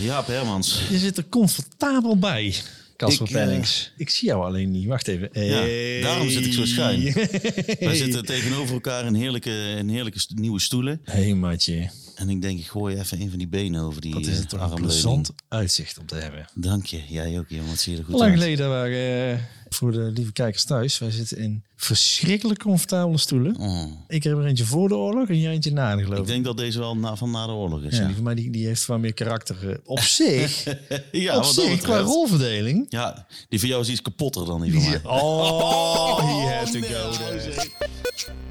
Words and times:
Ja, 0.00 0.24
Hermans. 0.26 0.82
Je 0.90 0.98
zit 0.98 1.16
er 1.16 1.24
comfortabel 1.28 2.18
bij, 2.18 2.54
Casper 2.96 3.26
eh, 3.26 3.32
Pennings. 3.32 3.92
Ik 3.96 4.10
zie 4.10 4.28
jou 4.28 4.44
alleen 4.44 4.70
niet. 4.70 4.86
Wacht 4.86 5.08
even. 5.08 5.28
Ja, 5.32 6.02
daarom 6.02 6.30
zit 6.30 6.46
ik 6.46 6.52
zo 6.52 6.64
schuin. 6.64 7.02
Wij 7.80 7.94
zitten 7.94 8.24
tegenover 8.24 8.74
elkaar 8.74 9.06
in 9.06 9.14
heerlijke, 9.14 9.74
in 9.78 9.88
heerlijke 9.88 10.20
nieuwe 10.34 10.60
stoelen. 10.60 11.00
hey, 11.04 11.34
matje. 11.34 11.90
En 12.20 12.28
ik 12.28 12.42
denk, 12.42 12.58
ik 12.58 12.66
gooi 12.66 12.96
even 12.98 13.20
een 13.20 13.28
van 13.30 13.38
die 13.38 13.48
benen 13.48 13.80
over 13.82 14.00
die 14.00 14.12
Wat 14.14 14.26
is 14.26 14.38
het 14.38 14.48
toch 14.48 14.60
eh, 14.60 14.70
een 14.70 14.74
plezant 14.82 15.30
uitzicht 15.48 15.98
om 15.98 16.06
te 16.06 16.14
hebben. 16.14 16.46
Dank 16.54 16.86
je. 16.86 17.00
Jij 17.08 17.38
ook, 17.38 17.48
jongen. 17.48 17.66
Wat 17.68 17.78
zie 17.78 17.92
je 17.92 17.98
er 17.98 18.04
goed 18.04 18.14
Lang 18.14 18.30
uit. 18.30 18.40
geleden 18.40 18.68
waren 18.68 19.32
eh, 19.32 19.38
voor 19.68 19.92
de 19.92 20.10
lieve 20.14 20.32
kijkers 20.32 20.64
thuis. 20.64 20.98
Wij 20.98 21.10
zitten 21.10 21.36
in 21.38 21.62
verschrikkelijk 21.76 22.58
comfortabele 22.62 23.18
stoelen. 23.18 23.56
Oh. 23.56 23.84
Ik 24.08 24.22
heb 24.22 24.36
er 24.38 24.44
eentje 24.46 24.64
voor 24.64 24.88
de 24.88 24.94
oorlog 24.94 25.28
en 25.28 25.40
jij 25.40 25.52
eentje 25.52 25.72
na 25.72 25.96
de 25.96 26.02
geloof 26.02 26.18
Ik 26.18 26.26
denk 26.26 26.44
dat 26.44 26.56
deze 26.56 26.78
wel 26.78 26.96
na, 26.96 27.16
van 27.16 27.30
na 27.30 27.46
de 27.46 27.52
oorlog 27.52 27.82
is. 27.82 27.96
Ja, 27.96 28.06
die 28.06 28.14
van 28.14 28.24
mij 28.24 28.34
die, 28.34 28.50
die 28.50 28.66
heeft 28.66 28.86
wat 28.86 28.98
meer 28.98 29.14
karakter. 29.14 29.70
eh, 29.70 29.76
Op 29.84 30.00
zich, 30.00 30.64
ja 31.12 31.36
op 31.36 31.42
dat 31.42 31.54
zich 31.54 31.80
qua 31.80 31.98
rolverdeling. 31.98 32.86
Ja, 32.88 33.26
die 33.48 33.60
van 33.60 33.68
jou 33.68 33.80
is 33.82 33.88
iets 33.88 34.02
kapotter 34.02 34.46
dan 34.46 34.60
die 34.62 34.72
van 34.72 34.82
mij. 34.90 35.00
Oh, 35.04 36.16
to 36.72 36.78
nee, 36.78 36.82
go 36.82 38.49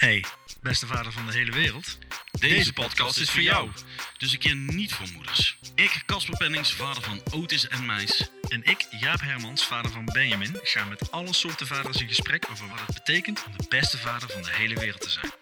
Hey, 0.00 0.24
beste 0.62 0.86
vader 0.86 1.12
van 1.12 1.26
de 1.26 1.32
hele 1.32 1.52
wereld. 1.52 1.98
Deze 2.30 2.72
podcast 2.72 3.18
is 3.18 3.30
voor 3.30 3.42
jou. 3.42 3.70
Dus 4.18 4.32
een 4.32 4.38
keer 4.38 4.54
niet 4.54 4.94
voor 4.94 5.06
moeders. 5.14 5.58
Ik, 5.74 6.02
Casper 6.06 6.36
Pennings, 6.36 6.72
vader 6.72 7.02
van 7.02 7.20
Otis 7.30 7.68
en 7.68 7.86
Meis. 7.86 8.30
En 8.48 8.64
ik, 8.64 8.86
Jaap 9.00 9.20
Hermans, 9.20 9.66
vader 9.66 9.90
van 9.90 10.04
Benjamin, 10.04 10.58
ga 10.62 10.84
met 10.84 11.10
alle 11.10 11.34
soorten 11.34 11.66
vaders 11.66 12.00
in 12.00 12.08
gesprek 12.08 12.46
over 12.50 12.68
wat 12.68 12.80
het 12.86 12.94
betekent 12.94 13.44
om 13.46 13.52
de 13.56 13.64
beste 13.68 13.98
vader 13.98 14.30
van 14.30 14.42
de 14.42 14.50
hele 14.52 14.74
wereld 14.74 15.00
te 15.00 15.10
zijn. 15.10 15.32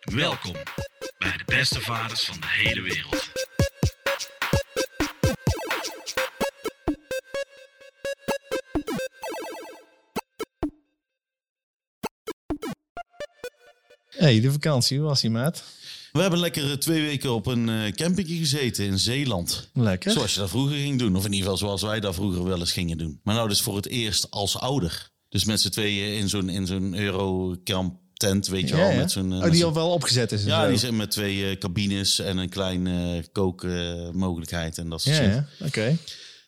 Welkom 0.00 0.56
bij 1.18 1.36
de 1.36 1.44
beste 1.44 1.80
vaders 1.80 2.24
van 2.24 2.40
de 2.40 2.48
hele 2.48 2.80
wereld. 2.80 3.30
Hey, 14.16 14.40
de 14.40 14.52
vakantie, 14.52 14.98
hoe 14.98 15.06
was 15.08 15.20
die 15.20 15.30
maat? 15.30 15.62
We 16.12 16.20
hebben 16.20 16.38
lekker 16.38 16.70
eh, 16.70 16.76
twee 16.76 17.02
weken 17.02 17.34
op 17.34 17.46
een 17.46 17.68
eh 17.68 17.92
campingje 17.92 18.36
gezeten 18.36 18.84
in 18.84 18.98
Zeeland. 18.98 19.68
Lekker. 19.72 20.10
Zoals 20.12 20.34
je 20.34 20.40
dat 20.40 20.48
vroeger 20.50 20.76
ging 20.76 20.98
doen. 20.98 21.16
Of 21.16 21.24
in 21.24 21.32
ieder 21.32 21.42
geval 21.50 21.58
zoals 21.58 21.82
wij 21.82 22.00
dat 22.00 22.14
vroeger 22.14 22.44
wel 22.44 22.58
eens 22.60 22.72
gingen 22.72 22.98
doen. 22.98 23.20
Maar 23.24 23.34
nou 23.34 23.48
dus 23.48 23.60
voor 23.62 23.76
het 23.76 23.86
eerst 23.88 24.30
als 24.30 24.58
ouder. 24.58 25.10
Dus 25.28 25.44
met 25.44 25.60
z'n 25.60 25.68
tweeën 25.68 26.18
in 26.18 26.28
zo'n, 26.28 26.48
in 26.48 26.66
zo'n 26.66 26.94
Eurocamp 26.98 27.98
tent, 28.14 28.46
weet 28.46 28.68
je 28.68 28.76
Ja, 28.76 28.80
wel. 28.82 28.90
ja. 28.90 28.96
Met 28.96 29.10
zo'n, 29.10 29.32
eh, 29.32 29.38
oh, 29.44 29.50
die 29.50 29.64
al 29.64 29.72
wel 29.74 29.90
opgezet 29.90 30.32
is. 30.32 30.44
ja, 30.44 30.62
zo. 30.62 30.68
die 30.68 30.78
zijn 30.78 30.96
met 30.96 31.10
twee 31.10 31.58
cabines 31.58 32.18
en 32.18 32.36
een 32.38 32.48
klein 32.48 32.86
eh 32.86 33.22
kookmogelijkheid 33.32 34.78
en 34.78 34.88
dat 34.88 35.02
soort 35.02 35.16
Ja, 35.16 35.22
shit. 35.22 35.32
ja. 35.58 35.66
oké. 35.66 35.96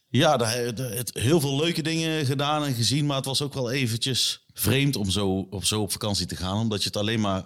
Ja, 0.09 0.37
daar, 0.37 0.75
daar- 0.75 0.91
het, 0.91 1.11
heel 1.15 1.41
veel 1.41 1.57
leuke 1.57 1.83
dingen 1.83 2.27
gedaan 2.27 2.65
en 2.65 2.75
gezien. 2.75 3.07
Maar 3.07 3.17
het 3.17 3.25
was 3.25 3.43
ook 3.43 3.55
wel 3.55 3.71
eventjes 3.71 4.45
vreemd 4.53 4.97
om 4.97 5.11
zo 5.11 5.47
op, 5.51 5.65
zo 5.65 5.81
op 5.81 5.93
vakantie 5.93 6.27
te 6.27 6.37
gaan. 6.37 6.57
Omdat 6.59 6.83
je 6.83 6.89
het 6.89 6.97
alleen 6.97 7.21
maar, 7.21 7.43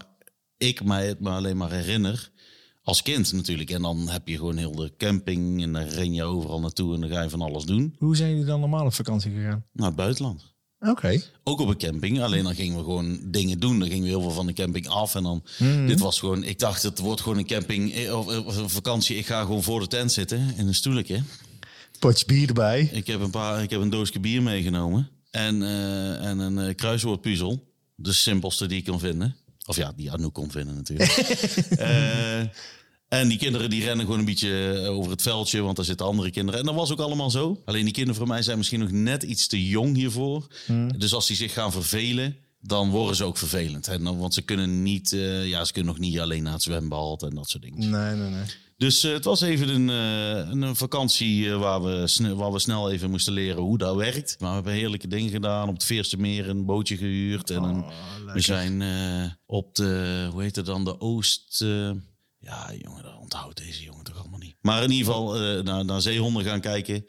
ik 0.61 0.84
mij 0.84 1.06
het 1.06 1.20
maar 1.20 1.36
alleen 1.36 1.56
maar 1.56 1.70
herinner. 1.70 2.30
Als 2.83 3.03
kind 3.03 3.33
natuurlijk. 3.33 3.70
En 3.70 3.83
dan 3.83 4.08
heb 4.08 4.28
je 4.28 4.36
gewoon 4.36 4.56
heel 4.56 4.75
de 4.75 4.92
camping. 4.97 5.62
En 5.62 5.72
dan 5.72 5.83
ren 5.83 6.14
je 6.14 6.25
overal 6.25 6.61
naartoe 6.61 6.94
en 6.94 7.00
dan 7.00 7.11
ga 7.11 7.22
je 7.22 7.28
van 7.28 7.41
alles 7.41 7.64
doen. 7.64 7.94
Hoe 7.98 8.16
zijn 8.16 8.30
jullie 8.30 8.44
dan 8.44 8.61
normaal 8.61 8.86
op 8.86 8.94
vakantie 8.94 9.33
gegaan? 9.33 9.64
Naar 9.72 9.86
het 9.86 9.97
buitenland. 9.97 10.55
Oké. 10.81 11.22
Ook 11.44 11.61
op 11.61 11.69
een 11.69 11.77
camping. 11.77 12.20
Alleen 12.20 12.44
dan 12.44 12.55
gingen 12.55 12.77
we 12.77 12.84
gewoon 12.84 13.20
dingen 13.25 13.61
doen. 13.61 13.78
Dan 13.78 13.88
gingen 13.88 14.03
we 14.03 14.08
heel 14.08 14.20
veel 14.20 14.31
van 14.31 14.47
de 14.47 14.53
camping 14.53 14.88
af. 14.88 15.14
En 15.14 15.22
dan, 15.22 15.42
dit 15.86 16.00
was 16.00 16.19
gewoon, 16.19 16.44
ik 16.44 16.58
dacht 16.58 16.83
het 16.83 16.98
wordt 16.98 17.20
gewoon 17.20 17.38
een 17.38 17.47
camping 17.47 17.94
eh, 17.94 18.19
of, 18.19 18.27
of 18.47 18.56
een 18.56 18.70
vakantie. 18.70 19.16
Ik 19.16 19.27
ga 19.27 19.41
gewoon 19.41 19.62
voor 19.62 19.81
de 19.81 19.86
tent 19.86 20.12
zitten 20.12 20.55
in 20.56 20.66
een 20.66 20.75
stoeletje. 20.75 21.22
Potje 21.98 22.27
bier 22.27 22.48
erbij. 22.48 22.91
Ik 22.92 23.06
heb 23.06 23.20
een, 23.20 23.31
paar, 23.31 23.62
ik 23.62 23.70
heb 23.70 23.81
een 23.81 23.91
doosje 23.91 24.20
bier 24.20 24.42
meegenomen. 24.42 25.09
En, 25.31 25.62
eh, 25.62 26.25
en 26.25 26.38
een 26.38 26.59
eh, 26.59 26.75
kruiswoordpuzzel. 26.75 27.69
De 27.94 28.12
simpelste 28.12 28.66
die 28.66 28.78
ik 28.78 28.84
kon 28.84 28.99
vinden. 28.99 29.37
Of 29.70 29.76
ja, 29.76 29.92
die 29.97 30.12
Anouk 30.12 30.34
kon 30.34 30.50
vinden 30.50 30.75
natuurlijk. 30.75 31.10
Eh, 31.78 32.41
en 33.08 33.28
die 33.28 33.38
kinderen 33.38 33.70
die 33.70 33.84
rennen 33.84 34.04
gewoon 34.04 34.19
een 34.19 34.25
beetje 34.25 34.72
eh, 34.72 34.91
over 34.91 35.10
het 35.10 35.22
veldje, 35.22 35.60
want 35.60 35.76
daar 35.76 35.84
zitten 35.84 36.06
andere 36.06 36.31
kinderen. 36.31 36.60
En 36.60 36.66
dat 36.66 36.75
was 36.75 36.92
ook 36.92 37.00
allemaal 37.00 37.31
zo. 37.31 37.62
Alleen 37.64 37.84
die 37.84 37.92
kinderen 37.92 38.19
van 38.19 38.28
mij 38.28 38.42
zijn 38.42 38.58
misschien 38.58 38.81
nog 38.81 38.91
net 38.91 39.22
iets 39.22 39.47
te 39.47 39.69
jong 39.69 39.97
hiervoor. 39.97 40.47
Dus 40.97 41.14
als 41.14 41.26
die 41.26 41.36
zich 41.36 41.53
gaan 41.53 41.72
vervelen, 41.72 42.36
dan 42.60 42.91
worden 42.91 43.16
ze 43.16 43.25
ook 43.25 43.38
vervelend. 43.38 43.86
Want 44.00 44.34
ze 44.34 44.42
kunnen 44.42 44.82
niet, 44.82 45.12
eh, 45.12 45.48
ja, 45.48 45.64
ze 45.64 45.72
kunnen 45.72 45.92
nog 45.92 46.00
niet 46.00 46.20
alleen 46.20 46.42
naar 46.42 46.52
het 46.52 46.62
zwembad 46.62 47.22
en 47.22 47.34
dat 47.34 47.48
soort 47.48 47.62
dingen. 47.62 47.91
Nee, 47.91 48.14
nee, 48.14 48.31
nee. 48.31 48.44
Dus 48.81 49.05
eh, 49.05 49.13
het 49.13 49.25
was 49.25 49.41
even 49.41 49.69
een, 49.69 49.91
eh, 49.91 50.69
een 50.69 50.77
vakantie 50.77 51.51
eh, 51.51 51.59
waar, 51.59 51.83
we 51.83 52.07
snel, 52.07 52.37
waar 52.37 52.53
we 52.53 52.59
snel 52.59 52.91
even 52.91 53.11
moesten 53.11 53.33
leren 53.33 53.63
hoe 53.63 53.79
dat 53.79 53.97
werkt. 53.97 54.37
Maar 54.39 54.49
we 54.49 54.55
hebben 54.55 54.73
heerlijke 54.73 55.09
dingen 55.09 55.31
gedaan. 55.31 55.69
Op 55.69 55.75
het 55.75 55.85
Veerste 55.85 56.17
Meer 56.17 56.49
een 56.49 56.65
bootje 56.65 56.97
gehuurd. 56.97 57.51
En 57.51 57.63
een, 57.63 57.85
we 58.33 58.41
zijn 58.41 58.83
op 59.47 59.75
de, 59.75 60.29
hoe 60.33 60.43
heet 60.43 60.57
het 60.57 60.67
dan, 60.67 60.85
de 60.85 61.01
Oost... 61.01 61.59
ja, 62.39 62.73
jongen, 62.79 63.03
dat 63.03 63.17
onthoudt 63.19 63.57
deze 63.57 63.83
jongen 63.83 64.05
toch 64.05 64.19
allemaal 64.19 64.39
niet. 64.39 64.57
Maar 64.61 64.83
in 64.83 64.91
ieder 64.91 65.07
geval 65.07 65.62
naar, 65.62 65.85
naar 65.85 66.01
zeehonden 66.01 66.45
gaan 66.45 66.61
kijken. 66.61 67.05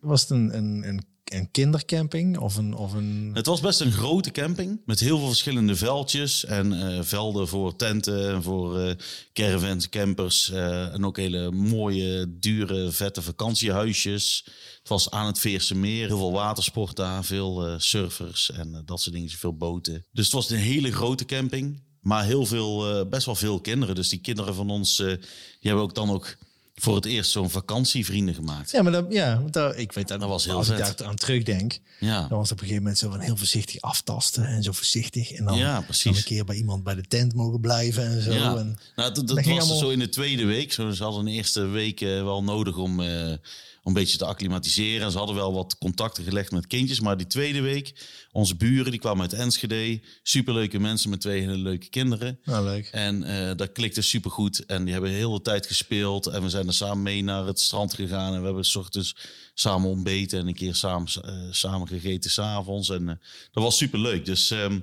Was 0.00 0.20
het 0.20 0.30
een, 0.30 0.56
een, 0.56 0.88
een, 0.88 1.04
een 1.24 1.50
kindercamping 1.50 2.38
of 2.38 2.56
een... 2.56 2.74
Of 2.74 2.92
een... 2.92 3.30
Het 3.34 3.46
was 3.46 3.60
best 3.60 3.80
een 3.80 3.92
grote 3.92 4.30
camping 4.30 4.80
met 4.84 5.00
heel 5.00 5.18
veel 5.18 5.26
verschillende 5.26 5.76
veldjes 5.76 6.44
en 6.44 6.72
eh, 6.72 7.02
velden 7.02 7.48
voor 7.48 7.76
tenten 7.76 8.30
en 8.30 8.42
voor 8.42 8.78
eh 8.78 8.94
caravans, 9.32 9.88
campers 9.88 10.50
eh, 10.50 10.94
en 10.94 11.04
ook 11.04 11.16
hele 11.16 11.50
mooie, 11.50 12.38
dure, 12.38 12.90
vette 12.90 13.22
vakantiehuisjes. 13.22 14.44
Het 14.78 14.88
was 14.88 15.10
aan 15.10 15.26
het 15.26 15.38
Veerse 15.38 15.74
Meer, 15.74 16.06
heel 16.06 16.18
veel 16.18 16.32
watersport 16.32 16.96
daar, 16.96 17.24
veel 17.24 17.80
surfers 17.80 18.50
en 18.50 18.82
dat 18.84 19.00
soort 19.00 19.14
dingen, 19.14 19.30
veel 19.30 19.56
boten. 19.56 20.04
Dus 20.12 20.24
het 20.24 20.34
was 20.34 20.50
een 20.50 20.56
hele 20.56 20.92
grote 20.92 21.24
camping, 21.24 21.82
maar 22.00 22.24
heel 22.24 22.46
veel, 22.46 23.08
best 23.08 23.26
wel 23.26 23.34
veel 23.34 23.60
kinderen. 23.60 23.94
Dus 23.94 24.08
die 24.08 24.20
kinderen 24.20 24.54
van 24.54 24.70
ons, 24.70 24.96
die 24.96 25.18
hebben 25.60 25.82
ook 25.82 25.94
dan 25.94 26.10
ook 26.10 26.36
voor 26.74 26.94
het 26.94 27.04
eerst 27.04 27.30
zo'n 27.30 27.50
vakantievrienden 27.50 28.34
gemaakt. 28.34 28.70
Ja, 28.70 28.82
maar 28.82 28.92
dat, 28.92 29.06
ja, 29.08 29.42
dat, 29.50 29.78
ik 29.78 29.92
weet 29.92 30.08
dat, 30.08 30.20
Dat 30.20 30.28
was 30.28 30.44
heel 30.44 30.56
als 30.56 30.68
ik 30.68 30.76
daar 30.76 30.94
aan 31.04 31.14
terugdenk, 31.16 31.78
Ja. 32.00 32.28
dan 32.28 32.38
was 32.38 32.50
het 32.50 32.58
op 32.58 32.64
een 32.64 32.68
gegeven 32.68 32.76
moment 32.82 32.98
zo 32.98 33.10
van 33.10 33.20
heel 33.20 33.36
voorzichtig 33.36 33.80
aftasten 33.80 34.44
en 34.46 34.62
zo 34.62 34.72
voorzichtig. 34.72 35.32
En 35.32 35.44
dan, 35.44 35.56
Ja, 35.58 35.84
dan 36.02 36.14
een 36.16 36.22
keer 36.24 36.44
bij 36.44 36.56
iemand 36.56 36.82
bij 36.84 36.94
de 36.94 37.02
tent 37.08 37.34
mogen 37.34 37.60
blijven 37.60 38.04
en 38.06 38.22
zo. 38.22 38.32
Ja, 38.32 38.56
En, 38.56 38.78
nou, 38.96 39.14
dat, 39.14 39.30
was 39.30 39.46
allemaal- 39.46 39.76
zo 39.76 39.88
in 39.90 39.98
de 39.98 40.08
tweede 40.08 40.44
week. 40.44 40.72
Zo, 40.72 40.90
ze 40.90 41.02
hadden 41.02 41.24
de 41.24 41.30
eerste 41.30 41.66
week 41.66 42.00
eh, 42.00 42.22
wel 42.22 42.42
nodig 42.44 42.76
om, 42.76 43.00
eh, 43.00 43.32
om 43.32 43.38
een 43.84 43.92
beetje 43.92 44.18
te 44.18 44.24
acclimatiseren. 44.24 45.06
En 45.06 45.10
ze 45.10 45.18
hadden 45.18 45.36
wel 45.36 45.52
wat 45.52 45.78
contacten 45.78 46.24
gelegd 46.24 46.50
met 46.50 46.66
kindjes. 46.66 47.00
Maar 47.00 47.16
die 47.16 47.26
tweede 47.26 47.60
week, 47.60 47.94
onze 48.32 48.56
buren, 48.56 48.90
die 48.90 49.00
kwamen 49.00 49.20
uit 49.20 49.32
Enschede. 49.32 50.00
Superleuke 50.22 50.78
mensen 50.78 51.10
met 51.10 51.20
twee 51.20 51.40
hele 51.40 51.56
leuke 51.56 51.88
kinderen. 51.88 52.38
nou, 52.44 52.64
leuk. 52.64 52.88
En 52.92 53.22
eh, 53.22 53.56
dat 53.56 53.72
klikte 53.72 54.02
supergoed. 54.02 54.66
En 54.66 54.84
die 54.84 54.92
hebben 54.92 55.10
heel 55.10 55.32
de 55.32 55.42
tijd 55.42 55.66
gespeeld. 55.66 56.26
En 56.26 56.42
we 56.42 56.48
zijn 56.48 56.66
er 56.66 56.74
samen 56.74 57.02
mee 57.02 57.22
naar 57.22 57.46
het 57.46 57.60
strand 57.60 57.94
gegaan. 57.94 58.32
En 58.32 58.38
we 58.38 58.44
hebben 58.44 58.74
ochtends 58.74 59.16
samen 59.54 59.88
ontbeten. 59.88 60.38
En 60.38 60.46
een 60.46 60.54
keer 60.54 60.74
samen, 60.74 61.08
eh, 61.22 61.34
samen 61.50 61.88
gegeten 61.88 62.30
s'avonds. 62.30 62.88
En 62.88 63.08
eh, 63.08 63.14
dat 63.52 63.62
was 63.62 63.76
superleuk. 63.76 64.24
Dus, 64.24 64.50
ehm, 64.50 64.80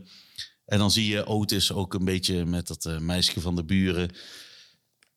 en 0.66 0.78
dan 0.78 0.92
zie 0.92 1.08
je 1.08 1.26
Otis 1.26 1.72
ook 1.72 1.94
een 1.94 2.06
beetje 2.06 2.46
met 2.46 2.68
dat 2.68 3.00
meisje 3.00 3.42
van 3.42 3.56
de 3.56 3.64
buren. 3.64 4.12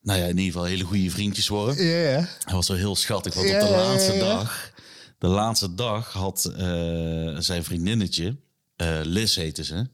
Nou 0.05 0.19
ja, 0.19 0.25
in 0.25 0.39
ieder 0.39 0.53
geval 0.53 0.65
hele 0.65 0.85
goede 0.85 1.11
vriendjes 1.11 1.49
worden. 1.49 1.85
Ja, 1.85 2.11
ja. 2.11 2.29
Hij 2.45 2.55
was 2.55 2.69
wel 2.69 2.77
heel 2.77 2.97
schattig. 2.97 3.35
Want 3.35 3.47
op 3.47 3.61
de 3.61 3.71
laatste 3.71 4.19
dag... 4.19 4.73
De 5.19 5.27
laatste 5.27 5.75
dag 5.75 6.13
had 6.13 6.45
eh, 6.45 7.37
zijn 7.39 7.65
vriendinnetje... 7.65 8.37
eh 8.77 9.01
Liz 9.03 9.37
heette 9.37 9.65
ze. 9.65 9.87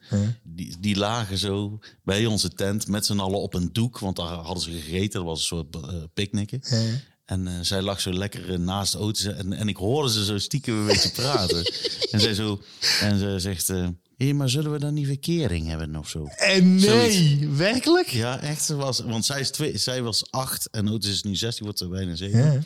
Die, 0.43 0.76
die 0.81 0.97
lagen 0.97 1.38
zo 1.38 1.78
bij 2.03 2.26
onze 2.26 2.48
tent 2.48 2.88
met 2.88 3.06
z'n 3.06 3.19
allen 3.19 3.41
op 3.41 3.54
een 3.54 3.72
doek. 3.72 3.98
Want 3.98 4.16
daar 4.16 4.26
hadden 4.26 4.62
ze 4.62 4.71
gegeten. 4.71 5.12
Dat 5.12 5.25
was 5.25 5.38
een 5.38 5.47
soort 5.47 5.74
eh 5.74 6.03
picknicken. 6.15 6.63
En 7.24 7.66
zij 7.66 7.83
lag 7.83 8.01
zo 8.01 8.13
lekker 8.13 8.60
naast 8.60 8.97
Otis. 8.97 9.24
En, 9.24 9.53
en 9.53 9.68
ik 9.68 9.77
hoorde 9.77 10.10
ze 10.10 10.24
zo 10.24 10.39
stiekem 10.39 10.74
een 10.74 10.86
beetje 10.86 11.10
praten. 11.10 11.65
en, 12.13 12.21
zij 12.21 12.34
zo, 12.34 12.60
en 13.01 13.18
ze 13.18 13.34
zegt... 13.39 13.72
Hé, 14.25 14.33
maar 14.33 14.49
zullen 14.49 14.72
we 14.72 14.78
dan 14.78 14.95
niet 14.95 15.07
verkering 15.07 15.67
hebben 15.67 15.97
of 15.97 16.09
zo? 16.09 16.27
En 16.27 16.75
nee, 16.75 17.49
werkelijk? 17.49 18.09
Ja, 18.09 18.41
echt. 18.41 18.65
Ze 18.65 18.77
was, 18.77 19.01
want 19.01 19.25
zij, 19.25 19.41
is 19.41 19.51
twee, 19.51 19.78
zij 19.78 20.03
was 20.03 20.31
acht 20.31 20.71
en 20.71 20.89
Otis 20.89 21.11
is 21.11 21.22
nu 21.22 21.37
16, 21.37 21.65
wordt 21.65 21.81
er 21.81 21.89
bijna 21.89 22.15
zeven. 22.15 22.53
Ja. 22.53 22.61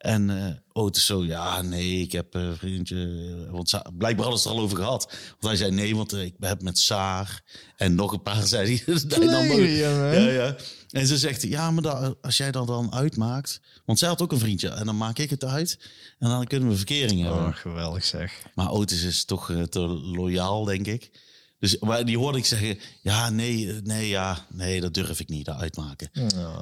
En 0.00 0.30
eh 0.30 0.54
Otis 0.72 1.06
zo, 1.06 1.24
ja, 1.24 1.62
nee, 1.62 2.00
ik 2.00 2.12
heb 2.12 2.34
eh, 2.34 2.42
een 2.42 2.56
vriendje. 2.56 3.46
Want 3.50 3.68
Sa- 3.68 3.86
blijkbaar 3.98 4.24
hadden 4.24 4.42
ze 4.42 4.48
het 4.48 4.56
er 4.56 4.62
al 4.62 4.66
over 4.66 4.78
gehad. 4.84 5.04
Want 5.30 5.42
hij 5.42 5.56
zei 5.56 5.70
nee, 5.70 5.96
want 5.96 6.12
eh, 6.12 6.22
ik 6.22 6.34
heb 6.38 6.62
met 6.62 6.78
Saar 6.78 7.42
en 7.76 7.94
nog 7.94 8.12
een 8.12 8.22
paar, 8.22 8.46
zei 8.56 8.82
hij. 8.84 8.94
Dat 8.94 9.14
jongen. 9.22 9.68
ja, 9.68 10.14
ja. 10.30 10.56
En 10.90 11.06
ze 11.06 11.18
zegt, 11.18 11.42
ja, 11.42 11.70
maar 11.70 11.82
da- 11.82 12.14
als 12.20 12.36
jij 12.36 12.50
dat 12.50 12.66
dan 12.66 12.92
uitmaakt... 12.94 13.60
Want 13.84 13.98
zij 13.98 14.08
had 14.08 14.22
ook 14.22 14.32
een 14.32 14.38
vriendje 14.38 14.68
en 14.68 14.86
dan 14.86 14.96
maak 14.96 15.18
ik 15.18 15.30
het 15.30 15.44
uit. 15.44 15.78
En 16.18 16.28
dan 16.28 16.44
kunnen 16.46 16.68
we 16.68 16.76
verkering 16.76 17.22
hebben. 17.22 17.46
Oh, 17.46 17.54
geweldig 17.56 18.04
zeg. 18.04 18.32
Maar 18.54 18.70
Otis 18.70 19.02
is 19.02 19.24
toch 19.24 19.50
eh, 19.50 19.62
te 19.62 19.80
loyaal, 19.88 20.64
denk 20.64 20.86
ik. 20.86 21.10
Dus 21.58 21.78
maar 21.78 22.04
die 22.04 22.18
hoorde 22.18 22.38
ik 22.38 22.44
zeggen, 22.44 22.78
ja, 23.02 23.30
nee, 23.30 23.70
eh, 23.72 23.80
nee, 23.82 24.08
ja, 24.08 24.46
nee, 24.52 24.80
dat 24.80 24.94
durf 24.94 25.20
ik 25.20 25.28
niet 25.28 25.44
dat 25.44 25.56
uitmaken. 25.56 26.10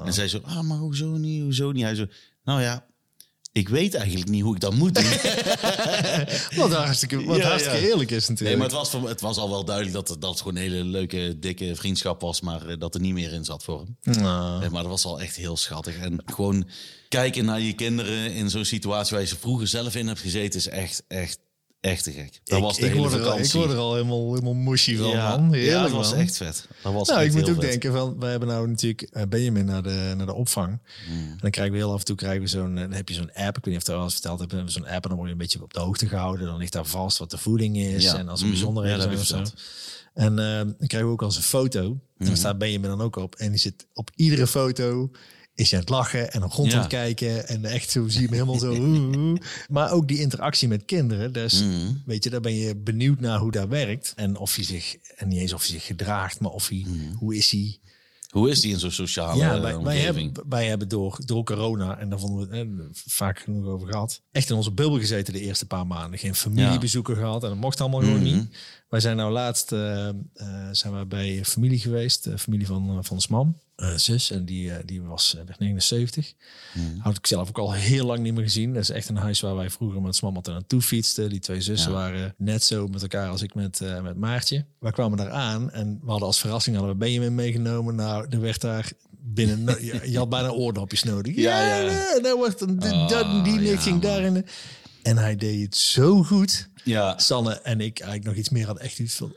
En 0.05 0.13
zij 0.13 0.27
zo, 0.27 0.39
ah, 0.43 0.61
maar 0.61 0.77
hoezo 0.77 1.17
niet, 1.17 1.41
hoezo 1.41 1.71
niet? 1.71 1.83
Hij 1.83 1.95
zo, 1.95 2.05
nou 2.43 2.61
ja, 2.61 2.85
ik 3.51 3.69
weet 3.69 3.93
eigenlijk 3.93 4.29
niet 4.29 4.41
hoe 4.41 4.53
ik 4.53 4.59
dat 4.59 4.73
moet 4.73 4.95
doen. 4.95 5.03
Wat 6.61 6.73
hartstikke, 6.73 7.23
wat 7.23 7.37
Ja, 7.37 7.47
hartstikke 7.47 7.79
ja. 7.79 7.87
eerlijk 7.87 8.11
is 8.11 8.27
nee, 8.27 8.29
natuurlijk. 8.29 8.57
maar 8.57 8.67
het 8.67 8.77
was, 8.77 8.89
voor, 8.89 9.09
het 9.09 9.21
was 9.21 9.37
al 9.37 9.49
wel 9.49 9.65
duidelijk 9.65 9.95
dat 9.95 10.07
het, 10.07 10.21
dat 10.21 10.29
het 10.29 10.39
gewoon 10.39 10.55
een 10.55 10.61
hele 10.61 10.83
leuke, 10.83 11.39
dikke 11.39 11.75
vriendschap 11.75 12.21
was, 12.21 12.41
maar 12.41 12.67
eh, 12.67 12.75
dat 12.79 12.95
er 12.95 13.01
niet 13.01 13.13
meer 13.13 13.33
in 13.33 13.45
zat 13.45 13.63
voor 13.63 13.79
hem. 13.79 13.97
Nou, 14.21 14.69
maar 14.69 14.81
dat 14.81 14.91
was 14.91 15.05
al 15.05 15.21
echt 15.21 15.35
heel 15.35 15.57
schattig. 15.57 15.97
En 15.97 16.21
gewoon 16.25 16.69
kijken 17.09 17.45
naar 17.45 17.61
je 17.61 17.73
kinderen 17.73 18.33
in 18.33 18.49
zo'n 18.49 18.65
situatie 18.65 19.11
waar 19.13 19.21
je 19.21 19.29
ze 19.29 19.39
vroeger 19.39 19.67
zelf 19.67 19.95
in 19.95 20.07
hebt 20.07 20.19
gezeten, 20.19 20.59
is 20.59 20.67
echt, 20.67 21.03
echt, 21.07 21.39
echt 21.81 22.03
te 22.03 22.11
gek. 22.11 22.39
Dat 22.43 22.57
ik, 22.57 22.63
was 22.63 22.75
de 22.77 22.81
ik, 22.85 22.87
hele 22.93 23.01
word 23.01 23.13
er, 23.13 23.27
al- 23.29 23.39
ik 23.39 23.51
word 23.51 23.71
er 23.71 23.77
al 23.77 23.93
helemaal, 23.93 24.29
helemaal 24.29 24.53
mushy 24.53 24.95
van, 24.97 25.09
ja, 25.09 25.37
man. 25.37 25.59
ja, 25.59 25.81
dat 25.81 25.91
was 25.91 26.09
man. 26.11 26.19
echt 26.19 26.37
vet. 26.37 26.67
Dat 26.83 26.93
was 26.93 27.07
Nou, 27.09 27.21
ik 27.23 27.31
moet 27.33 27.49
ook 27.49 27.61
vet. 27.61 27.61
denken 27.69 27.91
van, 27.93 28.19
we 28.19 28.25
hebben 28.25 28.47
nou 28.47 28.67
natuurlijk 28.67 29.01
eh, 29.01 29.23
Benjamin 29.29 29.65
naar 29.65 29.83
de, 29.83 30.13
naar 30.17 30.25
de 30.25 30.33
opvang. 30.33 30.79
Mm. 31.09 31.17
En 31.31 31.37
dan 31.41 31.51
krijgen 31.51 31.73
we 31.73 31.79
heel 31.79 31.91
af 31.93 31.99
en 31.99 32.05
toe 32.05 32.15
krijgen 32.15 32.41
we 32.41 32.47
zo'n, 32.47 32.75
eh, 32.77 32.81
dan 32.83 32.91
heb 32.91 33.09
je 33.09 33.15
zo'n 33.15 33.31
app. 33.33 33.57
Ik 33.57 33.65
weet 33.65 33.73
niet 33.73 33.75
of 33.75 33.81
ik 33.81 33.85
dat 33.85 33.95
al 33.95 34.03
eens 34.03 34.13
verteld 34.13 34.39
heb. 34.39 34.51
We 34.51 34.63
zo'n 34.65 34.87
app 34.87 35.03
en 35.03 35.09
dan 35.09 35.13
word 35.17 35.25
je 35.25 35.31
een 35.31 35.37
beetje 35.37 35.63
op 35.63 35.73
de 35.73 35.79
hoogte 35.79 36.07
gehouden. 36.07 36.45
Dan 36.45 36.57
ligt 36.57 36.73
daar 36.73 36.85
vast 36.85 37.17
wat 37.17 37.31
de 37.31 37.37
voeding 37.37 37.77
is 37.77 38.03
Ja. 38.03 38.17
en 38.17 38.27
als 38.29 38.39
er 38.39 38.45
Mhm. 38.45 38.55
bijzonderheden 38.55 38.99
Ja, 38.99 39.05
dat 39.15 39.25
zijn 39.25 39.39
heb 39.39 39.47
of 39.47 39.53
je 39.53 39.57
zo. 39.59 39.63
En 40.13 40.39
eh, 40.39 40.55
dan 40.77 40.87
krijgen 40.87 41.05
we 41.07 41.13
ook 41.13 41.21
als 41.23 41.35
een 41.35 41.43
foto. 41.43 41.81
En 42.17 42.25
daar 42.25 42.37
staat 42.37 42.57
Benjamin 42.57 42.89
dan 42.89 43.01
ook 43.01 43.15
op. 43.15 43.35
En 43.35 43.49
die 43.49 43.59
zit 43.59 43.85
op 43.93 44.09
iedere 44.15 44.47
foto 44.47 45.11
is 45.59 45.69
je 45.69 45.75
aan 45.75 45.81
het 45.81 45.89
lachen 45.89 46.31
en 46.31 46.39
dan 46.39 46.49
rond 46.49 46.73
aan 46.73 46.79
het 46.79 46.87
kijken. 46.87 47.47
En 47.47 47.65
echt 47.65 47.89
zo 47.89 48.07
zie 48.07 48.21
je 48.21 48.25
hem 48.27 48.33
helemaal 48.33 48.59
zo. 48.59 49.37
Maar 49.69 49.91
ook 49.91 50.07
die 50.07 50.19
interactie 50.19 50.67
met 50.67 50.85
kinderen. 50.85 51.33
Dus 51.33 51.63
Mhm. 51.63 51.93
weet 52.05 52.23
je, 52.23 52.29
daar 52.29 52.41
ben 52.41 52.53
je 52.55 52.75
benieuwd 52.75 53.19
naar 53.19 53.39
hoe 53.39 53.51
dat 53.51 53.67
werkt. 53.67 54.13
En 54.15 54.37
of 54.37 54.55
hij 54.55 54.63
zich, 54.63 54.95
en 55.15 55.27
niet 55.27 55.39
eens 55.39 55.53
of 55.53 55.61
hij 55.61 55.69
zich 55.69 55.85
gedraagt, 55.85 56.39
maar 56.39 56.51
of 56.51 56.67
hij, 56.67 56.85
Mhm. 56.87 57.13
hoe 57.15 57.35
is 57.35 57.51
hij 57.51 57.77
Hoe 58.29 58.49
is 58.49 58.61
die 58.61 58.71
in 58.71 58.79
zo'n 58.79 58.91
sociale 58.91 59.37
ja, 59.39 59.61
wij, 59.81 59.97
hebben, 59.99 60.31
wij 60.49 60.67
hebben 60.67 60.87
door, 60.87 61.19
door 61.25 61.43
corona, 61.43 61.97
en 61.97 62.09
daar 62.09 62.19
vonden 62.19 62.49
we 62.49 62.57
het 62.57 62.67
eh, 62.67 62.85
vaak 62.93 63.39
genoeg 63.39 63.65
over 63.65 63.87
gehad, 63.87 64.21
echt 64.31 64.49
in 64.49 64.55
onze 64.55 64.71
bubbel 64.71 64.99
gezeten 64.99 65.33
de 65.33 65.39
eerste 65.39 65.65
paar 65.65 65.87
maanden. 65.87 66.19
Geen 66.19 66.35
familiebezoeken 66.35 67.15
gehad 67.15 67.43
en 67.43 67.49
dat 67.49 67.57
mocht 67.57 67.81
allemaal 67.81 67.99
gewoon 67.99 68.15
Mhm. 68.23 68.23
niet. 68.35 68.47
Wij 68.89 68.99
zijn 68.99 69.17
nou 69.17 69.31
laatst 69.31 69.71
eh, 69.71 70.07
eh, 70.09 70.15
zijn 70.71 70.97
we 70.99 71.05
bij 71.05 71.45
familie 71.45 71.79
geweest, 71.79 72.29
familie 72.37 72.65
van, 72.67 73.03
van 73.03 73.15
ons 73.15 73.27
mam, 73.27 73.57
zus, 73.95 74.31
en 74.31 74.45
die, 74.45 74.71
eh, 74.71 74.77
die 74.85 75.01
was 75.01 75.35
eh, 75.35 75.43
werd 75.45 75.59
79. 75.59 76.33
Mhm. 76.73 76.99
Had 76.99 77.17
ik 77.17 77.27
zelf 77.27 77.49
ook 77.49 77.57
al 77.57 77.73
heel 77.73 78.05
lang 78.05 78.19
niet 78.19 78.33
meer 78.33 78.43
gezien. 78.43 78.73
Dat 78.73 78.81
is 78.81 78.89
echt 78.89 79.09
een 79.09 79.15
huis 79.15 79.39
waar 79.39 79.55
wij 79.55 79.69
vroeger 79.69 79.97
met 79.97 80.07
ons 80.07 80.21
mam 80.21 80.35
altijd 80.35 80.55
naartoe 80.55 80.81
fietsten. 80.81 81.29
Die 81.29 81.39
twee 81.39 81.61
zussen 81.61 81.91
Ja. 81.91 81.97
waren 81.97 82.33
net 82.37 82.63
zo 82.63 82.87
met 82.87 83.01
elkaar 83.01 83.29
als 83.29 83.41
ik 83.41 83.53
met, 83.55 83.81
eh, 83.81 84.01
met 84.01 84.17
Maartje. 84.17 84.65
Wij 84.79 84.91
kwamen 84.91 85.17
daar 85.17 85.31
aan 85.31 85.71
en 85.71 85.99
we 86.01 86.09
hadden 86.09 86.27
als 86.27 86.39
verrassing 86.39 86.75
hadden 86.75 86.93
we 86.93 86.99
Benjamin 86.99 87.35
meegenomen. 87.35 87.95
Nou, 87.95 88.25
er 88.29 88.39
werd 88.41 88.61
daar 88.61 88.91
binnen, 89.11 89.65
je, 89.85 90.11
je 90.11 90.17
had 90.17 90.29
bijna 90.29 90.49
oordopjes 90.49 91.03
nodig. 91.03 91.35
Ja, 91.35 91.65
ja. 91.65 92.15
Een, 92.15 92.27
Oh, 92.33 93.09
dat, 93.09 93.45
die 93.45 93.61
ja, 93.61 93.77
ging 93.77 94.01
daarin. 94.01 94.45
En 95.03 95.17
hij 95.17 95.35
deed 95.35 95.61
het 95.61 95.75
zo 95.75 96.23
goed. 96.23 96.69
Ja, 96.83 97.17
Sanne 97.17 97.53
en 97.53 97.81
ik 97.81 97.99
eigenlijk 97.99 98.29
nog 98.29 98.35
iets 98.35 98.49
meer 98.49 98.65
hadden 98.65 98.83
echt 98.83 98.99
iets 98.99 99.15
van... 99.15 99.33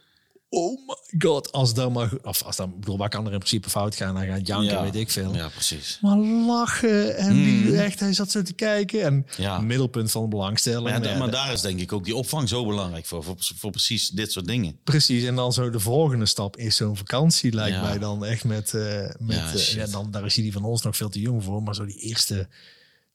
Oh 0.55 0.79
my 0.87 1.19
god, 1.19 1.53
als 1.53 1.75
dat 1.75 1.93
maar... 1.93 2.11
Of 2.23 2.43
als. 2.43 2.59
Ik 2.59 2.81
bedoel, 2.81 2.97
waar 2.99 3.09
kan 3.09 3.27
er 3.27 3.33
in 3.33 3.39
principe 3.39 3.71
fout 3.71 3.97
gaan? 3.97 4.17
Hij 4.17 4.27
gaat 4.27 4.47
janken, 4.47 4.73
ja. 4.73 4.83
weet 4.83 4.95
ik 4.95 5.11
veel. 5.11 5.35
Ja, 5.35 5.49
precies. 5.49 5.99
Maar 6.01 6.17
lachen 6.19 7.17
en 7.17 7.35
die 7.35 7.77
echt, 7.77 8.01
hij 8.01 8.13
zat 8.13 8.31
zo 8.31 8.43
te 8.43 8.53
kijken 8.53 9.03
en 9.03 9.27
Ja. 9.37 9.61
middelpunt 9.61 10.11
van 10.11 10.29
belangstelling. 10.29 10.83
Maar, 10.83 11.09
ja, 11.09 11.19
Maar 11.19 11.31
daar 11.31 11.53
is 11.53 11.61
denk 11.61 11.81
ik 11.81 11.93
ook 11.93 12.05
die 12.05 12.17
opvang 12.17 12.49
zo 12.49 12.67
belangrijk 12.67 13.07
voor, 13.07 13.25
voor, 13.25 13.37
voor 13.39 13.71
precies 13.71 14.09
dit 14.09 14.33
soort 14.33 14.47
dingen. 14.47 14.79
Precies, 14.85 15.25
en 15.25 15.35
dan 15.35 15.53
zo 15.53 15.71
de 15.71 15.81
volgende 15.81 16.27
stap 16.27 16.57
is 16.57 16.77
zo'n 16.77 16.97
vakantie, 16.97 17.53
lijkt 17.53 17.81
mij 17.81 17.99
dan 17.99 18.25
echt 18.25 18.45
met, 18.45 18.75
eh 18.75 18.83
met 19.19 19.37
Ja, 19.37 19.53
eh, 19.53 19.75
ja, 19.75 19.87
dan 19.87 20.11
daar 20.11 20.25
is 20.25 20.35
hij 20.35 20.45
die 20.45 20.53
van 20.53 20.65
ons 20.65 20.83
nog 20.83 20.97
veel 20.97 21.09
te 21.09 21.21
jong 21.21 21.45
voor, 21.45 21.63
maar 21.63 21.75
zo 21.75 21.85
die 21.87 21.99
eerste. 22.01 22.49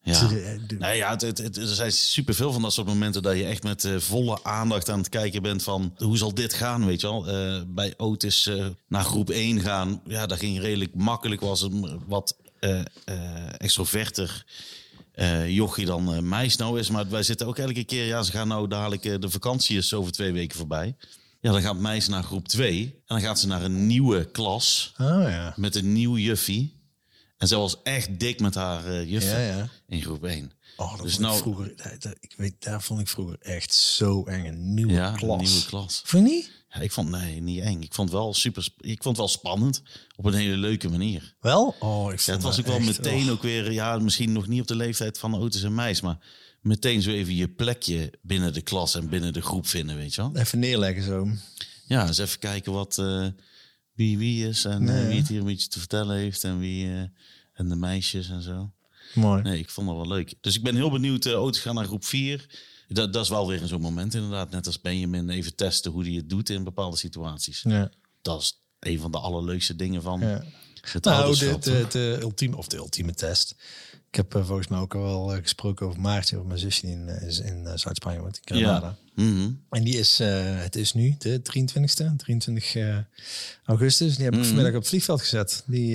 Ja. 0.07 0.30
Nou 0.80 0.94
ja, 0.95 1.09
het, 1.09 1.21
het, 1.21 1.38
het- 1.38 1.57
er 1.57 1.68
zijn 1.68 1.92
superveel 1.92 2.51
van 2.51 2.62
dat 2.62 2.74
soort 2.74 2.88
momenten 2.88 3.21
dat 3.21 3.38
je 3.38 3.45
echt 3.45 3.63
met 3.63 3.86
eh, 3.86 3.98
volle 3.98 4.44
aandacht 4.44 4.89
aan 4.89 4.98
het 5.00 5.09
kijken 5.09 5.42
bent 5.42 5.63
van 5.63 5.94
hoe 5.98 6.18
zal 6.18 6.33
dit 6.33 6.54
gaan, 6.54 6.86
weet 6.86 7.01
je 7.01 7.07
wel. 7.07 7.27
Eh, 7.27 7.62
bij 7.68 7.94
Otis 7.98 8.48
eh, 8.48 8.65
naar 8.88 9.04
groep 9.04 9.30
1 9.30 9.59
gaan, 9.62 10.01
ja, 10.06 10.25
dat 10.25 10.39
ging 10.39 10.59
redelijk 10.59 10.95
makkelijk. 10.95 11.42
Was 11.42 11.62
een 11.62 12.01
wat 12.07 12.36
extroverter 13.57 14.45
jochie 15.48 15.86
dan 15.86 16.27
meis 16.27 16.56
nou 16.56 16.80
is. 16.80 16.89
Maar 16.89 17.09
wij 17.09 17.24
zitten 17.24 17.48
ook 17.48 17.57
elke 17.57 17.83
keer, 17.83 18.06
ja, 18.06 18.24
ze 18.24 18.31
gaan 18.31 18.48
nou 18.48 18.68
dadelijk, 18.68 19.21
de 19.21 19.30
vakantie 19.30 19.77
is 19.77 19.94
over 19.94 20.12
twee 20.12 20.31
weken 20.31 20.57
voorbij. 20.57 20.95
Ja, 21.42 21.51
dan 21.51 21.62
gaat 21.62 21.77
meis 21.80 22.07
naar 22.07 22.24
groep 22.24 22.48
2 22.48 22.81
en 22.83 22.92
dan 23.06 23.21
gaat 23.21 23.39
ze 23.39 23.48
naar 23.48 23.62
een 23.63 23.88
nieuwe 23.88 24.25
klas 24.31 24.94
Oh 24.98 25.07
ja. 25.30 25.54
met 25.56 25.75
een 25.75 25.94
nieuw 25.94 26.18
juffie. 26.18 26.75
En 27.37 27.47
zij 27.47 27.57
was 27.57 27.81
echt 27.83 28.19
dik 28.19 28.39
met 28.39 28.55
haar 28.55 28.85
eh 28.85 29.09
juffie 29.09 29.29
Ja, 29.31 29.39
ja. 29.39 29.69
in 29.87 30.01
groep 30.01 30.23
1. 30.23 30.51
Oh, 30.77 30.95
dat 30.95 31.01
Dus 31.05 31.17
nou- 31.17 31.35
ik 31.35 31.41
vroeger, 31.41 31.73
ik 32.19 32.33
weet, 32.37 32.63
daar 32.63 32.81
vond 32.81 32.99
ik 32.99 33.07
vroeger 33.07 33.37
echt 33.39 33.73
zo 33.73 34.23
eng. 34.23 34.45
Een 34.45 34.73
nieuwe 34.73 34.93
Ja, 34.93 35.11
klas. 35.11 35.39
een 35.41 35.45
nieuwe 35.47 35.65
klas. 35.65 36.01
Vond 36.05 36.27
je 36.27 36.33
niet? 36.33 36.51
Ja, 36.69 36.79
ik 36.79 36.91
vond 36.91 37.09
nee, 37.09 37.41
niet 37.41 37.61
eng. 37.61 37.81
Ik 37.81 37.93
vond 37.93 38.11
wel 38.11 38.33
super. 38.33 38.67
Ik 38.77 39.03
vond 39.03 39.17
wel 39.17 39.27
spannend 39.27 39.81
op 40.15 40.25
een 40.25 40.33
hele 40.33 40.57
leuke 40.57 40.89
manier. 40.89 41.35
Wel? 41.39 41.75
Oh, 41.79 42.03
ik 42.03 42.19
vond 42.19 42.25
Ja, 42.25 42.33
het 42.33 42.41
was 42.41 42.59
ook 42.59 42.65
wel 42.65 42.79
meteen 42.79 43.25
oh. 43.25 43.31
ook 43.31 43.41
weer, 43.41 43.71
ja, 43.71 43.97
misschien 43.99 44.31
nog 44.31 44.47
niet 44.47 44.61
op 44.61 44.67
de 44.67 44.75
leeftijd 44.75 45.19
van 45.19 45.35
Otis 45.35 45.63
en 45.63 45.75
Meis, 45.75 46.01
maar 46.01 46.17
meteen 46.61 47.01
zo 47.01 47.09
even 47.09 47.35
je 47.35 47.47
plekje 47.49 48.13
binnen 48.21 48.53
de 48.53 48.61
klas 48.61 48.95
en 48.95 49.09
binnen 49.09 49.33
de 49.33 49.41
groep 49.41 49.67
vinden, 49.67 49.95
weet 49.95 50.15
je 50.15 50.21
wel? 50.21 50.35
Even 50.35 50.59
neerleggen 50.59 51.03
zo. 51.03 51.27
Ja, 51.85 52.07
eens 52.07 52.17
even 52.17 52.39
kijken 52.39 52.71
wat 52.73 52.97
eh, 52.97 53.27
wie 53.97 54.17
wie 54.17 54.47
is 54.47 54.65
en 54.65 54.71
eh, 54.71 54.94
Nee, 54.95 55.07
wie 55.07 55.17
het 55.17 55.27
hier 55.27 55.39
een 55.39 55.45
beetje 55.45 55.67
te 55.67 55.79
vertellen 55.79 56.15
heeft 56.17 56.44
en 56.44 56.59
wie 56.59 56.85
eh, 56.88 57.01
en 57.53 57.69
de 57.69 57.75
meisjes 57.75 58.29
en 58.29 58.41
zo. 58.41 58.71
Mooi. 59.13 59.41
Nee, 59.41 59.59
ik 59.59 59.69
vond 59.69 59.88
dat 59.88 59.95
wel 59.95 60.07
leuk. 60.07 60.33
Dus 60.41 60.55
ik 60.55 60.63
ben 60.63 60.75
heel 60.75 60.91
benieuwd. 60.91 61.25
Uh, 61.25 61.41
Otis 61.44 61.61
gaat 61.61 61.73
naar 61.73 61.85
groep 61.85 62.05
4. 62.05 62.49
Dat, 62.88 63.13
dat 63.13 63.23
is 63.23 63.29
wel 63.29 63.47
weer 63.47 63.61
zo'n 63.65 63.81
moment 63.81 64.13
inderdaad. 64.13 64.49
Net 64.51 64.65
als 64.65 64.81
Benjamin 64.81 65.29
even 65.29 65.55
testen 65.55 65.91
hoe 65.91 66.03
hij 66.03 66.11
het 66.13 66.29
doet 66.29 66.49
in 66.49 66.63
bepaalde 66.63 66.97
situaties. 66.97 67.61
Ja. 67.67 67.91
Dat 68.21 68.41
is 68.41 68.61
een 68.79 68.99
van 68.99 69.11
de 69.11 69.17
allerleukste 69.19 69.75
dingen 69.75 70.01
van 70.01 70.19
Ja. 70.19 70.44
het 70.81 71.03
Nou, 71.03 71.21
ouderschap. 71.21 71.61
de, 71.61 71.71
de, 71.71 71.88
de 71.89 72.17
ultieme, 72.21 72.55
of 72.57 72.67
de 72.67 72.77
ultieme 72.77 73.13
test. 73.13 73.55
Ik 74.17 74.23
heb 74.23 74.41
eh, 74.41 74.47
volgens 74.47 74.67
mij 74.67 74.79
ook 74.79 74.95
al 74.95 75.01
wel 75.01 75.33
eh, 75.33 75.41
gesproken 75.41 75.85
over 75.85 75.99
Maartje, 75.99 76.35
over 76.35 76.47
mijn 76.47 76.59
zusje 76.59 76.81
die 76.81 76.91
in, 76.91 77.09
eh, 77.09 77.27
is 77.27 77.39
in 77.39 77.67
Zuid-Spanje 77.75 78.19
woont, 78.19 78.39
in 78.43 78.55
Granada. 78.55 78.97
ja. 79.15 79.23
Mhm. 79.23 79.51
En 79.69 79.83
die 79.83 79.97
is, 79.97 80.17
het 80.17 80.75
is 80.75 80.93
nu 80.93 81.15
de 81.19 81.41
23ste, 81.41 82.15
23 82.17 82.75
eh, 82.75 82.97
augustus. 83.65 84.15
Die 84.15 84.25
heb 84.25 84.35
ik 84.35 84.45
vanmiddag 84.45 84.73
op 84.73 84.79
het 84.79 84.87
vliegveld 84.87 85.21
gezet. 85.21 85.63
Die, 85.67 85.85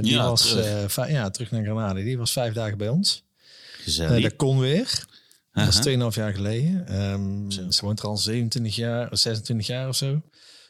die. 0.00 0.12
Ja, 0.12 0.28
was 0.28 0.48
terug. 0.48 1.08
ja, 1.08 1.30
terug 1.30 1.50
naar 1.50 1.62
Granada. 1.62 2.00
Die 2.00 2.18
was 2.18 2.32
vijf 2.32 2.54
dagen 2.54 2.78
bij 2.78 2.88
ons. 2.88 3.24
Gezellig. 3.82 4.22
Dat 4.22 4.36
kon 4.36 4.58
weer. 4.58 5.04
Dat 5.52 5.64
was 5.64 5.86
Aha. 5.86 6.10
2,5 6.10 6.16
jaar 6.16 6.34
geleden. 6.34 6.86
Ehm, 6.86 7.50
ze 7.50 7.84
woont 7.84 8.00
er 8.00 8.06
al 8.06 8.16
27 8.16 8.76
jaar, 8.76 9.18
26 9.18 9.66
jaar 9.66 9.88
of 9.88 9.96
zo. 9.96 10.22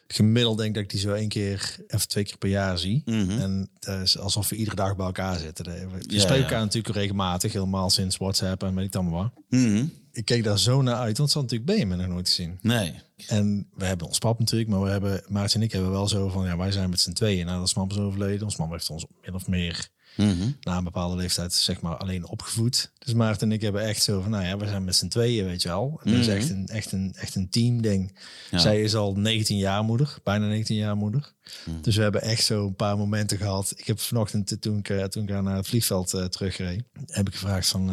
Gemiddeld 0.07 0.57
denk 0.57 0.69
ik 0.69 0.75
dat 0.75 0.83
ik 0.83 0.91
die 0.91 1.01
zo 1.01 1.13
één 1.13 1.29
keer, 1.29 1.77
even 1.87 2.09
twee 2.09 2.25
keer 2.25 2.39
per 2.39 2.49
jaar 2.49 2.79
zie. 2.79 3.03
Mhm. 3.05 3.31
En 3.41 3.71
dat 3.79 4.01
is 4.01 4.19
alsof 4.19 4.49
we 4.49 4.57
iedere 4.57 4.77
dag 4.77 4.97
bij 4.97 5.07
elkaar 5.07 5.39
zitten. 5.39 5.65
We 5.65 5.73
we 5.73 5.97
Ja, 6.07 6.21
spreken 6.21 6.37
ja. 6.37 6.43
elkaar 6.43 6.61
natuurlijk 6.61 6.95
regelmatig, 6.95 7.53
helemaal 7.53 7.91
sinds 7.91 8.17
WhatsApp 8.17 8.63
en 8.63 8.75
weet 8.75 8.85
ik 8.85 8.93
dan 8.93 9.09
maar. 9.09 9.31
Mhm. 9.49 9.85
Ik 10.13 10.25
keek 10.25 10.45
daar 10.45 10.59
zo 10.59 10.83
naar 10.83 10.95
uit, 10.97 11.19
want 11.19 11.31
ze 11.31 11.39
had 11.39 11.51
natuurlijk 11.51 11.71
Benjamin 11.71 11.99
nog 11.99 12.15
nooit 12.15 12.29
gezien. 12.29 12.59
Nee. 12.61 12.95
En 13.27 13.69
we 13.75 13.85
hebben 13.85 14.07
ons 14.07 14.19
pap 14.19 14.39
natuurlijk, 14.39 14.71
maar 14.71 14.83
we 14.83 14.91
hebben, 14.91 15.23
Maarten 15.29 15.61
en 15.61 15.67
ik 15.67 15.73
hebben 15.73 15.91
wel 15.91 16.09
zo 16.09 16.29
van, 16.29 16.45
ja, 16.47 16.57
wij 16.57 16.71
zijn 16.73 16.91
met 16.91 17.01
z'n 17.01 17.13
tweeën. 17.13 17.47
Nou, 17.47 17.59
dat 17.59 17.67
is 17.69 17.75
mam 17.75 17.91
is 17.91 17.97
overleden. 17.99 18.45
Ons 18.45 18.57
mam 18.57 18.73
heeft 18.73 18.91
ons 18.91 19.07
min 19.23 19.35
of 19.35 19.47
meer 19.47 19.89
Mhm. 20.17 20.51
na 20.61 20.77
een 20.77 20.85
bepaalde 20.85 21.17
leeftijd 21.17 21.53
zeg 21.55 21.81
maar 21.81 21.97
alleen 21.97 22.29
opgevoed. 22.29 22.91
Dus 22.99 23.15
Maarten 23.15 23.49
en 23.49 23.53
ik 23.55 23.61
hebben 23.61 23.83
echt 23.83 24.03
zo 24.03 24.21
van, 24.21 24.31
nou 24.31 24.45
ja, 24.45 24.57
we 24.57 24.67
zijn 24.67 24.85
met 24.85 24.97
z'n 24.97 25.09
tweeën, 25.09 25.45
weet 25.45 25.63
je 25.63 25.69
wel. 25.69 26.01
En 26.05 26.11
Dat 26.11 26.21
is 26.21 26.27
Mhm. 26.27 26.37
echt 26.37 26.51
een, 26.51 26.67
echt 26.67 26.93
een, 26.93 27.15
echt 27.19 27.35
een 27.35 27.49
team 27.49 27.83
ding. 27.83 28.15
Ja. 28.51 28.59
Zij 28.59 28.83
is 28.83 28.95
al 28.95 29.15
19 29.15 29.57
jaar 29.59 29.85
moeder, 29.85 30.17
bijna 30.23 30.47
19 30.47 30.77
jaar 30.77 30.97
moeder. 30.97 31.33
Mhm. 31.67 31.81
Dus 31.83 31.97
we 31.97 32.03
hebben 32.03 32.23
echt 32.23 32.45
zo 32.45 32.67
een 32.67 32.77
paar 32.77 32.97
momenten 32.97 33.39
gehad. 33.39 33.73
Ik 33.77 33.87
heb 33.87 34.01
vanochtend, 34.01 34.53
eh, 34.53 34.59
toen 34.59 34.79
ik, 34.79 34.89
eh, 34.89 35.05
toen 35.05 35.23
ik 35.29 35.43
naar 35.43 35.57
het 35.57 35.67
vliegveld 35.69 36.15
eh, 36.15 36.25
terugreed, 36.25 36.83
heb 37.07 37.27
ik 37.29 37.35
gevraagd 37.35 37.69
van, 37.69 37.91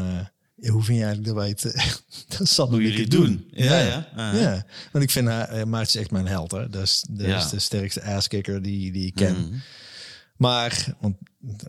ja, 0.56 0.70
hoe 0.72 0.84
vind 0.84 0.98
je 0.98 1.04
eigenlijk 1.04 1.26
dat 1.26 1.36
wij 1.36 1.48
het, 1.50 2.02
dat 2.38 2.48
Sanne 2.48 2.74
Hoe 2.76 2.84
jullie 2.84 3.02
het 3.02 3.12
doen? 3.12 3.26
doen. 3.26 3.48
Ja, 3.52 3.80
ja. 3.80 4.08
Ja. 4.16 4.66
Want 4.92 5.04
ik 5.04 5.12
vind 5.12 5.28
haar, 5.28 5.68
Maartje 5.68 5.98
is 5.98 6.04
echt 6.04 6.12
mijn 6.14 6.28
held, 6.28 6.52
hè. 6.52 6.70
Dat 6.70 6.82
is, 6.84 7.06
dat 7.10 7.26
Ja. 7.28 7.38
is 7.38 7.50
de 7.50 7.60
sterkste 7.60 8.04
asskicker 8.04 8.62
die, 8.62 8.92
die 8.92 9.06
ik 9.06 9.16
ken. 9.16 9.62
Maar, 10.42 10.96
want 11.00 11.16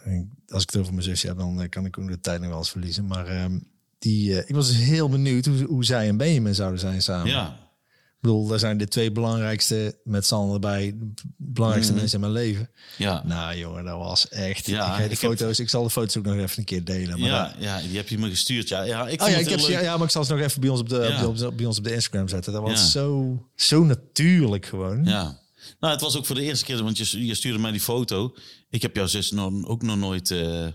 eh, 0.05 0.21
als 0.49 0.63
ik 0.63 0.71
het 0.71 0.81
over 0.81 0.93
mijn 0.93 1.05
zusje 1.05 1.27
heb, 1.27 1.37
dan 1.39 1.63
eh, 1.63 1.69
kan 1.69 1.85
ik 1.85 1.99
ook 1.99 2.09
de 2.09 2.21
tijd 2.21 2.41
nog 2.41 2.49
wel 2.49 2.59
eens 2.59 2.71
verliezen. 2.71 3.07
Maar 3.07 3.27
ehm, 3.27 3.59
die, 3.99 4.39
eh, 4.41 4.49
ik 4.49 4.55
was 4.55 4.67
dus 4.69 4.77
heel 4.77 5.09
benieuwd 5.09 5.45
hoe, 5.47 5.63
hoe 5.65 5.85
zij 5.85 6.09
en 6.09 6.17
Benjamin 6.17 6.55
zouden 6.55 6.81
zijn 6.81 7.03
samen. 7.03 7.27
Ja. 7.31 7.47
Ik 7.93 8.29
bedoel, 8.29 8.47
daar 8.47 8.59
zijn 8.59 8.79
de 8.79 8.89
twee 8.89 9.13
belangrijkste, 9.13 9.99
met 10.05 10.27
Sander 10.27 10.55
erbij, 10.55 10.95
de 10.99 11.23
belangrijkste 11.37 11.95
mensen 11.95 12.15
in 12.15 12.21
mijn 12.21 12.33
leven. 12.33 12.71
Ja. 12.99 13.23
Nou 13.27 13.57
jongen, 13.57 13.85
dat 13.85 13.99
was 13.99 14.29
echt... 14.29 14.67
Ja, 14.67 14.93
ik, 14.93 14.97
de 14.99 15.03
ik 15.05 15.11
heb- 15.11 15.19
foto's, 15.31 15.59
ik 15.59 15.69
zal 15.69 15.83
de 15.83 15.91
foto's 15.91 16.17
ook 16.17 16.25
nog 16.25 16.35
even 16.37 16.59
een 16.59 16.65
keer 16.65 16.85
delen. 16.85 17.21
Maar 17.21 17.29
Ja, 17.29 17.55
ja, 17.59 17.81
die 17.81 17.97
heb 17.97 18.09
je 18.09 18.19
me 18.19 18.29
gestuurd. 18.29 18.69
Ja, 18.69 18.83
ja 18.83 19.09
ik 19.09 19.23
Oh 19.23 19.29
ja, 19.29 19.37
ik 19.37 19.49
heb 19.49 19.61
leuk. 19.61 19.81
ja, 19.83 19.97
maar 19.97 20.05
ik 20.07 20.13
zal 20.13 20.25
ze 20.25 20.33
nog 20.35 20.41
even 20.43 20.61
bij 20.61 20.71
ons 20.71 20.81
op 20.81 20.89
de, 20.89 20.97
Ja. 20.97 21.15
op 21.15 21.21
de, 21.21 21.27
op 21.47 21.51
de- 21.51 21.57
bij 21.57 21.67
ons 21.67 21.79
op 21.79 21.85
de 21.85 21.95
Instagram 21.95 22.29
zetten. 22.29 22.53
Dat 22.53 22.63
was 22.63 22.81
Ja. 22.81 22.87
zo, 22.87 23.39
zo 23.55 23.85
natuurlijk 23.85 24.67
gewoon. 24.67 25.05
Ja. 25.05 25.41
Nou, 25.81 25.93
het 25.93 26.03
was 26.03 26.17
ook 26.17 26.27
voor 26.27 26.35
de 26.35 26.43
eerste 26.43 26.65
keer, 26.65 26.83
want 26.83 26.99
je, 26.99 27.27
je 27.27 27.35
stuurde 27.35 27.59
mij 27.59 27.71
die 27.71 27.81
foto. 27.81 28.35
Ik 28.71 28.83
heb 28.83 28.97
jouw 28.97 29.07
zus 29.07 29.31
nog, 29.31 29.65
ook 29.67 29.83
nog 29.83 29.97
nooit, 29.97 30.31
eh, 30.31 30.67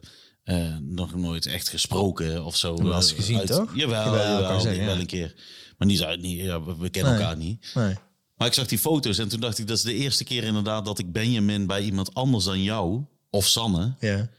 eh, 0.43 0.75
nog 0.81 1.15
nooit 1.15 1.45
echt 1.45 1.69
gesproken 1.69 2.45
of 2.45 2.55
zo. 2.57 2.75
Wel 2.83 2.95
eens 2.95 3.09
eh, 3.11 3.15
gezien, 3.17 3.37
uit- 3.37 3.47
toch? 3.47 3.75
Jawel, 3.75 4.05
Jawel, 4.15 4.59
zeggen, 4.59 4.85
wel 4.85 4.93
ja. 4.93 4.99
een 4.99 5.05
keer. 5.05 5.35
Maar 5.77 5.87
niet 5.87 6.03
uit, 6.03 6.21
niet, 6.21 6.39
ja, 6.39 6.63
we, 6.63 6.89
kennen 6.89 7.11
Nee. 7.11 7.21
elkaar 7.21 7.37
niet. 7.37 7.71
Nee. 7.73 7.95
Maar 8.35 8.47
ik 8.47 8.53
zag 8.53 8.67
die 8.67 8.77
foto's 8.79 9.17
en 9.17 9.27
toen 9.27 9.39
dacht 9.39 9.57
ik, 9.57 9.67
dat 9.67 9.77
is 9.77 9.83
de 9.83 9.93
eerste 9.93 10.23
keer 10.23 10.43
inderdaad 10.43 10.85
dat 10.85 10.99
ik 10.99 11.11
Benjamin 11.11 11.67
bij 11.67 11.81
iemand 11.81 12.13
anders 12.13 12.45
dan 12.45 12.63
jou 12.63 13.05
of 13.29 13.47
Sanne 13.47 13.95
Ja. 13.99 14.29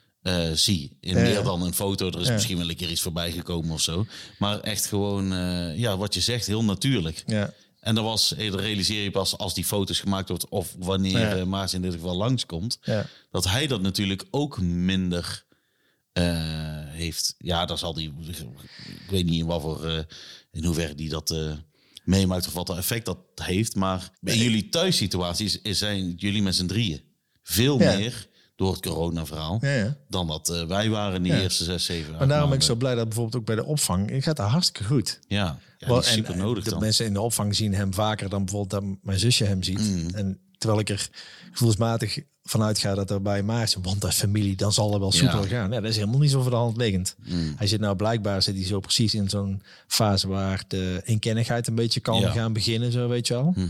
zie. 0.55 0.97
In 1.01 1.17
Ja, 1.17 1.23
meer 1.23 1.43
dan 1.43 1.63
een 1.63 1.75
foto. 1.75 2.07
Er 2.09 2.21
is 2.21 2.31
misschien 2.31 2.59
wel 2.59 2.69
een 2.69 2.77
keer 2.77 2.91
iets 2.91 3.01
voorbij 3.01 3.33
gekomen 3.33 3.71
of 3.71 3.81
zo. 3.81 4.07
Maar 4.39 4.61
echt 4.61 4.87
gewoon, 4.87 5.27
ja, 5.77 5.97
wat 5.97 6.15
je 6.15 6.21
zegt, 6.21 6.47
heel 6.47 6.65
natuurlijk. 6.65 7.23
Ja. 7.27 7.53
En 7.89 7.95
dan 7.95 8.05
was, 8.05 8.35
eh, 8.35 8.51
dat 8.51 8.61
realiseer 8.61 9.03
je 9.03 9.11
pas 9.11 9.37
als 9.39 9.55
die 9.55 9.65
foto's 9.65 10.01
gemaakt 10.01 10.29
wordt 10.29 10.49
of 10.49 10.75
wanneer 10.79 11.19
Ja. 11.19 11.37
eh, 11.37 11.45
Maas 11.45 11.75
in 11.75 11.83
dit 11.83 11.93
geval 11.93 12.17
langskomt. 12.17 12.79
Ja. 12.83 13.07
Dat 13.31 13.45
hij 13.49 13.67
dat 13.67 13.81
natuurlijk 13.81 14.25
ook 14.31 14.61
minder 14.61 15.45
eh, 16.13 16.25
heeft. 16.87 17.35
Ja, 17.39 17.67
daar 17.67 17.79
zal 17.79 17.95
die, 17.95 18.13
ik 18.27 19.11
weet 19.11 19.25
niet 19.25 19.41
in 19.41 19.47
wat 19.47 19.61
voor, 19.61 20.07
in 20.53 20.65
hoeverre 20.65 20.95
die 20.95 21.09
dat 21.09 21.35
meemaakt 22.05 22.47
of 22.47 22.53
wat 22.53 22.67
voor 22.67 22.77
effect 22.77 23.05
dat 23.07 23.19
heeft. 23.35 23.75
Maar 23.75 24.11
in 24.23 24.39
jullie 24.39 24.69
thuissituaties 24.69 25.61
is- 25.63 25.79
zijn 25.79 26.15
jullie 26.15 26.43
met 26.43 26.55
z'n 26.55 26.67
drieën 26.67 27.01
veel 27.43 27.81
Ja. 27.81 27.97
meer 27.97 28.27
door 28.59 28.73
het 28.73 28.87
corona-verhaal 28.87 29.59
Ja, 29.61 29.69
ja. 29.75 29.97
dan 30.09 30.27
dat 30.27 30.49
eh, 30.49 30.65
wij 30.67 30.89
waren 30.91 31.23
die 31.23 31.33
Ja. 31.33 31.41
eerste 31.41 31.65
zes, 31.65 31.85
zeven. 31.85 32.17
Maar 32.17 32.29
daarom 32.29 32.49
ben 32.49 32.59
ik 32.59 32.65
zo 32.65 32.75
blij 32.75 32.95
dat 32.95 33.05
bijvoorbeeld 33.05 33.37
ook 33.37 33.45
bij 33.47 33.55
de 33.57 33.65
opvang, 33.65 34.11
het 34.11 34.23
gaat 34.23 34.37
daar 34.37 34.49
hartstikke 34.49 34.85
goed. 34.89 35.19
Ja, 35.29 35.59
Wel, 35.79 36.03
super 36.03 36.33
en, 36.33 36.39
nodig 36.39 36.65
de 36.65 36.71
dan. 36.71 36.81
mensen 36.81 37.07
in 37.07 37.13
de 37.13 37.21
opvang 37.21 37.55
zien 37.57 37.75
hem 37.75 37.95
vaker 37.95 38.29
dan 38.29 38.45
bijvoorbeeld 38.45 38.83
dat 38.83 38.99
mijn 39.03 39.19
zusje 39.19 39.45
hem 39.45 39.63
ziet. 39.63 39.79
Mm. 39.81 40.09
En 40.15 40.39
terwijl 40.59 40.81
ik 40.81 40.89
er 40.89 41.09
gevoelsmatig 41.53 42.19
vanuit 42.43 42.79
ga 42.79 42.95
dat 42.95 43.11
er 43.11 43.23
bij 43.23 43.43
Maartje, 43.43 43.81
want 43.81 44.01
dat 44.01 44.11
is 44.11 44.17
familie, 44.17 44.57
dan 44.57 44.73
zal 44.73 44.93
er 44.95 45.01
wel 45.01 45.13
soepel. 45.13 45.39
Mm. 45.43 45.49
gaan. 45.49 45.71
Ja, 45.73 45.81
dat 45.81 45.91
is 45.91 45.97
helemaal 45.97 46.19
niet 46.21 46.31
zo 46.31 46.41
voor 46.43 46.51
de 46.51 46.57
hand 46.57 46.77
liggend. 46.77 47.17
Hij 47.57 47.67
zit 47.67 47.81
nou 47.81 47.97
blijkbaar 47.97 48.43
zit 48.43 48.55
hij 48.55 48.65
zo 48.65 48.81
precies 48.81 49.15
in 49.15 49.29
zo'n 49.29 49.63
fase 49.87 50.29
waar 50.29 50.65
de 50.69 51.01
inkennigheid 51.05 51.67
een 51.67 51.75
beetje 51.75 52.01
kan 52.01 52.23
gaan 52.23 52.53
beginnen, 52.53 52.93
zo 52.93 53.09
weet 53.09 53.27
je 53.27 53.35
wel. 53.35 53.53
Mhm. 53.57 53.67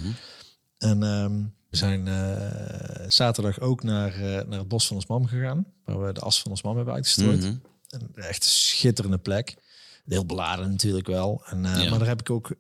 En 0.79 1.03
ehm, 1.03 1.33
we 1.71 1.77
zijn 1.77 2.09
eh, 2.09 3.09
zaterdag 3.09 3.61
ook 3.61 3.83
naar, 3.83 4.15
eh, 4.15 4.21
naar 4.49 4.59
het 4.59 4.69
bos 4.69 4.87
van 4.87 4.97
ons 4.97 5.07
mam 5.07 5.27
gegaan, 5.27 5.67
waar 5.85 6.05
we 6.07 6.13
de 6.13 6.21
as 6.21 6.43
van 6.43 6.51
ons 6.51 6.63
mam 6.63 6.77
hebben 6.77 6.95
uitgestrooid. 6.95 7.41
Mhm. 7.41 7.55
Een 7.89 8.15
echt 8.15 8.45
schitterende 8.45 9.19
plek. 9.19 9.57
Heel 10.07 10.27
beladen 10.27 10.71
natuurlijk 10.71 11.07
wel. 11.07 11.43
En, 11.47 11.65
eh, 11.65 11.83
Ja. 11.83 11.91
Maar 11.91 11.99
daar 11.99 12.09
heb 12.09 12.21
ik 12.21 12.31
ook... 12.31 12.51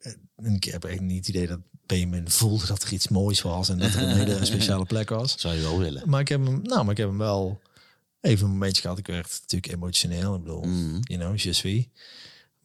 Ik 0.42 0.64
heb 0.64 0.84
echt 0.84 1.00
niet 1.00 1.26
het 1.26 1.28
idee 1.36 1.46
dat 1.46 1.58
Benjamin 1.86 2.30
voelde 2.30 2.66
dat 2.66 2.82
er 2.82 2.92
iets 2.92 3.08
moois 3.08 3.42
was. 3.42 3.68
En 3.68 3.78
dat 3.78 3.94
er 3.94 4.02
een 4.02 4.08
hele 4.16 4.44
speciale 4.52 4.84
plek 4.84 5.08
was. 5.08 5.34
Zou 5.40 5.54
je 5.54 5.60
wel 5.60 5.78
willen. 5.78 6.02
Maar 6.08 6.20
ik 6.20 6.28
heb 6.28 6.44
hem, 6.44 6.60
nou, 6.62 6.82
maar 6.82 6.90
ik 6.92 6.96
heb 6.96 7.08
hem 7.08 7.18
wel 7.18 7.60
even 8.20 8.44
een 8.46 8.52
momentje 8.52 8.82
gehad. 8.82 8.98
Ik 8.98 9.06
werd 9.06 9.38
natuurlijk 9.40 9.72
emotioneel. 9.72 10.34
Ik 10.34 10.42
bedoel, 10.42 10.62
Mhm. 10.62 10.98
you 11.02 11.20
know, 11.20 11.36
je 11.38 11.52
suis. 11.52 11.84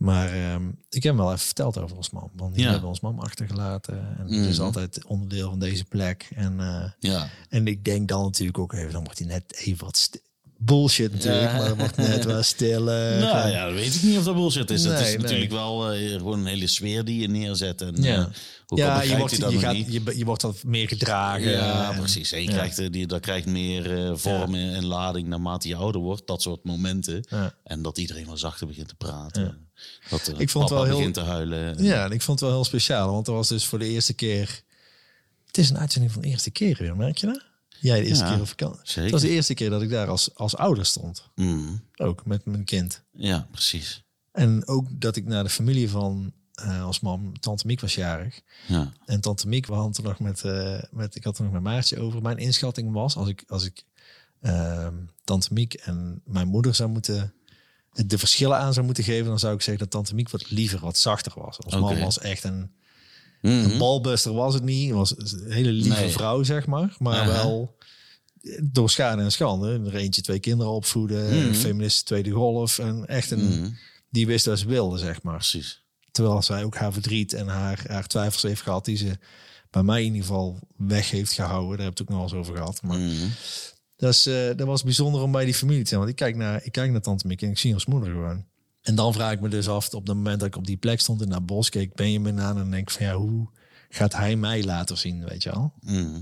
Maar 0.03 0.33
ehm, 0.33 0.67
ik 0.89 1.03
heb 1.03 1.13
hem 1.13 1.17
wel 1.17 1.31
even 1.33 1.45
verteld 1.45 1.77
over 1.77 1.97
ons 1.97 2.09
mam. 2.09 2.31
Want 2.35 2.53
die 2.55 2.63
Ja. 2.63 2.71
hebben 2.71 2.89
ons 2.89 2.99
mam 2.99 3.19
achtergelaten. 3.19 4.15
En 4.17 4.25
Mhm. 4.25 4.39
het 4.39 4.49
is 4.49 4.59
altijd 4.59 5.05
onderdeel 5.05 5.49
van 5.49 5.59
deze 5.59 5.85
plek. 5.85 6.29
En, 6.35 6.59
eh, 6.59 6.83
Ja. 6.99 7.29
en 7.49 7.67
ik 7.67 7.85
denk 7.85 8.07
dan 8.07 8.23
natuurlijk 8.23 8.57
ook 8.57 8.73
even, 8.73 8.91
dan 8.91 9.03
wordt 9.03 9.19
hij 9.19 9.27
net 9.27 9.53
even 9.55 9.85
wat 9.85 10.09
bullshit 10.57 11.11
natuurlijk. 11.11 11.51
Ja. 11.51 11.57
Maar 11.57 11.67
dan 11.67 11.77
wordt 11.77 11.97
net 11.97 12.25
wel 12.25 12.43
stil. 12.43 12.83
Nou 12.89 13.21
gaan. 13.21 13.51
ja, 13.51 13.65
dat 13.65 13.73
weet 13.73 13.95
ik 13.95 14.03
niet 14.03 14.17
of 14.17 14.23
dat 14.23 14.35
bullshit 14.35 14.69
is. 14.69 14.83
het 14.83 14.93
Nee, 14.93 15.01
is 15.01 15.07
nee. 15.09 15.17
natuurlijk 15.17 15.51
wel 15.51 15.91
eh, 15.93 16.11
gewoon 16.11 16.39
een 16.39 16.45
hele 16.45 16.67
sfeer 16.67 17.05
die 17.05 17.21
je 17.21 17.27
neerzet. 17.27 17.81
En, 17.81 18.01
Ja. 18.01 18.29
ja, 18.65 19.01
je 19.01 19.17
wordt, 19.17 19.39
dat 19.39 19.51
je, 19.51 19.59
gaat, 19.59 19.75
je, 19.77 20.17
je 20.17 20.25
wordt 20.25 20.63
meer 20.63 20.87
gedragen. 20.87 21.51
Ja, 21.51 21.91
En- 21.91 21.99
precies. 21.99 22.31
En 22.31 22.41
je 22.41 22.47
ja. 22.49 22.53
krijgt, 22.53 22.79
eh, 22.79 22.91
die, 22.91 23.07
dat 23.07 23.21
krijgt 23.21 23.45
meer 23.45 24.05
eh, 24.05 24.11
vorm 24.15 24.55
en 24.55 24.85
lading 24.85 25.27
naarmate 25.27 25.67
je 25.67 25.75
ouder 25.75 26.01
wordt. 26.01 26.27
Dat 26.27 26.41
soort 26.41 26.63
momenten. 26.63 27.23
En 27.63 27.81
dat 27.81 27.97
iedereen 27.97 28.25
wel 28.25 28.37
zachter 28.37 28.67
begint 28.67 28.87
te 28.87 28.95
praten. 28.95 29.62
Dat 30.09 30.27
eh, 30.27 30.39
Ik 30.39 30.49
vond 30.49 30.63
het 30.69 30.73
wel 30.77 30.83
heel- 30.87 30.95
begint 30.97 31.13
te 31.13 31.21
huilen. 31.21 31.83
Ja, 31.83 32.05
en 32.05 32.11
ik 32.11 32.21
vond 32.21 32.39
het 32.39 32.49
wel 32.49 32.57
heel 32.57 32.67
speciaal. 32.67 33.11
Want 33.11 33.27
er 33.27 33.33
was 33.33 33.47
dus 33.47 33.65
voor 33.65 33.79
de 33.79 33.87
eerste 33.87 34.13
keer... 34.13 34.61
Het 35.45 35.57
is 35.57 35.69
een 35.69 35.77
uitzending 35.77 36.11
van 36.13 36.21
de 36.21 36.27
eerste 36.27 36.51
keer 36.51 36.77
weer, 36.79 36.95
merk 36.95 37.17
je 37.17 37.25
dat? 37.27 37.45
Jij 37.79 37.99
de 38.01 38.07
eerste 38.07 38.23
Ja, 38.23 38.31
keer 38.31 38.41
op 38.41 38.47
vakantie. 38.47 38.81
zeker. 38.85 39.01
Het 39.03 39.11
was 39.11 39.21
de 39.21 39.29
eerste 39.29 39.53
keer 39.53 39.69
dat 39.69 39.81
ik 39.81 39.89
daar 39.89 40.07
als, 40.07 40.35
als 40.35 40.55
ouder 40.55 40.85
stond. 40.85 41.29
Mm, 41.35 41.81
Ook 41.95 42.25
met 42.25 42.45
mijn 42.45 42.63
kind. 42.63 43.03
ja, 43.11 43.47
precies. 43.51 44.03
En 44.31 44.67
ook 44.67 44.87
dat 44.91 45.15
ik 45.15 45.25
naar 45.25 45.43
de 45.43 45.49
familie 45.49 45.89
van 45.89 46.33
eh 46.53 46.83
als 46.83 46.99
mam, 46.99 47.39
tante 47.39 47.67
Miek 47.67 47.79
was 47.81 47.95
jarig. 47.95 48.41
Ja. 48.67 48.91
En 49.05 49.21
tante 49.21 49.47
Miek, 49.47 49.65
we 49.65 49.73
hadden 49.73 49.91
het 49.95 50.03
nog 50.05 50.19
met, 50.19 50.43
eh, 50.43 50.83
met, 50.91 51.15
ik 51.15 51.23
had 51.23 51.37
er 51.37 51.43
nog 51.43 51.53
met 51.53 51.61
Maartje 51.61 51.99
over. 51.99 52.21
Mijn 52.21 52.37
inschatting 52.37 52.91
was, 52.91 53.15
als 53.15 53.27
ik, 53.27 53.43
als 53.47 53.65
ik 53.65 53.83
ehm, 54.41 54.93
tante 55.23 55.53
Miek 55.53 55.73
en 55.73 56.21
mijn 56.25 56.47
moeder 56.47 56.75
zou 56.75 56.89
moeten, 56.89 57.33
de 57.93 58.17
verschillen 58.17 58.57
aan 58.57 58.73
zou 58.73 58.85
moeten 58.85 59.03
geven, 59.03 59.25
dan 59.25 59.39
zou 59.39 59.53
ik 59.53 59.61
zeggen 59.61 59.83
dat 59.83 59.91
tante 59.91 60.15
Miek 60.15 60.29
wat 60.29 60.49
liever, 60.51 60.79
wat 60.79 60.97
zachter 60.97 61.31
was. 61.35 61.57
Ons 61.57 61.75
mam 61.75 61.99
was 61.99 62.19
echt 62.19 62.43
een, 62.43 62.71
Mhm. 63.41 63.53
een 63.71 63.77
balbuster 63.77 64.33
was 64.33 64.53
het 64.53 64.63
niet. 64.63 64.91
Was 64.91 65.17
een 65.17 65.51
hele 65.51 65.71
lieve 65.71 65.99
Nee. 65.99 66.09
vrouw, 66.11 66.43
zeg 66.43 66.65
maar. 66.67 66.95
Maar 66.99 67.25
wel 67.27 67.77
door 68.63 68.89
schade 68.89 69.21
en 69.21 69.31
schande. 69.31 69.81
Er 69.85 69.95
eentje 69.95 70.21
twee 70.21 70.39
kinderen 70.39 70.71
opvoeden, 70.73 71.43
Mhm. 71.45 71.53
feminist 71.53 72.05
tweede 72.05 72.29
golf. 72.31 72.79
En 72.79 73.05
echt 73.05 73.31
een, 73.31 73.59
Mhm. 73.59 73.69
die 74.09 74.27
wist 74.27 74.45
wat 74.45 74.59
ze 74.59 74.67
wilde, 74.67 74.97
zeg 74.97 75.21
maar. 75.21 75.35
Precies. 75.35 75.81
Terwijl 76.11 76.41
zij 76.41 76.63
ook 76.63 76.75
haar 76.75 76.93
verdriet 76.93 77.33
en 77.33 77.47
haar, 77.47 77.83
haar 77.87 78.07
twijfels 78.07 78.41
heeft 78.41 78.61
gehad, 78.61 78.85
die 78.85 78.97
ze 78.97 79.17
bij 79.69 79.83
mij 79.83 79.99
in 79.99 80.05
ieder 80.13 80.21
geval 80.21 80.59
weg 80.77 81.09
heeft 81.09 81.31
gehouden. 81.31 81.77
Daar 81.77 81.85
heb 81.85 81.91
ik 81.91 81.97
het 81.97 82.01
ook 82.01 82.13
nog 82.15 82.17
wel 82.31 82.39
eens 82.39 82.47
over 82.47 82.57
gehad. 82.57 82.81
Maar 82.81 82.97
Mhm. 82.97 83.27
Dat, 84.03 84.13
is, 84.13 84.25
eh, 84.25 84.57
dat 84.57 84.67
was 84.67 84.83
bijzonder 84.83 85.21
om 85.21 85.31
bij 85.31 85.45
die 85.45 85.53
familie 85.53 85.81
te 85.81 85.87
zijn. 85.87 85.99
Want 85.99 86.11
ik 86.11 86.17
kijk 86.17 86.35
naar, 86.35 86.63
ik 86.63 86.71
kijk 86.71 86.91
naar 86.91 87.01
tante 87.01 87.27
Mieke 87.27 87.45
en 87.45 87.51
ik 87.51 87.57
zie 87.57 87.73
ons 87.73 87.85
moeder 87.85 88.11
gewoon. 88.11 88.45
En 88.81 88.95
dan 88.95 89.13
vraag 89.13 89.31
ik 89.31 89.41
me 89.41 89.49
dus 89.49 89.67
af, 89.67 89.93
op 89.93 90.07
het 90.07 90.15
moment 90.15 90.39
dat 90.39 90.47
ik 90.47 90.55
op 90.55 90.67
die 90.67 90.77
plek 90.77 90.99
stond 90.99 91.21
in 91.21 91.29
dat 91.29 91.45
bos, 91.45 91.69
keek 91.69 91.93
Benjamin 91.95 92.39
aan 92.39 92.57
en 92.59 92.71
denk 92.71 92.91
van 92.91 93.05
ja, 93.05 93.13
hoe 93.15 93.47
gaat 93.89 94.13
hij 94.15 94.35
mij 94.35 94.63
later 94.63 94.97
zien, 94.97 95.25
weet 95.25 95.43
je 95.43 95.49
wel? 95.51 95.73
Mhm. 95.79 96.21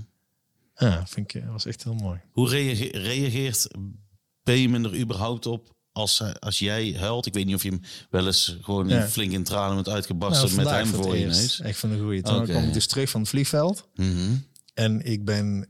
Ja, 0.76 1.06
vind 1.08 1.34
ik, 1.36 1.42
eh, 1.42 1.52
was 1.52 1.66
echt 1.66 1.84
heel 1.84 1.94
mooi. 1.96 2.20
Hoe 2.32 2.50
reage- 2.50 2.98
reageert 2.98 3.68
Benjamin 4.44 4.84
er 4.86 5.00
überhaupt 5.00 5.46
op 5.46 5.76
als, 5.92 6.20
hij- 6.20 6.36
als 6.40 6.60
jij 6.60 6.96
huilt? 7.00 7.26
Ik 7.26 7.34
weet 7.34 7.46
niet 7.46 7.56
of 7.56 7.64
je 7.64 7.70
hem 7.70 7.82
wel 8.10 8.26
eens 8.26 8.58
gewoon 8.62 8.88
Ja. 8.88 9.08
flink 9.08 9.32
in 9.32 9.44
tranen 9.44 9.76
bent 9.76 9.90
uitgebarsten 9.90 10.48
met 10.48 10.56
Nou, 10.56 10.68
vandaag 10.68 10.92
hem 10.94 11.04
voor 11.04 11.18
je 11.18 11.26
neus. 11.26 11.60
Echt 11.60 11.80
van 11.80 11.92
een 11.92 12.00
goede. 12.02 12.22
Toen 12.22 12.36
Oké. 12.36 12.52
kwam 12.52 12.64
ik 12.64 12.74
dus 12.74 12.88
terug 12.88 13.10
van 13.10 13.20
het 13.22 13.30
vliegveld. 13.30 13.88
Mhm. 13.96 14.36
En 14.74 15.06
ik 15.06 15.26
ben. 15.26 15.70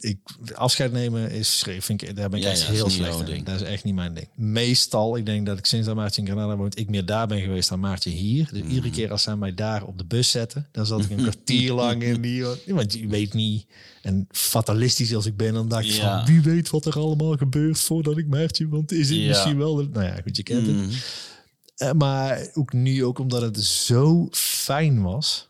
Ik, 0.00 0.18
afscheid 0.54 0.92
nemen 0.92 1.30
is 1.30 1.64
vind 1.78 2.02
ik, 2.02 2.16
daar 2.16 2.28
ben 2.28 2.38
ik 2.38 2.44
Ja, 2.44 2.50
echt 2.50 2.60
ja, 2.62 2.70
heel 2.72 2.90
slecht 2.90 3.28
in. 3.28 3.44
Dat 3.44 3.54
is 3.60 3.66
echt 3.66 3.84
niet 3.84 3.94
mijn 3.94 4.14
ding. 4.14 4.28
Meestal, 4.34 5.16
ik 5.16 5.26
denk 5.26 5.46
dat 5.46 5.58
ik 5.58 5.66
sinds 5.66 5.86
dat 5.86 5.96
Maartje 5.96 6.20
in 6.20 6.26
Granada 6.26 6.56
woont, 6.56 6.78
ik 6.78 6.88
meer 6.90 7.06
daar 7.06 7.26
ben 7.26 7.40
geweest 7.40 7.68
dan 7.68 7.80
Maartje 7.80 8.10
hier. 8.10 8.48
Dus 8.52 8.62
Mhm. 8.62 8.70
iedere 8.70 8.90
keer 8.90 9.10
als 9.10 9.22
zij 9.22 9.36
mij 9.36 9.54
daar 9.54 9.84
op 9.84 9.98
de 9.98 10.04
bus 10.04 10.30
zetten, 10.30 10.68
dan 10.72 10.86
zat 10.86 11.04
ik 11.04 11.10
een 11.10 11.16
kwartier 11.30 11.72
lang 11.72 12.02
in 12.02 12.20
die. 12.20 12.44
Want 12.66 12.92
je 12.92 13.06
weet 13.08 13.34
niet. 13.34 13.66
En 14.02 14.26
fatalistisch 14.30 15.14
als 15.14 15.26
ik 15.26 15.36
ben, 15.36 15.52
dan 15.54 15.68
dacht 15.68 15.84
ik 15.84 15.90
Ja. 15.90 16.24
van 16.24 16.34
wie 16.34 16.42
weet 16.42 16.70
wat 16.70 16.84
er 16.84 16.94
allemaal 16.98 17.36
gebeurt 17.36 17.80
voordat 17.80 18.18
ik 18.18 18.26
Maartje. 18.26 18.68
Want 18.68 18.92
is 18.92 19.08
het 19.10 19.18
misschien 19.18 19.58
wel. 19.58 19.74
de- 19.74 19.88
Nou 19.92 20.04
ja, 20.04 20.14
goed, 20.22 20.36
je 20.36 20.42
kent 20.42 20.66
het. 20.66 20.76
Mhm. 20.76 20.88
Eh, 21.76 21.92
maar 21.92 22.46
ook 22.54 22.72
nu, 22.72 23.04
ook 23.04 23.18
omdat 23.18 23.42
het 23.42 23.62
zo 23.64 24.28
fijn 24.30 25.02
was. 25.02 25.48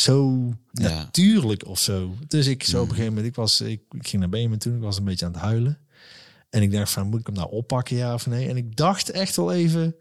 Zo 0.00 0.48
Ja. 0.72 0.88
natuurlijk 0.94 1.66
of 1.66 1.78
zo. 1.78 2.14
Dus 2.28 2.46
ik 2.46 2.62
zo 2.62 2.76
op 2.76 2.82
Mm. 2.82 2.88
een 2.88 2.94
gegeven 2.94 3.14
moment, 3.14 3.26
ik, 3.30 3.34
was, 3.34 3.60
ik, 3.60 3.80
ik 3.90 4.08
ging 4.08 4.20
naar 4.20 4.30
Benjamin 4.30 4.58
toen, 4.58 4.74
ik 4.76 4.82
was 4.82 4.96
een 4.98 5.04
beetje 5.04 5.26
aan 5.26 5.32
het 5.32 5.40
huilen. 5.40 5.78
En 6.50 6.62
ik 6.62 6.72
dacht 6.72 6.90
van, 6.92 7.06
moet 7.08 7.20
ik 7.20 7.26
hem 7.26 7.34
nou 7.34 7.50
oppakken, 7.50 7.96
ja 7.96 8.14
of 8.14 8.26
nee? 8.26 8.48
En 8.48 8.56
ik 8.56 8.76
dacht 8.76 9.10
echt 9.10 9.36
wel 9.36 9.52
even... 9.52 9.96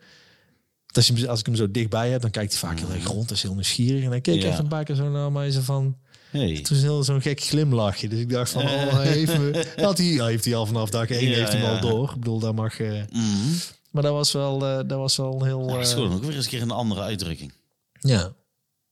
dat 0.86 0.96
Als, 0.96 1.08
je, 1.20 1.28
als 1.30 1.40
ik 1.40 1.46
hem 1.46 1.56
zo 1.56 1.72
dichtbij 1.72 2.10
heb, 2.10 2.22
dan 2.22 2.32
kijkt 2.32 2.52
hij 2.52 2.60
vaak 2.70 2.80
heel 2.80 2.92
erg 2.92 3.06
rond. 3.08 3.32
is 3.32 3.42
heel 3.42 3.54
nieuwsgierig. 3.54 4.04
En 4.04 4.10
hij 4.10 4.22
keek 4.22 4.36
Mm. 4.36 4.42
Ja. 4.42 4.48
even 4.48 4.64
een 4.64 4.70
paar 4.70 4.84
keer 4.84 4.96
zo 4.96 5.10
naar 5.10 5.32
mij. 5.32 5.52
Zo 5.52 5.62
van, 5.62 5.98
Hey. 6.30 6.50
het 6.52 6.70
was 6.70 6.82
heel 6.82 7.04
zo'n 7.04 7.22
gek 7.22 7.40
glimlachje. 7.42 8.10
Dus 8.10 8.20
ik 8.20 8.30
dacht 8.30 8.52
van, 8.52 8.62
oh, 8.62 8.94
hij 8.94 9.08
heeft 9.18 9.38
me... 9.38 9.52
Hij, 9.76 9.94
hij 9.96 10.30
heeft 10.30 10.46
hij 10.46 10.56
al 10.56 10.66
vanaf 10.66 10.90
dag 10.90 11.10
één 11.10 11.30
Ja, 11.30 11.36
heeft 11.36 11.52
hij 11.52 11.62
hem 11.62 11.70
ja. 11.70 11.76
al 11.80 11.90
door. 11.90 12.10
Ik 12.10 12.20
bedoel, 12.20 12.40
daar 12.40 12.54
mag... 12.54 12.80
eh, 12.80 13.02
Mhm. 13.12 13.54
maar 13.92 14.04
dat 14.04 14.12
was 14.14 14.32
wel, 14.32 14.66
eh, 14.66 14.76
dat 14.76 14.98
was 14.98 15.18
wel 15.18 15.44
heel... 15.44 15.68
Ja, 15.70 15.74
dat 15.74 15.86
is 15.86 15.94
eh, 15.94 16.14
ook 16.14 16.24
weer 16.24 16.36
eens 16.36 16.44
een 16.46 16.50
keer 16.52 16.62
een 16.62 16.72
andere 16.72 17.02
uitdrukking. 17.02 17.54
ja, 18.00 18.34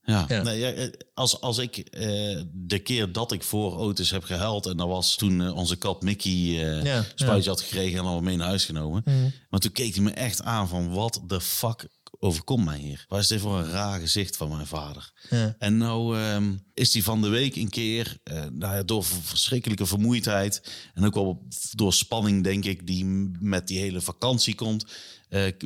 Ja, 0.04 0.24
Ja. 0.28 0.42
Nee, 0.42 0.58
ja, 0.58 0.70
eh, 0.70 0.88
als, 1.14 1.40
als 1.40 1.58
ik 1.58 1.76
eh, 1.76 2.40
de 2.52 2.78
keer 2.78 3.12
dat 3.12 3.32
ik 3.32 3.42
voor 3.42 3.78
Otis 3.78 4.10
heb 4.10 4.24
gehuild... 4.24 4.66
en 4.66 4.76
dat 4.76 4.88
was 4.88 5.16
toen 5.16 5.42
eh, 5.42 5.56
onze 5.56 5.76
kat 5.76 6.02
Mickey 6.02 6.32
eh 6.32 6.84
Ja, 6.84 7.04
spuitje 7.14 7.50
had 7.50 7.60
gekregen 7.60 7.98
en 7.98 8.04
al 8.04 8.20
mee 8.20 8.36
naar 8.36 8.46
huis 8.46 8.64
genomen. 8.64 9.02
Mhm. 9.04 9.28
Maar 9.50 9.60
toen 9.60 9.72
keek 9.72 9.94
hij 9.94 10.04
me 10.04 10.10
echt 10.10 10.42
aan 10.42 10.68
van 10.68 10.92
wat 10.92 11.22
de 11.26 11.40
fuck 11.40 11.88
overkomt 12.18 12.64
mij 12.64 12.78
hier? 12.78 13.04
Wat 13.08 13.20
is 13.20 13.26
dit 13.26 13.40
voor 13.40 13.58
een 13.58 13.70
raar 13.70 14.00
gezicht 14.00 14.36
van 14.36 14.48
mijn 14.48 14.66
vader? 14.66 15.12
Ja. 15.30 15.54
En 15.58 15.76
nou 15.76 16.18
ehm, 16.18 16.56
is 16.74 16.92
hij 16.92 17.02
van 17.02 17.22
de 17.22 17.28
week 17.28 17.56
een 17.56 17.68
keer, 17.68 18.16
eh, 18.24 18.44
nou 18.52 18.74
ja, 18.74 18.82
door 18.82 19.04
verschrikkelijke 19.04 19.86
vermoeidheid 19.86 20.72
en 20.94 21.04
ook 21.04 21.14
wel 21.14 21.46
door 21.70 21.92
spanning, 21.92 22.44
denk 22.44 22.64
ik, 22.64 22.86
die 22.86 23.04
met 23.40 23.66
die 23.66 23.78
hele 23.78 24.00
vakantie 24.00 24.54
komt, 24.54 24.86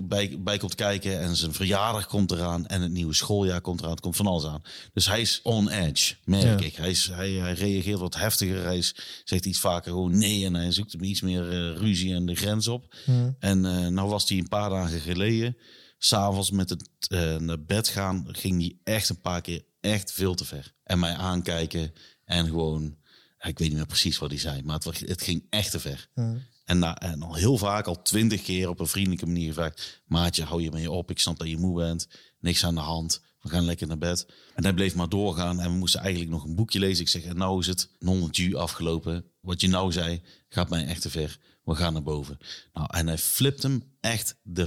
bij, 0.05 0.37
bij 0.41 0.59
komt 0.59 0.75
kijken. 0.75 1.21
En 1.21 1.37
zijn 1.37 1.53
verjaardag 1.53 2.07
komt 2.07 2.31
eraan 2.31 2.67
en 2.67 2.81
het 2.83 2.91
nieuwe 2.91 3.15
schooljaar 3.15 3.61
komt 3.61 3.79
eraan. 3.81 3.91
Het 3.91 4.01
komt 4.01 4.17
van 4.17 4.27
alles 4.27 4.45
aan. 4.45 4.63
Dus 4.93 5.07
hij 5.07 5.21
is 5.21 5.41
on 5.43 5.69
edge, 5.69 6.15
merk 6.25 6.61
Ja. 6.61 6.67
ik. 6.67 6.75
Hij, 6.75 6.91
is, 6.91 7.07
hij, 7.13 7.31
hij 7.33 7.53
reageert 7.53 7.99
wat 7.99 8.15
heftiger. 8.17 8.65
Hij 8.65 8.79
is- 8.79 8.95
zegt 9.25 9.47
iets 9.47 9.59
vaker 9.59 9.91
gewoon 9.91 10.19
nee 10.19 10.45
en 10.45 10.55
hij 10.55 10.73
zoekt 10.73 10.93
hem 10.93 11.03
iets 11.03 11.21
meer 11.21 11.51
eh, 11.51 11.77
ruzie 11.77 12.15
en 12.15 12.27
de 12.27 12.35
grens 12.35 12.69
op. 12.69 12.95
En 13.39 13.65
eh, 13.65 13.87
nou 13.87 14.09
was 14.09 14.29
hij 14.29 14.39
een 14.39 14.49
paar 14.49 14.71
dagen 14.71 15.01
geleden, 15.01 15.57
s'avonds 15.99 16.51
met 16.51 16.71
het 16.71 16.89
eh, 17.09 17.37
naar 17.37 17.65
bed 17.65 17.89
gaan, 17.89 18.27
ging 18.31 18.61
hij 18.61 18.77
echt 18.95 19.09
een 19.09 19.21
paar 19.21 19.41
keer 19.41 19.65
echt 19.81 20.13
veel 20.13 20.35
te 20.35 20.45
ver. 20.45 20.75
En 20.83 20.99
mij 20.99 21.15
aankijken 21.15 21.93
en 22.25 22.47
gewoon, 22.47 22.97
ik 23.39 23.59
weet 23.59 23.69
niet 23.69 23.77
meer 23.77 23.87
precies 23.87 24.19
wat 24.19 24.31
hij 24.31 24.39
zei, 24.39 24.63
maar 24.63 24.81
het 24.85 25.23
ging 25.23 25.47
echt 25.51 25.71
te 25.71 25.81
ver. 25.81 26.09
En, 26.67 26.79
na, 26.79 26.99
en 26.99 27.23
al 27.23 27.35
heel 27.35 27.59
vaak, 27.59 27.87
al 27.87 28.03
twintig 28.03 28.43
keer 28.43 28.69
op 28.69 28.81
een 28.81 28.87
vriendelijke 28.87 29.27
manier 29.27 29.49
gevraagd, 29.49 30.03
maatje, 30.07 30.45
hou 30.45 30.63
je 30.63 30.71
mee 30.71 30.91
op, 30.91 31.11
ik 31.11 31.19
snap 31.19 31.39
dat 31.39 31.49
je 31.49 31.57
moe 31.57 31.77
bent, 31.77 32.09
niks 32.41 32.65
aan 32.65 32.75
de 32.75 32.81
hand. 32.81 33.21
We 33.47 33.53
gaan 33.53 33.65
lekker 33.65 33.87
naar 33.87 33.99
bed. 33.99 34.27
En 34.55 34.63
hij 34.63 34.75
bleef 34.75 34.95
maar 34.95 35.09
doorgaan. 35.09 35.61
En 35.61 35.71
we 35.71 35.77
moesten 35.77 36.01
eigenlijk 36.01 36.31
nog 36.31 36.45
een 36.45 36.55
boekje 36.55 36.79
lezen. 36.79 37.05
Ik 37.05 37.09
zeg, 37.09 37.25
en 37.25 37.37
nou 37.37 37.61
is 37.61 37.67
het 37.67 37.91
100 37.99 38.37
uur 38.39 38.59
afgelopen. 38.59 39.25
Wat 39.41 39.61
je 39.61 39.69
nou 39.69 39.93
zei, 39.93 40.23
gaat 40.49 40.69
mij 40.69 40.87
echt 40.87 41.03
te 41.03 41.11
ver. 41.11 41.39
We 41.65 41.75
gaan 41.75 41.93
naar 41.93 42.03
boven. 42.03 42.39
Nou, 42.73 42.89
en 42.91 43.07
hij 43.07 43.19
flipt 43.19 43.63
hem 43.63 43.97
echt 44.01 44.37
de 44.43 44.67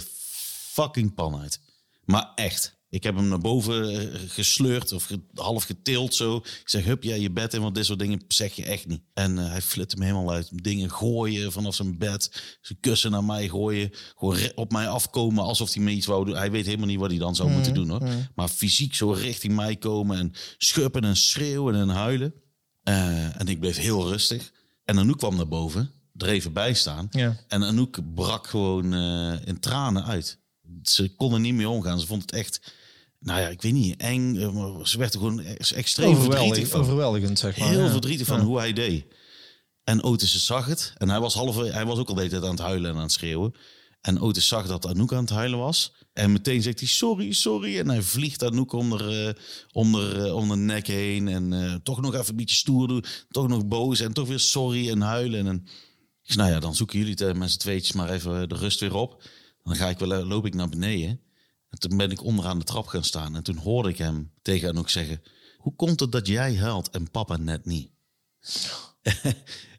fucking 0.72 1.14
pan 1.14 1.42
uit. 1.42 1.62
Maar 2.04 2.32
echt. 2.36 2.79
Ik 2.90 3.04
heb 3.04 3.16
hem 3.16 3.28
naar 3.28 3.40
boven 3.40 3.90
eh, 3.90 4.20
gesleurd 4.28 4.92
of 4.92 5.10
half 5.34 5.64
getild 5.64 6.16
zo. 6.16 6.36
Ik 6.36 6.62
zeg, 6.70 6.84
hup 6.84 7.04
jij 7.04 7.20
je 7.20 7.32
bed 7.32 7.54
in, 7.54 7.62
want 7.62 7.76
dit 7.76 7.86
soort 7.86 8.00
dingen 8.00 8.22
zeg 8.28 8.56
je 8.56 8.66
echt 8.66 8.88
niet. 8.88 9.02
En 9.14 9.38
eh, 9.38 9.50
hij 9.50 9.62
flipt 9.62 9.92
hem 9.92 10.02
helemaal 10.02 10.32
uit. 10.32 10.64
Dingen 10.64 10.92
gooien 10.92 11.52
vanaf 11.52 11.76
zijn 11.76 11.98
bed. 11.98 12.58
Zijn 12.62 12.80
kussen 12.80 13.12
naar 13.12 13.24
mij 13.24 13.48
gooien. 13.48 13.92
Gewoon 14.18 14.38
op 14.56 14.72
mij 14.72 14.88
afkomen 14.88 15.44
alsof 15.44 15.74
hij 15.74 15.84
me 15.84 15.92
iets 15.92 16.06
wou 16.06 16.26
doen. 16.26 16.36
Hij 16.36 16.52
weet 16.52 16.66
helemaal 16.66 16.88
niet 16.88 17.00
wat 17.00 17.10
hij 17.10 17.20
dan 17.20 17.36
zou 17.36 17.50
moeten 17.50 17.74
doen 17.74 17.90
hoor. 17.90 18.08
Maar 18.36 18.48
fysiek 18.48 18.96
zo 18.96 19.12
richting 19.12 19.56
mij 19.56 19.76
komen 19.76 20.18
en 20.18 20.34
schurpen 20.58 21.04
en 21.04 21.18
schreeuwen 21.18 21.76
en 21.76 21.90
huilen. 21.90 22.34
Eh, 22.84 23.40
en 23.40 23.48
ik 23.48 23.60
bleef 23.60 23.78
heel 23.78 24.08
rustig. 24.08 24.52
En 24.86 25.00
Anouk 25.00 25.18
kwam 25.18 25.36
naar 25.36 25.48
boven, 25.48 25.92
er 26.16 26.28
even 26.28 26.54
bij 26.54 26.74
staan. 26.74 27.08
Ja. 27.12 27.38
En 27.48 27.64
Anouk 27.64 28.14
brak 28.14 28.48
gewoon 28.48 28.94
in 29.46 29.60
tranen 29.60 30.06
uit. 30.06 30.40
Ze 30.84 31.16
kon 31.16 31.34
er 31.34 31.40
niet 31.40 31.54
mee 31.54 31.70
omgaan. 31.70 32.00
Ze 32.00 32.08
vond 32.08 32.22
het 32.22 32.32
echt, 32.32 32.74
nou 33.20 33.40
ja, 33.42 33.48
ik 33.48 33.62
weet 33.62 33.74
niet, 33.74 33.96
eng. 33.98 34.36
eh, 34.38 34.84
Ze 34.84 34.98
werd 34.98 35.14
er 35.14 35.20
gewoon 35.20 35.40
ex- 35.40 35.74
extreem 35.74 36.08
verdrietig 36.16 36.34
Overweldigend, 36.40 36.70
van. 36.70 36.80
overweldigend, 36.82 37.40
zeg 37.40 37.58
maar. 37.58 37.70
Heel 37.70 37.84
ja. 37.84 37.90
verdrietig 37.92 38.28
van 38.28 38.40
Ja. 38.40 38.46
hoe 38.46 38.58
hij 38.58 38.74
deed. 38.74 39.06
En 39.84 40.04
Otis 40.04 40.46
zag 40.46 40.66
het. 40.66 40.94
En 40.98 41.10
hij 41.10 41.20
was, 41.20 41.34
half, 41.34 41.56
hij 41.56 41.86
was 41.86 41.98
ook 41.98 42.08
al 42.08 42.14
de 42.14 42.20
hele 42.20 42.32
tijd 42.32 42.44
aan 42.44 42.50
het 42.50 42.60
huilen 42.60 42.90
en 42.92 42.96
aan 42.96 43.02
het 43.02 43.12
schreeuwen. 43.12 43.54
En 44.02 44.20
Otis 44.20 44.48
zag 44.48 44.68
dat 44.68 44.86
Anouk 44.88 45.14
aan 45.14 45.22
het 45.22 45.30
huilen 45.30 45.60
was. 45.60 45.94
En 46.14 46.32
meteen 46.32 46.62
zegt 46.62 46.80
hij 46.80 46.88
sorry, 46.88 47.34
sorry. 47.34 47.80
En 47.80 47.90
hij 47.90 48.02
vliegt 48.02 48.44
Anouk 48.44 48.72
onder, 48.74 49.26
eh, 49.28 49.34
onder, 49.72 50.26
eh, 50.26 50.36
onder 50.36 50.58
de 50.58 50.64
nek 50.64 50.88
heen. 50.88 51.28
En 51.28 51.80
toch 51.84 52.02
nog 52.02 52.14
even 52.16 52.30
een 52.30 52.36
beetje 52.36 52.56
stoer 52.56 52.88
doen. 52.88 53.04
Toch 53.30 53.48
nog 53.48 53.68
boos 53.68 54.00
en 54.00 54.14
toch 54.14 54.28
weer 54.28 54.40
sorry 54.40 54.90
en 54.90 55.02
huilen. 55.02 55.48
En 55.48 55.56
ik 56.24 56.32
zei, 56.32 56.38
nou 56.38 56.52
ja, 56.52 56.60
dan 56.60 56.76
zoeken 56.76 57.00
jullie 57.00 57.16
het, 57.26 57.38
met 57.38 57.52
z'n 57.52 57.58
tweetjes 57.58 57.92
maar 57.96 58.10
even 58.10 58.50
de 58.50 58.56
rust 58.56 58.80
weer 58.80 58.96
op. 58.96 59.24
Dan 59.64 59.76
ga 59.76 59.90
ik 59.90 60.00
wel, 60.00 60.24
loop 60.26 60.46
ik 60.46 60.54
naar 60.54 60.70
beneden. 60.70 61.20
En 61.70 61.80
toen 61.80 61.98
ben 61.98 62.12
ik 62.12 62.24
onderaan 62.24 62.60
de 62.60 62.66
trap 62.66 62.88
gaan 62.88 63.04
staan. 63.04 63.36
En 63.36 63.44
toen 63.44 63.58
hoorde 63.58 63.90
ik 63.90 63.98
hem 63.98 64.32
tegen 64.42 64.70
Anouk 64.70 64.90
zeggen... 64.90 65.22
Hoe 65.58 65.76
komt 65.76 66.00
het 66.00 66.12
dat 66.12 66.28
jij 66.28 66.56
huilt 66.56 66.90
en 66.90 67.12
papa 67.12 67.38
net 67.38 67.66
niet? 67.66 67.92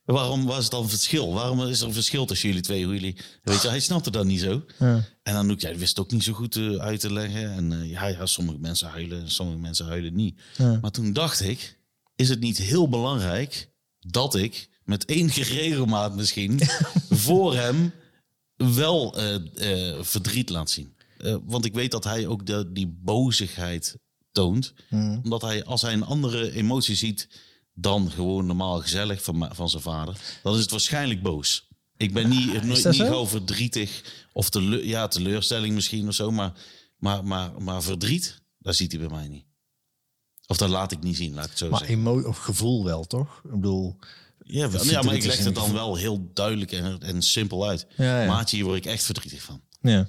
Waarom 0.04 0.46
was 0.46 0.62
het 0.62 0.70
dan 0.70 0.88
verschil? 0.88 1.32
Waarom 1.32 1.62
is 1.62 1.80
er 1.80 1.86
een 1.86 1.92
verschil 1.92 2.26
tussen 2.26 2.48
jullie 2.48 2.62
twee? 2.62 2.84
Hoe 2.84 2.94
jullie, 2.94 3.16
weet 3.42 3.62
je, 3.62 3.68
hij 3.68 3.80
snapte 3.80 4.10
dat 4.10 4.24
niet 4.24 4.40
zo. 4.40 4.64
Ja. 4.78 5.04
En 5.22 5.34
Anouk, 5.34 5.60
jij 5.60 5.78
wist 5.78 5.96
het 5.96 6.06
ook 6.06 6.12
niet 6.12 6.22
zo 6.22 6.32
goed 6.32 6.56
eh, 6.56 6.74
uit 6.74 7.00
te 7.00 7.12
leggen. 7.12 7.52
En 7.52 7.72
eh, 7.72 7.90
ja, 7.90 8.06
ja, 8.06 8.26
sommige 8.26 8.58
mensen 8.58 8.88
huilen, 8.88 9.30
sommige 9.30 9.58
mensen 9.58 9.86
huilen 9.86 10.14
niet. 10.14 10.40
Ja. 10.56 10.78
Maar 10.80 10.90
toen 10.90 11.12
dacht 11.12 11.40
ik, 11.40 11.78
is 12.16 12.28
het 12.28 12.40
niet 12.40 12.58
heel 12.58 12.88
belangrijk 12.88 13.70
dat 14.00 14.34
ik 14.34 14.68
met 14.84 15.08
enige 15.08 15.42
regelmaat 15.42 16.16
misschien 16.16 16.60
voor 17.26 17.54
hem 17.54 17.92
wel 18.56 19.18
eh, 19.18 19.96
verdriet 20.00 20.48
laat 20.48 20.70
zien. 20.70 20.94
Eh, 21.22 21.36
want 21.44 21.64
ik 21.64 21.74
weet 21.74 21.90
dat 21.90 22.04
hij 22.04 22.26
ook 22.26 22.46
de, 22.46 22.72
die 22.72 22.86
bozigheid 23.02 23.96
toont. 24.32 24.74
Omdat 25.24 25.42
hij, 25.42 25.64
als 25.64 25.82
hij 25.82 25.92
een 25.92 26.04
andere 26.04 26.52
emotie 26.52 26.94
ziet 26.94 27.28
dan 27.74 28.10
gewoon 28.10 28.46
normaal 28.46 28.80
gezellig 28.80 29.22
van, 29.22 29.48
van 29.54 29.68
zijn 29.70 29.82
vader, 29.82 30.16
dan 30.42 30.54
is 30.54 30.60
het 30.60 30.70
waarschijnlijk 30.70 31.22
boos. 31.22 31.68
Ik 31.96 32.12
ben 32.12 32.28
niet, 32.28 32.62
nooit, 32.62 32.82
dat 32.82 32.92
niet 32.92 33.02
gauw 33.02 33.26
verdrietig 33.26 34.02
of 34.32 34.50
teleur, 34.50 34.86
ja, 34.86 35.08
teleurstelling 35.08 35.74
misschien 35.74 36.08
of 36.08 36.14
zo, 36.14 36.30
maar, 36.30 36.52
maar, 36.96 37.24
maar, 37.24 37.62
maar 37.62 37.82
verdriet, 37.82 38.42
dat 38.58 38.76
ziet 38.76 38.92
hij 38.92 39.00
bij 39.00 39.10
mij 39.18 39.28
niet. 39.28 39.44
Of 40.46 40.56
dat 40.56 40.68
laat 40.68 40.92
ik 40.92 41.02
niet 41.02 41.16
zien, 41.16 41.34
laat 41.34 41.44
ik 41.44 41.50
het 41.50 41.58
zo 41.58 41.70
Maar 41.70 41.78
zeggen. 41.86 42.26
of 42.26 42.38
gevoel 42.38 42.84
wel, 42.84 43.04
toch? 43.04 43.40
Ik 43.44 43.50
bedoel, 43.50 43.96
Ja, 44.42 44.60
wel- 44.60 44.70
verdriet 44.70 44.90
ja, 44.90 45.02
maar 45.02 45.14
ik 45.14 45.24
leg 45.24 45.44
het 45.44 45.54
dan 45.54 45.72
wel 45.72 45.96
heel 45.96 46.30
duidelijk 46.34 46.72
en, 46.72 47.00
en 47.00 47.22
simpel 47.22 47.66
uit. 47.68 47.86
Ja, 47.96 48.20
ja. 48.22 48.26
Maatje, 48.26 48.56
hier 48.56 48.64
word 48.64 48.76
ik 48.76 48.84
echt 48.86 49.04
verdrietig 49.04 49.42
van. 49.42 49.60
ja. 49.80 50.08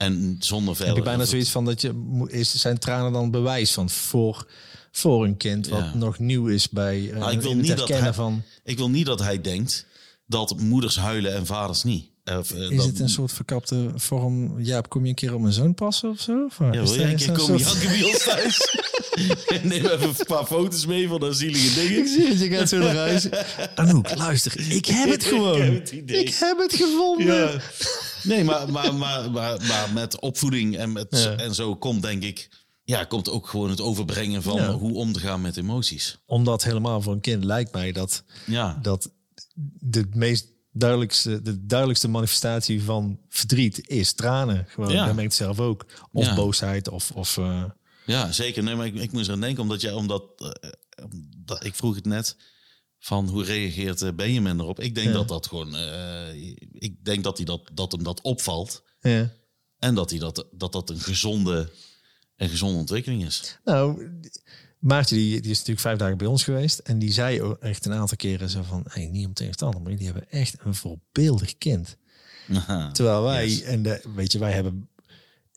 En 0.00 0.36
zonder 0.38 0.76
verder... 0.76 0.94
heb 0.94 1.04
je 1.04 1.10
bijna 1.10 1.24
zoiets 1.24 1.50
van 1.50 1.64
dat 1.64 1.80
je 1.80 2.24
is 2.28 2.54
zijn 2.60 2.78
tranen 2.78 3.12
dan 3.12 3.30
bewijs 3.30 3.72
van 3.72 3.90
voor, 3.90 4.46
voor 4.92 5.24
een 5.24 5.36
kind 5.36 5.68
wat 5.68 5.78
Ja. 5.80 5.94
nog 5.94 6.18
nieuw 6.18 6.46
is 6.46 6.68
bij 6.68 7.10
eh 7.12 7.18
Maar 7.18 7.32
ik 7.32 7.40
wil 7.40 7.54
niet 7.54 7.76
dat 7.76 7.88
hij, 7.88 8.14
van 8.14 8.42
Ik 8.64 8.76
wil 8.78 8.90
niet 8.90 9.06
dat 9.06 9.18
hij 9.20 9.40
denkt 9.40 9.86
dat 10.26 10.60
moeders 10.60 10.96
huilen 10.96 11.34
en 11.34 11.46
vaders 11.46 11.82
niet. 11.82 12.08
Of, 12.24 12.50
eh, 12.52 12.70
is 12.70 12.76
dat- 12.76 12.86
het 12.86 13.00
een 13.00 13.08
soort 13.08 13.32
verkapte 13.32 13.90
vorm 13.96 14.54
ja 14.64 14.80
kom 14.80 15.02
je 15.02 15.08
een 15.08 15.14
keer 15.14 15.34
op 15.34 15.40
mijn 15.40 15.52
zoon 15.52 15.74
passen 15.74 16.10
of 16.10 16.20
zo? 16.20 16.44
Of, 16.44 16.58
Ja, 16.58 16.70
wil 16.70 16.94
jij 16.94 17.10
een 17.10 17.16
keer 17.16 17.32
komen 17.32 17.60
soort- 17.60 17.82
bij 17.82 18.02
ons 18.04 18.24
thuis? 18.24 18.76
Neem 19.62 19.84
even 19.86 20.02
een 20.08 20.26
paar 20.26 20.44
foto's 20.46 20.86
mee 20.86 21.08
van 21.08 21.20
dat 21.20 21.36
zielige 21.36 21.74
dingen. 21.80 21.98
Ik 21.98 22.06
zie 22.06 22.26
het, 22.28 22.38
je 22.40 22.48
gaat 22.48 22.68
zo 22.68 22.78
naar 22.78 22.96
huis. 22.96 23.28
Anouk, 23.74 24.16
luister, 24.16 24.60
ik 24.70 24.86
heb 24.86 25.10
het 25.10 25.22
Ik 25.22 25.28
gewoon. 25.28 25.60
heb 25.60 25.74
het 25.74 25.90
idee. 25.90 26.20
Ik 26.24 26.34
heb 26.34 26.58
het 26.58 26.74
gevonden. 26.74 27.26
Ja. 27.26 27.60
Nee, 28.22 28.44
maar, 28.44 28.70
maar, 28.72 28.94
maar, 28.94 29.30
maar, 29.30 29.92
met 29.92 30.20
opvoeding 30.20 30.76
en, 30.76 30.92
met, 30.92 31.34
en 31.36 31.54
zo 31.54 31.76
komt 31.76 32.02
denk 32.02 32.22
ik... 32.22 32.48
Ja, 32.84 33.04
komt 33.04 33.30
ook 33.30 33.48
gewoon 33.48 33.70
het 33.70 33.80
overbrengen 33.80 34.42
van 34.42 34.56
Ja. 34.56 34.72
hoe 34.72 34.94
om 34.94 35.12
te 35.12 35.20
gaan 35.20 35.40
met 35.40 35.56
emoties. 35.56 36.18
Omdat 36.26 36.64
helemaal 36.64 37.02
voor 37.02 37.12
een 37.12 37.20
kind 37.20 37.44
lijkt 37.44 37.72
mij 37.72 37.92
dat, 37.92 38.24
Ja, 38.46 38.78
dat 38.82 39.10
de 39.80 40.06
meest 40.14 40.46
duidelijkste, 40.72 41.42
de 41.42 41.66
duidelijkste 41.66 42.08
manifestatie 42.08 42.82
van 42.82 43.18
verdriet 43.28 43.88
is 43.88 44.12
tranen. 44.12 44.64
Gewoon, 44.68 44.90
Ja. 44.92 45.04
dat 45.06 45.14
merkt 45.14 45.36
het 45.38 45.40
zelf 45.42 45.60
ook. 45.60 45.86
Of 46.12 46.24
Ja. 46.26 46.34
boosheid 46.34 46.88
of... 46.88 47.10
of 47.10 47.36
eh, 47.38 47.64
ja 48.06 48.32
zeker. 48.32 48.62
Nee, 48.62 48.74
maar 48.74 48.86
ik, 48.86 48.94
ik 48.94 49.12
moest 49.12 49.26
eraan 49.28 49.40
denken, 49.40 49.62
omdat, 49.62 49.80
jij, 49.80 49.92
omdat, 49.92 50.22
eh, 50.36 51.04
omdat 51.12 51.64
ik 51.64 51.74
vroeg 51.74 51.94
het 51.94 52.04
net 52.06 52.36
van 53.02 53.28
hoe 53.28 53.44
reageert 53.44 54.02
eh, 54.02 54.12
Benjamin 54.12 54.60
erop. 54.60 54.80
Ik 54.80 54.94
denk 54.94 55.06
Ja. 55.06 55.12
dat 55.12 55.28
dat 55.28 55.46
gewoon... 55.46 55.76
eh, 55.76 56.34
ik 56.72 57.04
denk 57.04 57.24
dat, 57.24 57.36
hij 57.36 57.46
dat, 57.46 57.70
dat 57.72 57.92
hem 57.92 58.02
dat 58.02 58.20
opvalt. 58.20 58.82
ja. 59.00 59.30
En 59.78 59.94
dat 59.94 60.10
hij 60.10 60.18
dat, 60.18 60.46
dat, 60.52 60.72
dat 60.72 60.90
een 60.90 61.00
gezonde, 61.00 61.70
een 62.36 62.48
gezonde 62.48 62.78
ontwikkeling 62.78 63.24
is. 63.26 63.58
Nou, 63.64 64.08
Maartje 64.78 65.14
die, 65.14 65.40
die 65.40 65.50
is 65.50 65.58
natuurlijk 65.58 65.86
vijf 65.86 65.98
dagen 65.98 66.18
bij 66.18 66.26
ons 66.26 66.44
geweest. 66.44 66.78
En 66.78 66.98
die 66.98 67.12
zei 67.12 67.42
ook 67.42 67.58
echt 67.62 67.86
een 67.86 67.92
aantal 67.92 68.16
keren 68.16 68.50
zo 68.50 68.62
van... 68.62 68.84
Hey, 68.88 69.06
niet 69.06 69.26
om 69.26 69.32
tegenstander, 69.34 69.80
maar 69.80 69.90
jullie 69.90 70.06
hebben 70.06 70.30
echt 70.30 70.56
een 70.58 70.74
voorbeeldig 70.74 71.58
kind. 71.58 71.96
Aha. 72.54 72.90
Terwijl 72.92 73.22
wij, 73.22 73.48
Yes. 73.48 73.62
en 73.62 73.82
de, 73.82 74.02
weet 74.14 74.32
je, 74.32 74.38
wij 74.38 74.52
hebben... 74.52 74.88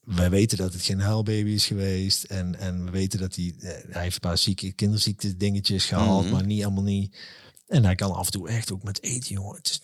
Wij 0.04 0.30
weten 0.30 0.58
dat 0.58 0.74
het 0.74 0.82
geen 0.82 1.00
huilbaby 1.00 1.50
is 1.50 1.66
geweest. 1.68 2.24
En, 2.24 2.56
en 2.60 2.86
we 2.86 2.92
weten 2.92 3.20
dat 3.20 3.36
hij... 3.36 3.54
eh, 3.60 3.70
Hij 3.94 4.02
heeft 4.04 4.13
een 4.16 4.22
paar 4.30 4.38
zieke 4.38 4.72
kinderziekte 4.72 5.38
dingetjes 5.38 5.86
gehad, 5.86 6.24
Mhm. 6.24 6.32
maar 6.32 6.46
niet 6.46 6.63
allemaal 6.63 6.84
niet. 6.84 7.18
En 7.68 7.84
hij 7.86 7.96
kan 7.96 8.12
af 8.12 8.26
en 8.26 8.32
toe 8.32 8.48
echt 8.50 8.72
ook 8.72 8.84
met 8.84 9.04
eten, 9.04 9.34
jongen. 9.34 9.56
Het 9.56 9.70
is... 9.70 9.82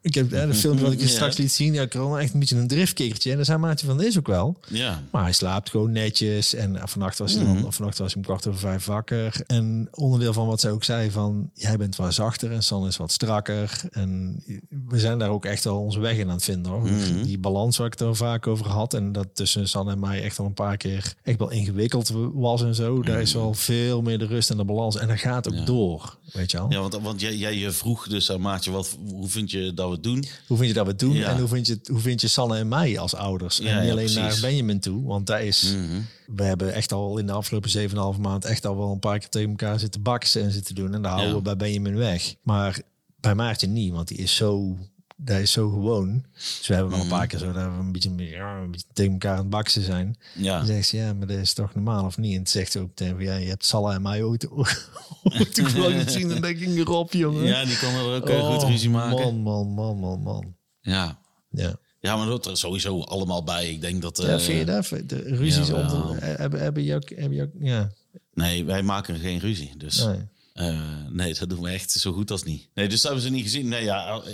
Ik 0.00 0.14
heb 0.14 0.32
eh, 0.32 0.46
de 0.46 0.54
filmpje 0.54 0.84
wat 0.84 0.92
ik 0.92 0.98
je 1.00 1.04
Ja. 1.06 1.10
straks 1.10 1.36
liet 1.36 1.52
zien. 1.52 1.72
Ja, 1.72 1.82
ik 1.82 1.92
had 1.92 2.18
echt 2.18 2.32
een 2.34 2.38
beetje 2.40 2.56
een 2.56 2.66
driftkikkertje. 2.68 3.30
En 3.30 3.36
dan 3.36 3.44
zei 3.44 3.58
Maartje 3.58 3.86
van, 3.86 3.96
deze 3.98 4.18
ook 4.18 4.26
wel. 4.26 4.56
Ja. 4.68 5.02
Maar 5.10 5.22
hij 5.22 5.32
slaapt 5.32 5.70
gewoon 5.70 5.92
netjes. 5.92 6.54
En 6.54 6.76
eh, 6.76 6.82
vannacht 6.86 7.18
was 7.18 7.32
hij 7.34 7.44
Mhm. 7.44 7.62
dan, 7.62 7.72
vannacht 7.72 7.98
was 7.98 8.06
hij 8.14 8.16
om 8.16 8.22
kwart 8.28 8.46
over 8.46 8.60
vijf 8.60 8.84
wakker. 8.84 9.42
En 9.46 9.88
onderdeel 9.90 10.32
van 10.32 10.46
wat 10.46 10.60
zij 10.60 10.70
ook 10.70 10.84
zei 10.84 11.10
van, 11.10 11.50
jij 11.54 11.76
bent 11.76 11.96
wat 11.96 12.14
zachter 12.14 12.52
en 12.52 12.62
San 12.62 12.86
is 12.86 12.96
wat 12.96 13.12
strakker. 13.12 13.80
En 13.90 14.42
we 14.88 14.98
zijn 14.98 15.18
daar 15.18 15.28
ook 15.30 15.44
echt 15.44 15.66
al 15.66 15.78
onze 15.80 16.00
weg 16.00 16.16
in 16.16 16.26
aan 16.28 16.34
het 16.34 16.44
vinden 16.44 16.72
hoor. 16.72 16.82
Mhm. 16.82 17.22
Die 17.22 17.38
balans 17.38 17.76
waar 17.76 17.86
ik 17.86 17.92
het 17.98 18.00
er 18.08 18.16
vaak 18.16 18.46
over 18.46 18.66
had. 18.66 18.94
En 18.94 19.12
dat 19.12 19.26
tussen 19.32 19.68
San 19.68 19.90
en 19.90 19.98
mij 20.00 20.22
echt 20.22 20.38
al 20.38 20.46
een 20.46 20.52
paar 20.54 20.76
keer 20.76 21.14
echt 21.22 21.38
wel 21.38 21.50
ingewikkeld 21.50 22.12
was 22.34 22.62
en 22.62 22.74
zo. 22.74 23.02
Daar 23.02 23.20
is 23.20 23.32
wel 23.32 23.54
veel 23.54 24.02
meer 24.02 24.18
de 24.18 24.26
rust 24.26 24.50
en 24.50 24.56
de 24.56 24.64
balans. 24.64 24.96
En 24.96 25.08
dat 25.08 25.18
gaat 25.18 25.46
ook 25.46 25.52
Mhm. 25.52 25.60
Ja. 25.62 25.66
door. 25.66 26.16
weet 26.32 26.50
je 26.50 26.58
al. 26.58 26.70
Ja, 26.70 26.80
want, 26.80 26.98
want 27.02 27.20
jij, 27.20 27.36
jij 27.36 27.56
je 27.56 27.70
vroeg 27.70 28.08
dus 28.08 28.30
aan 28.32 28.40
Maartje, 28.40 28.70
wat, 28.70 28.96
hoe 29.10 29.28
vind 29.28 29.50
je 29.50 29.74
dat 29.74 29.87
we 29.88 29.94
het 29.94 30.04
doen? 30.04 30.24
Hoe 30.46 30.56
vind 30.56 30.68
je 30.68 30.74
dat 30.74 30.84
we 30.84 30.90
het 30.90 31.00
doen? 31.00 31.12
Ja. 31.12 31.30
En 31.30 31.38
hoe 31.38 31.48
vind, 31.48 31.66
je, 31.66 31.78
hoe 31.90 32.00
vind 32.00 32.20
je 32.20 32.28
Sanne 32.28 32.56
en 32.56 32.68
mij 32.68 32.98
als 32.98 33.14
ouders? 33.14 33.56
Ja, 33.56 33.64
en 33.64 33.76
niet 33.76 33.86
ja, 33.86 33.92
alleen 33.92 34.14
naar. 34.14 34.38
Benjamin 34.40 34.80
toe. 34.80 35.04
Want 35.04 35.26
daar 35.26 35.44
is... 35.44 35.74
Mhm. 35.76 36.00
We 36.26 36.42
hebben 36.42 36.74
echt 36.74 36.92
al 36.92 37.18
in 37.18 37.26
de 37.26 37.32
afgelopen 37.32 37.90
7,5 38.16 38.20
maand... 38.20 38.44
echt 38.44 38.66
al 38.66 38.76
wel 38.76 38.92
een 38.92 38.98
paar 38.98 39.18
keer 39.18 39.28
tegen 39.28 39.48
elkaar 39.48 39.78
zitten 39.78 40.02
baksen 40.02 40.42
en 40.42 40.52
zitten 40.52 40.74
doen. 40.74 40.94
En 40.94 41.02
daar 41.02 41.12
houden 41.12 41.36
we 41.36 41.42
bij 41.42 41.56
Benjamin 41.56 41.96
weg. 41.96 42.34
Maar 42.42 42.80
bij 43.20 43.34
Maartje 43.34 43.66
niet. 43.66 43.92
Want 43.92 44.08
die 44.08 44.18
is 44.18 44.36
zo... 44.36 44.76
Dat 45.20 45.38
is 45.40 45.52
zo 45.52 45.68
gewoon. 45.70 46.24
Dus 46.34 46.66
we 46.66 46.74
hebben 46.74 46.92
wel 46.92 47.02
Mhm. 47.04 47.12
een 47.12 47.18
paar 47.18 47.26
keer 47.26 47.38
zo 47.38 47.52
dat 47.52 47.64
we 47.64 47.70
een 47.78 47.92
beetje, 47.92 48.28
ja, 48.28 48.56
een 48.56 48.70
beetje 48.70 48.86
tegen 48.92 49.12
elkaar 49.12 49.32
aan 49.32 49.38
het 49.38 49.50
baksen 49.50 49.82
zijn. 49.82 50.18
Ja. 50.34 50.56
Dan 50.58 50.66
zegt 50.66 50.88
ze, 50.88 50.96
ja, 50.96 51.12
maar 51.14 51.26
dat 51.26 51.36
is 51.36 51.52
toch 51.52 51.74
normaal 51.74 52.04
of 52.04 52.18
niet? 52.18 52.32
En 52.34 52.38
het 52.38 52.50
zegt 52.50 52.72
ze 52.72 52.78
ook 52.80 52.90
tegen 52.94 53.20
ja, 53.22 53.34
je 53.36 53.48
hebt 53.48 53.64
Salah 53.64 53.94
en 53.94 54.02
mij 54.02 54.22
ooit, 54.22 54.50
ooit 54.50 55.54
toevallig 55.54 56.02
gezien. 56.02 56.22
En 56.22 56.28
dan 56.28 56.40
denk 56.40 56.58
ik, 56.58 56.76
erop, 56.76 57.12
jongen. 57.12 57.44
ja, 57.44 57.64
die 57.64 57.78
kon 57.78 57.94
er 57.94 58.14
ook 58.16 58.28
eh, 58.28 58.46
goed 58.54 58.62
Oh, 58.62 58.68
ruzie 58.70 58.90
maken. 58.90 59.18
Man, 59.24 59.36
man, 59.42 59.66
man, 59.74 59.98
man, 59.98 60.20
man. 60.22 60.54
Ja. 60.80 61.18
Ja. 61.50 61.76
ja, 62.00 62.16
maar 62.16 62.26
dat 62.26 62.46
er 62.46 62.56
sowieso 62.56 63.00
allemaal 63.02 63.42
bij. 63.44 63.70
Ik 63.70 63.80
denk 63.80 64.02
dat... 64.02 64.16
ja, 64.22 64.28
eh, 64.28 64.38
vind 64.40 64.58
je 64.58 64.64
dat? 64.64 64.88
De 65.08 65.22
ruzies 65.22 65.66
jawel. 65.66 66.02
onder, 66.02 66.22
hebben, 66.24 66.60
hebben 66.60 66.82
je 66.84 66.94
ook, 66.94 67.08
hebben 67.08 67.34
je 67.34 67.42
ook, 67.42 67.52
ja. 67.60 67.90
Nee, 68.34 68.64
wij 68.64 68.82
maken 68.82 69.18
geen 69.18 69.38
ruzie. 69.38 69.72
Dus 69.76 70.04
Nee. 70.04 70.20
eh, 70.52 70.80
nee, 71.10 71.34
dat 71.34 71.48
doen 71.50 71.62
we 71.62 71.68
echt 71.70 71.90
zo 71.90 72.12
goed 72.12 72.30
als 72.30 72.42
niet. 72.42 72.68
Nee, 72.74 72.88
dus 72.88 73.00
dat 73.00 73.10
hebben 73.12 73.22
ze 73.30 73.34
niet 73.34 73.42
gezien. 73.44 73.68
Nee, 73.68 73.84
ja, 73.84 74.06
eh, 74.08 74.32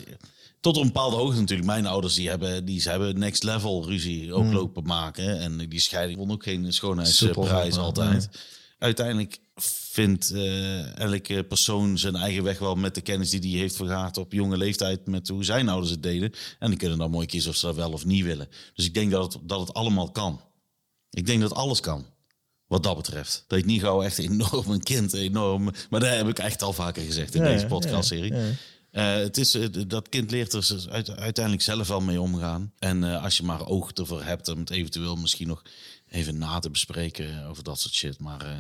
tot 0.65 0.77
een 0.77 0.87
bepaalde 0.87 1.17
hoogte 1.17 1.41
natuurlijk. 1.41 1.69
Mijn 1.69 1.87
ouders 1.87 2.15
die 2.15 2.29
hebben, 2.29 2.65
die, 2.65 2.81
ze 2.81 2.91
hebben 2.91 3.19
next 3.19 3.43
level 3.43 3.87
ruzie 3.87 4.33
ook 4.33 4.53
lopen 4.53 4.85
maken. 4.85 5.39
En 5.41 5.69
die 5.69 5.81
scheiding 5.81 6.19
won 6.19 6.31
ook 6.31 6.43
geen 6.43 6.73
schoonheidsprijs 6.73 7.77
altijd. 7.77 8.29
Uiteindelijk 8.79 9.39
vindt 9.91 10.31
eh, 10.31 10.99
elke 10.99 11.45
persoon 11.49 11.99
zijn 11.99 12.17
eigen 12.17 12.43
weg 12.43 12.59
wel 12.59 12.75
met 12.75 12.95
de 12.95 13.01
kennis 13.01 13.31
die 13.31 13.51
hij 13.51 13.61
heeft 13.61 13.77
vergaard 13.77 14.17
op 14.17 14.33
jonge 14.33 14.57
leeftijd 14.57 15.07
met 15.07 15.29
hoe 15.29 15.45
zijn 15.45 15.69
ouders 15.69 15.91
het 15.91 16.03
deden. 16.03 16.33
En 16.59 16.69
die 16.69 16.79
kunnen 16.79 16.99
dan 16.99 17.11
mooi 17.11 17.27
kiezen 17.27 17.51
of 17.51 17.57
ze 17.57 17.67
dat 17.67 17.75
wel 17.75 17.93
of 17.93 18.05
niet 18.05 18.25
willen. 18.25 18.49
Dus 18.75 18.85
ik 18.85 18.95
denk 18.95 19.11
dat 19.11 19.33
het, 19.33 19.49
dat 19.49 19.61
het 19.61 19.75
allemaal 19.75 20.11
kan. 20.11 20.41
Ik 21.11 21.27
denk 21.27 21.41
dat 21.41 21.55
alles 21.55 21.81
kan. 21.81 22.05
Wat 22.67 22.83
dat 22.83 22.97
betreft. 22.97 23.45
Dat 23.49 23.59
je 23.59 23.65
niet 23.67 23.81
gauw 23.81 24.03
echt 24.03 24.19
enorm 24.19 24.71
een 24.71 24.83
kind 24.83 25.13
enorm. 25.13 25.65
Maar 25.91 26.01
dat 26.01 26.09
heb 26.11 26.29
ik 26.29 26.39
echt 26.39 26.63
al 26.63 26.73
vaker 26.73 27.03
gezegd 27.03 27.35
in 27.35 27.43
Ja, 27.43 27.49
deze 27.53 27.67
podcastserie. 27.67 28.35
ja. 28.35 28.51
Het 29.03 29.37
is, 29.37 29.55
eh, 29.55 29.67
dat 29.87 30.09
kind 30.09 30.31
leert 30.31 30.53
er 30.53 30.87
uit- 30.91 31.11
uiteindelijk 31.17 31.65
zelf 31.65 31.89
wel 31.89 32.01
mee 32.01 32.21
omgaan. 32.21 32.73
En 32.79 33.05
eh, 33.05 33.23
als 33.23 33.37
je 33.37 33.43
maar 33.43 33.67
oog 33.67 33.93
ervoor 33.93 34.23
hebt 34.25 34.49
om 34.49 34.59
het 34.59 34.71
eventueel 34.71 35.17
misschien 35.17 35.47
nog 35.49 35.63
even 36.09 36.39
na 36.39 36.59
te 36.59 36.71
bespreken 36.71 37.47
over 37.47 37.63
dat 37.65 37.81
soort 37.81 37.95
shit. 37.95 38.21
Maar 38.21 38.41
eh, 38.47 38.53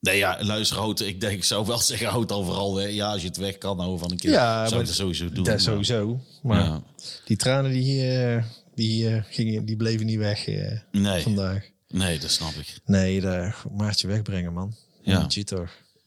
nee, 0.00 0.16
ja, 0.16 0.38
luister, 0.44 0.76
houd, 0.76 1.00
ik 1.00 1.20
denk, 1.20 1.32
ik 1.36 1.44
zou 1.44 1.66
wel 1.66 1.78
zeggen, 1.90 2.08
houd 2.08 2.32
al 2.32 2.44
vooral 2.44 2.74
weg. 2.74 2.90
Ja, 2.92 3.12
als 3.12 3.20
je 3.22 3.28
het 3.28 3.36
weg 3.36 3.58
kan 3.58 3.78
houden 3.78 3.98
van 3.98 4.10
een 4.10 4.16
kind, 4.18 4.34
Ja, 4.34 4.66
zou 4.68 4.80
ik 4.80 4.86
dat 4.86 4.96
sowieso 4.96 5.28
doen. 5.30 5.44
Dat 5.44 5.60
sowieso. 5.60 6.20
Maar 6.42 6.64
Ja. 6.64 6.82
die 7.24 7.36
tranen 7.36 7.70
die, 7.70 8.08
eh, 8.18 8.44
die, 8.74 9.08
eh, 9.08 9.22
gingen, 9.28 9.64
die 9.64 9.76
bleven 9.76 10.06
niet 10.06 10.18
weg 10.18 10.46
eh, 10.46 10.78
Nee, 10.92 11.22
vandaag. 11.22 11.68
nee, 11.88 12.18
dat 12.18 12.30
snap 12.30 12.52
ik. 12.52 12.78
Nee, 12.84 13.20
daar 13.20 13.62
Maartje 13.76 14.06
wegbrengen, 14.06 14.52
man. 14.52 14.74
Ja. 15.02 15.18
Ja. 15.20 15.26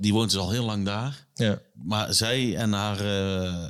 Die 0.03 0.13
woont 0.13 0.31
dus 0.31 0.39
al 0.39 0.49
heel 0.51 0.65
lang 0.65 0.85
daar. 0.85 1.25
Ja. 1.33 1.59
Maar 1.73 2.13
zij 2.13 2.55
en 2.55 2.71
haar 2.73 2.99
eh, 2.99 3.63
eh, 3.63 3.69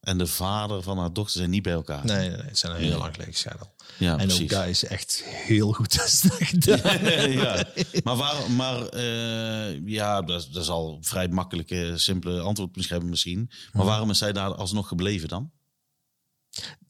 en 0.00 0.18
de 0.18 0.26
vader 0.26 0.82
van 0.82 0.98
haar 0.98 1.12
dochter 1.12 1.38
zijn 1.38 1.50
niet 1.50 1.62
bij 1.62 1.72
elkaar. 1.72 2.04
Nee, 2.04 2.16
nee, 2.28 2.28
nee, 2.36 2.46
het 2.46 2.58
zijn 2.58 2.72
al 2.72 2.78
heel 2.78 2.98
lang 2.98 3.12
geleden 3.12 3.32
gescheiden. 3.32 3.68
Ja, 3.98 4.10
en 4.18 4.26
precies. 4.26 4.42
ook 4.42 4.48
daar 4.48 4.68
is 4.68 4.84
echt 4.84 5.22
heel 5.24 5.72
goed 5.72 5.94
gedaan. 6.28 7.30
ja. 7.30 7.64
Maar, 8.04 8.16
waar, 8.16 8.50
maar 8.50 8.86
eh, 8.86 9.86
ja, 9.86 10.22
dat, 10.22 10.40
is- 10.40 10.48
dat 10.48 10.62
is 10.62 10.68
al 10.68 10.94
een 10.96 11.04
vrij 11.04 11.28
makkelijke, 11.28 11.92
simpele 11.98 12.40
antwoord 12.40 12.76
misschien. 13.02 13.50
Maar 13.72 13.86
waarom 13.86 14.10
is 14.10 14.18
zij 14.18 14.32
daar 14.32 14.54
alsnog 14.54 14.88
gebleven 14.88 15.28
dan? 15.28 15.50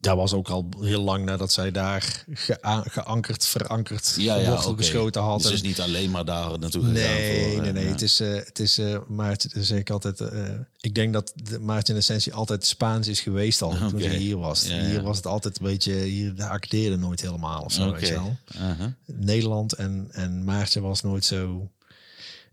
Dat 0.00 0.16
was 0.16 0.32
ook 0.32 0.48
al 0.48 0.68
heel 0.80 1.02
lang 1.02 1.24
nadat 1.24 1.52
zij 1.52 1.70
daar 1.70 2.24
gea- 2.32 2.84
geankerd, 2.88 3.46
verankerd, 3.46 4.06
geworteld, 4.06 4.66
oké. 4.66 4.76
geschoten 4.76 5.22
had. 5.22 5.36
Dus 5.36 5.44
het 5.46 5.54
is 5.54 5.62
niet 5.62 5.80
alleen 5.80 6.10
maar 6.10 6.24
daar 6.24 6.58
naartoe 6.58 6.80
gegaan 6.80 6.92
Nee, 6.94 7.52
voor, 7.52 7.60
nee, 7.60 7.68
eh, 7.68 7.74
nee. 7.74 7.84
ja. 7.84 7.90
Het 7.90 8.02
is, 8.02 8.20
eh, 8.20 8.34
het 8.34 8.58
is 8.58 8.78
uh, 8.78 8.98
Maarten, 9.08 9.64
zeg 9.64 9.78
ik 9.78 9.90
altijd. 9.90 10.20
eh, 10.20 10.42
ik 10.80 10.94
denk 10.94 11.12
dat 11.12 11.32
de 11.34 11.58
Maarten 11.60 11.94
in 11.94 12.00
essentie 12.00 12.34
altijd 12.34 12.66
Spaans 12.66 13.08
is 13.08 13.20
geweest 13.20 13.62
al 13.62 13.76
toen 13.88 14.00
hij 14.00 14.16
hier 14.16 14.38
was. 14.38 14.62
Ja, 14.66 14.80
Hier 14.80 14.92
ja. 14.92 15.02
was 15.02 15.16
het 15.16 15.26
altijd 15.26 15.58
een 15.58 15.66
beetje, 15.66 15.94
hier 15.94 16.34
de 16.34 16.48
acteerde 16.48 16.96
nooit 16.96 17.20
helemaal 17.20 17.62
of 17.62 17.72
zo. 17.72 17.88
Oké. 17.88 17.98
Weet 17.98 18.08
je 18.08 18.14
wel. 18.14 18.36
Aha. 18.58 18.94
Nederland 19.06 19.72
en, 19.72 20.08
en 20.12 20.44
Maarten 20.44 20.82
was 20.82 21.02
nooit 21.02 21.24
zo. 21.24 21.68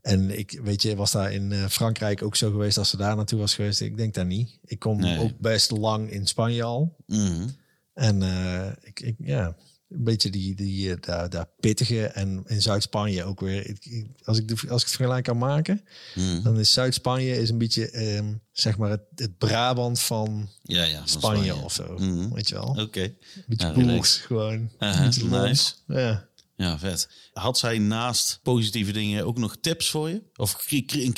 En 0.01 0.37
ik 0.39 0.59
weet 0.63 0.81
je, 0.81 0.95
was 0.95 1.11
daar 1.11 1.33
in 1.33 1.51
eh, 1.51 1.65
Frankrijk 1.65 2.23
ook 2.23 2.35
zo 2.35 2.51
geweest 2.51 2.77
als 2.77 2.89
ze 2.89 2.97
daar 2.97 3.15
naartoe 3.15 3.39
was 3.39 3.55
geweest? 3.55 3.81
Ik 3.81 3.97
denk 3.97 4.13
dat 4.13 4.25
niet. 4.25 4.59
Ik 4.65 4.79
kom 4.79 4.99
Nee. 4.99 5.19
ook 5.19 5.39
best 5.39 5.71
lang 5.71 6.11
in 6.11 6.27
Spanje 6.27 6.63
al. 6.63 6.95
Mhm. 7.07 7.47
En 7.93 8.21
eh, 8.23 8.67
ik, 8.81 8.99
ik, 8.99 9.15
ja, 9.19 9.55
een 9.89 10.03
beetje 10.03 10.29
die, 10.29 10.55
die 10.55 10.91
eh, 10.93 10.97
daar, 11.01 11.29
daar 11.29 11.47
pittige. 11.59 12.05
En 12.05 12.43
in 12.45 12.61
Zuid-Spanje 12.61 13.23
ook 13.23 13.39
weer. 13.39 13.67
Ik, 13.69 14.07
als, 14.23 14.37
ik 14.37 14.47
de, 14.47 14.53
als 14.69 14.81
ik 14.81 14.87
het 14.87 14.95
vergelijk 14.95 15.23
kan 15.23 15.37
maken, 15.37 15.83
Mhm. 16.15 16.43
dan 16.43 16.59
is 16.59 16.73
Zuid-Spanje 16.73 17.37
is 17.41 17.49
een 17.49 17.57
beetje 17.57 17.89
ehm, 17.89 18.33
zeg 18.51 18.77
maar 18.77 18.89
het, 18.89 19.01
het 19.15 19.37
Brabant 19.37 19.99
van 19.99 20.49
Ja, 20.63 20.83
ja. 20.83 20.97
van 20.97 21.07
Spanje, 21.07 21.55
of 21.55 21.73
zo. 21.73 21.93
Mhm. 21.97 22.33
Weet 22.33 22.47
je 22.49 22.55
wel? 22.55 22.75
Oké. 22.79 23.13
Beetje 23.47 23.67
Ja, 23.67 23.73
boers 23.73 24.15
gewoon. 24.17 24.69
Beetje 25.03 25.25
nice. 25.25 25.73
Ja. 25.87 26.27
Ja, 26.55 26.79
vet. 26.79 27.09
Had 27.39 27.57
zij 27.57 27.77
naast 27.77 28.39
positieve 28.43 28.91
dingen 28.91 29.25
ook 29.25 29.37
nog 29.37 29.57
tips 29.61 29.89
voor 29.89 30.09
je? 30.09 30.21
Of 30.35 30.65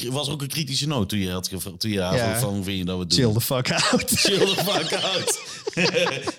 was 0.10 0.28
er 0.28 0.34
ook 0.34 0.42
een 0.42 0.48
kritische 0.48 0.88
noot 0.88 1.10
toen 1.10 1.20
je, 1.20 1.30
had 1.32 1.48
gevra- 1.48 1.78
toen 1.78 1.92
je 1.92 2.02
haar 2.02 2.16
Ja. 2.16 2.40
van 2.40 2.54
hoe 2.54 2.64
vind 2.64 2.78
je 2.78 2.86
dat 2.86 2.98
we 3.00 3.06
doen? 3.08 3.18
Chill 3.20 3.34
the 3.34 3.42
fuck 3.42 3.72
out. 3.72 4.04
Chill 4.10 4.38
the 4.56 4.64
fuck 4.64 4.94
out. 4.94 5.40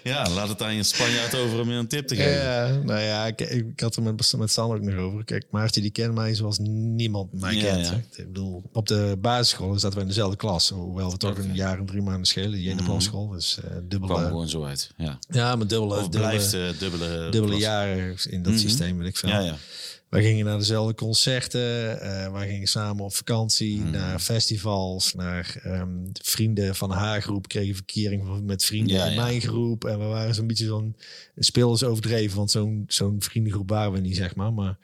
ja, 0.02 0.28
laat 0.30 0.48
het 0.48 0.62
aan 0.62 0.74
je 0.74 0.82
Spanjaard 0.82 1.34
over 1.34 1.60
om 1.60 1.68
je 1.70 1.74
een 1.76 1.88
tip 1.88 2.06
te 2.06 2.16
geven. 2.16 2.32
Ja, 2.42 2.68
nou 2.84 3.00
ja, 3.00 3.26
ik, 3.26 3.40
ik 3.40 3.80
had 3.80 3.96
er 3.96 4.02
met, 4.02 4.32
met 4.38 4.50
Stan 4.50 4.70
ook 4.72 4.80
nog 4.80 4.94
over. 4.96 5.24
Kijk, 5.24 5.46
Maartje 5.50 5.80
die 5.80 5.90
kent 5.90 6.14
mij 6.14 6.34
zoals 6.34 6.58
niemand 6.62 7.32
mij 7.40 7.54
Ja, 7.54 7.60
kent. 7.62 7.86
ja. 7.86 7.94
Ik 8.16 8.26
bedoel, 8.26 8.62
op 8.72 8.86
de 8.88 9.16
basisschool 9.20 9.78
zaten 9.78 9.96
we 9.96 10.02
in 10.02 10.08
dezelfde 10.08 10.36
klas. 10.36 10.68
Hoewel 10.68 11.10
we 11.10 11.16
toch 11.16 11.38
een 11.38 11.54
jaar 11.54 11.78
en 11.78 11.86
drie 11.86 12.02
maanden 12.02 12.26
schelen. 12.26 12.50
Die 12.52 12.70
ene 12.70 12.82
plasschool. 12.82 13.28
Dus 13.28 13.58
eh, 13.58 13.64
kwam 13.70 13.88
dubbele... 13.88 14.14
gewoon 14.26 14.48
zo 14.48 14.64
uit. 14.64 14.90
Ja. 14.96 15.18
Ja, 15.28 15.56
maar 15.56 15.66
dubbele, 15.66 15.94
Of 15.94 16.00
dubbele, 16.08 16.22
blijft 16.24 16.52
eh, 16.54 16.78
dubbele... 16.78 17.28
dubbele 17.30 17.56
jaren 17.56 18.16
in 18.28 18.42
dat 18.42 18.52
Mhm. 18.52 18.60
systeem, 18.62 18.98
weet 18.98 19.08
ik 19.08 19.16
veel. 19.16 19.28
Ja, 19.28 19.38
ja. 19.40 19.56
Wij 20.08 20.22
gingen 20.22 20.44
naar 20.44 20.58
dezelfde 20.58 20.94
concerten. 20.94 22.00
eh 22.00 22.32
wij 22.32 22.48
gingen 22.48 22.66
samen 22.68 23.04
op 23.04 23.14
vakantie, 23.14 23.78
Mhm. 23.80 23.90
naar 23.90 24.18
festivals, 24.18 25.14
naar 25.14 25.56
ehm, 25.62 25.88
vrienden 26.12 26.74
van 26.74 26.90
haar 26.90 27.22
groep 27.22 27.48
kregen 27.48 27.74
verkering 27.74 28.40
met 28.42 28.64
vrienden 28.64 28.96
Ja, 28.96 29.04
in 29.06 29.12
ja. 29.12 29.22
mijn 29.22 29.40
groep. 29.40 29.84
En 29.84 29.98
we 29.98 30.04
waren 30.04 30.34
zo'n 30.34 30.46
beetje 30.46 30.66
zo'n 30.66 30.96
speel 31.36 31.72
is 31.74 31.82
overdreven, 31.84 32.36
want 32.36 32.50
zo'n 32.50 32.84
zo'n 32.88 33.22
vriendengroep 33.22 33.68
waren 33.70 33.92
we 33.92 33.98
niet, 34.00 34.16
zeg 34.16 34.34
maar. 34.34 34.52
Maar 34.52 34.78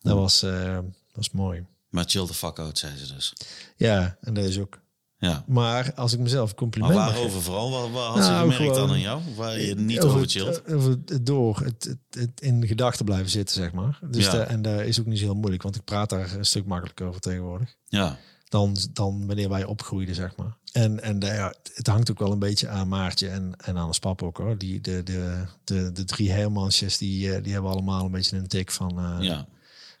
dat 0.00 0.16
was, 0.16 0.42
eh, 0.42 0.78
was 1.12 1.30
mooi. 1.30 1.64
Maar 1.90 2.04
chill 2.06 2.26
the 2.26 2.34
fuck 2.34 2.58
out, 2.58 2.78
zei 2.78 2.96
ze 2.96 3.14
dus. 3.14 3.32
Ja, 3.76 4.18
en 4.20 4.34
dat 4.34 4.44
is 4.44 4.58
ook. 4.58 4.82
Ja. 5.18 5.44
Maar 5.46 5.92
als 5.94 6.12
ik 6.12 6.18
mezelf 6.18 6.46
Maar 6.46 6.54
compliment 6.54 6.94
mag 6.94 7.12
waarover 7.12 7.42
vooral? 7.42 7.70
Wat, 7.70 7.90
wat 7.90 8.06
had 8.14 8.24
ze 8.24 8.30
Nou, 8.30 8.52
gemerkt 8.52 8.74
dan 8.74 8.90
aan 8.90 9.00
jou? 9.00 9.20
Waar 9.36 9.60
je 9.60 9.74
niet 9.74 9.96
over 9.98 10.08
over 10.08 10.20
het- 10.20 10.30
chillt? 10.30 10.62
Het 11.06 11.26
door 11.26 11.58
het, 11.64 11.84
het, 11.84 11.98
het 12.20 12.40
in 12.40 12.66
gedachten 12.66 13.04
blijven 13.04 13.30
zitten, 13.30 13.54
zeg 13.56 13.72
maar. 13.72 13.98
Dus 14.10 14.24
Ja. 14.26 14.44
en 14.44 14.62
daar 14.62 14.84
is 14.84 15.00
ook 15.00 15.06
niet 15.06 15.18
zo 15.18 15.24
heel 15.24 15.34
moeilijk, 15.34 15.62
want 15.62 15.76
ik 15.76 15.84
praat 15.84 16.10
daar 16.10 16.34
een 16.34 16.44
stuk 16.44 16.66
makkelijker 16.66 17.06
over 17.06 17.20
tegenwoordig. 17.20 17.74
Ja. 17.88 18.18
dan, 18.48 18.76
dan 18.92 19.26
wanneer 19.26 19.48
wij 19.48 19.64
opgroeiden, 19.64 20.14
zeg 20.14 20.36
maar. 20.36 20.56
En, 20.72 21.02
en 21.02 21.18
de- 21.18 21.26
ja, 21.26 21.54
het 21.74 21.86
hangt 21.86 22.10
ook 22.10 22.18
wel 22.18 22.32
een 22.32 22.38
beetje 22.38 22.68
aan 22.68 22.88
Maartje 22.88 23.28
en, 23.28 23.54
en 23.64 23.76
aan 23.78 23.86
ons 23.86 23.98
pap 23.98 24.22
ook 24.22 24.36
hoor. 24.36 24.58
Die, 24.58 24.80
de, 24.80 25.02
de, 25.02 25.44
de, 25.64 25.92
de 25.92 26.04
drie 26.04 26.30
Hermansjes, 26.30 26.98
die, 26.98 27.32
eh, 27.34 27.42
die 27.42 27.52
hebben 27.52 27.70
allemaal 27.70 28.04
een 28.04 28.10
beetje 28.10 28.36
een 28.36 28.46
tik 28.46 28.70
van, 28.70 28.98
eh, 28.98 29.16
ja. 29.20 29.46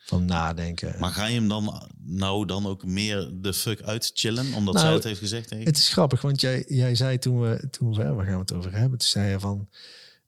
Van 0.04 0.24
nadenken. 0.24 0.94
Maar 0.98 1.10
ga 1.10 1.26
je 1.26 1.34
hem 1.34 1.48
dan 1.48 1.88
nou 2.04 2.46
dan 2.46 2.66
ook 2.66 2.84
meer 2.84 3.30
de 3.34 3.54
fuck 3.54 3.82
uit 3.82 4.10
chillen? 4.14 4.54
Omdat 4.54 4.74
Nou, 4.74 4.86
zij 4.86 4.94
het 4.94 5.04
heeft 5.04 5.18
gezegd 5.18 5.48
tegen? 5.48 5.64
Het 5.64 5.76
is 5.76 5.88
grappig, 5.88 6.20
want 6.20 6.40
jij, 6.40 6.64
jij 6.68 6.94
zei 6.94 7.18
toen 7.18 7.40
we, 7.40 7.68
toen 7.70 7.94
we, 7.94 8.12
waar 8.12 8.24
gaan 8.24 8.34
we 8.34 8.40
het 8.40 8.52
over 8.52 8.72
hebben? 8.72 8.98
Toen 8.98 9.08
zei 9.08 9.30
je 9.30 9.40
van, 9.40 9.68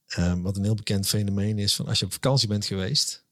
ehm, 0.07 0.41
wat 0.41 0.57
een 0.57 0.65
heel 0.65 0.75
bekend 0.75 1.07
fenomeen 1.07 1.59
is, 1.59 1.75
van 1.75 1.87
als 1.87 1.99
je 1.99 2.05
op 2.05 2.13
vakantie 2.13 2.49
bent 2.49 2.65
geweest, 2.67 3.25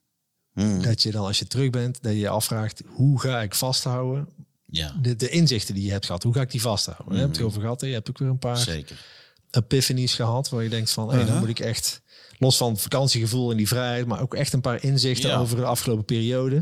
Hmm. 0.52 0.82
dat 0.82 1.02
je 1.02 1.10
dan 1.10 1.26
als 1.26 1.38
je 1.38 1.46
terug 1.46 1.70
bent, 1.70 2.02
dat 2.02 2.12
je 2.12 2.18
je 2.18 2.28
afvraagt, 2.28 2.82
hoe 2.86 3.20
ga 3.20 3.42
ik 3.42 3.54
vasthouden? 3.54 4.28
Ja, 4.66 4.94
De, 5.02 5.16
de 5.16 5.28
inzichten 5.28 5.74
die 5.74 5.84
je 5.84 5.90
hebt 5.90 6.06
gehad, 6.06 6.22
hoe 6.22 6.34
ga 6.34 6.40
ik 6.40 6.50
die 6.50 6.60
vasthouden? 6.60 7.14
Je 7.14 7.20
hebt 7.20 7.30
het 7.30 7.40
erover 7.40 7.60
gehad, 7.60 7.80
je 7.80 7.86
hebt 7.86 8.08
ook 8.10 8.18
weer 8.18 8.28
een 8.28 8.38
paar 8.38 8.56
zeker. 8.58 9.04
epiphanies 9.50 10.14
gehad 10.14 10.48
waar 10.48 10.62
je 10.62 10.68
denkt 10.68 10.90
van, 10.90 11.06
hey, 11.08 11.16
dan 11.16 11.24
Uh-huh. 11.26 11.40
moet 11.40 11.48
ik 11.48 11.58
echt 11.58 12.02
los 12.44 12.56
van 12.56 12.78
vakantiegevoel 12.78 13.50
en 13.50 13.56
die 13.56 13.68
vrijheid, 13.68 14.06
maar 14.06 14.20
ook 14.20 14.34
echt 14.34 14.52
een 14.52 14.60
paar 14.60 14.82
inzichten 14.84 15.30
Ja. 15.30 15.36
over 15.38 15.56
de 15.56 15.64
afgelopen 15.64 16.04
periode. 16.04 16.56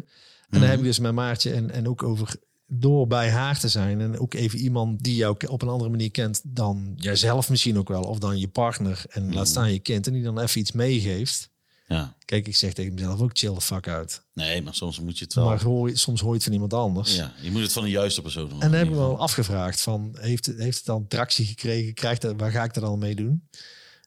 En 0.50 0.60
dan 0.60 0.68
heb 0.68 0.78
ik 0.78 0.84
dus 0.84 0.98
met 0.98 1.12
Maartje 1.12 1.52
en, 1.52 1.70
en 1.70 1.88
ook 1.88 2.02
over 2.02 2.34
door 2.66 3.06
bij 3.06 3.30
haar 3.30 3.58
te 3.58 3.68
zijn 3.68 4.00
en 4.00 4.18
ook 4.18 4.34
even 4.34 4.58
iemand 4.58 5.02
die 5.02 5.14
jou 5.16 5.36
op 5.48 5.62
een 5.62 5.68
andere 5.68 5.90
manier 5.90 6.10
kent 6.10 6.40
dan 6.44 6.92
jijzelf 6.96 7.50
misschien 7.50 7.78
ook 7.78 7.88
wel, 7.88 8.02
of 8.02 8.18
dan 8.18 8.38
je 8.38 8.48
partner 8.48 9.04
en 9.08 9.34
laat 9.34 9.48
staan 9.48 9.72
je 9.72 9.78
kind 9.78 10.06
en 10.06 10.12
die 10.12 10.22
dan 10.22 10.38
even 10.40 10.60
iets 10.60 10.72
meegeeft. 10.72 11.50
Ja. 11.88 12.14
Kijk, 12.24 12.46
ik 12.46 12.56
zeg 12.56 12.72
tegen 12.72 12.94
mezelf 12.94 13.20
ook 13.20 13.30
chill 13.32 13.54
the 13.54 13.60
fuck 13.60 13.88
uit. 13.88 14.22
Nee, 14.34 14.62
maar 14.62 14.74
soms 14.74 15.00
moet 15.00 15.18
je 15.18 15.24
het 15.24 15.34
wel... 15.34 15.44
Maar 15.44 15.62
hoor, 15.62 15.88
je- 15.88 15.96
soms 15.96 16.20
hoor 16.20 16.28
je 16.30 16.34
het 16.34 16.44
van 16.44 16.52
iemand 16.52 16.74
anders. 16.74 17.16
ja, 17.16 17.32
je 17.40 17.50
moet 17.50 17.62
het 17.62 17.72
van 17.72 17.82
de 17.82 17.90
juiste 17.90 18.22
persoon 18.22 18.48
doen. 18.48 18.62
En 18.62 18.70
dan 18.70 18.78
heb 18.78 18.88
ik 18.88 18.94
wel 18.94 19.18
afgevraagd 19.18 19.80
van, 19.80 20.16
heeft 20.20 20.46
het, 20.46 20.58
heeft 20.58 20.76
het 20.76 20.86
dan 20.86 21.06
tractie 21.08 21.46
gekregen? 21.46 21.94
Krijgt 21.94 22.22
het, 22.22 22.40
waar 22.40 22.50
ga 22.50 22.64
ik 22.64 22.74
er 22.74 22.80
dan 22.80 22.98
mee 22.98 23.14
doen? 23.14 23.48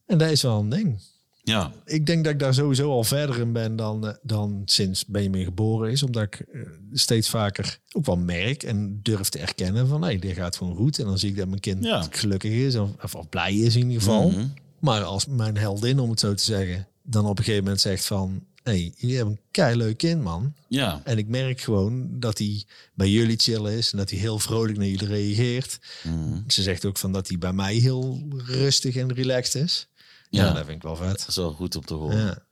En 0.05 0.17
dat 0.17 0.29
is 0.29 0.41
wel 0.41 0.59
een 0.59 0.69
ding. 0.69 1.01
Ja, 1.45 1.71
Ik 1.85 2.05
denk 2.05 2.23
dat 2.23 2.33
ik 2.33 2.39
daar 2.39 2.53
sowieso 2.53 2.91
al 2.91 3.03
verder 3.03 3.39
in 3.39 3.51
ben 3.51 3.75
dan, 3.75 4.07
eh, 4.07 4.13
dan 4.21 4.61
sinds 4.65 5.05
Benjamin 5.05 5.43
geboren 5.43 5.91
is. 5.91 6.03
Omdat 6.03 6.23
ik 6.23 6.39
eh, 6.39 6.61
steeds 6.93 7.29
vaker 7.29 7.79
ook 7.91 8.05
wel 8.05 8.17
merk 8.17 8.63
en 8.63 8.99
durf 9.03 9.29
te 9.29 9.39
erkennen 9.39 9.87
van... 9.87 9.99
nee, 9.99 10.19
dit 10.19 10.33
gaat 10.35 10.55
gewoon 10.57 10.75
goed. 10.75 10.99
En 10.99 11.05
dan 11.05 11.19
zie 11.19 11.29
ik 11.29 11.37
dat 11.37 11.47
mijn 11.47 11.59
kind 11.59 11.83
Ja. 11.83 12.07
gelukkig 12.09 12.51
is 12.51 12.75
of, 12.75 12.89
of, 13.03 13.15
of 13.15 13.29
blij 13.29 13.53
is 13.53 13.75
in 13.75 13.81
ieder 13.81 14.01
geval. 14.01 14.29
Mhm. 14.29 14.45
Maar 14.79 15.03
als 15.03 15.25
mijn 15.25 15.57
heldin, 15.57 15.99
om 15.99 16.09
het 16.09 16.19
zo 16.19 16.33
te 16.33 16.43
zeggen... 16.43 16.87
dan 17.03 17.25
op 17.25 17.37
een 17.37 17.43
gegeven 17.43 17.63
moment 17.63 17.81
zegt 17.81 18.05
van... 18.05 18.43
hé, 18.63 18.71
hey, 18.71 18.93
je 18.97 19.15
hebt 19.15 19.29
een 19.29 19.39
keileuk 19.51 19.97
kind, 19.97 20.21
man. 20.23 20.53
ja. 20.67 21.01
En 21.03 21.17
ik 21.17 21.27
merk 21.27 21.61
gewoon 21.61 22.07
dat 22.19 22.37
hij 22.37 22.63
bij 22.93 23.09
jullie 23.09 23.37
chill 23.37 23.65
is... 23.77 23.91
en 23.91 23.97
dat 23.97 24.09
hij 24.09 24.19
heel 24.19 24.39
vrolijk 24.39 24.77
naar 24.77 24.87
jullie 24.87 25.07
reageert. 25.07 25.79
Mhm. 26.03 26.39
Ze 26.47 26.61
zegt 26.61 26.85
ook 26.85 26.97
van 26.97 27.11
dat 27.11 27.27
hij 27.27 27.37
bij 27.37 27.53
mij 27.53 27.75
heel 27.75 28.27
rustig 28.45 28.95
en 28.95 29.13
relaxed 29.13 29.63
is. 29.63 29.87
Ja, 30.35 30.53
dat 30.53 30.65
vind 30.65 30.75
ik 30.77 30.81
wel 30.81 30.95
vet. 30.95 31.19
Dat 31.19 31.27
is 31.27 31.35
wel 31.35 31.51
goed 31.51 31.75
om 31.75 31.85
te 31.85 31.93
horen. 31.93 32.17
Ja, 32.17 32.45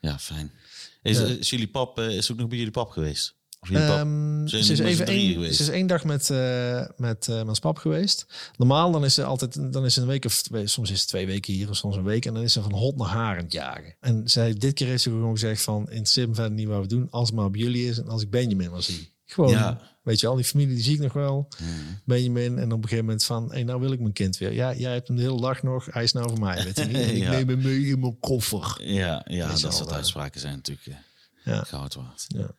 Ja. 0.00 0.18
fijn. 0.18 0.52
Is, 1.02 1.18
Ja. 1.18 1.24
is 1.24 1.50
jullie 1.50 1.68
pap 1.68 1.98
eh, 1.98 2.08
is 2.16 2.32
ook 2.32 2.38
nog 2.38 2.48
bij 2.48 2.56
jullie 2.58 2.72
pap 2.72 2.90
geweest? 2.90 3.34
Of 3.60 3.68
jullie 3.70 3.86
pap? 3.86 3.96
Ehm, 3.98 4.46
Zijn 4.46 4.64
ze, 4.64 4.72
is 4.72 4.78
even 4.78 5.06
één, 5.06 5.54
ze 5.54 5.62
is 5.62 5.68
één 5.68 5.86
dag 5.86 6.04
met, 6.04 6.30
eh 6.30 6.86
met 6.96 7.28
eh 7.28 7.42
mijn 7.42 7.58
pap 7.60 7.76
geweest. 7.78 8.26
Normaal 8.56 8.90
dan 8.92 9.04
is 9.04 9.14
ze 9.14 9.24
altijd 9.24 9.72
dan 9.72 9.84
is 9.84 9.94
ze 9.94 10.00
een 10.00 10.06
week 10.06 10.24
of 10.24 10.42
twee, 10.42 10.66
soms 10.66 10.90
is 10.90 10.98
het 11.00 11.08
twee 11.08 11.26
weken 11.26 11.52
hier 11.52 11.70
of 11.70 11.76
soms 11.76 11.96
een 11.96 12.04
week. 12.04 12.26
En 12.26 12.34
dan 12.34 12.42
is 12.42 12.52
ze 12.52 12.62
van 12.62 12.72
hot 12.72 12.96
naar 12.96 13.08
haar 13.08 13.36
aan 13.38 13.44
het 13.44 13.52
jagen. 13.52 13.96
En 14.00 14.28
zij, 14.28 14.54
dit 14.54 14.74
keer 14.74 14.86
heeft 14.86 15.02
ze 15.02 15.10
gewoon 15.10 15.30
gezegd 15.32 15.62
van 15.62 15.90
in 15.90 16.06
sim 16.06 16.34
verder 16.34 16.52
niet 16.52 16.68
wat 16.68 16.80
we 16.80 16.86
doen. 16.86 17.06
Als 17.10 17.28
het 17.28 17.36
maar 17.36 17.46
op 17.46 17.56
jullie 17.56 17.88
is 17.88 17.98
en 17.98 18.08
als 18.08 18.22
ik 18.22 18.30
Benjamin 18.30 18.70
maar 18.70 18.82
zie. 18.82 19.12
Gewoon, 19.34 19.50
Ja. 19.50 19.80
weet 20.02 20.20
je 20.20 20.26
al, 20.26 20.34
die 20.34 20.44
familie 20.44 20.74
die 20.74 20.84
zie 20.84 20.94
ik 20.94 21.00
nog 21.00 21.12
wel. 21.12 21.48
Mhm. 21.58 21.70
Benjamin. 22.04 22.58
En 22.58 22.72
op 22.72 22.76
een 22.82 22.82
gegeven 22.82 23.04
moment 23.04 23.24
van, 23.24 23.50
hey, 23.52 23.62
nou 23.62 23.80
wil 23.80 23.92
ik 23.92 24.00
mijn 24.00 24.12
kind 24.12 24.38
weer. 24.38 24.52
Ja, 24.52 24.74
jij 24.74 24.92
hebt 24.92 25.08
hem 25.08 25.16
de 25.16 25.22
hele 25.22 25.40
dag 25.40 25.62
nog. 25.62 25.86
Hij 25.90 26.02
is 26.02 26.12
nou 26.12 26.28
voor 26.28 26.38
mij. 26.40 26.64
Weet 26.64 26.76
je 26.76 26.84
niet? 26.84 26.96
Ik 27.16 27.16
Ja. 27.16 27.30
neem 27.30 27.48
hem 27.48 27.62
mee 27.62 27.86
in 27.86 28.00
mijn 28.00 28.18
koffer. 28.20 28.76
Ja, 28.82 29.24
ja 29.26 29.46
je 29.46 29.52
dat 29.52 29.64
al, 29.64 29.72
soort 29.72 29.88
eh, 29.90 29.94
uitspraken 29.96 30.40
zijn 30.40 30.54
natuurlijk 30.54 30.86
eh, 30.86 30.94
Ja. 31.54 31.62
goud 31.62 31.94
waard. 31.94 32.24
Ja. 32.28 32.50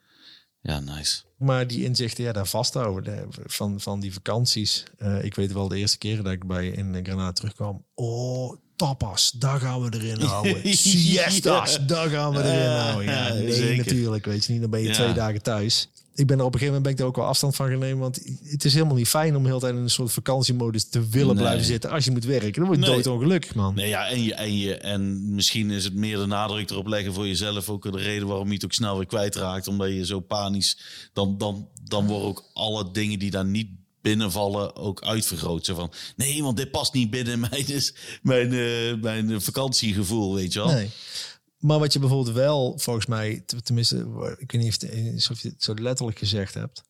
Ja, 0.61 0.79
nice. 0.79 1.21
Maar 1.37 1.67
die 1.67 1.83
inzichten, 1.83 2.23
ja, 2.23 2.31
daar 2.31 2.47
vasthouden 2.47 3.03
de- 3.03 3.43
van, 3.45 3.79
van 3.79 3.99
die 3.99 4.13
vakanties. 4.13 4.83
Eh, 4.97 5.23
ik 5.23 5.35
weet 5.35 5.53
wel 5.53 5.67
de 5.67 5.77
eerste 5.77 5.97
keer 5.97 6.23
dat 6.23 6.31
ik 6.33 6.47
bij 6.47 6.67
in 6.67 6.99
Granada 7.05 7.31
terugkwam. 7.31 7.85
Oh, 7.93 8.55
tapas, 8.75 9.31
daar 9.31 9.59
gaan 9.59 9.81
we 9.81 9.93
erin 9.97 10.21
houden. 10.21 10.61
Siestas, 10.77 11.85
daar 11.85 12.09
gaan 12.09 12.31
we 12.33 12.43
erin 12.43 12.69
houden. 12.69 13.05
Ja, 13.13 13.33
nee, 13.33 13.53
zeker. 13.53 13.77
natuurlijk, 13.85 14.25
weet 14.25 14.45
je 14.45 14.51
niet. 14.51 14.61
Dan 14.61 14.69
ben 14.69 14.81
je 14.81 14.87
Ja. 14.87 14.93
twee 14.93 15.13
dagen 15.13 15.41
thuis. 15.41 15.89
Ik 16.17 16.27
ben 16.27 16.39
er 16.39 16.45
op 16.45 16.53
een 16.53 16.59
gegeven 16.59 16.81
moment 16.81 16.83
ben 16.83 16.91
ik 16.93 16.99
er 16.99 17.05
ook 17.05 17.15
wel 17.15 17.25
afstand 17.25 17.55
van 17.55 17.67
genomen. 17.67 17.97
Want 17.97 18.19
het 18.43 18.65
is 18.65 18.73
helemaal 18.73 18.95
niet 18.95 19.07
fijn 19.07 19.35
om 19.35 19.41
de 19.43 19.47
hele 19.47 19.59
tijd 19.59 19.73
in 19.73 19.79
een 19.81 19.89
soort 19.89 20.11
vakantiemodus 20.11 20.89
te 20.89 21.09
willen 21.09 21.35
Nee. 21.35 21.43
blijven 21.43 21.65
zitten 21.65 21.89
als 21.89 22.05
je 22.05 22.11
moet 22.11 22.25
werken. 22.25 22.53
Dan 22.53 22.65
word 22.65 22.79
je 22.79 22.85
Nee. 22.85 22.95
doodongelukkig, 22.95 23.55
man. 23.55 23.75
Nee, 23.75 23.87
ja, 23.87 24.07
en, 24.07 24.23
je, 24.23 24.33
en, 24.33 24.57
je, 24.57 24.75
en 24.77 25.33
misschien 25.35 25.71
is 25.71 25.83
het 25.83 25.93
meer 25.93 26.17
de 26.17 26.25
nadruk 26.25 26.69
erop 26.69 26.87
leggen 26.87 27.13
voor 27.13 27.27
jezelf. 27.27 27.69
Ook 27.69 27.91
de 27.91 27.97
reden 27.97 28.27
waarom 28.27 28.47
je 28.47 28.53
het 28.53 28.65
ook 28.65 28.73
snel 28.73 28.97
weer 28.97 29.05
kwijtraakt. 29.05 29.67
Omdat 29.67 29.87
je 29.89 30.05
zo 30.05 30.19
panisch... 30.19 30.79
Dan, 31.13 31.37
dan, 31.37 31.67
dan 31.83 32.07
worden 32.07 32.27
ook 32.27 32.49
alle 32.53 32.91
dingen 32.91 33.19
die 33.19 33.31
daar 33.31 33.45
niet 33.45 33.67
binnenvallen 34.01 34.75
ook 34.75 35.03
uitvergroot. 35.03 35.65
Zo 35.65 35.75
van, 35.75 35.91
nee, 36.15 36.43
want 36.43 36.57
dit 36.57 36.71
past 36.71 36.93
niet 36.93 37.09
binnen 37.09 37.39
mijn, 37.39 37.65
dus 37.65 37.93
mijn, 38.21 38.53
eh, 38.53 39.01
mijn 39.01 39.41
vakantiegevoel, 39.41 40.35
weet 40.35 40.53
je 40.53 40.59
wel. 40.59 40.67
Nee. 40.71 40.89
Maar 41.59 41.79
wat 41.79 41.93
je 41.93 41.99
bijvoorbeeld 41.99 42.35
wel, 42.35 42.73
volgens 42.79 43.05
mij, 43.05 43.43
tenminste, 43.63 43.97
ik 44.37 44.51
weet 44.51 44.61
niet 44.61 44.75
of, 44.75 44.89
het- 44.89 45.29
of 45.31 45.41
je 45.41 45.49
het 45.49 45.63
zo 45.63 45.73
letterlijk 45.73 46.17
gezegd 46.17 46.53
hebt. 46.53 46.83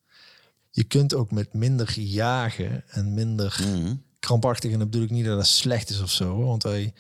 Je 0.71 0.83
kunt 0.83 1.13
ook 1.13 1.31
met 1.31 1.53
minder 1.53 1.99
jagen 1.99 2.83
en 2.87 3.13
minder 3.13 3.59
Mhm. 3.61 3.93
krampachtig. 4.19 4.71
En 4.71 4.79
dat 4.79 4.89
bedoel 4.89 5.05
ik 5.05 5.11
niet 5.11 5.25
dat 5.25 5.37
dat 5.37 5.47
slecht 5.47 5.89
is 5.89 6.01
of 6.01 6.11
zo. 6.11 6.37
Want 6.45 6.63
wij, 6.63 6.93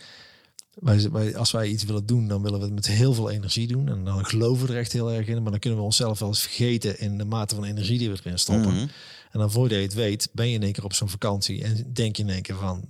wij, 0.73 1.11
wij, 1.11 1.35
als 1.37 1.51
wij 1.51 1.67
iets 1.67 1.83
willen 1.83 2.05
doen, 2.05 2.27
dan 2.27 2.41
willen 2.41 2.59
we 2.59 2.65
het 2.65 2.73
met 2.73 2.87
heel 2.87 3.13
veel 3.13 3.29
energie 3.29 3.67
doen. 3.67 3.89
En 3.89 4.03
dan 4.03 4.25
geloven 4.25 4.67
we 4.67 4.73
er 4.73 4.79
echt 4.79 4.91
heel 4.91 5.11
erg 5.11 5.27
in. 5.27 5.41
Maar 5.41 5.51
dan 5.51 5.59
kunnen 5.59 5.79
we 5.79 5.85
onszelf 5.85 6.19
wel 6.19 6.27
eens 6.27 6.41
vergeten 6.41 6.99
in 6.99 7.17
de 7.17 7.25
mate 7.25 7.55
van 7.55 7.63
energie 7.63 7.97
die 7.97 8.09
we 8.09 8.17
erin 8.23 8.39
stoppen. 8.39 8.73
Mhm. 8.73 8.87
En 9.31 9.39
dan 9.39 9.51
voordat 9.51 9.77
je 9.77 9.83
het 9.83 9.93
weet, 9.93 10.29
ben 10.33 10.47
je 10.49 10.53
in 10.55 10.63
één 10.63 10.71
keer 10.73 10.83
op 10.83 10.93
zo'n 10.93 11.09
vakantie. 11.09 11.63
En 11.63 11.93
denk 11.93 12.15
je 12.15 12.23
in 12.23 12.29
één 12.29 12.41
keer 12.41 12.55
van, 12.55 12.87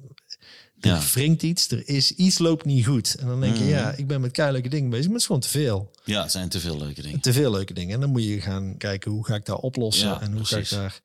Ja. 0.85 1.01
wringt 1.13 1.43
iets, 1.43 1.71
er 1.71 1.87
is 1.89 2.11
iets 2.11 2.37
loopt 2.39 2.65
niet 2.65 2.85
goed. 2.85 3.15
En 3.15 3.27
dan 3.27 3.41
denk 3.41 3.55
je, 3.55 3.63
Mhm. 3.63 3.69
ja, 3.71 3.91
ik 3.91 4.07
ben 4.07 4.21
met 4.21 4.31
keileuke 4.31 4.69
dingen 4.69 4.89
bezig, 4.89 5.05
maar 5.05 5.13
het 5.13 5.21
is 5.21 5.27
gewoon 5.27 5.41
te 5.41 5.49
veel. 5.49 5.91
Ja, 6.05 6.21
het 6.21 6.31
zijn 6.31 6.49
te 6.49 6.59
veel 6.59 6.77
leuke 6.77 7.01
dingen. 7.01 7.19
Te 7.19 7.33
veel 7.33 7.51
leuke 7.51 7.73
dingen. 7.73 7.93
En 7.93 7.99
dan 8.01 8.09
moet 8.09 8.23
je 8.23 8.41
gaan 8.41 8.77
kijken, 8.77 9.11
hoe 9.11 9.25
ga 9.25 9.35
ik 9.35 9.45
daar 9.45 9.57
oplossen? 9.57 10.07
Ja, 10.07 10.21
en 10.21 10.33
hoe 10.33 10.45
ga 10.45 10.57
ik 10.57 10.69
daar... 10.69 11.01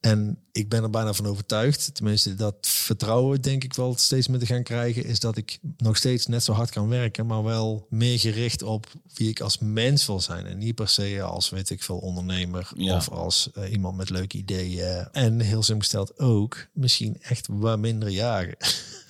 En 0.00 0.38
ik 0.52 0.68
ben 0.68 0.82
er 0.82 0.90
bijna 0.90 1.12
van 1.12 1.26
overtuigd, 1.26 1.94
tenminste 1.94 2.34
dat 2.34 2.54
vertrouwen 2.60 3.40
denk 3.42 3.64
ik 3.64 3.74
wel 3.74 3.94
steeds 3.96 4.28
meer 4.28 4.38
te 4.38 4.46
gaan 4.46 4.62
krijgen, 4.62 5.04
is 5.04 5.18
dat 5.20 5.36
ik 5.36 5.58
nog 5.76 5.96
steeds 5.96 6.26
net 6.26 6.44
zo 6.44 6.52
hard 6.52 6.70
kan 6.70 6.88
werken, 6.88 7.26
maar 7.26 7.42
wel 7.42 7.86
meer 7.90 8.18
gericht 8.18 8.62
op 8.62 8.86
wie 9.14 9.28
ik 9.28 9.40
als 9.40 9.58
mens 9.58 10.06
wil 10.06 10.20
zijn. 10.20 10.46
En 10.46 10.58
niet 10.58 10.74
per 10.74 10.88
se 10.88 11.22
als, 11.22 11.50
weet 11.50 11.70
ik 11.70 11.82
veel, 11.82 11.98
ondernemer 11.98 12.70
Ja. 12.76 12.96
of 12.96 13.08
als 13.08 13.50
eh, 13.54 13.72
iemand 13.72 13.96
met 13.96 14.10
leuke 14.10 14.36
ideeën. 14.36 15.08
En 15.12 15.40
heel 15.40 15.62
simpel 15.62 15.82
gesteld 15.82 16.18
ook, 16.18 16.66
misschien 16.72 17.16
echt 17.20 17.46
wat 17.50 17.78
minder 17.78 18.08
jagen. 18.08 18.54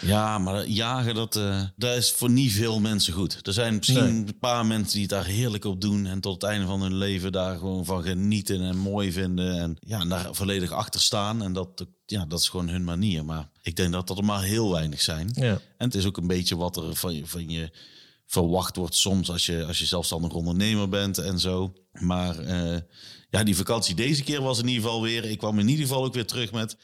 Ja, 0.00 0.38
maar 0.38 0.66
jagen, 0.66 1.14
dat, 1.14 1.36
eh, 1.36 1.62
dat 1.76 1.96
is 1.96 2.10
voor 2.10 2.30
niet 2.30 2.52
veel 2.52 2.80
mensen 2.80 3.12
goed. 3.12 3.46
Er 3.46 3.52
zijn 3.52 3.76
misschien 3.76 4.04
Nee. 4.04 4.26
een 4.26 4.38
paar 4.38 4.66
mensen 4.66 4.92
die 4.92 5.02
het 5.02 5.10
daar 5.10 5.24
heerlijk 5.24 5.64
op 5.64 5.80
doen... 5.80 6.06
en 6.06 6.20
tot 6.20 6.34
het 6.42 6.50
einde 6.50 6.66
van 6.66 6.82
hun 6.82 6.94
leven 6.94 7.32
daar 7.32 7.58
gewoon 7.58 7.84
van 7.84 8.02
genieten 8.02 8.60
en 8.60 8.76
mooi 8.76 9.12
vinden... 9.12 9.58
en 9.60 9.76
ja, 9.80 10.00
en 10.00 10.08
daar 10.08 10.34
volledig 10.34 10.70
achter 10.70 11.00
staan. 11.00 11.42
En 11.42 11.52
dat, 11.52 11.86
ja, 12.06 12.24
dat 12.26 12.40
is 12.40 12.48
gewoon 12.48 12.68
hun 12.68 12.84
manier. 12.84 13.24
Maar 13.24 13.48
ik 13.62 13.76
denk 13.76 13.92
dat 13.92 14.06
dat 14.06 14.18
er 14.18 14.24
maar 14.24 14.42
heel 14.42 14.72
weinig 14.72 15.00
zijn. 15.00 15.30
Ja. 15.34 15.52
En 15.76 15.86
het 15.86 15.94
is 15.94 16.04
ook 16.06 16.16
een 16.16 16.26
beetje 16.26 16.56
wat 16.56 16.76
er 16.76 16.96
van 16.96 17.14
je, 17.14 17.26
van 17.26 17.48
je 17.48 17.70
verwacht 18.26 18.76
wordt 18.76 18.94
soms... 18.94 19.30
als 19.30 19.46
je, 19.46 19.64
als 19.64 19.78
je 19.78 19.86
zelfstandig 19.86 20.32
ondernemer 20.32 20.88
bent 20.88 21.18
en 21.18 21.38
zo. 21.38 21.72
Maar 21.92 22.38
eh, 22.38 22.80
ja, 23.30 23.44
die 23.44 23.56
vakantie 23.56 23.94
deze 23.94 24.22
keer 24.22 24.42
was 24.42 24.58
in 24.58 24.68
ieder 24.68 24.82
geval 24.82 25.02
weer... 25.02 25.24
ik 25.24 25.38
kwam 25.38 25.58
in 25.58 25.68
ieder 25.68 25.86
geval 25.86 26.04
ook 26.04 26.14
weer 26.14 26.26
terug 26.26 26.52
met... 26.52 26.76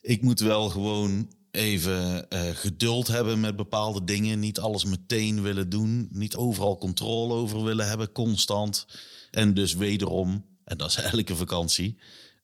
ik 0.00 0.22
moet 0.22 0.40
wel 0.40 0.68
gewoon 0.68 1.28
even 1.50 2.28
eh, 2.28 2.40
geduld 2.52 3.06
hebben 3.06 3.40
met 3.40 3.56
bepaalde 3.56 4.04
dingen. 4.04 4.38
Niet 4.38 4.58
alles 4.58 4.84
meteen 4.84 5.42
willen 5.42 5.68
doen. 5.68 6.08
Niet 6.12 6.36
overal 6.36 6.78
controle 6.78 7.34
over 7.34 7.64
willen 7.64 7.88
hebben, 7.88 8.12
constant. 8.12 8.86
En 9.30 9.54
dus 9.54 9.74
wederom, 9.74 10.44
en 10.64 10.76
dat 10.76 10.88
is 10.88 10.96
een 11.12 11.36
vakantie... 11.36 11.98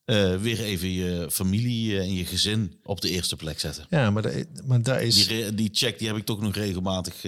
eh, 0.05 0.35
weer 0.35 0.59
even 0.59 0.89
je 0.89 1.27
familie 1.31 1.97
eh, 1.97 1.99
en 1.99 2.13
je 2.13 2.25
gezin 2.25 2.79
op 2.83 3.01
de 3.01 3.09
eerste 3.09 3.35
plek 3.35 3.59
zetten. 3.59 3.85
Ja, 3.89 4.11
maar, 4.11 4.21
dat, 4.21 4.33
maar 4.65 4.81
daar 4.81 5.03
is... 5.03 5.27
Die, 5.27 5.53
die 5.53 5.69
check 5.71 5.99
die 5.99 6.07
heb 6.07 6.17
ik 6.17 6.25
toch 6.25 6.41
nog 6.41 6.55
regelmatig 6.55 7.25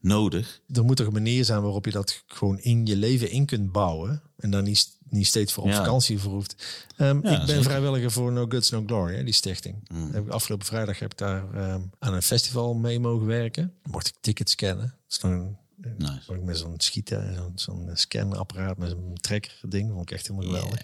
nodig. 0.00 0.60
er 0.72 0.84
moet 0.84 0.96
toch 0.96 1.06
een 1.06 1.12
manier 1.12 1.44
zijn 1.44 1.62
waarop 1.62 1.84
je 1.84 1.90
dat 1.90 2.22
gewoon 2.26 2.58
in 2.58 2.86
je 2.86 2.96
leven 2.96 3.30
in 3.30 3.46
kunt 3.46 3.72
bouwen. 3.72 4.22
En 4.36 4.50
dan 4.50 4.64
niet, 4.64 4.95
niet 5.08 5.26
steeds 5.26 5.52
voor 5.52 5.62
op 5.64 5.68
Ja. 5.70 5.76
vakantie 5.76 6.18
voor 6.18 6.32
hoeft. 6.32 6.54
Ehm, 6.96 7.26
Ja, 7.26 7.40
ik 7.40 7.46
ben 7.46 7.62
vrijwilliger 7.62 8.10
voor 8.10 8.32
No 8.32 8.46
Guts 8.48 8.70
No 8.70 8.82
Glory, 8.86 9.14
hè, 9.16 9.24
die 9.24 9.34
stichting. 9.34 9.88
Mm. 9.92 10.10
Heb 10.12 10.24
ik 10.26 10.30
afgelopen 10.30 10.66
vrijdag 10.66 10.98
heb 10.98 11.12
ik 11.12 11.18
daar 11.18 11.54
ehm, 11.54 11.80
aan 11.98 12.14
een 12.14 12.22
festival 12.22 12.74
mee 12.74 13.00
mogen 13.00 13.26
werken. 13.26 13.72
Mocht 13.90 14.06
ik 14.06 14.14
tickets 14.20 14.52
scannen. 14.52 14.86
Dat 14.86 14.94
is 15.08 15.18
dan 15.18 15.56
Nice. 15.98 16.34
ik 16.34 16.42
met 16.42 16.58
zo'n 16.58 16.74
schieten, 16.76 17.52
zo'n 17.54 17.90
scanapparaat 17.92 18.78
met 18.78 18.90
zo'n 18.90 19.14
trekker 19.20 19.58
ding. 19.68 19.90
Vond 19.90 20.02
ik 20.02 20.16
echt 20.16 20.26
helemaal 20.28 20.48
geweldig. 20.50 20.80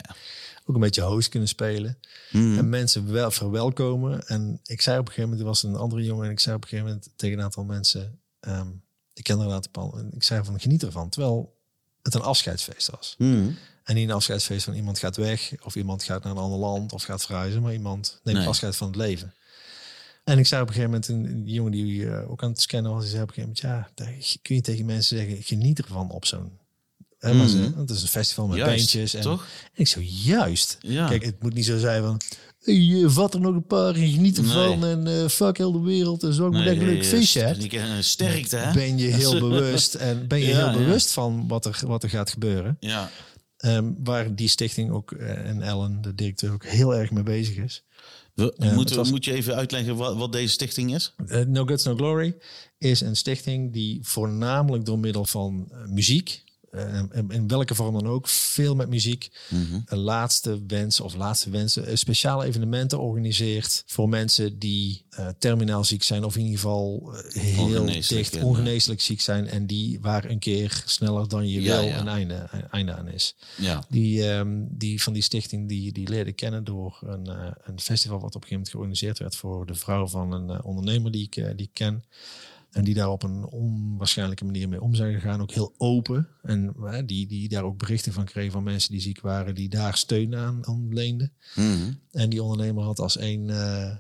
Ook 0.67 0.75
een 0.75 0.81
beetje 0.81 1.03
host 1.03 1.29
kunnen 1.29 1.49
spelen. 1.49 1.99
Mm. 2.31 2.59
En 2.59 2.69
mensen 2.69 3.13
wel 3.13 3.31
verwelkomen. 3.31 4.27
En 4.27 4.61
ik 4.65 4.81
zei 4.81 4.99
op 4.99 5.07
een 5.07 5.13
gegeven 5.13 5.31
moment, 5.31 5.41
er 5.41 5.47
was 5.53 5.63
een 5.63 5.77
andere 5.77 6.05
jongen. 6.05 6.25
En 6.25 6.31
ik 6.31 6.41
zei 6.41 6.57
op 6.57 6.63
een 6.63 6.69
gegeven 6.69 6.89
moment 6.91 7.09
tegen 7.17 7.39
een 7.39 7.45
aantal 7.45 7.65
mensen. 7.65 8.19
ehm 8.41 8.69
ik 9.15 9.25
ken 9.25 9.39
er 9.41 9.47
een 9.47 9.53
aantal. 9.53 9.99
En 9.99 10.11
ik 10.15 10.23
zei 10.23 10.45
van 10.45 10.61
geniet 10.61 10.83
ervan. 10.83 11.09
Terwijl 11.09 11.57
het 12.03 12.15
een 12.15 12.21
afscheidsfeest 12.23 12.91
was. 12.91 13.15
Mm. 13.19 13.57
En 13.85 13.95
niet 13.95 14.09
een 14.09 14.15
afscheidsfeest 14.15 14.65
van 14.65 14.75
iemand 14.75 14.99
gaat 14.99 15.17
weg. 15.17 15.53
Of 15.65 15.75
iemand 15.77 16.03
gaat 16.03 16.23
naar 16.25 16.33
een 16.33 16.39
ander 16.39 16.59
land. 16.59 16.93
Of 16.93 17.03
gaat 17.03 17.25
verhuizen. 17.25 17.63
Maar 17.63 17.73
iemand 17.73 18.21
neemt 18.25 18.39
Nee. 18.39 18.47
afscheid 18.47 18.77
van 18.77 18.87
het 18.87 18.97
leven. 18.97 19.35
En 20.25 20.39
ik 20.39 20.47
zei 20.47 20.63
op 20.63 20.69
een 20.69 20.75
gegeven 20.75 21.01
moment, 21.09 21.35
een 21.37 21.43
jongen 21.47 21.73
die 21.73 22.07
eh, 22.11 22.31
ook 22.31 22.43
aan 22.43 22.51
het 22.51 22.61
scannen 22.61 22.93
was, 22.93 23.01
die 23.01 23.11
zei 23.11 23.23
op 23.23 23.29
een 23.29 23.35
gegeven 23.35 23.69
moment, 23.71 23.89
ja, 23.97 24.05
daar 24.05 24.15
kun 24.43 24.55
je 24.55 24.61
tegen 24.61 24.85
mensen 24.87 25.17
zeggen, 25.17 25.43
geniet 25.43 25.79
ervan 25.79 26.11
op 26.11 26.25
zo'n, 26.27 26.53
want 27.21 27.89
het 27.89 27.91
is 27.91 28.03
een 28.03 28.09
festival 28.09 28.47
met 28.47 28.57
Juist, 28.57 28.77
bandjes. 28.77 29.15
En, 29.15 29.23
toch? 29.23 29.47
en 29.75 29.81
ik 29.81 29.89
zo, 29.89 30.01
juist. 30.01 30.79
Ja. 30.81 31.09
Kijk, 31.09 31.25
het 31.25 31.43
moet 31.43 31.55
niet 31.55 31.65
zo 31.65 31.79
zijn 31.79 32.03
van, 32.03 32.21
eh, 32.65 33.05
vat 33.09 33.35
er 33.35 33.41
nog 33.41 33.55
een 33.55 33.67
paar 33.67 33.95
en 33.95 34.09
geniet 34.11 34.39
ervan 34.39 34.79
Nee. 34.79 34.91
en 34.91 35.07
eh, 35.07 35.29
fuck 35.29 35.57
heel 35.57 35.73
de 35.73 35.81
wereld 35.81 36.23
en 36.23 36.33
zo, 36.35 36.47
ik 36.47 36.53
moet 36.53 36.65
Nee, 36.65 36.79
een 36.79 36.85
leuk 36.85 37.03
eh, 37.03 37.09
feestje 37.09 37.55
die 37.59 37.69
ken- 37.69 38.05
Sterkte, 38.05 38.57
hè? 38.57 38.73
Ben 38.73 38.99
je 38.99 39.07
heel 39.09 39.41
bewust 39.49 39.95
en 39.95 40.27
ben 40.29 40.39
je 40.39 40.47
Ja, 40.47 40.57
heel 40.57 40.67
ja. 40.67 40.73
bewust 40.87 41.13
van 41.13 41.49
wat 41.49 41.65
er, 41.65 41.81
wat 41.87 42.03
er 42.03 42.09
gaat 42.11 42.31
gebeuren. 42.31 42.77
Ja. 42.81 43.11
Ehm, 43.63 43.93
waar 44.05 44.35
die 44.35 44.49
stichting 44.49 44.91
ook, 44.91 45.13
eh, 45.13 45.49
en 45.49 45.63
Ellen, 45.63 46.03
de 46.03 46.15
directeur, 46.15 46.53
ook 46.53 46.65
heel 46.65 46.95
erg 46.95 47.11
mee 47.11 47.23
bezig 47.23 47.57
is. 47.57 47.85
We, 48.35 48.55
Ja, 48.59 48.75
moet, 48.75 48.89
het 48.89 48.99
was- 48.99 49.11
moet 49.11 49.25
je 49.25 49.33
even 49.33 49.55
uitleggen 49.55 49.97
wat, 49.97 50.17
wat 50.17 50.33
deze 50.33 50.53
stichting 50.53 50.95
is? 50.95 51.15
Eh, 51.27 51.41
no 51.41 51.65
Guts, 51.65 51.85
No 51.85 51.95
Glory 51.95 52.37
is 52.79 53.01
een 53.01 53.17
stichting 53.17 53.73
die 53.73 53.99
voornamelijk 54.03 54.85
door 54.85 54.99
middel 54.99 55.25
van 55.25 55.69
eh, 55.71 55.79
muziek, 55.87 56.45
in, 57.13 57.31
in 57.31 57.49
welke 57.49 57.75
vorm 57.75 57.95
dan 57.95 58.07
ook, 58.07 58.29
veel 58.29 58.75
met 58.75 58.89
muziek, 58.89 59.31
een 59.85 59.99
laatste 59.99 60.63
wens 60.67 61.01
of 61.01 61.15
laatste 61.15 61.51
wensen, 61.51 61.87
eh, 61.87 61.97
speciale 61.97 62.45
evenementen 62.45 63.01
organiseert 63.01 63.83
voor 63.87 64.09
mensen 64.09 64.59
die 64.59 65.05
eh, 65.11 65.29
terminaal 65.39 65.85
ziek 65.85 66.03
zijn 66.03 66.25
of 66.25 66.37
in 66.37 66.41
ieder 66.41 66.59
geval 66.59 67.13
eh, 67.15 67.43
heel 67.43 67.65
Ongeneeslijk, 67.65 68.23
dicht 68.23 68.35
ja. 68.35 68.45
ongeneeslijk 68.45 69.01
ziek 69.01 69.21
zijn 69.21 69.49
en 69.49 69.67
die 69.67 70.01
waar 70.01 70.25
een 70.25 70.39
keer 70.39 70.83
sneller 70.87 71.29
dan 71.29 71.49
je 71.49 71.63
Ja, 71.63 71.81
wil 71.81 71.91
een 71.91 72.09
einde, 72.09 72.49
een 72.51 72.69
einde 72.71 72.95
aan 72.95 73.09
is. 73.09 73.37
Ja. 73.57 73.85
Die, 73.89 74.31
ehm, 74.31 74.65
die 74.69 75.03
van 75.03 75.13
die 75.13 75.23
stichting 75.23 75.69
die, 75.69 75.93
die 75.93 76.09
leerde 76.09 76.33
kennen 76.33 76.65
door 76.65 76.99
een, 77.01 77.27
eh, 77.27 77.51
een 77.63 77.81
festival 77.81 78.21
wat 78.21 78.35
op 78.35 78.43
een 78.43 78.49
gegeven 78.49 78.53
moment 78.53 78.71
georganiseerd 78.71 79.19
werd 79.19 79.37
voor 79.37 79.67
de 79.67 79.75
vrouw 79.75 80.07
van 80.07 80.33
een 80.33 80.51
eh, 80.51 80.65
ondernemer 80.65 81.13
die 81.13 81.25
ik, 81.25 81.37
eh, 81.37 81.51
die 81.57 81.67
ik 81.67 81.75
ken. 81.75 82.05
En 82.73 82.85
die 82.85 82.95
daar 82.95 83.11
op 83.11 83.23
een 83.23 83.45
onwaarschijnlijke 83.45 84.45
manier 84.45 84.69
mee 84.69 84.81
om 84.81 84.95
zijn 84.95 85.15
gegaan. 85.15 85.41
Ook 85.41 85.51
heel 85.53 85.75
open. 85.77 86.29
En 86.43 86.75
eh, 86.85 87.03
die, 87.07 87.27
die 87.27 87.49
daar 87.49 87.63
ook 87.63 87.79
berichten 87.79 88.13
van 88.13 88.25
kreeg 88.25 88.53
van 88.53 88.63
mensen 88.63 88.91
die 88.91 89.01
ziek 89.01 89.21
waren. 89.21 89.55
Die 89.55 89.69
daar 89.69 89.97
steun 89.97 90.35
aan, 90.35 90.67
aan 90.67 90.89
leenden. 90.95 91.33
Mhm. 91.55 91.93
En 92.11 92.31
die 92.31 92.43
ondernemer 92.43 92.85
had 92.85 92.99
als 92.99 93.19
een 93.21 93.51
eh, 93.51 93.97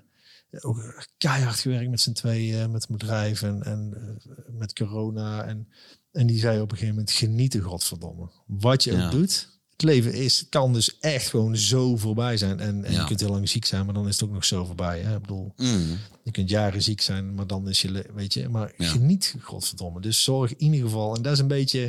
ook 0.61 1.07
keihard 1.19 1.59
gewerkt 1.59 1.91
met 1.91 2.01
z'n 2.01 2.13
tweeën, 2.13 2.71
met 2.71 2.87
een 2.89 2.97
bedrijf 2.97 3.43
en, 3.43 3.63
en 3.63 3.93
eh, 3.95 4.37
met 4.59 4.73
corona. 4.73 5.45
En, 5.45 5.69
en 6.13 6.27
die 6.27 6.39
zei 6.39 6.57
op 6.61 6.71
een 6.71 6.77
gegeven 6.77 6.95
moment: 6.95 7.11
genieten, 7.13 7.61
godverdomme. 7.61 8.31
Wat 8.47 8.85
je 8.85 8.93
Ja. 8.93 9.05
ook 9.05 9.11
doet. 9.13 9.52
Het 9.73 9.83
leven 9.83 10.13
is, 10.15 10.47
kan 10.49 10.73
dus 10.73 10.99
echt 10.99 11.29
gewoon 11.29 11.57
zo 11.57 11.97
voorbij 11.97 12.37
zijn. 12.37 12.61
En, 12.61 12.85
en 12.85 12.93
Ja. 12.93 13.01
je 13.01 13.07
kunt 13.07 13.21
heel 13.21 13.29
lang 13.31 13.49
ziek 13.49 13.65
zijn, 13.65 13.85
maar 13.85 13.95
dan 13.95 14.09
is 14.09 14.15
het 14.21 14.25
ook 14.29 14.35
nog 14.35 14.45
zo 14.45 14.65
voorbij. 14.65 15.01
Hè? 15.01 15.15
Ik 15.15 15.21
bedoel, 15.21 15.53
Mhm. 15.57 15.79
je 16.23 16.31
kunt 16.31 16.51
jaren 16.51 16.83
ziek 16.83 17.01
zijn, 17.01 17.35
maar 17.35 17.47
dan 17.47 17.69
is 17.69 17.83
je, 17.83 18.05
weet 18.15 18.35
je, 18.35 18.49
maar 18.49 18.73
Ja. 18.77 18.89
geniet, 18.89 19.35
godverdomme. 19.41 20.01
Dus 20.01 20.23
zorg 20.23 20.51
in 20.57 20.73
ieder 20.73 20.81
geval, 20.89 21.17
en 21.17 21.23
dat 21.23 21.33
is 21.33 21.39
een 21.39 21.47
beetje, 21.49 21.81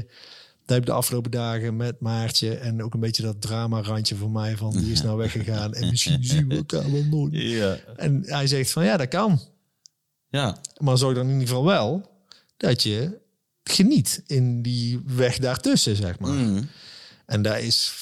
dat 0.65 0.69
heb 0.76 0.78
ik 0.78 0.86
de 0.86 0.91
afgelopen 0.91 1.32
dagen 1.32 1.76
met 1.76 2.00
Maartje 2.00 2.56
en 2.56 2.84
ook 2.84 2.93
een 2.93 3.00
beetje 3.00 3.24
dat 3.24 3.41
drama-randje 3.41 4.15
voor 4.15 4.32
mij 4.32 4.58
van, 4.58 4.72
die 4.72 4.91
is 4.91 5.02
nou 5.04 5.17
weggegaan 5.17 5.74
en 5.74 5.89
misschien 5.89 6.24
zien 6.24 6.48
we 6.48 6.56
elkaar 6.56 6.91
wel 6.91 7.04
nooit. 7.04 7.34
Ja. 7.34 7.78
En 7.96 8.24
hij 8.26 8.48
zegt 8.48 8.72
van, 8.72 8.84
ja, 8.84 8.98
dat 8.98 9.08
kan. 9.08 9.39
Ja. 10.30 10.58
Maar 10.78 10.98
zorg 10.98 11.15
dan 11.15 11.26
in 11.26 11.32
ieder 11.32 11.48
geval 11.48 11.65
wel 11.65 12.12
dat 12.58 12.84
je 12.84 13.22
geniet 13.63 14.24
in 14.28 14.62
die 14.62 15.00
weg 15.06 15.38
daartussen, 15.38 15.96
zeg 15.96 16.19
maar. 16.19 16.34
Mhm. 16.34 16.63
En 17.34 17.41
daar 17.41 17.60
is 17.62 17.93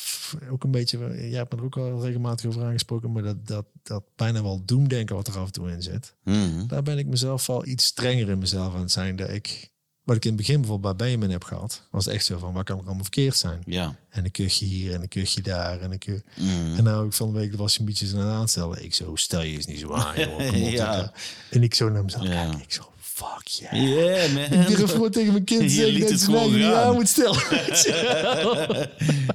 ook 0.50 0.64
een 0.64 0.72
beetje, 0.72 0.98
jij 1.30 1.38
hebt 1.38 1.52
me 1.54 1.58
er 1.60 1.64
ook 1.66 1.78
al 1.78 2.02
regelmatig 2.02 2.46
over 2.46 2.64
aangesproken, 2.64 3.12
maar 3.12 3.24
dat, 3.24 3.48
dat, 3.48 3.66
dat 3.84 4.04
bijna 4.16 4.42
wel 4.44 4.62
doemdenken 4.66 5.16
wat 5.16 5.28
er 5.28 5.38
af 5.38 5.46
en 5.46 5.52
toe 5.52 5.72
in 5.72 5.82
zit. 5.82 6.14
Mhm. 6.24 6.68
Daar 6.68 6.84
ben 6.84 6.98
ik 6.98 7.06
mezelf 7.08 7.46
wel 7.48 7.66
iets 7.66 7.86
strenger 7.86 8.30
in 8.30 8.38
mezelf 8.40 8.74
aan 8.74 8.80
het 8.82 8.92
zijn. 8.92 9.16
Dat 9.16 9.30
ik, 9.30 9.70
wat 10.04 10.16
ik 10.16 10.24
in 10.24 10.30
het 10.32 10.40
begin 10.40 10.60
bijvoorbeeld 10.60 10.98
bij 10.98 11.06
Benjamin 11.08 11.32
heb 11.32 11.44
gehad, 11.44 11.88
was 11.92 12.08
echt 12.08 12.26
zo 12.26 12.38
van, 12.38 12.54
wat 12.54 12.64
kan 12.64 12.78
er 12.78 12.84
allemaal 12.86 13.04
verkeerd 13.04 13.36
zijn? 13.38 13.62
Ja. 13.66 13.96
En 14.10 14.26
een 14.26 14.32
kuchje 14.32 14.66
hier 14.66 14.94
en 14.94 15.02
een 15.02 15.08
kuchje 15.08 15.42
daar 15.42 15.80
en 15.82 15.92
een 15.92 15.98
kuch... 15.98 16.22
Mhm. 16.38 16.76
En 16.78 16.84
nou, 16.84 17.06
ik 17.06 17.14
van 17.14 17.34
de 17.34 17.40
week 17.40 17.56
was 17.56 17.78
hij 17.78 17.80
een 17.80 17.94
beetje 17.94 18.18
aan 18.18 18.26
het 18.26 18.34
aanstellen. 18.36 18.84
Ik 18.84 18.94
zo, 18.94 19.16
stel 19.16 19.42
je 19.42 19.54
eens 19.54 19.66
niet 19.66 19.80
zo 19.80 19.94
aan, 19.94 20.20
joh. 20.20 20.72
Ja. 20.72 21.02
eh. 21.02 21.08
En 21.50 21.64
ik 21.64 21.74
zo 21.74 21.90
naar 21.90 22.04
mezelf 22.04 22.24
Ja. 22.24 22.30
kijken. 22.30 22.62
Ik 22.62 22.72
zo, 22.74 22.92
fuck 23.24 23.48
yeah. 23.48 23.74
Yeah, 23.74 24.34
man. 24.34 24.60
Ik 24.70 24.78
durf 24.78 24.92
gewoon 24.92 25.12
tegen 25.12 25.32
mijn 25.32 25.44
kind 25.44 25.72
zeggen 25.72 26.00
dat 26.00 26.20
ze 26.20 26.32
mij 26.32 26.48
niet 26.48 26.64
aan 26.64 26.94
moet 26.94 27.08
stellen. 27.08 27.40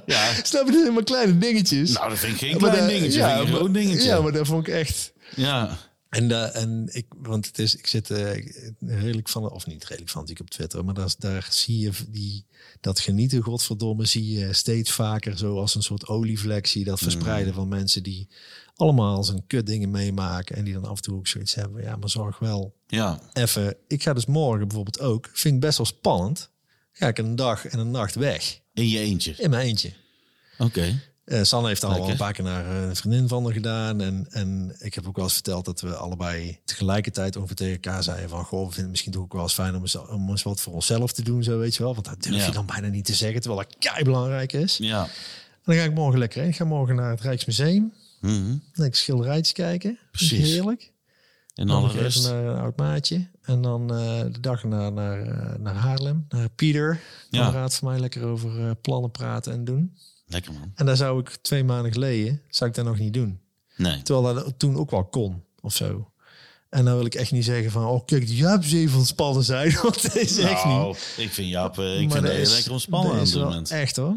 Ja. 0.05 0.33
Snap 0.43 0.65
je, 0.65 0.71
dit 0.71 0.93
maar 0.93 1.03
kleine 1.03 1.37
dingetjes. 1.37 1.91
Nou, 1.91 2.09
dat 2.09 2.17
vind 2.19 2.33
ik 2.33 2.39
geen 2.39 2.57
Maar 2.61 2.71
klein 2.71 2.87
dingetje. 2.87 3.19
Ja, 3.19 3.35
ik 3.35 3.47
een 3.47 3.53
groot 3.53 3.73
dingetje. 3.73 4.07
Ja, 4.07 4.21
maar 4.21 4.31
dat 4.31 4.47
vond 4.47 4.67
ik 4.67 4.73
echt... 4.73 5.13
Ja. 5.35 5.77
En, 6.09 6.27
da- 6.27 6.49
en 6.51 6.89
ik, 6.91 7.05
want 7.17 7.45
het 7.45 7.59
is, 7.59 7.75
ik 7.75 7.87
zit 7.87 8.09
eh, 8.09 8.45
redelijk 8.79 9.29
van, 9.29 9.49
of 9.51 9.65
niet 9.65 9.83
redelijk 9.83 10.11
van 10.11 10.21
natuurlijk 10.21 10.49
op 10.49 10.55
Twitter, 10.55 10.85
maar 10.85 10.93
daar, 10.93 11.13
daar 11.17 11.47
zie 11.51 11.79
je 11.79 11.91
die, 12.09 12.45
dat 12.81 12.99
genieten, 12.99 13.41
godverdomme, 13.41 14.05
zie 14.05 14.31
je 14.39 14.53
steeds 14.53 14.91
vaker 14.91 15.37
zo 15.37 15.59
als 15.59 15.75
een 15.75 15.83
soort 15.83 16.07
olievlek, 16.07 16.67
zie 16.67 16.83
je 16.83 16.89
dat 16.89 16.99
verspreiden 16.99 17.53
van 17.53 17.67
mensen 17.67 18.03
die 18.03 18.27
allemaal 18.77 19.23
zijn 19.23 19.43
kut 19.47 19.65
dingen 19.65 19.91
meemaken 19.91 20.55
en 20.55 20.63
die 20.63 20.73
dan 20.73 20.85
af 20.85 20.95
en 20.97 21.01
toe 21.01 21.17
ook 21.17 21.27
zoiets 21.27 21.55
hebben. 21.55 21.81
Ja, 21.83 21.95
maar 21.95 22.09
zorg 22.09 22.39
wel 22.39 22.75
Ja. 22.87 23.19
even. 23.33 23.75
Ik 23.87 24.03
ga 24.03 24.13
dus 24.13 24.25
morgen 24.25 24.67
bijvoorbeeld 24.67 24.99
ook, 24.99 25.29
vind 25.33 25.53
ik 25.55 25.59
best 25.61 25.77
wel 25.77 25.87
spannend, 25.87 26.49
ga 26.91 27.07
ik 27.07 27.17
een 27.17 27.35
dag 27.35 27.65
en 27.65 27.79
een 27.79 27.91
nacht 27.91 28.15
weg 28.15 28.59
In 28.73 28.87
je 28.89 28.99
eentje. 28.99 29.33
in 29.37 29.49
mijn 29.49 29.67
eentje. 29.67 29.91
Oké. 30.57 30.99
Eh 31.23 31.43
Sanne 31.43 31.67
heeft 31.67 31.83
al 31.83 32.09
een 32.09 32.17
paar 32.17 32.33
keer 32.33 32.43
naar 32.43 32.65
eh, 32.65 32.87
een 32.87 32.95
vriendin 32.95 33.27
van 33.27 33.43
haar 33.43 33.53
gedaan. 33.53 34.01
En, 34.01 34.27
en 34.29 34.75
ik 34.79 34.93
heb 34.93 35.07
ook 35.07 35.15
wel 35.15 35.25
eens 35.25 35.33
verteld 35.33 35.65
dat 35.65 35.81
we 35.81 35.95
allebei 35.95 36.59
tegelijkertijd 36.65 37.35
ongeveer 37.35 37.55
tegen 37.55 37.73
elkaar 37.73 38.03
zeiden 38.03 38.29
van... 38.29 38.43
Goh, 38.43 38.57
we 38.59 38.63
vinden 38.65 38.81
het 38.81 38.89
misschien 38.89 39.11
toch 39.11 39.21
ook 39.23 39.33
wel 39.33 39.41
eens 39.41 39.53
fijn 39.53 39.75
om 39.75 39.81
eens, 39.81 39.95
om 39.95 40.29
eens 40.29 40.43
wat 40.43 40.61
voor 40.61 40.73
onszelf 40.73 41.11
te 41.13 41.21
doen, 41.21 41.43
zo 41.43 41.57
weet 41.59 41.75
je 41.75 41.83
wel. 41.83 41.93
Want 41.93 42.05
dat 42.05 42.23
durf 42.23 42.35
Ja. 42.35 42.45
je 42.45 42.51
dan 42.51 42.65
bijna 42.65 42.87
niet 42.87 43.05
te 43.05 43.13
zeggen, 43.15 43.41
terwijl 43.41 43.63
dat 43.63 43.75
kei 43.91 44.03
belangrijk 44.03 44.53
is. 44.53 44.77
Ja. 44.77 45.03
En 45.03 45.09
dan 45.63 45.75
ga 45.75 45.83
ik 45.83 45.93
morgen 45.93 46.19
lekker 46.19 46.39
heen. 46.41 46.49
Ik 46.49 46.55
ga 46.55 46.65
morgen 46.65 46.95
naar 46.95 47.09
het 47.09 47.21
Rijksmuseum. 47.21 47.93
Dan 48.21 48.85
ik 48.85 48.95
schilderijtjes 48.95 49.51
kijken. 49.53 49.97
Precies. 50.11 50.49
Heerlijk. 50.49 50.91
In 51.53 51.67
Dan 51.67 51.81
nog 51.81 51.95
even 51.95 52.21
naar 52.21 52.43
een 52.45 52.57
oud 52.59 52.77
maatje. 52.77 53.27
En 53.41 53.61
dan 53.61 53.93
eh, 53.93 54.19
de 54.31 54.39
dag 54.39 54.63
naar, 54.63 54.91
naar, 54.91 55.21
eh, 55.21 55.59
naar 55.59 55.73
Haarlem. 55.75 56.25
Naar 56.29 56.49
Pieter. 56.49 56.99
Ja. 57.29 57.51
Raad 57.51 57.75
van 57.75 57.89
mij 57.89 57.99
lekker 57.99 58.23
over 58.25 58.65
eh, 58.67 58.71
plannen 58.81 59.11
praten 59.11 59.53
en 59.53 59.65
doen. 59.65 59.95
Lekker 60.27 60.53
man. 60.53 60.71
En 60.75 60.85
daar 60.85 60.95
zou 60.97 61.19
ik 61.19 61.29
twee 61.41 61.63
maanden 61.63 61.91
geleden, 61.91 62.41
zou 62.49 62.69
ik 62.69 62.75
dat 62.75 62.85
nog 62.85 62.97
niet 62.97 63.13
doen. 63.13 63.39
Nee. 63.75 64.01
Terwijl 64.01 64.33
dat 64.35 64.53
toen 64.59 64.75
ook 64.77 64.91
wel 64.91 65.05
kon, 65.05 65.43
of 65.61 65.75
zo. 65.75 66.11
En 66.69 66.85
dan 66.85 66.95
wil 66.95 67.05
ik 67.05 67.15
echt 67.15 67.31
niet 67.31 67.45
zeggen 67.45 67.71
van, 67.71 67.85
oh 67.85 68.05
kijk, 68.05 68.27
die 68.27 68.35
Jaap 68.35 68.63
is 68.63 68.73
even 68.73 68.97
ontspannen 68.97 69.43
zijn. 69.43 69.73
Want 69.83 70.01
dat 70.01 70.15
is 70.15 70.37
echt 70.37 70.63
Nou, 70.63 70.87
niet. 70.87 71.13
ik 71.17 71.29
vind 71.33 71.49
Jaap, 71.49 71.71
ik 71.71 71.77
Maar 71.77 71.95
vind 71.97 72.11
dat 72.25 72.31
is- 72.35 72.53
lekker 72.53 72.71
ontspannen 72.71 73.09
dat 73.11 73.19
aan 73.19 73.25
dit 73.25 73.35
moment. 73.43 73.71
Echt 73.71 73.95
hoor. 73.95 74.15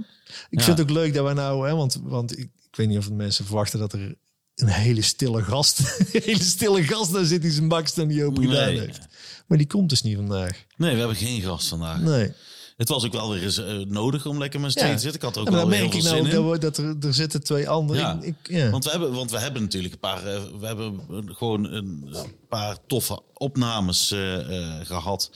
Ik 0.50 0.58
Ja. 0.58 0.64
vind 0.64 0.78
het 0.78 0.88
ook 0.90 0.94
leuk 0.96 1.14
dat 1.14 1.24
wij 1.24 1.34
nou, 1.34 1.68
hè, 1.68 1.74
want, 1.74 2.00
want 2.02 2.38
ik, 2.38 2.48
ik 2.70 2.76
weet 2.76 2.88
niet 2.88 2.98
of 2.98 3.06
de 3.06 3.14
mensen 3.14 3.44
verwachten 3.44 3.78
dat 3.78 3.92
er 3.92 4.14
een 4.54 4.68
hele 4.68 5.02
stille 5.02 5.42
gast, 5.42 5.78
een 5.98 6.22
hele 6.22 6.42
stille 6.42 6.82
gast 6.82 7.12
daar 7.12 7.24
zit 7.24 7.42
die 7.42 7.50
zijn 7.50 7.68
baksteen 7.68 8.06
niet 8.06 8.22
open 8.22 8.42
gedaan 8.48 8.66
Nee. 8.66 8.78
heeft. 8.80 9.00
Maar 9.46 9.58
die 9.58 9.66
komt 9.66 9.88
dus 9.88 10.02
niet 10.02 10.16
vandaag. 10.16 10.64
Nee, 10.76 10.92
we 10.92 10.98
hebben 10.98 11.16
geen 11.16 11.40
gast 11.42 11.68
vandaag. 11.68 12.00
Nee. 12.00 12.32
Het 12.76 12.88
was 12.88 13.04
ook 13.04 13.12
wel 13.12 13.30
weer 13.30 13.42
eens 13.42 13.58
eh, 13.58 13.76
nodig 13.78 14.26
om 14.26 14.38
lekker 14.38 14.60
met 14.60 14.72
z'n 14.72 14.78
Ja. 14.78 14.94
te 14.94 15.00
zitten. 15.00 15.14
Ik 15.14 15.22
had 15.22 15.34
er 15.36 15.40
ook 15.42 15.48
wel 15.48 15.58
heel 15.58 15.68
merk 15.68 15.80
veel 15.80 15.86
ik 16.00 16.06
zin 16.06 16.22
nou 16.24 16.54
in. 16.54 16.60
dat, 16.60 16.76
er, 16.78 16.96
er 17.00 17.14
zitten 17.14 17.42
twee 17.42 17.68
anderen. 17.68 18.02
Ja. 18.02 18.18
Ik, 18.22 18.34
ja. 18.42 18.70
Want 18.70 18.84
we 18.84 18.90
hebben, 18.90 19.12
want 19.12 19.30
we 19.30 19.38
hebben 19.38 19.62
natuurlijk 19.62 19.92
een 19.92 20.00
paar, 20.00 20.26
eh, 20.26 20.42
we 20.60 20.66
hebben 20.66 21.00
gewoon 21.36 21.64
een 21.72 22.14
paar 22.48 22.76
toffe 22.86 23.22
opnames 23.34 24.10
eh, 24.10 24.38
gehad 24.82 25.30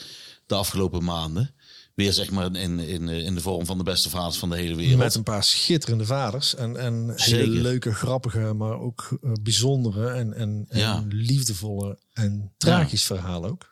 de 0.46 0.54
afgelopen 0.54 1.04
maanden. 1.04 1.53
Weer 1.94 2.12
zeg 2.12 2.30
maar 2.30 2.56
in, 2.56 2.78
in, 2.78 3.08
in 3.08 3.34
de 3.34 3.40
vorm 3.40 3.66
van 3.66 3.78
de 3.78 3.84
beste 3.84 4.10
vaders 4.10 4.36
van 4.36 4.50
de 4.50 4.56
hele 4.56 4.74
wereld. 4.74 4.98
Met 4.98 5.14
een 5.14 5.22
paar 5.22 5.44
schitterende 5.44 6.04
vaders. 6.04 6.54
En, 6.54 6.76
en 6.76 7.12
hele 7.16 7.46
leuke, 7.46 7.94
grappige, 7.94 8.38
maar 8.38 8.78
ook 8.80 9.18
eh, 9.22 9.32
bijzondere 9.42 10.10
en, 10.10 10.32
en, 10.34 10.64
en 10.68 10.78
Ja. 10.78 11.04
liefdevolle 11.08 11.98
en 12.12 12.52
tragisch 12.56 13.04
verhaal 13.04 13.44
ook. 13.44 13.70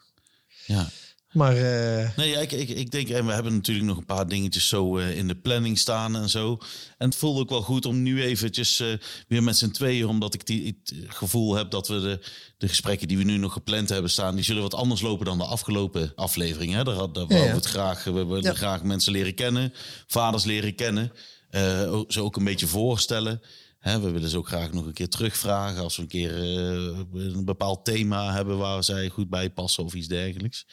Ja. 0.67 0.89
Maar 1.33 1.57
eh, 1.57 2.17
Nee, 2.17 2.33
ik, 2.33 2.53
ik, 2.53 2.69
ik 2.69 2.91
denk, 2.91 3.09
en 3.09 3.27
we 3.27 3.33
hebben 3.33 3.55
natuurlijk 3.55 3.87
nog 3.87 3.97
een 3.97 4.05
paar 4.05 4.29
dingetjes 4.29 4.69
zo 4.69 4.99
eh, 4.99 5.17
in 5.17 5.29
de 5.29 5.35
planning 5.35 5.79
staan 5.79 6.17
en 6.17 6.29
zo. 6.31 6.59
En 6.99 7.09
het 7.09 7.17
voelde 7.19 7.41
ook 7.41 7.49
wel 7.51 7.63
goed 7.63 7.87
om 7.87 8.03
nu 8.03 8.23
eventjes 8.23 8.81
eh, 8.81 8.89
weer 9.29 9.43
met 9.43 9.57
z'n 9.59 9.71
tweeën, 9.71 10.07
omdat 10.07 10.35
ik 10.35 10.47
die, 10.47 10.79
het 10.85 10.95
gevoel 11.07 11.55
heb 11.55 11.71
dat 11.71 11.89
we 11.89 12.01
de, 12.01 12.21
de 12.59 12.69
gesprekken 12.69 13.09
die 13.09 13.19
we 13.19 13.25
nu 13.25 13.37
nog 13.37 13.53
gepland 13.53 13.89
hebben 13.89 14.11
staan, 14.11 14.35
die 14.35 14.45
zullen 14.45 14.63
wat 14.63 14.75
anders 14.75 15.01
lopen 15.01 15.25
dan 15.25 15.39
de 15.39 15.45
afgelopen 15.45 16.13
aflevering. 16.15 16.73
Hè? 16.73 16.85
Daar, 16.85 16.95
had- 16.95 17.15
daar 17.15 17.25
Ja, 17.29 17.35
wou 17.35 17.43
ja. 17.45 17.49
we 17.51 17.57
het 17.57 17.67
graag, 17.67 18.05
we 18.05 18.13
willen 18.13 18.43
Ja. 18.43 18.55
graag 18.55 18.83
mensen 18.83 19.13
leren 19.13 19.35
kennen, 19.35 19.73
vaders 20.07 20.45
leren 20.45 20.75
kennen, 20.75 21.13
eh, 21.51 22.01
ze 22.09 22.21
ook 22.23 22.37
een 22.37 22.45
beetje 22.45 22.67
voorstellen. 22.67 23.41
Hè, 23.79 24.01
we 24.01 24.11
willen 24.11 24.29
ze 24.31 24.37
ook 24.39 24.47
graag 24.49 24.73
nog 24.73 24.87
een 24.87 24.93
keer 24.93 25.09
terugvragen 25.09 25.83
als 25.83 25.97
we 25.97 26.03
een 26.03 26.09
keer 26.09 26.37
eh, 26.37 26.99
een 27.15 27.45
bepaald 27.45 27.85
thema 27.85 28.33
hebben 28.33 28.59
waar 28.59 28.85
zij 28.85 29.09
goed 29.09 29.29
bij 29.31 29.51
passen 29.51 29.85
of 29.85 29.95
iets 29.95 30.07
dergelijks. 30.09 30.67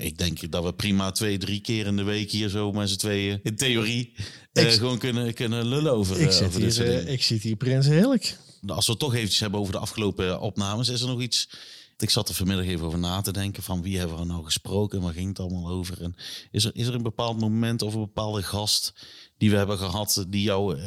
Ik 0.00 0.18
denk 0.18 0.50
dat 0.50 0.64
we 0.64 0.72
prima 0.72 1.10
twee, 1.10 1.38
drie 1.38 1.60
keer 1.60 1.86
in 1.86 1.96
de 1.96 2.02
week 2.02 2.30
hier 2.30 2.48
zo 2.48 2.72
met 2.72 2.90
z'n 2.90 2.96
tweeën 2.96 3.40
in 3.42 3.56
theorie 3.56 4.12
eh, 4.52 4.64
gewoon 4.64 4.98
kunnen, 4.98 5.34
kunnen 5.34 5.66
lullen 5.66 5.92
over, 5.92 6.20
ik, 6.20 6.28
eh, 6.28 6.32
zit 6.32 6.46
over 6.46 6.60
hier, 6.60 7.06
eh, 7.06 7.12
ik 7.12 7.22
zit 7.22 7.42
hier 7.42 7.56
Prins 7.56 7.86
heerlijk. 7.86 8.38
Als 8.66 8.86
we 8.86 8.92
het 8.92 9.00
toch 9.00 9.14
eventjes 9.14 9.40
hebben 9.40 9.60
over 9.60 9.72
de 9.72 9.78
afgelopen 9.78 10.40
opnames, 10.40 10.88
is 10.88 11.00
er 11.00 11.08
nog 11.08 11.20
iets... 11.20 11.50
Ik 11.98 12.10
zat 12.10 12.28
er 12.28 12.34
vanmiddag 12.34 12.66
even 12.66 12.86
over 12.86 12.98
na 12.98 13.20
te 13.20 13.32
denken 13.32 13.62
van 13.62 13.82
wie 13.82 13.98
hebben 13.98 14.18
we 14.18 14.24
nou 14.24 14.44
gesproken 14.44 14.98
en 14.98 15.04
waar 15.04 15.12
ging 15.12 15.28
het 15.28 15.38
allemaal 15.38 15.68
over. 15.68 16.02
En 16.02 16.14
is 16.50 16.64
er, 16.64 16.70
is 16.74 16.86
er 16.86 16.94
een 16.94 17.02
bepaald 17.02 17.40
moment 17.40 17.82
of 17.82 17.94
een 17.94 18.00
bepaalde 18.00 18.42
gast 18.42 18.92
die 19.38 19.50
we 19.50 19.56
hebben 19.56 19.78
gehad 19.78 20.24
die 20.28 20.42
jou 20.42 20.78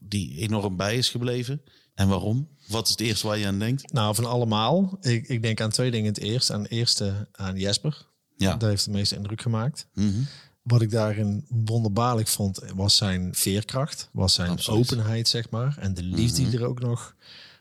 die 0.00 0.38
enorm 0.38 0.76
bij 0.76 0.96
is 0.96 1.08
gebleven? 1.08 1.62
En 1.94 2.08
waarom? 2.08 2.48
Wat 2.68 2.84
is 2.84 2.90
het 2.90 3.00
eerste 3.00 3.26
waar 3.26 3.38
je 3.38 3.46
aan 3.46 3.58
denkt? 3.58 3.92
Nou, 3.92 4.14
van 4.14 4.24
allemaal. 4.24 4.98
Ik, 5.00 5.28
ik 5.28 5.42
denk 5.42 5.60
aan 5.60 5.70
twee 5.70 5.90
dingen 5.90 6.08
het 6.08 6.18
eerst. 6.18 6.50
Aan 6.50 6.64
eerste 6.64 7.28
aan 7.32 7.56
Jesper. 7.56 8.06
Ja. 8.36 8.56
Dat 8.56 8.68
heeft 8.68 8.84
de 8.84 8.90
meeste 8.90 9.14
indruk 9.16 9.42
gemaakt. 9.42 9.86
Mhm. 9.94 10.20
Wat 10.62 10.82
ik 10.82 10.90
daarin 10.90 11.44
wonderbaarlijk 11.48 12.28
vond, 12.28 12.60
was 12.74 12.96
zijn 12.96 13.34
veerkracht. 13.34 14.08
Was 14.12 14.34
zijn 14.34 14.50
Absoluut. 14.50 14.80
openheid, 14.92 15.28
zeg 15.28 15.50
maar. 15.50 15.76
En 15.78 15.94
de 15.94 16.02
liefde 16.02 16.40
Mhm. 16.42 16.50
die 16.50 16.58
er 16.60 16.66
ook 16.66 16.80
nog. 16.80 17.14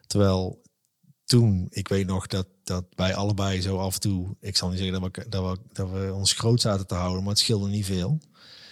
Terwijl 0.07 0.61
toen, 1.25 1.67
ik 1.69 1.87
weet 1.87 2.07
nog 2.07 2.27
dat, 2.27 2.47
dat 2.63 2.85
wij 2.95 3.15
allebei 3.15 3.61
zo 3.61 3.77
af 3.77 3.93
en 3.93 3.99
toe, 3.99 4.35
ik 4.39 4.55
zal 4.57 4.69
niet 4.69 4.79
zeggen 4.79 5.01
dat 5.01 5.15
we, 5.15 5.25
dat 5.29 5.43
we, 5.57 5.59
dat 5.73 5.89
we 5.91 6.13
ons 6.13 6.33
groot 6.33 6.61
zaten 6.61 6.87
te 6.87 6.93
houden, 6.95 7.19
maar 7.21 7.29
het 7.31 7.39
scheelde 7.39 7.67
niet 7.67 7.85
veel. 7.85 8.19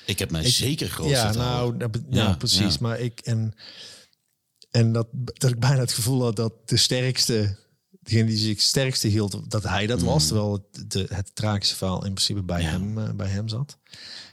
Ik 0.06 0.20
heb 0.20 0.32
mij 0.32 0.50
zeker 0.50 0.88
groot 0.90 1.10
ja, 1.10 1.32
nou, 1.34 1.78
dat, 1.78 1.98
ja, 2.10 2.24
Ja, 2.24 2.36
precies. 2.36 2.74
ja. 2.74 2.80
Maar 2.82 3.00
ik 3.00 3.20
en 3.20 3.54
en 4.76 4.92
dat, 4.92 5.08
dat 5.12 5.50
ik 5.50 5.60
bijna 5.60 5.80
het 5.80 5.94
gevoel 5.94 6.24
had 6.24 6.36
dat 6.36 6.54
de 6.66 6.78
sterkste, 6.78 7.58
degene 8.02 8.26
die 8.26 8.38
zich 8.38 8.50
het 8.50 8.62
sterkste 8.62 9.08
hield, 9.08 9.52
dat 9.52 9.64
hij 9.64 9.88
dat 9.88 10.02
was, 10.02 10.28
terwijl 10.28 10.52
het, 10.52 10.92
de, 10.92 11.06
het 11.10 11.36
tragische 11.36 11.76
verhaal 11.76 12.06
in 12.06 12.14
principe 12.14 12.44
bij 12.44 12.62
Mm. 12.62 12.66
Ja. 12.66 12.72
hem 12.72 12.98
eh, 12.98 13.14
bij 13.14 13.28
hem 13.28 13.48
zat. 13.48 13.78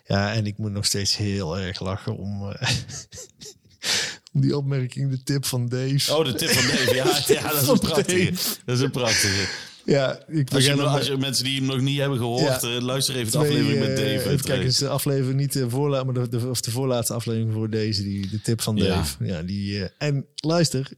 Ja, 0.07 0.33
en 0.33 0.47
ik 0.47 0.59
moet 0.59 0.73
nog 0.73 0.87
steeds 0.87 1.17
heel 1.17 1.59
erg 1.59 1.81
lachen 1.81 2.17
om, 2.17 2.51
eh, 2.51 2.71
om 4.33 4.41
die 4.41 4.57
opmerking, 4.57 5.11
de 5.11 5.23
tip 5.23 5.45
van 5.45 5.69
Dave. 5.69 6.17
Oh, 6.17 6.25
de 6.25 6.35
tip 6.35 6.51
van 6.51 6.67
Dave. 6.67 6.95
Ja, 6.95 7.05
ja 7.41 7.49
dat 7.53 7.63
is 7.63 7.69
een 7.69 7.79
prachtige. 7.79 8.31
Dat 8.65 8.77
is 8.77 8.83
een 8.83 8.91
prachtige. 8.91 9.49
Ja, 9.85 10.19
ik 10.29 10.53
Als 10.55 10.65
je, 10.65 10.71
begin 10.75 10.87
als 10.89 11.07
je 11.07 11.17
mensen 11.17 11.45
die 11.45 11.57
hem 11.57 11.65
nog 11.67 11.81
niet 11.81 11.99
hebben 11.99 12.19
gehoord, 12.19 12.63
Ja. 12.63 12.75
eh, 12.77 12.81
luister 12.83 13.17
even 13.17 13.33
de 13.33 13.39
aflevering 13.39 13.79
met 13.79 13.89
eh, 13.89 13.97
Dave. 13.97 14.31
even 14.31 14.41
kijken, 14.45 14.67
is 14.67 14.79
de 14.79 14.89
aflevering 14.89 15.41
niet 15.41 15.53
de 15.53 15.71
voorlaat, 15.71 16.05
maar 16.05 16.15
de, 16.15 16.29
de, 16.29 16.49
of 16.49 16.61
de 16.61 16.71
voorlaatste 16.71 17.15
aflevering 17.15 17.53
voor 17.53 17.71
deze, 17.71 18.03
die, 18.03 18.29
de 18.29 18.41
tip 18.41 18.61
van. 18.61 18.77
Dave. 18.77 19.25
Ja, 19.25 19.43
die, 19.43 19.85
eh, 19.85 19.89
en 20.09 20.27
luister, 20.35 20.91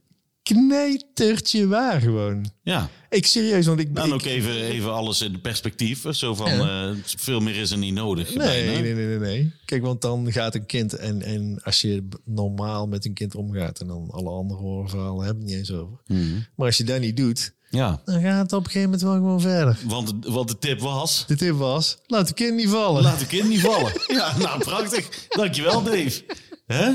knetertje 0.43 1.67
waar 1.67 2.01
gewoon. 2.01 2.45
Ja, 2.63 2.89
Ik 3.09 3.25
serieus, 3.25 3.65
want 3.65 3.79
ik... 3.79 3.95
dan 3.95 4.07
ik- 4.07 4.13
ook 4.13 4.23
even, 4.23 4.61
even 4.61 4.93
alles 4.93 5.21
in 5.21 5.41
perspectief. 5.41 6.05
Zo 6.09 6.35
van, 6.35 6.51
Ja. 6.51 6.89
eh, 6.89 6.95
veel 7.03 7.39
meer 7.39 7.55
is 7.55 7.71
er 7.71 7.77
niet 7.77 7.93
nodig. 7.93 8.35
Nee, 8.35 8.65
nee, 8.81 8.81
nee, 8.93 9.05
nee, 9.07 9.19
nee. 9.19 9.51
Kijk, 9.65 9.81
want 9.81 10.01
dan 10.01 10.31
gaat 10.31 10.55
een 10.55 10.65
kind 10.65 10.93
en, 10.93 11.21
en 11.21 11.59
als 11.63 11.81
je 11.81 12.07
normaal 12.25 12.87
met 12.87 13.05
een 13.05 13.13
kind 13.13 13.35
omgaat 13.35 13.79
en 13.79 13.87
dan 13.87 14.07
alle 14.11 14.29
andere 14.29 14.59
horrorverhalen 14.59 15.25
hebben 15.25 15.43
het 15.43 15.51
niet 15.51 15.59
eens 15.59 15.71
over. 15.71 15.97
Mhm. 16.07 16.33
Maar 16.55 16.65
als 16.67 16.77
je 16.77 16.83
dat 16.83 16.99
niet 16.99 17.17
doet, 17.17 17.53
Ja, 17.75 18.01
dan 18.05 18.21
gaat 18.21 18.41
het 18.41 18.53
op 18.53 18.59
een 18.65 18.71
gegeven 18.71 18.83
moment 18.89 19.01
wel 19.01 19.13
gewoon 19.13 19.41
verder. 19.41 19.77
want, 19.87 20.13
want 20.27 20.47
de 20.47 20.57
tip 20.57 20.79
was, 20.79 21.23
De 21.27 21.35
tip 21.35 21.55
was, 21.57 21.97
laat 22.07 22.27
de 22.27 22.33
kind 22.33 22.55
niet 22.55 22.69
vallen. 22.69 23.03
laat 23.03 23.19
de 23.19 23.25
kind 23.27 23.49
niet 23.49 23.59
vallen. 23.61 23.91
Ja, 24.17 24.37
nou 24.37 24.59
prachtig. 24.59 25.27
Dankjewel 25.29 25.83
Dave. 25.83 26.23
Hè? 26.65 26.89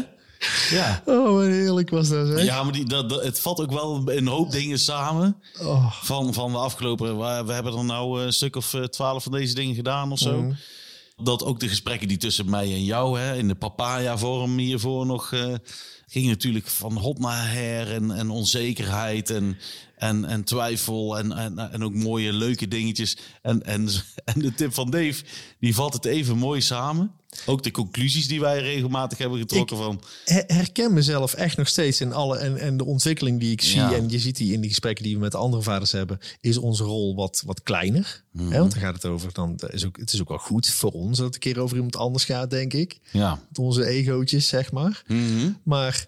Ja. 0.70 1.02
Oh, 1.04 1.32
wat 1.34 1.44
heerlijk 1.46 1.90
was 1.90 2.08
dat, 2.08 2.26
zeg. 2.28 2.44
Ja, 2.44 2.62
maar 2.62 2.72
die, 2.72 2.84
dat, 2.84 3.08
dat- 3.08 3.22
het 3.24 3.40
vat 3.40 3.60
ook 3.60 3.72
wel 3.72 4.02
een 4.06 4.26
hoop 4.26 4.50
dingen 4.50 4.78
samen. 4.78 5.36
Oh, 5.62 5.92
Van, 6.02 6.34
van 6.34 6.52
de 6.52 6.58
afgelopen... 6.58 7.18
We, 7.18 7.44
we 7.46 7.52
hebben 7.52 7.72
er 7.76 7.84
nou 7.84 8.22
een 8.22 8.32
stuk 8.32 8.56
of 8.56 8.74
eh, 8.74 8.82
twaalf 8.82 9.22
van 9.22 9.32
deze 9.32 9.54
dingen 9.54 9.74
gedaan 9.74 10.12
of 10.12 10.18
zo. 10.18 10.42
Mhm. 10.42 10.52
Dat 11.22 11.44
ook 11.44 11.60
de 11.60 11.68
gesprekken 11.68 12.08
die 12.08 12.16
tussen 12.16 12.50
mij 12.50 12.64
en 12.72 12.84
jou... 12.84 13.18
Hè, 13.18 13.36
in 13.36 13.48
de 13.48 13.54
papaya-vorm 13.54 14.58
hiervoor 14.58 15.06
nog... 15.06 15.32
eh 15.32 15.54
ging 16.06 16.26
natuurlijk 16.26 16.66
van 16.66 16.96
hot 16.96 17.18
naar 17.18 17.50
her 17.52 17.92
en, 17.94 18.10
en 18.10 18.30
onzekerheid 18.30 19.30
en, 19.30 19.58
en, 20.00 20.24
en 20.24 20.44
twijfel 20.44 21.18
en, 21.18 21.32
en, 21.32 21.58
en 21.72 21.84
ook 21.84 21.94
mooie 21.94 22.32
leuke 22.32 22.68
dingetjes. 22.68 23.16
En, 23.42 23.62
en, 23.62 23.88
en 24.34 24.40
de 24.40 24.54
tip 24.54 24.74
van 24.74 24.90
Dave, 24.90 25.22
die 25.60 25.74
vat 25.74 25.92
het 25.92 26.04
even 26.04 26.36
mooi 26.36 26.60
samen. 26.60 27.10
Ook 27.46 27.62
de 27.62 27.70
conclusies 27.70 28.28
die 28.28 28.40
wij 28.40 28.60
regelmatig 28.60 29.18
hebben 29.18 29.38
getrokken 29.38 29.76
van... 29.76 30.02
her- 30.24 30.44
herken 30.46 30.92
mezelf 30.92 31.34
echt 31.34 31.56
nog 31.56 31.68
steeds 31.68 32.00
in 32.00 32.12
alle 32.12 32.36
en, 32.38 32.56
en 32.56 32.76
de 32.76 32.84
ontwikkeling 32.84 33.40
die 33.40 33.52
ik 33.52 33.62
zie. 33.62 33.80
Ja. 33.80 33.92
En 33.94 34.08
je 34.08 34.18
ziet 34.18 34.36
die 34.36 34.52
in 34.52 34.60
die 34.60 34.70
gesprekken 34.70 35.04
die 35.04 35.14
we 35.14 35.20
met 35.20 35.34
andere 35.34 35.62
vaders 35.62 35.92
hebben, 35.92 36.18
is 36.40 36.56
onze 36.56 36.84
rol 36.84 37.14
wat, 37.14 37.42
wat 37.46 37.62
kleiner. 37.62 38.22
Mhm. 38.32 38.50
Hè, 38.50 38.58
want 38.58 38.72
dan 38.72 38.80
gaat 38.80 38.94
het 38.94 39.04
over, 39.06 39.32
dan 39.32 39.58
is 39.70 39.86
ook, 39.86 39.96
het 39.96 40.12
is 40.12 40.20
ook 40.20 40.28
wel 40.28 40.38
goed 40.38 40.68
voor 40.68 40.90
ons 40.90 41.16
dat 41.16 41.26
het 41.26 41.34
een 41.34 41.40
keer 41.40 41.60
over 41.60 41.76
iemand 41.76 41.96
anders 41.96 42.24
gaat, 42.24 42.50
denk 42.50 42.72
ik. 42.72 42.98
Ja. 43.12 43.40
Met 43.48 43.58
onze 43.58 43.86
egootjes, 43.86 44.48
zeg 44.48 44.72
maar. 44.72 45.02
Mhm. 45.06 45.50
Maar 45.62 46.06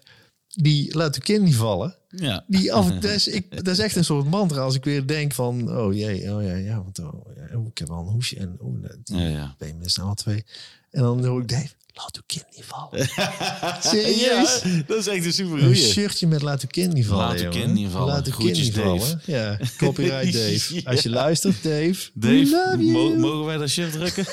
die 0.53 0.97
laat 0.97 1.13
de 1.13 1.19
kind 1.21 1.43
niet 1.43 1.55
vallen. 1.55 1.95
ja. 2.09 2.43
Die 2.47 2.73
af, 2.73 2.91
dat, 2.99 3.03
is, 3.11 3.27
ik, 3.27 3.55
dat 3.55 3.67
is 3.67 3.79
echt 3.79 3.95
een 3.95 4.05
soort 4.05 4.25
mantra 4.25 4.61
als 4.61 4.75
ik 4.75 4.83
weer 4.83 5.07
denk 5.07 5.33
van, 5.33 5.77
oh 5.77 5.93
jee, 5.93 6.33
oh 6.33 6.43
ja, 6.43 6.55
ja, 6.55 6.83
want 6.83 6.99
oh, 6.99 7.27
ja, 7.35 7.57
oh, 7.57 7.67
ik 7.67 7.77
heb 7.77 7.89
al 7.89 7.99
een 7.99 8.11
hoesje 8.11 8.37
en 8.37 8.57
oh, 8.59 8.83
die 9.03 9.17
Ja, 9.17 9.27
ja. 9.27 9.55
ben 9.57 9.77
je 9.81 9.89
snel 9.89 10.07
al 10.07 10.13
twee. 10.13 10.45
En 10.91 11.01
dan 11.01 11.25
hoor 11.25 11.41
ik 11.41 11.47
Dave, 11.47 11.69
laat 11.93 12.15
uw 12.15 12.21
kind 12.25 12.45
niet 12.55 12.65
vallen. 12.65 13.07
Serieus? 13.91 14.61
Ja, 14.63 14.83
dat 14.87 14.97
is 14.97 15.07
echt 15.07 15.25
een 15.25 15.33
super 15.33 15.63
Een 15.63 15.75
shirtje 15.75 16.27
met 16.27 16.41
laat 16.41 16.61
uw 16.61 16.67
kind 16.71 16.93
niet 16.93 17.05
vallen. 17.05 17.27
Laat 17.27 17.39
uw 17.39 17.49
kind 17.49 17.73
niet 17.73 17.89
vallen. 17.89 18.07
Laat 18.07 18.27
uw 18.27 18.37
kind 18.37 18.57
niet 18.57 18.75
Dave. 18.75 18.99
vallen. 18.99 19.21
Ja, 19.25 19.59
copyright 19.77 20.33
Dave. 20.39 20.75
Ja. 20.75 20.81
Als 20.91 21.01
je 21.01 21.09
luistert, 21.09 21.63
Dave. 21.63 22.09
Dave, 22.13 22.77
mogen 23.17 23.45
wij 23.45 23.57
dat 23.57 23.69
shirt 23.69 23.91
drukken? 23.91 24.25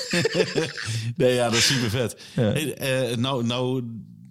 nee, 1.17 1.35
ja, 1.35 1.45
dat 1.45 1.59
is 1.59 1.67
super 1.67 1.91
vet. 1.91 2.17
Ja. 2.35 2.43
Hey, 2.43 2.75
eh, 2.75 3.17
nou, 3.17 3.45
nou, 3.45 3.83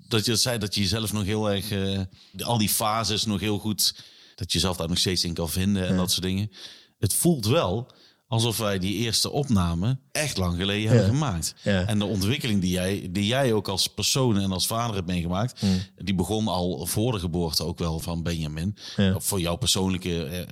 dat 0.10 0.26
je 0.26 0.36
zei 0.36 0.58
dat 0.58 0.76
je 0.76 0.82
jezelf 0.82 1.14
nog 1.14 1.24
heel 1.24 1.52
erg... 1.52 1.72
eh, 1.72 2.00
al 2.40 2.58
die 2.58 2.70
fases 2.70 3.26
nog 3.26 3.40
heel 3.40 3.60
goed... 3.60 3.96
Dat 4.36 4.52
je 4.52 4.58
jezelf 4.58 4.78
daar 4.78 4.88
nog 4.88 4.98
steeds 4.98 5.24
in 5.24 5.34
kan 5.34 5.50
vinden 5.50 5.88
en 5.88 5.98
dat 5.98 6.12
soort 6.12 6.26
dingen. 6.26 6.52
Het 7.00 7.14
voelt 7.14 7.46
wel 7.46 7.92
alsof 8.28 8.58
wij 8.58 8.80
die 8.80 8.94
eerste 8.94 9.30
opname 9.30 10.00
echt 10.12 10.38
lang 10.38 10.58
geleden 10.58 10.90
hebben 10.90 11.10
gemaakt. 11.10 11.56
Ja. 11.64 11.86
En 11.86 12.00
de 12.00 12.06
ontwikkeling 12.06 12.62
die 12.62 12.72
jij, 12.72 13.08
die 13.12 13.26
jij 13.26 13.54
ook 13.54 13.68
als 13.68 13.88
persoon 13.88 14.40
en 14.40 14.52
als 14.52 14.68
vader 14.68 14.96
hebt 14.96 15.08
meegemaakt... 15.08 15.60
Hmm. 15.60 15.82
die 15.98 16.16
begon 16.16 16.48
al 16.48 16.86
voor 16.86 17.12
de 17.12 17.20
geboorte 17.20 17.64
ook 17.64 17.80
wel 17.80 18.00
van 18.00 18.24
Benjamin. 18.24 18.78
Ja. 18.96 19.20
Voor 19.20 19.40
jouw 19.40 19.56
persoonlijke... 19.56 20.46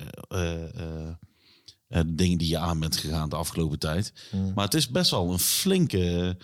eh, 1.88 2.00
dingen 2.06 2.38
die 2.38 2.48
je 2.48 2.58
aan 2.58 2.80
bent 2.80 2.96
gegaan 2.96 3.28
de 3.28 3.36
afgelopen 3.36 3.78
tijd. 3.78 4.12
Maar 4.54 4.64
het 4.64 4.74
is 4.74 4.88
best 4.88 5.10
wel 5.10 5.32
een 5.32 5.38
flinke 5.38 6.36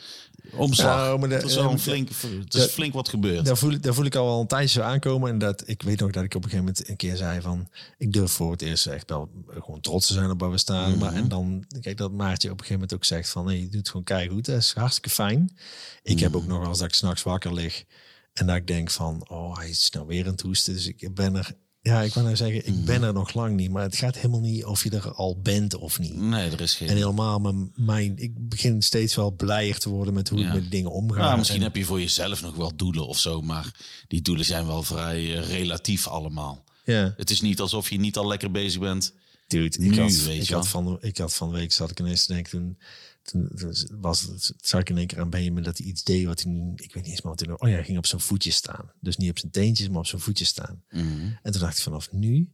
omslag. 0.53 0.97
Nou, 0.97 1.19
maar 1.19 1.29
de- 1.29 1.43
is 1.45 1.55
wel 1.55 1.71
een 1.71 1.79
flink, 1.79 2.09
het 2.45 2.55
is 2.55 2.65
flink 2.65 2.93
wat 2.93 3.09
gebeurd. 3.09 3.45
Daar 3.45 3.57
voel, 3.57 3.71
ik, 3.71 3.83
daar 3.83 3.95
voel 3.95 4.05
ik 4.05 4.15
al 4.15 4.27
wel 4.27 4.41
een 4.41 4.47
tijdje 4.47 4.69
zo 4.81 4.87
aankomen. 4.87 5.31
En 5.31 5.39
dat 5.39 5.63
ik 5.67 5.83
weet 5.83 6.01
nog 6.01 6.11
dat 6.11 6.25
ik 6.25 6.35
op 6.35 6.45
een 6.45 6.51
gegeven 6.51 6.65
moment 6.65 6.89
een 6.89 6.97
keer 6.97 7.17
zei 7.17 7.41
van... 7.41 7.69
Ik 7.99 8.13
durf 8.13 8.31
voor 8.31 8.51
het 8.51 8.63
eerst 8.63 8.87
echt 8.87 9.11
wel 9.11 9.31
gewoon 9.49 9.81
trots 9.81 10.07
te 10.07 10.13
zijn 10.13 10.31
op 10.31 10.41
waar 10.41 10.51
we 10.51 10.59
staan. 10.59 10.99
Maar 10.99 11.13
en 11.13 11.29
dan, 11.29 11.65
kijk 11.81 11.97
dat 11.97 12.13
Maartje 12.13 12.49
op 12.51 12.61
een 12.61 12.65
gegeven 12.67 12.81
moment 12.81 12.95
ook 12.95 13.05
zegt 13.05 13.29
van... 13.31 13.45
Nee, 13.45 13.57
je 13.61 13.65
doet 13.69 13.75
het 13.75 13.89
gewoon 13.89 14.05
keigoed. 14.05 14.45
Dat 14.45 14.57
is 14.57 14.73
hartstikke 14.73 15.11
fijn. 15.11 15.57
Ik 16.03 16.21
heb 16.21 16.37
ook 16.37 16.47
nog 16.47 16.59
wel 16.59 16.69
eens 16.69 16.79
dat 16.79 16.89
ik 16.89 16.95
s'nachts 16.95 17.23
wakker 17.23 17.55
lig. 17.55 17.85
En 18.33 18.47
dat 18.47 18.57
ik 18.57 18.67
denk 18.67 18.91
van, 18.91 19.29
oh, 19.29 19.57
hij 19.57 19.69
is 19.69 19.91
nou 19.91 20.07
weer 20.07 20.25
aan 20.25 20.33
het 20.33 20.41
hoesten. 20.41 20.75
Dus 20.75 20.87
ik 20.87 21.15
ben 21.15 21.37
er... 21.37 21.55
Ja, 21.87 22.03
ik 22.03 22.13
wou 22.15 22.25
nou 22.27 22.37
zeggen, 22.37 22.67
ik 22.67 22.85
ben 22.85 23.03
er 23.03 23.13
nog 23.13 23.35
lang 23.35 23.57
niet. 23.57 23.71
Maar 23.71 23.83
het 23.83 23.97
gaat 23.97 24.17
helemaal 24.17 24.41
niet 24.41 24.65
of 24.65 24.85
je 24.85 24.91
er 24.91 25.13
al 25.13 25.39
bent 25.43 25.75
of 25.75 25.99
niet. 25.99 26.17
nee, 26.17 26.51
er 26.51 26.61
is 26.61 26.75
geen... 26.75 26.89
En 26.89 26.97
helemaal 26.97 27.39
mijn, 27.39 27.73
mijn... 27.75 28.13
Ik 28.19 28.49
begin 28.49 28.83
steeds 28.83 29.15
wel 29.15 29.31
blijer 29.31 29.79
te 29.79 29.89
worden 29.89 30.15
met 30.15 30.29
hoe 30.29 30.39
Ja. 30.39 30.47
ik 30.49 30.55
met 30.55 30.71
dingen 30.71 30.91
omga. 30.91 31.19
Nou, 31.19 31.39
misschien 31.39 31.59
En- 31.59 31.65
heb 31.67 31.77
je 31.77 31.85
voor 31.85 32.01
jezelf 32.01 32.43
nog 32.43 32.55
wel 32.55 32.77
doelen 32.77 33.07
of 33.07 33.19
zo, 33.19 33.41
maar 33.43 33.75
die 34.09 34.23
doelen 34.23 34.45
zijn 34.45 34.67
wel 34.67 34.83
vrij 34.83 35.37
eh, 35.37 35.49
relatief 35.49 36.07
allemaal. 36.09 36.65
Ja. 36.85 37.15
Het 37.17 37.31
is 37.31 37.41
niet 37.41 37.61
alsof 37.61 37.91
je 37.91 37.99
niet 37.99 38.17
al 38.17 38.27
lekker 38.27 38.51
bezig 38.51 38.81
bent. 38.81 39.13
Dude, 39.47 39.65
ik, 39.65 39.79
Nu, 39.79 40.01
had, 40.01 40.13
weet 40.17 40.43
ik, 40.43 40.49
je 40.49 40.55
had 40.55 40.69
van, 40.69 40.99
ik 41.01 41.19
had 41.19 41.35
van 41.35 41.49
de 41.53 41.57
week, 41.59 41.73
zat 41.73 41.91
ik 41.91 42.01
ineens 42.01 42.27
te 42.27 42.33
denken, 42.33 42.51
toen, 42.51 42.79
toen, 43.25 43.51
toen 43.57 43.75
was 44.01 44.21
het, 44.23 44.53
zag 44.61 44.81
ik 44.81 44.91
in 44.91 44.99
één 44.99 45.07
keer 45.07 45.21
aan 45.21 45.31
Benjamin 45.31 45.63
dat 45.63 45.79
hij 45.79 45.87
iets 45.87 46.03
deed 46.05 46.27
wat 46.27 46.43
hij, 46.43 46.53
ik 46.77 46.95
weet 46.95 47.03
niet 47.03 47.13
eens 47.13 47.23
meer 47.23 47.35
wat 47.37 47.41
hij, 47.41 47.51
oh 47.59 47.69
ja, 47.69 47.75
hij 47.75 47.85
ging 47.85 47.99
op 47.99 48.07
zijn 48.07 48.21
voetjes 48.21 48.57
staan. 48.57 48.91
Dus 49.01 49.17
niet 49.17 49.31
op 49.31 49.39
zijn 49.39 49.53
teentjes, 49.53 49.89
maar 49.89 49.99
op 49.99 50.07
zijn 50.07 50.21
voetjes 50.21 50.49
staan. 50.49 50.83
Mhm. 50.91 51.03
En 51.43 51.53
toen 51.53 51.61
dacht 51.61 51.77
ik 51.77 51.83
vanaf 51.83 52.13
nu 52.13 52.51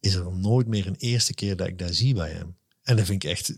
is 0.00 0.14
er 0.14 0.36
nooit 0.36 0.66
meer 0.66 0.86
een 0.86 0.96
eerste 0.98 1.34
keer 1.34 1.56
dat 1.56 1.66
ik 1.66 1.78
daar 1.78 1.92
zie 1.94 2.14
bij 2.14 2.30
hem. 2.30 2.56
En 2.82 2.96
dat 2.96 3.06
vind 3.06 3.24
ik 3.24 3.30
echt, 3.30 3.52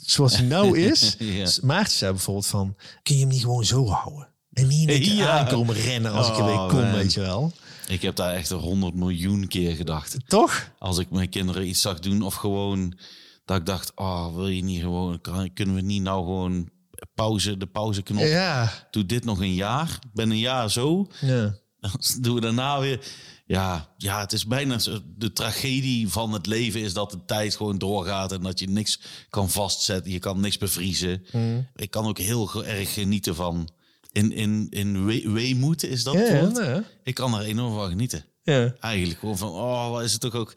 zoals 0.00 0.36
hij 0.36 0.46
nou 0.46 0.78
is. 0.90 1.16
Ja. 1.18 1.50
Maartje 1.62 1.96
zei 1.96 2.12
bijvoorbeeld 2.12 2.46
van, 2.46 2.76
kun 3.02 3.14
je 3.14 3.20
hem 3.20 3.30
niet 3.30 3.40
gewoon 3.40 3.64
zo 3.64 3.86
houden? 3.86 4.28
En 4.52 4.66
niet 4.66 4.88
in 4.88 5.02
één 5.02 5.14
Ja. 5.16 5.38
aankomen 5.38 5.74
rennen 5.74 6.12
als 6.12 6.28
ik 6.28 6.36
er 6.36 6.44
weer 6.44 6.54
Oh, 6.54 6.68
kom, 6.68 6.80
man. 6.80 6.92
weet 6.92 7.12
je 7.12 7.20
wel. 7.20 7.52
Ik 7.88 8.02
heb 8.02 8.16
daar 8.16 8.34
echt 8.34 8.50
een 8.50 8.58
honderd 8.58 8.94
miljoen 8.94 9.48
keer 9.48 9.76
gedacht. 9.76 10.16
Toch? 10.26 10.70
Als 10.78 10.98
ik 10.98 11.10
mijn 11.10 11.28
kinderen 11.28 11.68
iets 11.68 11.80
zag 11.80 11.98
doen 11.98 12.22
of 12.22 12.34
gewoon 12.34 12.98
dat 13.44 13.56
ik 13.58 13.66
dacht, 13.66 13.92
oh, 13.94 14.34
wil 14.34 14.48
je 14.48 14.62
niet 14.62 14.80
gewoon, 14.80 15.20
kunnen 15.54 15.74
we 15.74 15.80
niet 15.80 16.02
nou 16.02 16.24
gewoon 16.24 16.68
pauze, 17.14 17.56
de 17.56 17.66
pauzeknop. 17.66 18.22
Ja. 18.24 18.86
Doe 18.90 19.06
dit 19.06 19.24
nog 19.24 19.40
een 19.40 19.54
jaar. 19.54 19.88
Ik 20.00 20.12
ben 20.12 20.30
een 20.30 20.38
jaar 20.38 20.70
zo. 20.70 21.06
ja. 21.20 21.60
Dan 21.80 21.90
doen 22.20 22.34
we 22.34 22.40
daarna 22.40 22.80
weer. 22.80 23.06
Ja, 23.46 23.88
ja, 23.96 24.20
het 24.20 24.32
is 24.32 24.46
bijna 24.46 24.78
zo- 24.78 24.98
de 25.16 25.32
tragedie 25.32 26.08
van 26.08 26.32
het 26.32 26.46
leven 26.46 26.80
is 26.80 26.92
dat 26.92 27.10
de 27.10 27.24
tijd 27.24 27.56
gewoon 27.56 27.78
doorgaat 27.78 28.32
en 28.32 28.42
dat 28.42 28.58
je 28.58 28.68
niks 28.68 29.00
kan 29.30 29.50
vastzetten. 29.50 30.12
Je 30.12 30.18
kan 30.18 30.40
niks 30.40 30.58
bevriezen. 30.58 31.24
Mm. 31.32 31.68
Ik 31.74 31.90
kan 31.90 32.06
ook 32.06 32.18
heel 32.18 32.64
erg 32.64 32.94
genieten 32.94 33.34
van 33.34 33.68
in, 34.12 34.32
in, 34.32 34.66
in 34.70 35.04
we, 35.04 35.30
weemoed 35.30 35.82
is 35.84 36.04
dat 36.04 36.14
Ja. 36.14 36.82
Ik 37.02 37.14
kan 37.14 37.34
er 37.34 37.44
enorm 37.44 37.74
van 37.74 37.88
genieten. 37.88 38.24
ja. 38.42 38.74
Eigenlijk 38.80 39.20
gewoon 39.20 39.38
van, 39.38 39.48
oh, 39.50 39.90
wat 39.90 40.02
is 40.02 40.12
het 40.12 40.24
ook, 40.24 40.34
ook, 40.34 40.54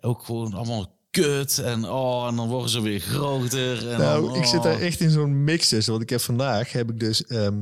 ook 0.00 0.24
gewoon 0.24 0.54
allemaal 0.54 0.95
kut. 1.22 1.58
En, 1.58 1.84
oh, 1.84 2.26
en 2.28 2.36
dan 2.36 2.48
worden 2.48 2.70
ze 2.70 2.80
weer 2.80 3.00
groter. 3.00 3.90
En 3.90 3.98
Nou, 3.98 4.26
dan, 4.26 4.36
ik 4.36 4.44
zit 4.44 4.58
oh. 4.58 4.64
daar 4.64 4.80
echt 4.80 5.00
in 5.00 5.10
zo'n 5.10 5.44
mix 5.44 5.68
tussen. 5.68 5.92
Want 5.92 6.04
ik 6.04 6.10
heb 6.10 6.20
vandaag, 6.20 6.72
heb 6.72 6.90
ik 6.90 7.00
dus, 7.00 7.24
ehm 7.26 7.54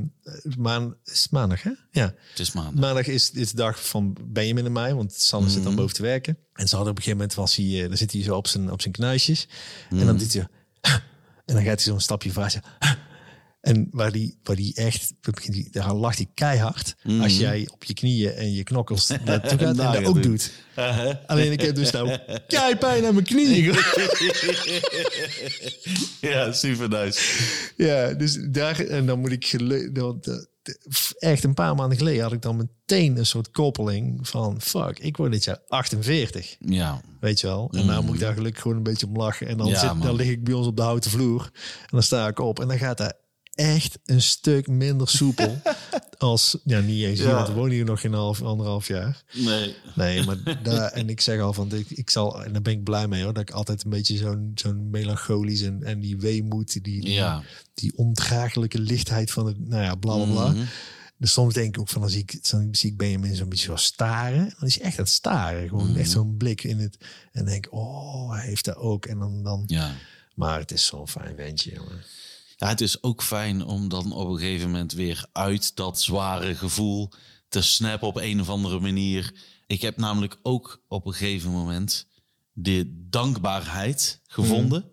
maan, 0.57 0.95
is 1.03 1.21
het 1.21 1.31
maandag 1.31 1.63
hè? 1.63 1.71
Ja, 1.91 2.13
Het 2.29 2.39
is 2.39 2.51
maandag. 2.51 2.73
maandag 2.73 3.07
is, 3.07 3.31
is 3.31 3.49
de 3.49 3.55
dag 3.55 3.87
van 3.87 4.17
Benjamin 4.25 4.65
en 4.65 4.71
mij, 4.71 4.93
want 4.93 5.13
Sanne 5.13 5.49
zit 5.49 5.63
dan 5.63 5.75
boven 5.75 5.95
te 5.95 6.01
werken. 6.01 6.37
En 6.53 6.67
ze 6.67 6.75
hadden 6.75 6.93
op 6.93 6.97
een 6.97 7.03
gegeven 7.03 7.17
moment, 7.17 7.33
was 7.33 7.55
hij, 7.55 7.81
eh, 7.81 7.87
dan 7.87 7.97
zit 7.97 8.11
hij 8.11 8.23
zo 8.23 8.35
op 8.35 8.47
zijn, 8.47 8.71
op 8.71 8.81
zijn 8.81 8.93
knuisjes. 8.93 9.47
En 9.89 10.05
dan 10.05 10.17
doet 10.17 10.33
hij 10.33 10.47
en 11.45 11.53
dan 11.55 11.63
gaat 11.63 11.83
hij 11.83 11.91
zo'n 11.91 11.99
stapje 11.99 12.31
vooruit. 12.31 12.59
En 13.65 13.87
waar 13.91 14.11
die, 14.11 14.37
waar 14.43 14.55
die 14.55 14.75
echt, 14.75 15.13
daar 15.71 15.93
lacht 15.93 16.17
hij 16.17 16.27
keihard. 16.33 16.95
Als 17.21 17.37
jij 17.37 17.67
op 17.73 17.83
je 17.83 17.93
knieën 17.93 18.31
en 18.31 18.53
je 18.53 18.63
knokkels 18.63 19.07
naartoe 19.25 19.49
gaat 19.49 19.61
en 19.61 19.75
Nou, 19.75 19.93
dat 19.97 20.05
ook 20.05 20.13
doe. 20.13 20.21
doet. 20.23 20.51
Alleen 21.27 21.51
ik 21.51 21.61
heb 21.61 21.75
dus 21.75 21.91
nou 21.91 22.17
keipijn 22.47 23.05
aan 23.05 23.13
mijn 23.13 23.25
knieën. 23.25 23.75
ja, 26.21 26.51
super 26.51 26.89
nice. 26.89 27.43
ja, 27.77 28.13
dus 28.13 28.37
daar, 28.49 28.79
en 28.79 29.05
dan 29.05 29.19
moet 29.19 29.31
ik 29.31 29.45
gele- 29.45 29.91
dat- 29.91 30.23
dat- 30.23 30.47
echt 31.19 31.43
een 31.43 31.53
paar 31.53 31.75
maanden 31.75 31.97
geleden 31.97 32.23
had 32.23 32.31
ik 32.33 32.41
dan 32.41 32.55
meteen 32.57 33.17
een 33.17 33.25
soort 33.25 33.51
koppeling 33.51 34.27
van 34.27 34.61
fuck, 34.61 34.99
ik 34.99 35.17
word 35.17 35.31
dit 35.31 35.43
jaar 35.43 35.59
48. 35.67 36.55
Ja, 36.59 37.01
Weet 37.19 37.39
je 37.39 37.47
wel? 37.47 37.69
En 37.71 37.85
nou 37.85 38.03
moet 38.03 38.13
ik 38.15 38.21
daar 38.21 38.33
gelukkig 38.33 38.61
gewoon 38.61 38.77
een 38.77 38.83
beetje 38.83 39.05
om 39.07 39.17
lachen. 39.17 39.47
En 39.47 39.57
dan, 39.57 39.67
Ja, 39.67 39.79
zit, 39.79 40.01
dan 40.03 40.15
lig 40.15 40.27
ik 40.27 40.43
bij 40.43 40.53
ons 40.53 40.67
op 40.67 40.75
de 40.75 40.81
houten 40.81 41.11
vloer. 41.11 41.49
En 41.81 41.87
dan 41.89 42.03
sta 42.03 42.27
ik 42.27 42.39
op. 42.39 42.59
En 42.59 42.67
dan 42.67 42.77
gaat 42.77 42.97
dat 42.97 43.15
echt 43.55 43.99
een 44.05 44.21
stuk 44.21 44.67
minder 44.67 45.09
soepel. 45.09 45.61
als, 46.17 46.57
ja, 46.63 46.79
niet 46.79 47.03
eens. 47.03 47.19
Ja. 47.19 47.31
Want 47.33 47.47
we 47.47 47.53
wonen 47.53 47.71
hier 47.71 47.85
nog 47.85 47.99
geen 48.01 48.13
half, 48.13 48.41
anderhalf 48.41 48.87
jaar. 48.87 49.23
nee. 49.33 49.75
Nee, 49.95 50.23
maar 50.23 50.37
daar, 50.63 50.91
en 50.91 51.09
ik 51.09 51.21
zeg 51.21 51.39
al 51.41 51.53
van, 51.53 51.71
ik, 51.73 51.89
ik 51.89 52.09
zal, 52.09 52.43
en 52.43 52.53
daar 52.53 52.61
ben 52.61 52.73
ik 52.73 52.83
blij 52.83 53.07
mee 53.07 53.23
hoor, 53.23 53.33
dat 53.33 53.41
ik 53.41 53.51
altijd 53.51 53.83
een 53.83 53.89
beetje 53.89 54.17
zo'n 54.17 54.51
zo'n 54.55 54.89
melancholisch 54.89 55.61
en, 55.61 55.83
en 55.83 55.99
die 55.99 56.17
weemoed, 56.17 56.71
die, 56.71 56.81
die, 56.81 57.11
Ja. 57.11 57.43
die 57.73 57.97
ondraaglijke 57.97 58.79
lichtheid 58.79 59.31
van 59.31 59.45
het, 59.45 59.67
nou 59.67 59.83
ja, 59.83 59.95
bla 59.95 60.15
bla 60.15 60.25
bla. 60.25 60.47
Mhm. 60.47 60.63
Dus 61.17 61.31
soms 61.31 61.53
denk 61.53 61.75
ik 61.75 61.81
ook 61.81 61.89
van, 61.89 62.01
dan 62.01 62.09
zie 62.09 62.21
ik, 62.21 62.49
dan 62.49 62.67
zie 62.71 62.91
ik 62.91 62.97
Benjamin 62.97 63.35
zo'n 63.35 63.49
beetje 63.49 63.65
zo 63.65 63.75
staren. 63.75 64.53
Dan 64.59 64.67
is 64.67 64.75
hij 64.75 64.83
echt 64.85 64.97
aan 64.97 65.03
het 65.03 65.13
staren. 65.13 65.67
Gewoon 65.69 65.89
Mhm. 65.89 65.99
echt 65.99 66.09
zo'n 66.09 66.37
blik 66.37 66.63
in 66.63 66.79
het. 66.79 66.97
En 67.31 67.45
denk 67.45 67.67
oh, 67.69 68.31
hij 68.33 68.45
heeft 68.45 68.65
dat 68.65 68.75
ook. 68.75 69.05
En 69.05 69.19
dan, 69.19 69.43
dan. 69.43 69.63
Ja. 69.67 69.91
Maar 70.35 70.59
het 70.59 70.71
is 70.71 70.85
zo'n 70.85 71.07
fijn 71.07 71.35
ventje, 71.35 71.71
jongen. 71.73 72.01
Ja, 72.57 72.67
het 72.67 72.81
is 72.81 73.03
ook 73.03 73.23
fijn 73.23 73.65
om 73.65 73.89
dan 73.89 74.11
op 74.11 74.29
een 74.29 74.37
gegeven 74.37 74.71
moment 74.71 74.93
weer 74.93 75.25
uit 75.31 75.75
dat 75.75 76.01
zware 76.01 76.55
gevoel 76.55 77.11
te 77.49 77.61
snappen 77.61 78.07
op 78.07 78.17
een 78.17 78.41
of 78.41 78.49
andere 78.49 78.79
manier. 78.79 79.33
Ik 79.67 79.81
heb 79.81 79.97
namelijk 79.97 80.39
ook 80.41 80.81
op 80.87 81.05
een 81.05 81.13
gegeven 81.13 81.51
moment 81.51 82.07
de 82.53 83.05
dankbaarheid 83.09 84.21
gevonden. 84.27 84.85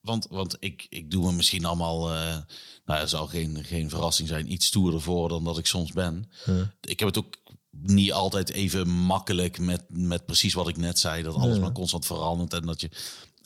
Want, 0.00 0.26
want 0.30 0.56
ik, 0.60 0.86
ik 0.88 1.10
doe 1.10 1.24
me 1.24 1.32
misschien 1.32 1.64
allemaal, 1.64 2.14
eh 2.14 2.36
nou 2.84 3.00
ja, 3.00 3.06
zal 3.06 3.26
geen, 3.26 3.64
geen 3.64 3.90
verrassing 3.90 4.28
zijn, 4.28 4.52
iets 4.52 4.66
stoerder 4.66 5.00
voor 5.00 5.28
dan 5.28 5.44
dat 5.44 5.58
ik 5.58 5.66
soms 5.66 5.92
ben. 5.92 6.30
Ik 6.80 6.98
heb 6.98 7.08
het 7.08 7.18
ook 7.18 7.36
niet 7.70 8.12
altijd 8.12 8.50
even 8.50 8.88
makkelijk 8.88 9.58
met, 9.58 9.84
met 9.88 10.26
precies 10.26 10.54
wat 10.54 10.68
ik 10.68 10.76
net 10.76 10.98
zei. 10.98 11.22
Dat 11.22 11.34
alles 11.34 11.58
maar 11.58 11.72
constant 11.72 12.06
verandert 12.06 12.52
en 12.52 12.66
dat 12.66 12.80
je 12.80 12.90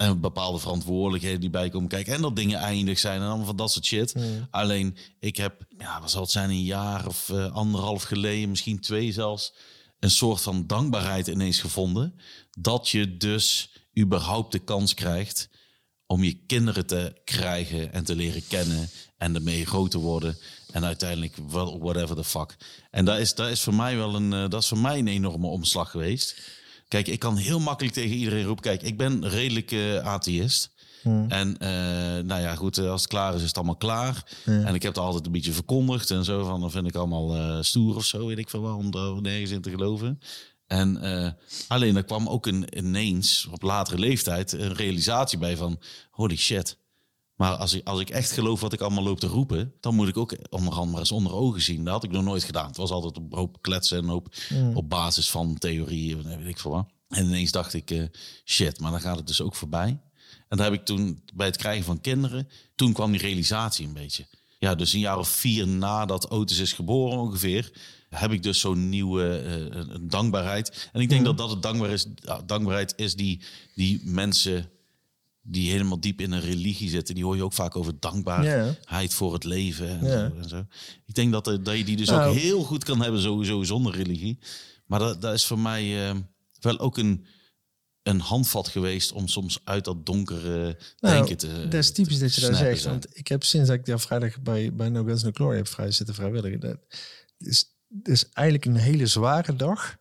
en 0.00 0.20
bepaalde 0.20 0.58
verantwoordelijkheden 0.58 1.40
die 1.40 1.50
bij 1.50 1.68
komen 1.68 1.88
kijken. 1.88 2.14
En 2.14 2.22
dat 2.22 2.36
dingen 2.36 2.58
eindig 2.58 2.98
zijn 2.98 3.20
en 3.20 3.26
allemaal 3.26 3.46
van 3.46 3.56
dat 3.56 3.72
soort 3.72 3.84
shit. 3.84 4.14
Alleen 4.50 4.96
ik 5.18 5.36
heb, 5.36 5.64
ja, 5.78 6.00
wat 6.00 6.10
zal 6.10 6.22
het 6.22 6.30
zijn, 6.30 6.50
een 6.50 6.64
jaar 6.64 7.06
of 7.06 7.28
eh, 7.28 7.52
anderhalf 7.52 8.02
geleden, 8.02 8.48
misschien 8.48 8.80
twee 8.80 9.12
zelfs, 9.12 9.54
een 9.98 10.10
soort 10.10 10.40
van 10.40 10.66
dankbaarheid 10.66 11.26
ineens 11.26 11.60
gevonden. 11.60 12.14
Dat 12.50 12.88
je 12.88 13.16
dus 13.16 13.72
überhaupt 13.98 14.52
de 14.52 14.58
kans 14.58 14.94
krijgt 14.94 15.48
om 16.06 16.24
je 16.24 16.44
kinderen 16.46 16.86
te 16.86 17.20
krijgen 17.24 17.92
en 17.92 18.04
te 18.04 18.16
leren 18.16 18.46
kennen 18.48 18.88
en 19.16 19.34
ermee 19.34 19.66
groot 19.66 19.90
te 19.90 19.98
worden 19.98 20.38
en 20.72 20.84
uiteindelijk 20.84 21.36
wel 21.50 21.78
whatever 21.78 22.16
the 22.16 22.24
fuck. 22.24 22.56
En 22.90 23.04
dat 23.04 23.18
is, 23.18 23.34
dat 23.34 23.48
is 23.48 23.60
voor 23.60 23.74
mij 23.74 23.96
wel 23.96 24.14
een, 24.14 24.32
eh, 24.32 24.48
dat 24.48 24.62
is 24.62 24.68
voor 24.68 24.78
mij 24.78 24.98
een 24.98 25.08
enorme 25.08 25.46
omslag 25.46 25.90
geweest. 25.90 26.36
Kijk, 26.90 27.08
ik 27.08 27.18
kan 27.18 27.36
heel 27.36 27.60
makkelijk 27.60 27.94
tegen 27.94 28.16
iedereen 28.16 28.44
roepen, 28.44 28.62
kijk, 28.62 28.82
ik 28.82 28.96
ben 28.96 29.28
redelijk 29.28 29.72
eh 29.72 29.96
atheïst. 29.96 30.70
En 31.28 31.58
eh, 31.58 32.24
nou 32.24 32.40
ja, 32.40 32.54
goed, 32.54 32.78
eh, 32.78 32.90
als 32.90 33.00
het 33.00 33.10
klaar 33.10 33.34
is, 33.34 33.40
is 33.40 33.46
het 33.46 33.56
allemaal 33.56 33.76
klaar. 33.76 34.24
En 34.44 34.74
ik 34.74 34.82
heb 34.82 34.94
het 34.94 35.04
altijd 35.04 35.26
een 35.26 35.32
beetje 35.32 35.52
verkondigd 35.52 36.10
en 36.10 36.24
zo. 36.24 36.44
Van, 36.44 36.60
dan 36.60 36.70
vind 36.70 36.86
ik 36.86 36.94
allemaal 36.94 37.62
stoer 37.64 37.96
of 37.96 38.04
zo, 38.04 38.26
weet 38.26 38.38
ik 38.38 38.50
veel 38.50 38.62
wel, 38.62 38.76
om 38.76 38.90
daar 38.90 39.22
nergens 39.22 39.50
in 39.50 39.60
te 39.60 39.70
geloven. 39.70 40.20
En 40.66 41.00
alleen 41.68 41.96
er 41.96 42.04
kwam 42.04 42.28
ook 42.28 42.46
een, 42.46 42.78
ineens 42.78 43.48
op 43.50 43.62
latere 43.62 43.98
leeftijd 43.98 44.52
een 44.52 44.74
realisatie 44.74 45.38
bij 45.38 45.56
van 45.56 45.80
holy 46.10 46.36
shit. 46.36 46.76
Maar 47.40 47.56
als 47.56 47.72
ik, 47.72 47.86
als 47.86 48.00
ik 48.00 48.10
echt 48.10 48.32
geloof 48.32 48.60
wat 48.60 48.72
ik 48.72 48.80
allemaal 48.80 49.02
loop 49.02 49.20
te 49.20 49.26
roepen, 49.26 49.72
dan 49.80 49.94
moet 49.94 50.08
ik 50.08 50.16
ook 50.16 50.36
onderhand 50.50 50.90
maar 50.90 51.00
eens 51.00 51.12
onder 51.12 51.34
ogen 51.34 51.62
zien. 51.62 51.84
Dat 51.84 51.92
had 51.92 52.04
ik 52.04 52.10
nog 52.10 52.24
nooit 52.24 52.44
gedaan. 52.44 52.66
Het 52.66 52.76
was 52.76 52.90
altijd 52.90 53.16
op 53.16 53.34
hoop 53.34 53.62
kletsen 53.62 53.98
en 53.98 54.08
hoop 54.08 54.34
op 54.74 54.88
basis 54.88 55.30
van 55.30 55.58
theorieën, 55.58 56.22
weet 56.22 56.46
ik 56.46 56.58
veel 56.58 56.70
wat. 56.70 56.88
En 57.08 57.26
ineens 57.26 57.50
dacht 57.50 57.74
ik, 57.74 57.90
eh, 57.90 58.02
shit, 58.44 58.80
maar 58.80 58.90
dan 58.90 59.00
gaat 59.00 59.16
het 59.16 59.26
dus 59.26 59.40
ook 59.40 59.54
voorbij. 59.54 60.00
En 60.48 60.56
daar 60.56 60.70
heb 60.70 60.78
ik 60.78 60.84
toen 60.84 61.22
bij 61.34 61.46
het 61.46 61.56
krijgen 61.56 61.84
van 61.84 62.00
kinderen, 62.00 62.48
toen 62.74 62.92
kwam 62.92 63.10
die 63.10 63.20
realisatie 63.20 63.86
een 63.86 63.92
beetje. 63.92 64.26
Ja, 64.58 64.74
dus 64.74 64.92
een 64.92 65.00
jaar 65.00 65.18
of 65.18 65.28
vier 65.28 65.68
nadat 65.68 66.30
Otis 66.30 66.58
is 66.58 66.72
geboren 66.72 67.18
ongeveer, 67.18 67.72
heb 68.08 68.32
ik 68.32 68.42
dus 68.42 68.60
zo'n 68.60 68.88
nieuwe 68.88 69.38
eh, 69.38 69.78
een 69.94 70.08
dankbaarheid. 70.08 70.90
En 70.92 71.00
ik 71.00 71.08
denk 71.08 71.24
dat 71.24 71.38
dat 71.38 71.50
het 71.50 71.62
dankbaar 71.62 71.90
is, 71.90 72.06
dankbaarheid 72.46 72.92
is 72.96 73.14
die, 73.14 73.42
die 73.74 74.00
mensen 74.04 74.70
die 75.50 75.70
helemaal 75.70 76.00
diep 76.00 76.20
in 76.20 76.32
een 76.32 76.40
religie 76.40 76.88
zitten, 76.90 77.14
die 77.14 77.24
hoor 77.24 77.36
je 77.36 77.44
ook 77.44 77.52
vaak 77.52 77.76
over 77.76 77.92
dankbaarheid 78.00 79.14
voor 79.14 79.32
het 79.32 79.44
leven 79.44 79.88
en, 79.88 80.10
zo, 80.10 80.36
en 80.42 80.48
zo. 80.48 80.64
Ik 81.06 81.14
denk 81.14 81.32
dat, 81.32 81.46
er- 81.46 81.62
dat 81.62 81.76
je 81.76 81.84
die 81.84 81.96
dus 81.96 82.08
Nou. 82.08 82.30
ook 82.30 82.36
heel 82.36 82.62
goed 82.62 82.84
kan 82.84 83.02
hebben, 83.02 83.20
sowieso 83.20 83.62
zonder 83.62 83.94
religie. 83.94 84.38
Maar 84.86 84.98
dat, 84.98 85.22
dat 85.22 85.34
is 85.34 85.46
voor 85.46 85.58
mij 85.58 86.08
eh, 86.08 86.16
wel 86.60 86.78
ook 86.78 86.98
een, 86.98 87.24
een 88.02 88.20
handvat 88.20 88.68
geweest 88.68 89.12
om 89.12 89.28
soms 89.28 89.60
uit 89.64 89.84
dat 89.84 90.06
donkere 90.06 90.76
Nou, 90.98 91.14
denken 91.16 91.36
te 91.36 91.62
dat 91.68 91.74
is 91.74 91.92
typisch 91.92 92.18
dat 92.18 92.34
je 92.34 92.40
dat 92.40 92.50
snappen 92.50 92.68
zegt. 92.68 92.80
zijn. 92.82 92.92
Want 92.92 93.18
ik 93.18 93.28
heb 93.28 93.44
sinds 93.44 93.68
dat 93.68 93.76
ik 93.78 93.84
daar 93.84 94.00
vrijdag 94.00 94.40
bij, 94.40 94.74
bij 94.74 94.88
No 94.88 95.04
Guns 95.04 95.22
No 95.22 95.30
Glory 95.32 95.56
heb 95.56 95.68
vrij 95.68 95.90
zitten 95.90 96.14
vrijwilligen. 96.14 96.60
Dat 96.60 96.76
is, 97.38 97.64
is 98.02 98.28
eigenlijk 98.32 98.66
een 98.66 98.76
hele 98.76 99.06
zware 99.06 99.56
dag. 99.56 99.96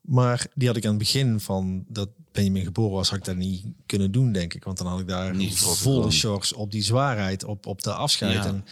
Maar 0.00 0.46
die 0.54 0.68
had 0.68 0.76
ik 0.76 0.84
aan 0.84 0.90
het 0.90 0.98
begin 0.98 1.40
van 1.40 1.84
dat 1.88 2.08
Benjamin 2.32 2.64
geboren 2.64 2.92
was, 2.96 3.08
had 3.08 3.18
ik 3.18 3.24
dat 3.24 3.36
niet 3.36 3.66
kunnen 3.86 4.12
doen, 4.12 4.32
denk 4.32 4.54
ik. 4.54 4.64
Want 4.64 4.78
dan 4.78 4.86
had 4.86 5.00
ik 5.00 5.08
daar 5.08 5.34
Niet 5.34 5.58
volle 5.58 6.10
shorts 6.10 6.52
op 6.52 6.70
die 6.72 6.82
zwaarheid, 6.82 7.44
op, 7.44 7.66
op 7.66 7.82
de 7.82 7.92
afscheid. 7.92 8.32
Ja. 8.32 8.46
En, 8.46 8.64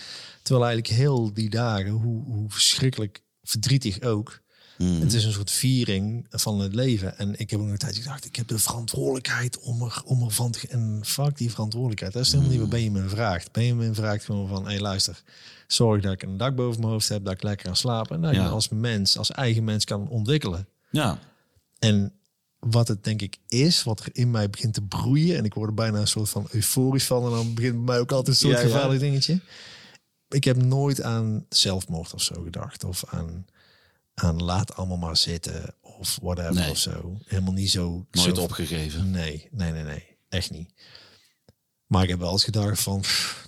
terwijl 0.42 0.66
eigenlijk 0.66 0.96
heel 0.96 1.32
die 1.32 1.50
dagen, 1.50 1.90
hoe, 1.90 2.24
hoe 2.24 2.50
verschrikkelijk 2.50 3.22
verdrietig 3.42 4.00
ook. 4.00 4.40
Mhm. 4.78 5.00
Het 5.00 5.12
is 5.12 5.24
een 5.24 5.32
soort 5.32 5.50
viering 5.50 6.26
van 6.30 6.60
het 6.60 6.74
leven. 6.74 7.18
En 7.18 7.38
ik 7.38 7.50
heb 7.50 7.58
ook 7.58 7.64
nog 7.64 7.72
een 7.74 7.78
tijdje 7.80 8.02
gedacht, 8.02 8.24
ik 8.24 8.36
heb 8.36 8.48
de 8.48 8.58
verantwoordelijkheid 8.58 9.58
om, 9.60 9.82
er, 9.82 10.02
om 10.04 10.22
ervan 10.22 10.50
te... 10.50 10.68
En 10.68 11.00
fuck 11.04 11.36
die 11.36 11.50
verantwoordelijkheid. 11.50 12.12
Dat 12.12 12.22
is 12.22 12.28
helemaal 12.30 12.50
niet 12.50 12.60
wat 12.60 12.70
Benjamin 12.70 13.08
vraagt. 13.08 13.52
Benjamin 13.52 13.94
vraagt 13.94 14.24
gewoon 14.24 14.48
van, 14.48 14.62
hé 14.64 14.70
hey, 14.70 14.80
luister, 14.80 15.22
zorg 15.66 16.02
dat 16.02 16.12
ik 16.12 16.22
een 16.22 16.36
dak 16.36 16.54
boven 16.54 16.80
mijn 16.80 16.92
hoofd 16.92 17.08
heb, 17.08 17.24
dat 17.24 17.34
ik 17.34 17.42
lekker 17.42 17.66
kan 17.66 17.76
slapen. 17.76 18.16
En 18.16 18.22
dat 18.22 18.30
ik 18.30 18.36
Ja. 18.36 18.44
me 18.44 18.50
als 18.50 18.68
mens, 18.68 19.18
als 19.18 19.30
eigen 19.30 19.64
mens 19.64 19.84
kan 19.84 20.08
ontwikkelen. 20.08 20.68
Ja, 20.90 21.18
En 21.78 22.12
wat 22.58 22.88
het 22.88 23.04
denk 23.04 23.22
ik 23.22 23.36
is, 23.48 23.82
wat 23.82 24.00
er 24.00 24.08
in 24.12 24.30
mij 24.30 24.50
begint 24.50 24.74
te 24.74 24.82
broeien... 24.82 25.36
en 25.36 25.44
ik 25.44 25.54
word 25.54 25.68
er 25.68 25.74
bijna 25.74 25.98
een 26.00 26.06
soort 26.08 26.28
van 26.28 26.46
euforisch 26.50 27.04
van... 27.04 27.24
en 27.24 27.30
dan 27.30 27.54
begint 27.54 27.74
bij 27.74 27.84
mij 27.84 27.98
ook 28.00 28.10
altijd 28.10 28.28
een 28.28 28.34
soort 28.36 28.54
Ja, 28.56 28.60
ja. 28.60 28.66
gevaarlijk 28.66 29.00
dingetje. 29.00 29.40
Ik 30.28 30.44
heb 30.44 30.56
nooit 30.56 31.02
aan 31.02 31.46
zelfmoord 31.48 32.14
of 32.14 32.22
zo 32.22 32.42
gedacht. 32.42 32.84
Of 32.84 33.04
aan, 33.08 33.46
aan 34.14 34.42
laat 34.42 34.76
allemaal 34.76 34.96
maar 34.96 35.16
zitten 35.16 35.74
of 35.80 36.18
whatever 36.22 36.54
Nee. 36.54 36.70
of 36.70 36.78
zo. 36.78 37.18
Helemaal 37.26 37.52
niet 37.52 37.70
zo... 37.70 38.06
nooit 38.10 38.36
zo- 38.36 38.42
opgegeven. 38.42 39.10
Nee, 39.10 39.48
nee, 39.50 39.72
nee, 39.72 39.82
nee. 39.84 40.04
Echt 40.28 40.50
niet. 40.50 40.72
Maar 41.86 42.02
ik 42.02 42.08
heb 42.08 42.18
wel 42.18 42.32
eens 42.32 42.44
gedacht 42.44 42.80
van... 42.82 43.00
pff, 43.00 43.45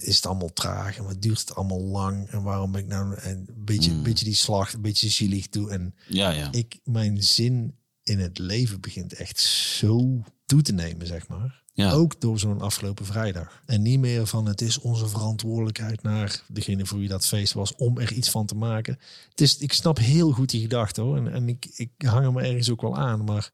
is 0.00 0.16
het 0.16 0.26
allemaal 0.26 0.52
traag 0.52 0.96
en 0.96 1.04
wat 1.04 1.22
duurt 1.22 1.40
het 1.40 1.54
allemaal 1.54 1.80
lang... 1.82 2.28
en 2.28 2.42
waarom 2.42 2.72
ben 2.72 2.80
ik 2.80 2.86
nou 2.86 3.18
een 3.20 3.48
beetje, 3.54 3.90
Mm. 3.90 3.96
een 3.96 4.02
beetje 4.02 4.24
die 4.24 4.34
slag, 4.34 4.72
een 4.72 4.80
beetje 4.80 5.08
zielig 5.08 5.46
toe... 5.48 5.70
en 5.70 5.94
Ja, 6.08 6.30
ja. 6.30 6.52
ik, 6.52 6.78
mijn 6.84 7.22
zin 7.22 7.76
in 8.02 8.18
het 8.18 8.38
leven 8.38 8.80
begint 8.80 9.12
echt 9.12 9.40
zo 9.40 10.22
toe 10.46 10.62
te 10.62 10.72
nemen, 10.72 11.06
zeg 11.06 11.28
maar. 11.28 11.62
Ja. 11.72 11.92
Ook 11.92 12.20
door 12.20 12.38
zo'n 12.38 12.60
afgelopen 12.60 13.06
vrijdag. 13.06 13.62
En 13.66 13.82
niet 13.82 13.98
meer 14.00 14.26
van 14.26 14.46
het 14.46 14.60
is 14.60 14.78
onze 14.78 15.08
verantwoordelijkheid 15.08 16.02
naar 16.02 16.42
degene 16.48 16.86
voor 16.86 16.98
wie 16.98 17.08
dat 17.08 17.26
feest 17.26 17.52
was 17.52 17.74
om 17.74 17.98
er 17.98 18.12
iets 18.12 18.30
van 18.30 18.46
te 18.46 18.54
maken. 18.54 18.98
Het 19.30 19.40
is, 19.40 19.58
ik 19.58 19.72
snap 19.72 19.98
heel 19.98 20.30
goed 20.32 20.50
die 20.50 20.60
gedachte 20.60 21.00
hoor. 21.00 21.16
En, 21.16 21.32
en 21.32 21.48
ik, 21.48 21.66
ik 21.76 21.90
hang 21.96 22.24
er 22.24 22.32
me 22.32 22.42
ergens 22.42 22.70
ook 22.70 22.80
wel 22.80 22.96
aan. 22.96 23.24
Maar 23.24 23.50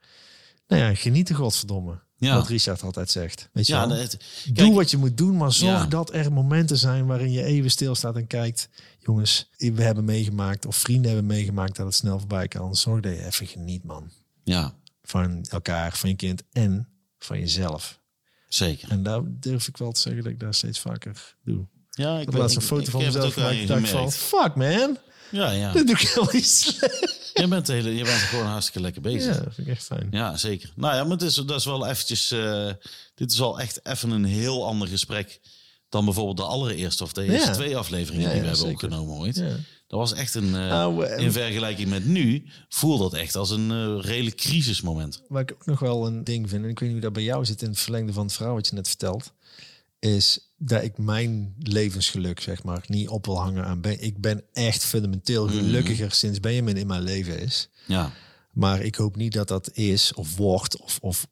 nou 0.67 0.83
ja, 0.83 0.95
genieten 0.95 1.35
godverdomme. 1.35 2.01
Ja. 2.21 2.35
Wat 2.37 2.49
Richard 2.49 2.83
altijd 2.83 3.11
zegt. 3.11 3.49
Weet 3.53 3.67
je 3.67 3.73
Ja, 3.73 3.89
wel? 3.89 3.97
het- 3.97 4.25
Doe 4.45 4.53
kijk, 4.55 4.75
wat 4.75 4.91
je 4.91 4.97
moet 4.97 5.17
doen, 5.17 5.37
maar 5.37 5.53
zorg 5.53 5.83
Ja. 5.83 5.87
dat 5.87 6.15
er 6.15 6.33
momenten 6.33 6.77
zijn 6.79 7.07
waarin 7.07 7.33
je 7.33 7.43
even 7.45 7.71
stilstaat 7.71 8.17
en 8.17 8.27
kijkt. 8.27 8.69
Jongens, 8.99 9.51
we 9.57 9.83
hebben 9.83 10.05
meegemaakt 10.05 10.67
of 10.67 10.77
vrienden 10.77 11.11
hebben 11.11 11.27
meegemaakt 11.29 11.77
dat 11.77 11.87
het 11.87 11.95
snel 11.95 12.19
voorbij 12.19 12.49
kan. 12.49 12.77
Zorg 12.77 13.01
dat 13.01 13.13
je 13.13 13.25
even 13.27 13.47
geniet, 13.47 13.85
man. 13.85 14.11
ja, 14.45 14.75
Van 15.03 15.45
elkaar, 15.49 15.97
van 15.97 16.09
je 16.09 16.17
kind 16.17 16.43
en 16.53 16.89
van 17.19 17.39
jezelf. 17.39 18.01
zeker. 18.49 18.91
En 18.91 19.03
daar 19.03 19.21
durf 19.25 19.69
ik 19.69 19.77
wel 19.77 19.93
te 19.93 20.01
zeggen 20.01 20.23
dat 20.23 20.33
ik 20.33 20.41
daar 20.41 20.55
steeds 20.55 20.79
vaker 20.81 21.37
doe. 21.45 21.67
Ja, 21.91 22.15
ik 22.15 22.21
Ik 22.21 22.27
heb 22.31 22.35
laatst 22.41 22.57
een 22.57 22.63
foto 22.63 22.91
van 22.91 23.03
mezelf 23.05 23.33
gemaakt. 23.35 23.55
gemaakt. 23.57 23.69
dacht 23.69 23.89
van, 23.89 24.13
fuck 24.13 24.55
man, 24.55 24.99
Ja, 25.31 25.51
ja. 25.51 25.73
dat 25.73 25.87
doe 25.87 25.97
ik 25.97 26.09
helemaal 26.09 26.35
niet 26.35 26.47
slecht. 26.49 27.31
Je 27.35 27.49
bent, 27.49 27.67
hele, 27.67 27.95
je 27.97 28.05
bent 28.05 28.17
gewoon 28.19 28.47
hartstikke 28.47 28.81
lekker 28.81 29.03
bezig. 29.03 29.35
Ja, 29.37 29.43
dat 29.43 29.55
vind 29.55 29.67
ik 29.67 29.73
echt 29.75 29.85
fijn. 29.85 30.09
Ja, 30.11 30.37
zeker. 30.37 30.73
Nou 30.77 30.95
ja, 30.95 31.03
maar 31.03 31.13
het 31.13 31.23
is, 31.23 31.35
dat 31.35 31.51
is 31.59 31.65
wel 31.65 31.87
eventjes... 31.87 32.31
eh, 32.31 32.71
dit 33.15 33.33
is 33.33 33.39
wel 33.39 33.61
echt 33.61 33.81
even 33.87 34.11
een 34.11 34.25
heel 34.25 34.67
ander 34.67 34.89
gesprek 34.89 35.41
dan 35.89 36.05
bijvoorbeeld 36.05 36.37
de 36.37 36.43
allereerste 36.43 37.03
of 37.05 37.13
de 37.13 37.23
eerste 37.25 37.49
Ja. 37.49 37.55
twee 37.55 37.77
afleveringen 37.77 38.27
Ja, 38.27 38.33
die 38.33 38.41
we 38.41 38.47
hebben 38.47 38.67
zeker. 38.67 38.85
opgenomen 38.87 39.17
ooit. 39.17 39.35
Dat 39.87 39.99
was 39.99 40.13
echt 40.15 40.35
een, 40.35 40.45
eh, 40.55 40.69
Nou, 40.69 41.07
in 41.07 41.33
vergelijking 41.33 41.89
met 41.89 42.05
nu, 42.05 42.45
voelt 42.69 43.01
dat 43.01 43.15
echt 43.15 43.37
als 43.37 43.51
een 43.51 43.71
eh, 43.71 44.05
redelijk 44.11 44.37
crisismoment. 44.37 45.23
Waar 45.29 45.43
ik 45.43 45.53
ook 45.53 45.67
nog 45.67 45.79
wel 45.79 46.07
een 46.07 46.25
ding 46.25 46.49
vind, 46.49 46.65
en 46.65 46.71
ik 46.71 46.79
weet 46.79 46.89
niet 46.89 46.99
hoe 46.99 47.07
dat 47.07 47.13
bij 47.13 47.23
jou 47.23 47.45
zit 47.45 47.63
in 47.63 47.69
het 47.69 47.79
verlengde 47.79 48.13
van 48.13 48.25
het 48.25 48.33
verhaal 48.35 48.55
wat 48.55 48.67
je 48.69 48.75
net 48.75 48.89
vertelt, 48.89 49.33
is 49.99 50.50
dat 50.63 50.83
ik 50.83 50.99
mijn 50.99 51.55
levensgeluk, 51.59 52.41
zeg 52.41 52.63
maar, 52.63 52.85
niet 52.87 53.09
op 53.09 53.27
wil 53.27 53.41
hangen 53.41 53.65
aan 53.65 53.81
ben. 53.81 54.03
Ik 54.03 54.19
ben 54.21 54.43
echt 54.53 54.85
fundamenteel 54.85 55.47
gelukkiger 55.49 56.13
sinds 56.13 56.41
Benjamin 56.41 56.77
in 56.77 56.87
mijn 56.87 57.03
leven 57.03 57.41
is. 57.41 57.69
Ja, 57.87 58.11
Maar 58.53 58.81
ik 58.83 58.95
hoop 58.95 59.17
niet 59.17 59.33
dat 59.33 59.49
dat 59.49 59.71
is 59.73 60.15
of 60.15 60.37
wordt 60.37 60.77
of, 60.81 60.99
of, 61.01 61.27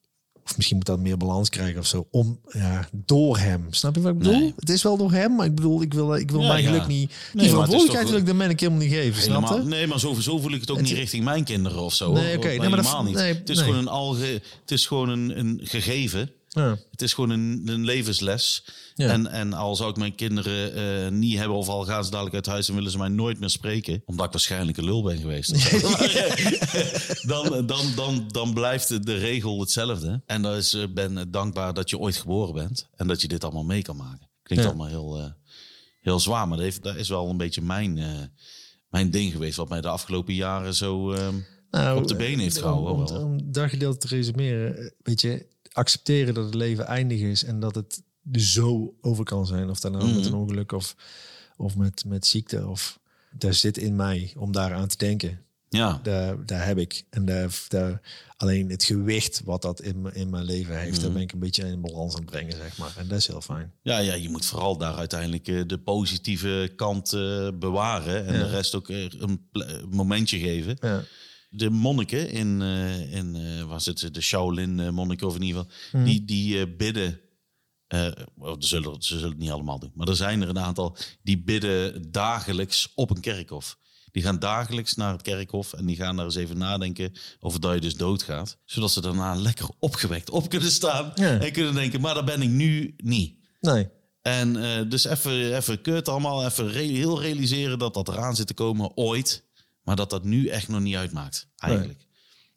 of 0.45 0.57
misschien 0.57 0.77
moet 0.77 0.87
dat 0.87 0.99
meer 0.99 1.17
balans 1.17 1.49
krijgen 1.49 1.81
of 1.81 1.87
zo. 1.87 2.09
Om, 2.11 2.41
ja, 2.49 2.89
door 2.93 3.39
hem. 3.39 3.67
Snap 3.71 3.95
je 3.95 4.01
wat 4.01 4.13
ik 4.13 4.19
bedoel? 4.19 4.39
Nee. 4.39 4.53
Het 4.57 4.71
is 4.71 4.83
wel 4.83 4.97
door 4.97 5.13
hem, 5.13 5.35
maar 5.35 5.47
ik 5.47 5.55
bedoel, 5.55 5.83
ik 5.83 5.95
wil, 5.95 6.15
ik 6.15 6.31
wil 6.31 6.41
Ja, 6.41 6.49
mijn 6.49 6.63
ja. 6.63 6.71
geluk 6.71 6.87
niet... 6.87 7.13
Die 7.33 7.43
is 7.43 7.49
verantwoordelijkheid 7.51 8.09
wil 8.09 8.19
ik 8.19 8.27
de 8.27 8.33
man 8.35 8.51
ik 8.51 8.61
helemaal 8.61 8.81
niet 8.83 8.93
geven, 8.93 9.23
snap 9.23 9.43
helemaal. 9.43 9.63
je? 9.63 9.69
Nee, 9.69 9.87
maar 9.87 10.01
zo, 10.01 10.15
zo 10.15 10.39
voel 10.39 10.53
ik 10.53 10.61
het 10.61 10.71
ook 10.71 10.81
niet 10.81 10.93
richting 10.93 11.25
mijn 11.25 11.45
kinderen 11.45 11.79
of 11.81 11.95
zo. 11.95 12.13
Nee, 12.13 12.37
oké. 12.37 12.47
Nee, 12.47 12.59
Nee, 12.59 12.69
maar 12.69 12.83
dat- 12.83 13.05
niet. 13.05 13.15
nee, 13.15 13.35
het 13.35 13.49
is 13.49 13.57
nee. 13.57 13.65
gewoon 13.65 13.81
een 13.81 13.89
alge, 13.89 14.43
het 14.61 14.71
is 14.71 14.87
gewoon 14.87 15.09
een, 15.09 15.39
een 15.39 15.61
gegeven. 15.63 16.31
Ja. 16.59 16.79
Het 16.91 17.03
is 17.03 17.13
gewoon 17.13 17.31
een, 17.31 17.63
een 17.67 17.85
levensles. 17.85 18.65
Ja. 18.95 19.09
En, 19.11 19.27
en 19.27 19.53
al 19.53 19.77
zou 19.77 19.91
ik 19.91 19.97
mijn 19.97 20.15
kinderen 20.15 20.75
eh, 20.75 21.11
niet 21.11 21.37
hebben, 21.39 21.57
of 21.57 21.69
al 21.69 21.85
gaan 21.85 22.05
ze 22.05 22.11
dadelijk 22.11 22.35
uit 22.35 22.47
huis 22.47 22.69
en 22.69 22.75
willen 22.75 22.91
ze 22.91 22.99
mij 22.99 23.09
nooit 23.09 23.41
meer 23.41 23.51
spreken, 23.51 24.03
omdat 24.05 24.27
ik 24.27 24.33
waarschijnlijk 24.33 24.77
een 24.79 24.85
lul 24.85 25.03
ben 25.03 25.19
geweest. 25.19 25.51
Maar, 25.83 26.01
eh, 26.01 27.27
dan, 27.27 27.67
dan, 27.67 27.87
dan, 27.97 28.25
dan 28.29 28.55
blijft 28.55 29.07
de- 29.07 29.15
regel 29.17 29.61
hetzelfde. 29.61 30.23
En 30.27 30.43
dan 30.43 30.55
is, 30.55 30.75
ik 30.75 30.95
ben 30.95 31.31
dankbaar 31.31 31.75
dat 31.75 31.91
je 31.91 31.99
ooit 31.99 32.17
geboren 32.17 32.55
bent 32.55 32.89
en 32.97 33.07
dat 33.07 33.21
je 33.21 33.29
dit 33.29 33.45
allemaal 33.45 33.65
mee 33.65 33.83
kan 33.83 33.97
maken. 33.97 34.29
Klinkt 34.43 34.65
allemaal 34.67 34.87
heel, 34.87 35.19
eh, 35.19 35.31
heel 36.01 36.21
zwaar, 36.21 36.49
maar 36.49 36.57
dat, 36.57 36.67
heeft, 36.67 36.83
dat 36.83 36.97
is 36.97 37.09
wel 37.09 37.29
een 37.31 37.37
beetje 37.37 37.63
mijn, 37.63 37.99
eh, 37.99 38.07
mijn 38.91 39.11
ding 39.11 39.33
geweest, 39.33 39.57
wat 39.57 39.69
mij 39.69 39.81
de 39.81 39.89
afgelopen 39.89 40.35
jaren 40.35 40.75
zo. 40.75 41.13
eh, 41.13 41.29
Nou, 41.71 41.99
op 41.99 42.09
de 42.09 42.17
benen 42.17 42.39
heeft 42.41 42.57
om- 42.57 42.63
gehouden, 42.63 43.17
Om, 43.17 43.23
om 43.25 43.53
dat 43.53 43.69
gedeelte 43.71 44.09
te 44.09 44.15
resumeren, 44.17 44.77
eh, 44.79 44.91
weet 45.03 45.21
je, 45.21 45.47
accepteren 45.79 46.35
dat 46.35 46.45
het 46.45 46.55
leven 46.55 46.87
eindig 46.87 47.21
is 47.21 47.45
en 47.45 47.61
dat 47.61 47.75
het 47.75 48.03
zo 48.33 48.95
over 49.01 49.25
kan 49.25 49.47
zijn. 49.47 49.71
Of 49.71 49.81
dat 49.81 49.93
nou 49.93 50.05
met 50.15 50.25
een 50.25 50.31
Mhm. 50.33 50.41
ongeluk 50.41 50.73
of, 50.73 50.97
of 51.57 51.77
met, 51.77 52.05
met 52.07 52.27
ziekte. 52.27 52.67
Of, 52.69 52.99
daar 53.31 53.55
zit 53.55 53.79
in 53.79 53.97
mij 53.97 54.33
om 54.37 54.53
daaraan 54.53 54.89
te 54.89 54.97
denken. 54.97 55.43
ja, 55.69 56.01
Daar, 56.03 56.47
daar 56.47 56.67
heb 56.67 56.79
ik. 56.79 57.05
En 57.11 57.25
daar, 57.25 57.65
daar, 57.69 58.01
alleen 58.37 58.71
het 58.71 58.85
gewicht 58.85 59.43
wat 59.45 59.63
dat 59.63 59.81
in, 59.81 60.11
in 60.15 60.31
mijn 60.31 60.45
leven 60.45 60.79
heeft, 60.79 60.93
Mhm. 60.97 61.03
daar 61.03 61.13
ben 61.13 61.23
ik 61.23 61.33
een 61.33 61.39
beetje 61.39 61.67
in 61.67 61.81
balans 61.81 62.15
aan 62.15 62.21
het 62.21 62.31
brengen, 62.31 62.53
zeg 62.57 62.79
maar. 62.79 62.93
En 62.97 63.09
dat 63.09 63.19
is 63.19 63.27
heel 63.27 63.41
fijn. 63.41 63.73
Ja, 63.83 63.99
ja, 63.99 64.15
je 64.15 64.29
moet 64.31 64.45
vooral 64.47 64.77
daar 64.77 64.95
uiteindelijk 64.95 65.49
eh, 65.49 65.61
de 65.67 65.79
positieve 65.79 66.73
kant 66.77 67.13
eh, 67.13 67.49
bewaren. 67.55 68.27
En 68.27 68.35
Ja. 68.35 68.43
de 68.43 68.49
rest 68.51 68.75
ook 68.75 68.89
eh, 68.89 69.05
een 69.11 69.49
momentje 69.91 70.39
geven. 70.39 70.77
Ja. 70.81 71.03
De 71.49 71.71
monniken 71.71 72.31
in, 72.31 72.63
eh 72.63 73.13
in 73.15 73.67
waar 73.67 73.81
zitten 73.81 74.07
ze? 74.07 74.13
De 74.13 74.21
Shaolin 74.21 74.81
eh, 74.81 74.89
monniken 74.91 75.27
of 75.27 75.35
in 75.35 75.43
ieder 75.43 75.65
geval. 75.91 76.05
Die, 76.05 76.25
die 76.25 76.59
eh, 76.61 76.77
bidden. 76.77 77.21
oh, 78.39 78.53
ze, 78.59 78.67
zullen, 78.67 79.03
ze 79.03 79.15
zullen 79.15 79.29
het 79.31 79.39
niet 79.39 79.51
allemaal 79.51 79.79
doen. 79.79 79.93
Maar 79.95 80.09
er 80.09 80.17
zijn 80.17 80.43
er 80.43 80.49
een 80.49 80.59
aantal 80.59 80.97
die 81.23 81.43
bidden 81.43 82.11
dagelijks 82.11 82.93
op 82.95 83.11
een 83.11 83.21
kerkhof. 83.21 83.79
Die 84.13 84.23
gaan 84.23 84.39
dagelijks 84.39 84.95
naar 84.95 85.13
het 85.13 85.23
kerkhof 85.23 85.73
en 85.73 85.87
die 85.87 85.97
gaan 85.97 86.17
daar 86.17 86.25
eens 86.25 86.35
even 86.35 86.59
nadenken 86.59 87.13
over 87.41 87.61
dat 87.61 87.75
je 87.75 87.81
dus 87.81 87.97
doodgaat. 87.97 88.59
Zodat 88.65 88.91
ze 88.91 89.01
daarna 89.01 89.35
lekker 89.35 89.69
opgewekt 89.79 90.31
op 90.31 90.49
kunnen 90.49 90.71
staan 90.71 91.13
Ja. 91.15 91.39
en 91.41 91.53
kunnen 91.53 91.75
denken, 91.75 92.01
maar 92.01 92.15
daar 92.15 92.25
ben 92.25 92.43
ik 92.43 92.49
nu 92.49 92.95
niet. 92.97 93.37
Nee. 93.61 93.89
En 94.23 94.53
dus 94.89 95.05
even, 95.05 95.57
even 95.57 95.81
kut 95.81 96.09
allemaal, 96.09 96.45
even 96.45 96.71
re- 96.73 96.81
heel 96.83 97.21
realiseren 97.21 97.79
dat 97.79 97.95
dat 97.95 98.09
eraan 98.09 98.37
zit 98.37 98.47
te 98.47 98.55
komen 98.55 98.97
ooit. 98.97 99.45
Maar 99.89 99.97
dat 99.97 100.11
dat 100.11 100.25
nu 100.25 100.47
echt 100.49 100.69
nog 100.69 100.81
niet 100.81 100.95
uitmaakt, 100.97 101.49
eigenlijk. 101.57 102.07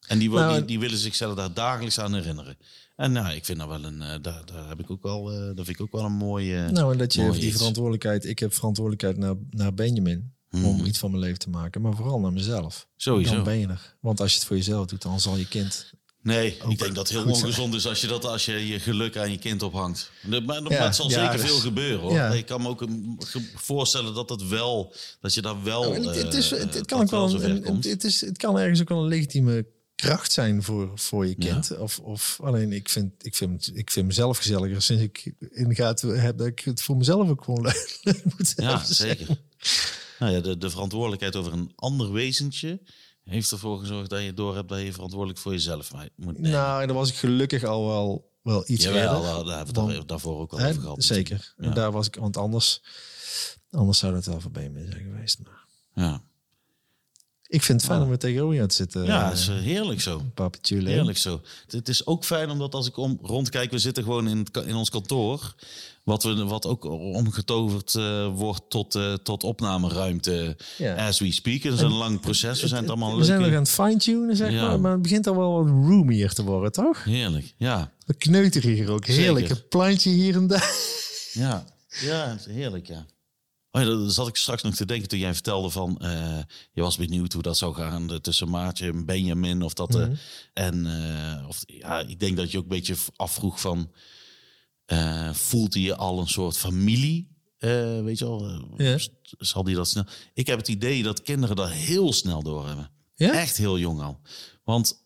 En 0.08 0.20
die, 0.20 0.30
Nou, 0.30 0.48
die, 0.52 0.58
en- 0.60 0.66
die 0.66 0.80
willen 0.80 0.98
zichzelf 0.98 1.36
daar 1.36 1.54
dagelijks 1.54 2.00
aan 2.00 2.14
herinneren. 2.14 2.58
En 2.96 3.12
nou, 3.12 3.34
ik 3.36 3.46
vind 3.46 3.60
dat 3.60 3.68
wel 3.68 3.84
een, 3.84 4.02
eh, 4.02 4.16
daar, 4.22 4.46
daar 4.46 4.68
heb 4.68 4.80
ik 4.80 4.92
ook 4.92 5.04
wel, 5.04 5.32
eh, 5.32 5.38
dat 5.38 5.66
vind 5.66 5.70
ik 5.70 5.82
ook 5.82 5.92
wel 5.92 6.06
een 6.06 6.12
mooie. 6.12 6.70
Nou, 6.72 6.92
en 6.92 6.98
dat 6.98 7.14
je 7.14 7.32
die 7.32 7.42
iets. 7.48 7.58
verantwoordelijkheid, 7.58 8.26
ik 8.26 8.40
heb 8.40 8.54
verantwoordelijkheid 8.54 9.18
naar, 9.18 9.36
naar 9.50 9.74
Benjamin. 9.74 10.34
Om 10.64 10.86
iets 10.86 11.00
van 11.00 11.10
mijn 11.12 11.24
leven 11.24 11.40
te 11.40 11.50
maken, 11.50 11.82
maar 11.82 11.96
vooral 11.96 12.20
naar 12.20 12.34
mezelf. 12.34 12.88
Sowieso. 12.96 13.36
Dan 13.36 13.44
ben 13.44 13.58
je 13.60 13.68
er. 13.68 13.96
Want 14.02 14.20
als 14.20 14.32
je 14.32 14.38
het 14.38 14.48
voor 14.48 14.56
jezelf 14.56 14.86
doet, 14.86 15.02
dan 15.02 15.20
zal 15.20 15.38
je 15.38 15.48
kind. 15.48 15.94
Nee, 16.24 16.58
ik 16.70 16.80
denk 16.80 16.96
dat 16.96 17.10
het 17.10 17.18
heel 17.18 17.32
ongezond 17.34 17.74
is 17.74 17.88
als 17.88 18.02
je, 18.02 18.08
dat, 18.08 18.26
als 18.26 18.46
je 18.46 18.68
je 18.68 18.80
geluk 18.80 19.18
aan 19.18 19.32
je 19.32 19.38
kind 19.38 19.64
ophangt. 19.64 20.12
Maar, 20.28 20.44
maar 20.44 20.72
Ja, 20.72 20.84
het 20.84 20.96
zal 20.96 21.10
ja, 21.10 21.20
zeker 21.24 21.42
dus- 21.42 21.52
veel 21.52 21.60
gebeuren 21.60 22.00
hoor. 22.00 22.14
ja. 22.14 22.34
Ik 22.34 22.46
kan 22.46 22.62
me 22.62 22.68
ook 22.68 22.84
ge- 23.20 23.52
voorstellen 23.56 24.14
dat 24.14 24.30
het 24.30 24.48
wel, 24.48 24.94
dat 25.20 25.34
je 25.34 25.42
daar 25.42 25.64
wel. 25.64 25.82
Nou, 25.82 26.06
het, 26.08 26.16
het, 26.16 26.34
is, 26.34 26.50
het, 26.50 26.60
het 26.60 26.74
dat 26.74 26.86
kan 26.86 27.02
ook 27.02 27.10
wel 27.10 27.28
zover 27.30 27.50
een, 27.50 27.56
een- 27.56 27.64
komt. 27.64 27.84
het, 27.84 28.04
is, 28.04 28.22
het 28.22 28.38
kan 28.38 28.60
ergens 28.60 28.82
ook 28.82 28.90
wel 28.90 29.02
een 29.02 29.08
legitieme 29.08 29.66
kracht 29.96 30.32
zijn 30.32 30.64
voor, 30.64 30.92
voor 30.96 31.28
je 31.28 31.36
kind. 31.36 31.78
Of, 31.78 32.00
of 32.00 32.40
alleen 32.44 32.72
ik 32.74 32.90
vind, 32.90 33.12
ik, 33.26 33.36
vind, 33.36 33.72
ik 33.74 33.92
vind 33.92 34.08
mezelf 34.08 34.38
gezelliger 34.38 34.82
sinds 34.82 35.04
ik 35.04 35.34
in 35.52 35.70
de 35.70 35.76
gaten 35.76 36.22
heb 36.22 36.38
dat 36.38 36.48
ik 36.48 36.60
het 36.60 36.82
voor 36.82 36.98
mezelf 36.98 37.30
ook 37.30 37.44
gewoon 37.44 37.62
leuk 38.02 38.22
moet 38.38 38.54
Ja, 38.56 38.84
zeker. 38.84 39.28
Nou 40.20 40.32
ja, 40.34 40.40
de, 40.40 40.58
de 40.58 40.70
verantwoordelijkheid 40.70 41.36
over 41.36 41.54
een 41.54 41.72
ander 41.76 42.12
wezentje 42.12 42.80
heeft 43.24 43.52
ervoor 43.52 43.80
gezorgd 43.80 44.10
dat 44.10 44.22
je 44.24 44.34
door 44.34 44.56
hebt 44.56 44.70
dat 44.70 44.80
je 44.82 44.94
verantwoordelijk 44.94 45.40
voor 45.40 45.52
jezelf 45.52 45.92
moet 46.16 46.34
nemen. 46.40 46.52
Nou, 46.52 46.82
en 46.82 46.88
dan 46.88 46.96
was 46.96 47.10
ik 47.10 47.16
gelukkig 47.16 47.64
al 47.64 47.88
wel, 47.88 48.30
wel 48.42 48.64
iets 48.68 48.84
Jawel, 48.84 49.02
eerder. 49.02 49.22
daar 49.34 49.44
daar 49.46 49.58
hebben 49.58 49.86
we 49.88 49.94
het 49.94 50.08
daarvoor 50.08 50.40
ook 50.40 50.52
al 50.52 50.60
Hè, 50.60 50.70
over 50.70 50.82
gehad. 50.82 51.04
zeker. 51.04 51.54
En 51.58 51.74
daar 51.74 51.92
was 51.92 52.08
ik, 52.08 52.16
want 52.16 52.38
anders, 52.38 52.82
anders 53.72 53.98
zou 54.00 54.14
dat 54.14 54.26
wel 54.26 54.42
voorbij 54.42 54.72
zijn 54.74 55.04
geweest. 55.04 55.40
Maar 55.44 55.66
Ja, 56.06 56.22
ik 57.48 57.62
vind 57.62 57.82
het 57.82 57.90
fijn 57.90 58.02
om 58.02 58.08
weer 58.08 58.18
tegenover 58.18 58.56
je 58.56 58.66
te 58.66 58.76
zitten. 58.76 59.04
ja 59.06 59.26
eh, 59.26 59.32
is 59.32 59.48
eh, 59.48 59.56
heerlijk 59.56 60.02
zo. 60.02 60.22
Papetje. 60.34 60.82
Heerlijk 60.88 61.18
zo. 61.18 61.42
Het- 61.64 61.72
Het 61.72 61.90
is 61.90 62.06
ook 62.06 62.26
fijn 62.26 62.50
omdat 62.50 62.74
als 62.74 62.88
ik 62.88 62.98
om 62.98 63.20
rondkijk, 63.22 63.72
we 63.72 63.80
zitten 63.80 64.04
gewoon 64.04 64.28
in, 64.28 64.38
het, 64.38 64.66
in 64.66 64.76
ons 64.76 64.90
kantoor. 64.90 65.56
Wat, 66.04 66.24
we, 66.24 66.44
wat 66.46 66.66
ook 66.66 66.84
omgetoverd 67.16 67.96
eh, 67.96 68.28
wordt 68.34 68.70
tot, 68.70 68.96
eh, 68.96 69.14
tot 69.14 69.44
opnameruimte 69.44 70.58
Ja. 70.78 71.08
as 71.08 71.20
we 71.20 71.32
speak. 71.32 71.62
Het 71.64 71.74
is 71.74 71.82
een 71.82 71.94
lang 71.94 72.20
proces. 72.20 72.62
We 72.62 72.68
zijn 72.68 72.82
het 72.82 72.90
allemaal 72.90 73.18
We 73.18 73.24
zijn 73.24 73.42
nog 73.42 73.50
aan 73.50 73.56
het 73.56 73.70
fine-tunen, 73.70 74.36
zeg 74.36 74.52
Ja. 74.52 74.68
maar. 74.68 74.80
Maar 74.80 74.92
het 74.92 75.02
begint 75.02 75.28
al 75.28 75.36
wel 75.38 75.52
wat 75.52 75.68
roomier 75.68 76.34
te 76.34 76.44
worden, 76.44 76.72
toch? 76.72 77.04
Heerlijk, 77.04 77.54
ja. 77.58 77.92
We 78.06 78.14
kneuteren 78.14 78.72
hier 78.72 78.90
ook. 78.92 79.06
Heerlijk. 79.06 79.50
Een 79.50 79.68
plantje 79.68 80.10
hier 80.10 80.36
en 80.36 80.48
daar. 80.48 80.74
Ja, 81.34 81.66
ja 82.02 82.38
heerlijk, 82.50 82.88
ja. 82.88 83.06
Oh 83.72 83.82
ja, 83.82 83.88
daar 83.88 84.10
zat 84.10 84.28
ik 84.28 84.36
straks 84.36 84.64
nog 84.64 84.76
te 84.76 84.86
denken 84.86 85.08
toen 85.08 85.20
jij 85.20 85.34
vertelde 85.34 85.70
van... 85.70 85.98
eh, 86.00 86.38
je 86.72 86.82
was 86.82 86.98
benieuwd 86.98 87.34
hoe 87.34 87.42
dat 87.42 87.58
zou 87.58 87.74
gaan 87.76 88.20
tussen 88.22 88.50
Maartje 88.50 88.88
en 88.92 89.06
Benjamin. 89.06 89.62
Of 89.62 89.74
dat, 89.74 89.90
Mhm. 89.90 90.14
en 90.54 90.88
of, 91.48 91.64
ja, 91.66 92.00
ik 92.00 92.20
denk 92.20 92.38
dat 92.38 92.52
je 92.52 92.58
ook 92.58 92.64
een 92.64 92.70
beetje 92.70 92.96
afvroeg 93.16 93.60
van... 93.62 93.92
eh, 94.86 95.34
voelt 95.34 95.74
hij 95.74 95.84
je 95.84 95.96
al 95.96 96.20
een 96.20 96.28
soort 96.28 96.58
familie? 96.58 97.30
Eh, 97.58 98.02
weet 98.02 98.18
je 98.20 98.26
wel, 98.26 98.48
eh, 98.78 98.94
Ja. 98.94 98.98
zal 99.38 99.64
die 99.64 99.76
dat 99.76 99.88
snel... 99.88 100.04
Ik 100.34 100.48
heb 100.48 100.58
het 100.58 100.68
idee 100.68 101.04
dat 101.04 101.22
kinderen 101.22 101.56
dat 101.56 101.70
heel 101.70 102.14
snel 102.14 102.44
doorhebben. 102.44 102.92
Ja? 103.16 103.32
Echt 103.34 103.58
heel 103.58 103.80
jong 103.80 104.02
al. 104.02 104.20
Want... 104.64 105.00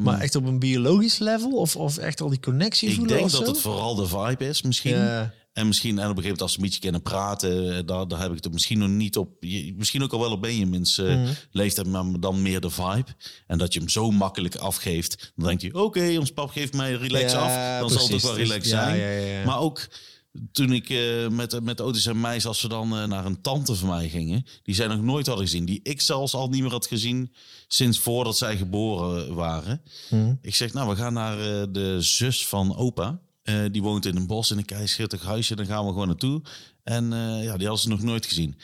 Maar 0.00 0.20
echt 0.20 0.34
op 0.34 0.44
een 0.44 0.58
biologisch 0.58 1.18
level? 1.18 1.52
Of, 1.52 1.76
of 1.76 1.98
echt 1.98 2.20
al 2.20 2.28
die 2.28 2.40
connectie 2.40 2.88
ik 2.88 2.94
voelen 2.94 3.16
denk 3.16 3.30
dat 3.30 3.40
zo? 3.40 3.52
het 3.52 3.60
vooral 3.60 3.94
de 3.94 4.06
vibe 4.06 4.48
is 4.48 4.62
misschien. 4.62 4.96
Ja. 4.96 5.34
En 5.56 5.66
misschien, 5.66 5.98
en 5.98 6.10
op 6.10 6.16
een 6.16 6.22
gegeven 6.22 6.22
moment 6.22 6.40
als 6.42 6.52
ze 6.52 6.58
een 6.58 6.64
beetje 6.64 6.80
kunnen 6.80 7.02
praten, 7.02 7.76
eh, 7.76 7.82
daar, 7.86 8.08
daar 8.08 8.20
heb 8.20 8.32
ik 8.34 8.44
het 8.44 8.52
misschien 8.52 8.78
nog 8.78 8.88
niet 8.88 9.16
op. 9.16 9.28
Misschien 9.76 10.02
ook 10.02 10.12
al 10.12 10.20
wel 10.20 10.30
op 10.32 10.40
Benjamin's 10.42 10.98
eh 10.98 11.06
Mhm. 11.06 11.32
leeftijd, 11.50 11.86
maar 11.86 12.20
dan 12.20 12.42
meer 12.42 12.60
de 12.60 12.70
vibe. 12.70 13.06
En 13.46 13.58
dat 13.58 13.72
je 13.72 13.78
hem 13.78 13.88
zo 13.88 14.10
makkelijk 14.10 14.56
afgeeft. 14.56 15.32
Dan 15.36 15.46
denk 15.46 15.60
je, 15.60 15.74
oké, 15.74 16.16
ons 16.18 16.30
pap 16.32 16.50
geeft 16.50 16.72
mij 16.72 16.92
relax 16.92 17.32
Ja, 17.32 17.38
af. 17.38 17.80
Dan 17.80 17.90
zal 17.90 18.02
het 18.04 18.14
ook 18.14 18.20
wel 18.20 18.34
Dus- 18.34 18.40
relax 18.48 18.68
zijn. 18.68 18.98
ja, 18.98 19.06
ja, 19.08 19.38
ja. 19.38 19.44
Maar 19.44 19.58
ook 19.60 19.88
toen 20.52 20.72
ik 20.72 20.90
eh, 20.90 21.28
met, 21.28 21.60
met 21.62 21.80
Otis 21.80 22.06
en 22.06 22.20
Meis, 22.20 22.46
als 22.46 22.62
we 22.62 22.68
dan 22.68 22.88
naar 22.88 23.24
een 23.24 23.40
tante 23.40 23.74
van 23.74 23.88
mij 23.88 24.08
gingen, 24.08 24.46
die 24.62 24.74
zij 24.74 24.86
nog 24.86 25.02
nooit 25.02 25.26
hadden 25.26 25.44
gezien, 25.46 25.64
die 25.64 25.80
ik 25.82 26.00
zelfs 26.00 26.34
al 26.34 26.48
niet 26.48 26.62
meer 26.62 26.70
had 26.70 26.86
gezien 26.86 27.32
sinds 27.68 27.98
voordat 27.98 28.38
zij 28.38 28.56
geboren 28.56 29.34
waren. 29.34 29.82
Mhm. 30.10 30.34
Ik 30.42 30.54
zeg, 30.54 30.72
nou, 30.72 30.88
we 30.88 30.96
gaan 30.96 31.12
naar 31.12 31.36
de 31.72 31.96
zus 32.00 32.46
van 32.46 32.76
opa. 32.76 33.20
Eh, 33.46 33.64
die 33.70 33.82
woont 33.82 34.06
in 34.06 34.16
een 34.16 34.26
bos 34.26 34.50
in 34.50 34.58
een 34.58 34.64
keischittig 34.64 35.22
huisje. 35.22 35.56
Dan 35.56 35.66
gaan 35.66 35.84
we 35.84 35.92
gewoon 35.92 36.06
naartoe. 36.06 36.42
En 36.82 37.12
eh, 37.12 37.18
ja, 37.44 37.56
die 37.56 37.66
hadden 37.66 37.78
ze 37.78 37.88
nog 37.88 38.02
nooit 38.02 38.26
gezien. 38.26 38.58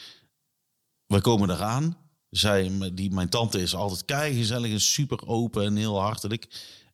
We 1.05 1.21
komen 1.21 1.49
eraan. 1.49 1.97
Zij, 2.29 2.71
die, 2.93 3.11
mijn 3.11 3.29
tante 3.29 3.61
is 3.61 3.75
altijd 3.75 4.05
keigezellig 4.05 4.71
en 4.71 4.81
super 4.81 5.27
open 5.27 5.65
en 5.65 5.75
heel 5.75 5.99
hartelijk. 6.01 6.47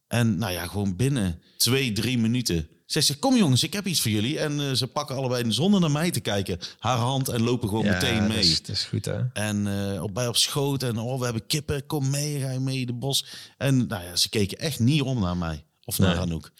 En 0.08 0.38
nou 0.38 0.52
ja, 0.52 0.68
gewoon 0.68 0.96
binnen 0.96 1.42
twee, 1.58 1.92
drie 1.92 2.18
minuten. 2.18 2.68
Zegt 2.86 3.06
ze, 3.06 3.20
kom 3.20 3.36
jongens, 3.38 3.64
ik 3.64 3.74
heb 3.74 3.86
iets 3.88 4.02
voor 4.02 4.12
jullie. 4.12 4.40
En 4.40 4.60
eh, 4.60 4.72
ze 4.72 4.88
pakken 4.88 5.16
allebei, 5.16 5.52
zonder 5.52 5.80
naar 5.80 5.92
mij 5.92 6.12
te 6.12 6.20
kijken, 6.20 6.60
haar 6.80 6.98
hand 6.98 7.28
en 7.28 7.42
lopen 7.42 7.70
gewoon 7.70 7.86
Ja, 7.86 7.92
meteen 7.94 8.20
dat 8.20 8.28
mee. 8.28 8.40
is- 8.40 8.62
Dat 8.62 8.76
is 8.76 8.84
goed, 8.84 9.06
hè? 9.06 9.22
En 9.34 9.68
op, 10.02 10.14
bij 10.14 10.28
op 10.28 10.36
schoot. 10.38 10.84
En 10.84 10.98
oh, 10.98 11.18
we 11.20 11.24
hebben 11.24 11.46
kippen. 11.48 11.86
Kom 11.86 12.10
mee, 12.10 12.40
ga 12.40 12.52
je 12.52 12.60
mee 12.60 12.86
de 12.86 12.94
bos. 12.94 13.26
En 13.58 13.88
nou 13.88 14.04
ja, 14.04 14.16
ze 14.16 14.30
keken 14.30 14.58
echt 14.60 14.80
niet 14.80 15.02
om 15.02 15.20
naar 15.20 15.38
mij. 15.38 15.64
Of 15.84 16.00
naar 16.00 16.10
Nee. 16.14 16.20
Anouk. 16.24 16.52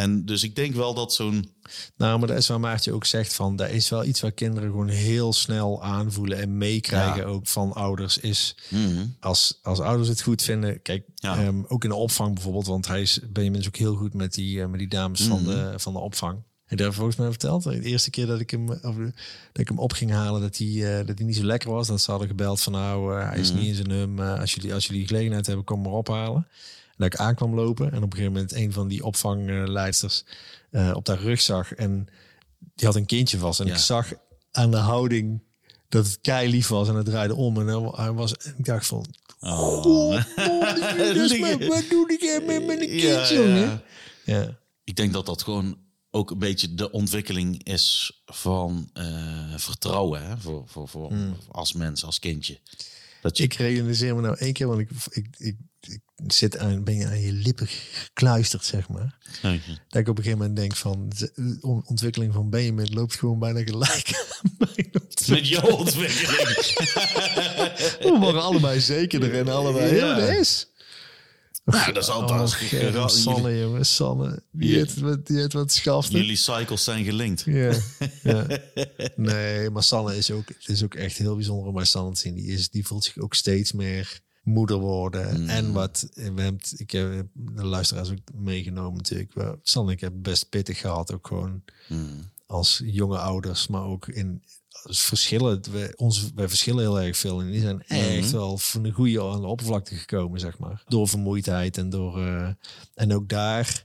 En 0.00 0.24
dus 0.24 0.42
ik 0.42 0.56
denk 0.56 0.74
wel 0.74 0.94
dat 0.94 1.12
zo'n... 1.12 1.52
Nou, 1.96 2.18
maar 2.18 2.28
dat 2.28 2.38
is 2.38 2.48
waar 2.48 2.60
Maartje 2.60 2.92
ook 2.92 3.04
zegt 3.04 3.34
van, 3.34 3.56
dat 3.56 3.68
is 3.70 3.88
wel 3.88 4.04
iets 4.04 4.20
waar 4.20 4.32
kinderen 4.32 4.70
gewoon 4.70 4.88
heel 4.88 5.32
snel 5.32 5.82
aanvoelen 5.82 6.38
en 6.38 6.58
meekrijgen 6.58 7.16
Ja. 7.20 7.24
ook 7.28 7.46
van 7.48 7.72
ouders. 7.72 8.18
Is 8.18 8.56
Mhm. 8.68 9.06
als, 9.20 9.58
als 9.62 9.80
ouders 9.80 10.08
het 10.08 10.22
goed 10.22 10.42
vinden, 10.42 10.82
kijk, 10.82 11.04
Ja. 11.14 11.36
ehm, 11.36 11.62
ook 11.68 11.82
in 11.84 11.90
de 11.90 11.96
opvang 11.96 12.34
bijvoorbeeld, 12.34 12.66
want 12.66 12.86
hij 12.86 13.00
is, 13.02 13.20
Benjamin 13.32 13.60
is 13.60 13.66
ook 13.66 13.76
heel 13.76 13.94
goed 13.94 14.14
met 14.14 14.34
die, 14.34 14.60
eh, 14.62 14.68
met 14.68 14.78
die 14.78 14.88
dames 14.88 15.22
van, 15.22 15.42
Mhm. 15.42 15.50
de, 15.50 15.72
van 15.76 15.92
de 15.92 15.98
opvang. 15.98 16.38
Je 16.66 16.76
daar 16.76 16.92
volgens 16.92 17.16
mij 17.16 17.28
verteld? 17.28 17.62
De 17.62 17.80
eerste 17.82 18.10
keer 18.10 18.26
dat 18.26 18.40
ik 18.40 18.50
hem, 18.50 18.68
of, 18.70 18.80
dat 19.52 19.60
ik 19.62 19.68
hem 19.68 19.78
op 19.78 19.92
ging 19.92 20.10
halen, 20.10 20.40
dat 20.40 20.56
hij, 20.56 20.98
eh, 20.98 21.06
dat 21.06 21.18
hij 21.18 21.26
niet 21.26 21.36
zo 21.36 21.44
lekker 21.44 21.70
was. 21.70 21.86
Dat 21.86 22.00
ze 22.00 22.10
hadden 22.10 22.28
gebeld 22.28 22.60
van 22.60 22.72
nou, 22.72 23.18
eh, 23.20 23.28
hij 23.28 23.38
is 23.38 23.50
Mhm. 23.52 23.58
niet 23.60 23.68
in 23.68 23.74
zijn 23.74 23.90
hum. 23.90 24.18
eh, 24.18 24.40
als, 24.40 24.54
jullie, 24.54 24.74
als 24.74 24.86
jullie 24.86 25.06
gelegenheid 25.06 25.46
hebben, 25.46 25.64
kom 25.64 25.82
maar 25.82 25.92
ophalen. 25.92 26.46
Dat 27.00 27.12
ik 27.14 27.20
aankwam 27.20 27.54
lopen 27.54 27.86
en 27.92 27.96
op 27.96 28.02
een 28.02 28.10
gegeven 28.18 28.32
moment 28.32 28.52
een 28.52 28.72
van 28.72 28.88
die 28.88 29.04
opvangleidsters 29.04 30.24
eh, 30.70 30.90
op 30.94 31.06
haar 31.06 31.18
rug 31.20 31.40
zag. 31.40 31.72
En 31.74 32.06
die 32.74 32.86
had 32.86 32.96
een 32.96 33.06
kindje 33.06 33.38
vast. 33.38 33.60
En 33.60 33.66
Ja. 33.66 33.72
ik 33.72 33.78
zag 33.78 34.12
aan 34.50 34.70
de 34.70 34.76
houding 34.76 35.42
dat 35.88 36.06
het 36.06 36.18
kei 36.20 36.50
lief 36.50 36.68
was. 36.68 36.88
En 36.88 36.94
het 36.94 37.06
draaide 37.06 37.34
om. 37.34 37.60
En 37.68 37.92
hij- 37.94 38.12
was, 38.12 38.32
ik 38.32 38.64
dacht 38.64 38.86
van, 38.86 39.06
Oh. 39.40 39.84
Oh, 39.86 40.24
dus 41.14 41.38
maar, 41.38 41.58
wat 41.66 41.84
doe 41.90 42.12
ik 42.18 42.42
met, 42.46 42.66
met 42.66 42.80
een 42.80 42.96
Ja, 42.96 43.32
jongen? 43.32 43.82
Ik 44.84 44.96
denk 44.96 45.12
dat 45.12 45.26
dat 45.26 45.42
gewoon 45.42 45.78
ook 46.10 46.30
een 46.30 46.38
beetje 46.38 46.74
de 46.74 46.90
ontwikkeling 46.90 47.64
is 47.64 48.20
van 48.26 48.90
eh, 48.92 49.04
vertrouwen 49.56 50.26
hè? 50.26 50.38
Voor, 50.38 50.62
voor, 50.66 50.88
voor, 50.88 51.12
als 51.50 51.72
mens, 51.72 52.04
als 52.04 52.18
kindje. 52.18 52.58
Dat 53.22 53.36
je, 53.36 53.42
Ik 53.44 53.54
realiseer 53.54 54.14
me 54.14 54.20
nou 54.20 54.36
één 54.38 54.52
keer, 54.52 54.66
want 54.66 54.80
ik, 54.80 54.90
ik, 55.10 55.26
ik, 55.38 55.56
ik 55.80 56.00
zit 56.26 56.58
aan, 56.58 56.84
ben 56.84 56.94
je 56.94 57.06
aan 57.06 57.20
je 57.20 57.32
lippen 57.32 57.66
gekluisterd, 57.68 58.64
zeg 58.64 58.88
maar. 58.88 59.18
Dat 59.88 60.00
ik 60.00 60.08
op 60.08 60.16
een 60.18 60.22
gegeven 60.24 60.38
moment 60.38 60.56
denk 60.56 60.76
van, 60.76 61.08
de 61.16 61.58
on- 61.60 61.82
ontwikkeling 61.86 62.32
van 62.32 62.50
Benjamin 62.50 62.92
loopt 62.92 63.14
gewoon 63.18 63.38
bijna 63.38 63.62
gelijk 63.62 64.24
met 65.28 65.48
jouw 65.48 65.68
ontwikkeling. 65.76 66.56
We 68.02 68.16
waren 68.20 68.42
allebei 68.42 68.80
zekerder 68.80 69.34
en 69.34 69.48
allebei, 69.48 69.94
ja, 69.94 70.16
is. 70.16 70.69
Nou, 71.64 71.92
dat 71.92 72.02
is 72.02 72.08
altijd 72.08 72.30
Oh, 72.30 72.40
als 72.40 72.54
Germ, 72.54 73.08
Sanne, 73.08 73.58
jongen, 73.58 73.86
Sanne. 73.86 74.42
Die 74.52 74.70
Ja. 74.70 74.76
heeft 74.76 75.00
wat, 75.00 75.26
die 75.26 75.36
heeft 75.38 75.52
wat 75.52 75.72
schaften. 75.72 76.18
Jullie 76.18 76.36
cycles 76.36 76.84
zijn 76.84 77.04
gelinkt. 77.04 77.42
Ja, 77.46 77.74
ja. 78.22 78.46
Nee, 79.16 79.70
maar 79.70 79.82
Sanne 79.82 80.16
is 80.16 80.30
ook, 80.30 80.50
is 80.66 80.84
ook 80.84 80.94
echt 80.94 81.16
heel 81.16 81.34
bijzonder 81.34 81.66
om 81.68 81.74
bij 81.74 81.84
Sanne 81.84 82.12
te 82.12 82.20
zien. 82.20 82.34
Die, 82.34 82.46
is, 82.46 82.68
die 82.70 82.86
voelt 82.86 83.04
zich 83.04 83.18
ook 83.18 83.34
steeds 83.34 83.72
meer 83.72 84.20
moeder 84.42 84.78
worden. 84.78 85.40
Mm. 85.42 85.48
En 85.48 85.72
wat, 85.72 86.08
we 86.14 86.22
hebben, 86.22 86.44
het- 86.44 86.74
ik 86.76 86.90
heb 86.90 87.26
de 87.32 87.64
luisteraars 87.64 88.10
ook 88.10 88.18
meegenomen 88.34 88.96
natuurlijk. 88.96 89.32
Sanne, 89.62 89.92
ik 89.92 90.00
heb 90.00 90.12
best 90.16 90.48
pittig 90.48 90.78
gehad 90.78 91.12
ook 91.12 91.26
gewoon 91.26 91.62
Mm. 91.88 92.30
als 92.46 92.80
jonge 92.84 93.18
ouders. 93.18 93.66
Maar 93.66 93.82
ook 93.84 94.08
in 94.08 94.42
verschillen. 94.84 95.62
We, 95.70 95.92
ons, 95.96 96.30
wij 96.34 96.48
verschillen 96.48 96.80
heel 96.82 97.00
erg 97.00 97.16
veel. 97.16 97.40
En 97.40 97.50
die 97.50 97.60
zijn 97.60 97.82
echt 97.86 98.20
Mhm. 98.24 98.30
wel 98.32 98.58
van 98.58 98.82
de 98.82 98.90
goede 98.90 99.22
aan 99.22 99.40
de 99.40 99.46
oppervlakte 99.46 99.94
gekomen, 99.94 100.40
zeg 100.40 100.58
maar. 100.58 100.82
Door 100.88 101.08
vermoeidheid 101.08 101.78
en 101.78 101.90
door... 101.90 102.26
eh, 102.26 102.48
en 102.94 103.14
ook 103.14 103.28
daar 103.28 103.84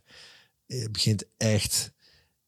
eh, 0.68 0.90
begint 0.92 1.24
echt... 1.38 1.94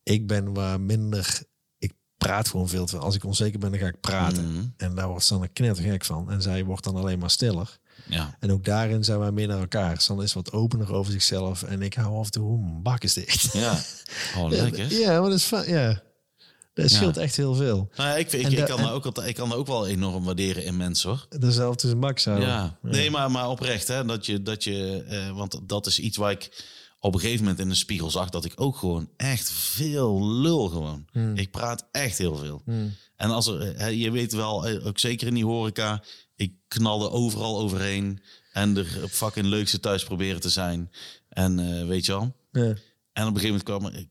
Ik 0.03 0.27
ben 0.27 0.53
waar 0.53 0.81
minder... 0.81 1.41
Ik 1.77 1.93
praat 2.17 2.47
gewoon 2.47 2.69
veel 2.69 2.85
te 2.85 2.91
veel. 2.95 2.99
Als 3.05 3.15
ik 3.15 3.23
onzeker 3.23 3.59
ben, 3.59 3.71
dan 3.71 3.79
ga 3.79 3.87
ik 3.87 3.99
praten. 3.99 4.51
Mhm. 4.53 4.65
En 4.77 4.95
daar 4.95 5.07
wordt 5.07 5.25
Sanne 5.25 5.47
knettergek 5.47 6.05
van. 6.05 6.31
En 6.31 6.41
zij 6.41 6.63
wordt 6.65 6.83
dan 6.83 6.95
alleen 6.95 7.19
maar 7.19 7.29
stiller. 7.29 7.77
Ja. 8.05 8.37
En 8.39 8.51
ook 8.51 8.63
daarin 8.65 9.03
zijn 9.03 9.19
wij 9.19 9.31
meer 9.31 9.47
naar 9.47 9.59
elkaar. 9.59 10.01
Sanne 10.01 10.23
is 10.23 10.33
wat 10.33 10.51
opener 10.51 10.93
over 10.93 11.11
zichzelf. 11.11 11.63
En 11.63 11.81
ik 11.81 11.93
hou 11.93 12.17
af 12.17 12.25
en 12.25 12.31
toe 12.31 12.57
een 12.57 12.81
bak 12.81 13.03
is 13.03 13.13
dicht. 13.13 13.53
Ja. 13.53 13.79
Oh, 14.37 14.49
lekker. 14.49 14.93
Ja, 14.93 15.19
maar 15.21 15.29
dat 15.29 15.39
is 15.39 15.45
van, 15.45 15.67
ja. 15.67 16.01
Dat 16.81 16.91
scheelt 16.91 17.17
echt 17.17 17.35
heel 17.35 17.55
veel. 17.55 17.89
Nou, 17.95 18.19
ik, 18.19 18.29
vind- 18.29 18.45
ik, 18.45 18.51
En 18.51 18.57
ik, 18.57 18.65
kan 18.65 18.81
dat 18.81 18.91
ook, 18.91 19.05
altijd- 19.05 19.27
ik 19.27 19.35
kan 19.35 19.49
dat 19.49 19.57
ook 19.57 19.67
wel 19.67 19.87
enorm 19.87 20.23
waarderen 20.23 20.63
in 20.63 20.77
mensen 20.77 21.09
hoor. 21.09 21.25
Dezelfde 21.39 21.95
bak 21.95 22.19
zou. 22.19 22.41
Ja, 22.41 22.77
nee, 22.81 23.11
maar, 23.11 23.31
maar 23.31 23.49
oprecht, 23.49 23.87
hè, 23.87 24.05
dat 24.05 24.25
je, 24.25 24.41
dat 24.41 24.63
je 24.63 25.03
eh, 25.07 25.31
want 25.37 25.59
dat 25.63 25.85
is 25.85 25.99
iets 25.99 26.17
waar 26.17 26.31
ik 26.31 26.73
op 26.99 27.13
een 27.13 27.19
gegeven 27.19 27.41
moment 27.43 27.59
in 27.61 27.69
de 27.69 27.75
spiegel 27.75 28.11
zag, 28.11 28.29
dat 28.29 28.45
ik 28.45 28.53
ook 28.55 28.75
gewoon 28.77 29.09
echt 29.17 29.51
veel 29.51 30.25
lul 30.31 30.67
gewoon. 30.69 31.05
Ik 31.35 31.51
praat 31.51 31.87
echt 31.91 32.17
heel 32.17 32.35
veel. 32.35 32.61
En 33.15 33.29
als 33.29 33.47
er, 33.47 33.77
hè, 33.79 33.87
je 33.87 34.11
weet 34.11 34.33
wel, 34.33 34.67
eh, 34.67 34.85
ook 34.85 34.99
zeker 34.99 35.27
in 35.27 35.33
die 35.33 35.45
horeca, 35.45 36.03
ik 36.35 36.53
knalde 36.67 37.09
overal 37.11 37.59
overheen 37.59 38.21
en 38.51 38.73
de 38.73 38.85
fucking 39.09 39.45
leukste 39.45 39.79
thuis 39.79 40.03
proberen 40.03 40.41
te 40.41 40.49
zijn. 40.49 40.91
En 41.29 41.59
eh, 41.79 41.87
weet 41.87 42.05
je 42.05 42.11
wel. 42.11 42.35
Ja. 42.51 42.61
En 43.13 43.27
op 43.27 43.33
een 43.35 43.39
gegeven 43.39 43.61
moment 43.63 43.63
kwam 43.63 44.07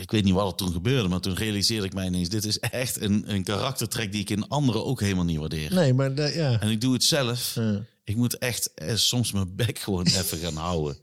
ik, 0.00 0.10
weet 0.10 0.24
niet 0.24 0.34
wat 0.34 0.50
er 0.50 0.56
toen 0.56 0.72
gebeurde, 0.72 1.08
maar 1.08 1.20
toen 1.20 1.34
realiseerde 1.34 1.86
ik 1.86 1.94
mij 1.94 2.06
ineens, 2.06 2.28
dit 2.28 2.44
is 2.44 2.58
echt 2.58 3.00
een, 3.00 3.34
een 3.34 3.44
karaktertrek 3.44 4.12
die 4.12 4.20
ik 4.20 4.30
in 4.30 4.48
anderen 4.48 4.84
ook 4.84 5.00
helemaal 5.00 5.24
niet 5.24 5.38
waardeer. 5.38 5.74
Nee, 5.74 5.94
maar 5.94 6.34
ja. 6.34 6.60
En 6.60 6.70
ik 6.70 6.80
doe 6.80 6.92
het 6.92 7.04
zelf. 7.04 7.54
Ja. 7.54 7.84
Ik 8.04 8.16
moet 8.16 8.38
echt 8.38 8.74
eh, 8.74 8.94
soms 8.94 9.32
mijn 9.32 9.56
bek 9.56 9.78
gewoon 9.78 10.06
even 10.20 10.38
gaan 10.38 10.56
houden. 10.56 10.98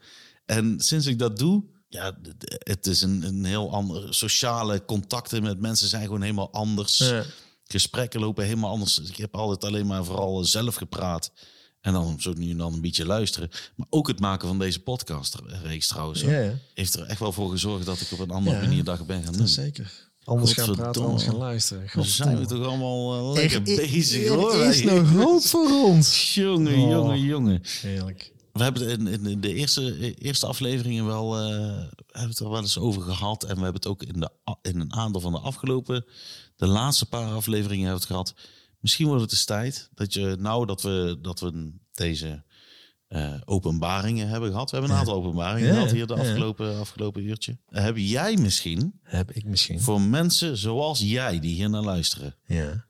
En 0.46 0.80
sinds 0.80 1.06
ik 1.06 1.20
dat 1.20 1.38
doe, 1.38 1.64
ja, 1.88 2.18
het 2.60 2.88
is 2.88 3.02
een, 3.02 3.24
een 3.24 3.46
heel 3.46 3.72
ander. 3.72 4.14
Sociale 4.14 4.86
contacten 4.86 5.44
met 5.44 5.60
mensen 5.60 5.88
zijn 5.88 6.04
gewoon 6.04 6.22
helemaal 6.22 6.52
anders. 6.52 6.98
Ja. 6.98 7.24
Gesprekken 7.64 8.20
lopen 8.20 8.46
helemaal 8.46 8.72
anders. 8.72 9.00
Ik 9.00 9.18
heb 9.18 9.36
altijd 9.36 9.64
alleen 9.64 9.88
maar 9.88 10.06
vooral 10.06 10.44
zelf 10.44 10.76
gepraat. 10.76 11.32
En 11.82 11.94
dan 11.94 12.16
zo 12.22 12.34
nu 12.34 12.50
en 12.52 12.58
dan 12.58 12.74
een 12.74 12.82
beetje 12.82 13.06
luisteren. 13.06 13.50
Maar 13.76 13.88
ook 13.90 14.08
het 14.08 14.20
maken 14.20 14.48
van 14.48 14.60
deze 14.60 14.80
podcast-reeks 14.80 15.88
trouwens. 15.88 16.22
hoor, 16.22 16.32
Ja, 16.32 16.40
ja. 16.40 16.54
Heeft 16.74 16.94
er 16.96 17.04
echt 17.06 17.20
wel 17.20 17.32
voor 17.32 17.50
gezorgd 17.50 17.86
dat 17.86 18.02
ik 18.02 18.12
op 18.12 18.20
een 18.20 18.30
andere 18.32 18.56
Ja. 18.56 18.62
manier 18.62 18.84
dat 18.84 19.08
ben 19.08 19.24
gaan 19.24 19.34
doen. 19.34 19.48
Zeker. 19.48 20.06
Anders 20.24 20.54
gaan 20.54 20.76
praten, 20.76 21.04
anders 21.04 21.24
gaan 21.24 21.36
luisteren. 21.38 21.90
Dan 21.94 22.06
zijn 22.06 22.38
we 22.40 22.46
toch 22.46 22.66
allemaal 22.66 23.16
eh, 23.28 23.34
lekker 23.34 23.62
Er- 23.62 23.70
er- 23.70 23.76
bezig 23.92 24.26
er 24.26 24.34
hoor. 24.34 24.56
is 24.56 24.82
wij. 24.84 24.94
nog 24.96 25.12
hoop 25.12 25.44
voor 25.44 25.84
ons. 25.84 26.34
Jongen, 26.34 26.74
Oh. 26.74 26.90
jongen, 26.90 27.22
jongen. 27.22 27.62
Heerlijk. 27.82 28.32
We 28.54 28.64
hebben 28.64 28.90
het 28.90 29.00
in, 29.00 29.26
in 29.26 29.42
de 29.42 29.54
eerste, 29.54 30.14
eerste 30.16 30.46
afleveringen 30.46 31.06
wel, 31.06 31.38
eh, 31.38 31.50
hebben 32.12 32.30
het 32.30 32.40
er 32.40 32.50
wel 32.50 32.60
eens 32.62 32.78
over 32.78 33.02
gehad. 33.02 33.44
En 33.44 33.56
we 33.56 33.64
hebben 33.64 33.74
het 33.82 33.88
ook 33.88 34.04
in, 34.04 34.20
de, 34.20 34.30
in 34.62 34.80
een 34.80 34.94
aantal 34.94 35.22
van 35.22 35.32
de 35.32 35.40
afgelopen, 35.40 36.06
de 36.56 36.68
laatste 36.68 37.06
paar 37.06 37.32
afleveringen 37.32 37.86
hebben 37.88 38.08
we 38.08 38.14
het 38.14 38.26
gehad. 38.26 38.34
Misschien 38.88 39.08
wordt 39.08 39.22
het 39.22 39.32
eens 39.32 39.46
tijd 39.46 39.90
dat 39.94 40.14
je, 40.14 40.36
nou 40.40 40.66
dat 40.66 40.82
we, 40.82 41.18
dat 41.22 41.40
we 41.40 41.74
deze 41.92 42.44
eh, 43.08 43.34
openbaringen 43.46 44.28
hebben 44.28 44.52
gehad. 44.52 44.70
We 44.70 44.78
hebben 44.78 44.94
een 44.96 45.00
aantal 45.02 45.16
openbaringen 45.16 45.68
Ja, 45.68 45.74
gehad 45.74 45.92
hier 45.92 46.08
de 46.08 46.16
ja. 46.16 46.20
afgelopen, 46.22 46.80
afgelopen 46.80 47.24
uurtje. 47.24 47.58
Heb 47.66 47.98
jij 47.98 48.38
misschien 48.38 49.00
Heb 49.04 49.32
ik 49.32 49.46
misschien. 49.46 49.80
voor 49.82 50.02
mensen 50.02 50.58
zoals 50.58 51.00
jij 51.00 51.40
die 51.40 51.56
hier 51.56 51.70
naar 51.70 51.82
luisteren, 51.82 52.36
Ja. 52.46 52.88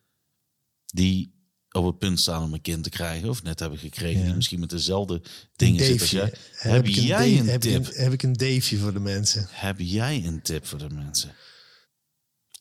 die 0.85 1.33
op 1.71 1.85
het 1.85 1.97
punt 1.97 2.19
staan 2.19 2.43
om 2.43 2.53
een 2.53 2.61
kind 2.61 2.83
te 2.83 2.89
krijgen 2.89 3.29
of 3.29 3.43
net 3.43 3.59
hebben 3.59 3.79
gekregen, 3.79 4.25
die 4.25 4.33
misschien 4.33 4.59
met 4.59 4.69
dezelfde 4.69 5.21
dingen 5.55 5.83
zitten 5.85 5.99
als 6.01 6.11
jij. 6.11 6.33
Heb, 6.51 6.87
jij 6.87 7.39
een 7.39 7.47
heb 7.47 7.63
ik 7.63 7.71
tip? 7.71 7.95
heb 7.95 8.13
ik 8.13 8.23
een 8.23 8.33
Daveje 8.33 8.77
voor 8.77 8.93
de 8.93 8.99
mensen? 8.99 9.47
Heb 9.49 9.75
jij 9.79 10.25
een 10.25 10.41
tip 10.41 10.65
voor 10.65 10.79
de 10.79 10.89
mensen? 10.89 11.29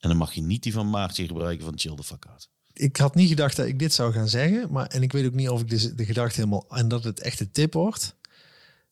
En 0.00 0.08
dan 0.08 0.16
mag 0.16 0.32
je 0.32 0.42
niet 0.42 0.62
die 0.62 0.72
van 0.72 0.90
Maartje 0.90 1.26
gebruiken 1.26 1.64
van 1.64 1.78
Chill 1.78 1.94
the 1.94 2.02
Fuck 2.02 2.24
Out. 2.24 2.54
Ik 2.78 2.96
had 2.96 3.14
niet 3.14 3.28
gedacht 3.28 3.56
dat 3.56 3.66
ik 3.66 3.78
dit 3.78 3.92
zou 3.92 4.12
gaan 4.12 4.28
zeggen. 4.28 4.72
Maar, 4.72 4.86
en 4.86 5.02
ik 5.02 5.12
weet 5.12 5.26
ook 5.26 5.34
niet 5.34 5.48
of 5.48 5.60
ik 5.60 5.70
de, 5.70 5.94
de 5.94 6.04
gedachte 6.04 6.40
helemaal... 6.40 6.64
En 6.68 6.88
dat 6.88 7.04
het 7.04 7.20
echt 7.20 7.40
een 7.40 7.50
tip 7.50 7.72
wordt. 7.72 8.14